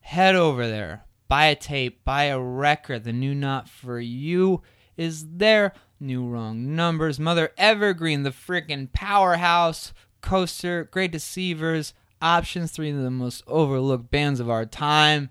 Head 0.01 0.35
over 0.35 0.68
there, 0.68 1.05
buy 1.27 1.45
a 1.45 1.55
tape, 1.55 2.03
buy 2.03 2.23
a 2.26 2.39
record. 2.39 3.03
The 3.03 3.13
new 3.13 3.34
Not 3.35 3.69
For 3.69 3.99
You 3.99 4.61
is 4.97 5.26
there. 5.38 5.73
New 5.99 6.27
Wrong 6.27 6.76
Numbers, 6.76 7.19
Mother 7.19 7.51
Evergreen, 7.57 8.23
the 8.23 8.31
freaking 8.31 8.91
powerhouse, 8.91 9.93
Coaster, 10.22 10.85
Great 10.85 11.11
Deceivers, 11.11 11.93
Options, 12.22 12.72
three 12.72 12.89
of 12.89 12.97
the 12.97 13.11
most 13.11 13.43
overlooked 13.45 14.09
bands 14.09 14.39
of 14.39 14.49
our 14.49 14.65
time. 14.65 15.30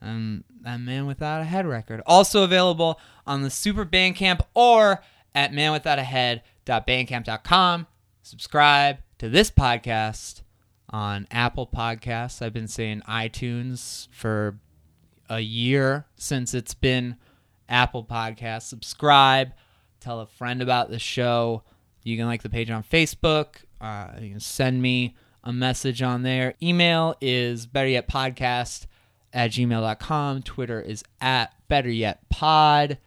And 0.00 0.44
that 0.62 0.80
Man 0.80 1.06
Without 1.06 1.40
a 1.40 1.44
Head 1.44 1.66
record. 1.66 2.02
Also 2.06 2.44
available 2.44 3.00
on 3.26 3.42
the 3.42 3.50
Sooper 3.50 3.84
Bandcamp 3.84 4.40
or 4.54 5.02
at 5.34 5.52
manwithoutahead.bandcamp.com. 5.52 7.86
Subscribe 8.22 8.98
to 9.18 9.28
this 9.28 9.50
podcast 9.50 10.42
on 10.90 11.26
Apple 11.30 11.66
Podcasts. 11.66 12.42
I've 12.42 12.52
been 12.52 12.68
saying 12.68 13.02
iTunes 13.08 14.08
for 14.10 14.58
a 15.28 15.40
year 15.40 16.06
since 16.16 16.54
it's 16.54 16.74
been 16.74 17.16
Apple 17.68 18.04
Podcasts. 18.04 18.62
Subscribe, 18.62 19.52
tell 20.00 20.20
a 20.20 20.26
friend 20.26 20.62
about 20.62 20.90
the 20.90 20.98
show. 20.98 21.62
You 22.02 22.16
can 22.16 22.26
like 22.26 22.42
the 22.42 22.48
page 22.48 22.70
on 22.70 22.82
Facebook. 22.82 23.56
Uh, 23.80 24.08
you 24.20 24.30
can 24.30 24.40
send 24.40 24.80
me 24.80 25.16
a 25.44 25.52
message 25.52 26.02
on 26.02 26.22
there. 26.22 26.54
Email 26.62 27.14
is 27.20 27.66
better 27.66 27.88
yet 27.88 28.08
podcast 28.08 28.86
at 29.32 29.50
gmail.com. 29.50 30.42
Twitter 30.42 30.80
is 30.80 31.04
at 31.20 31.52
better 31.68 31.90
yet 31.90 32.28
pod. 32.28 32.98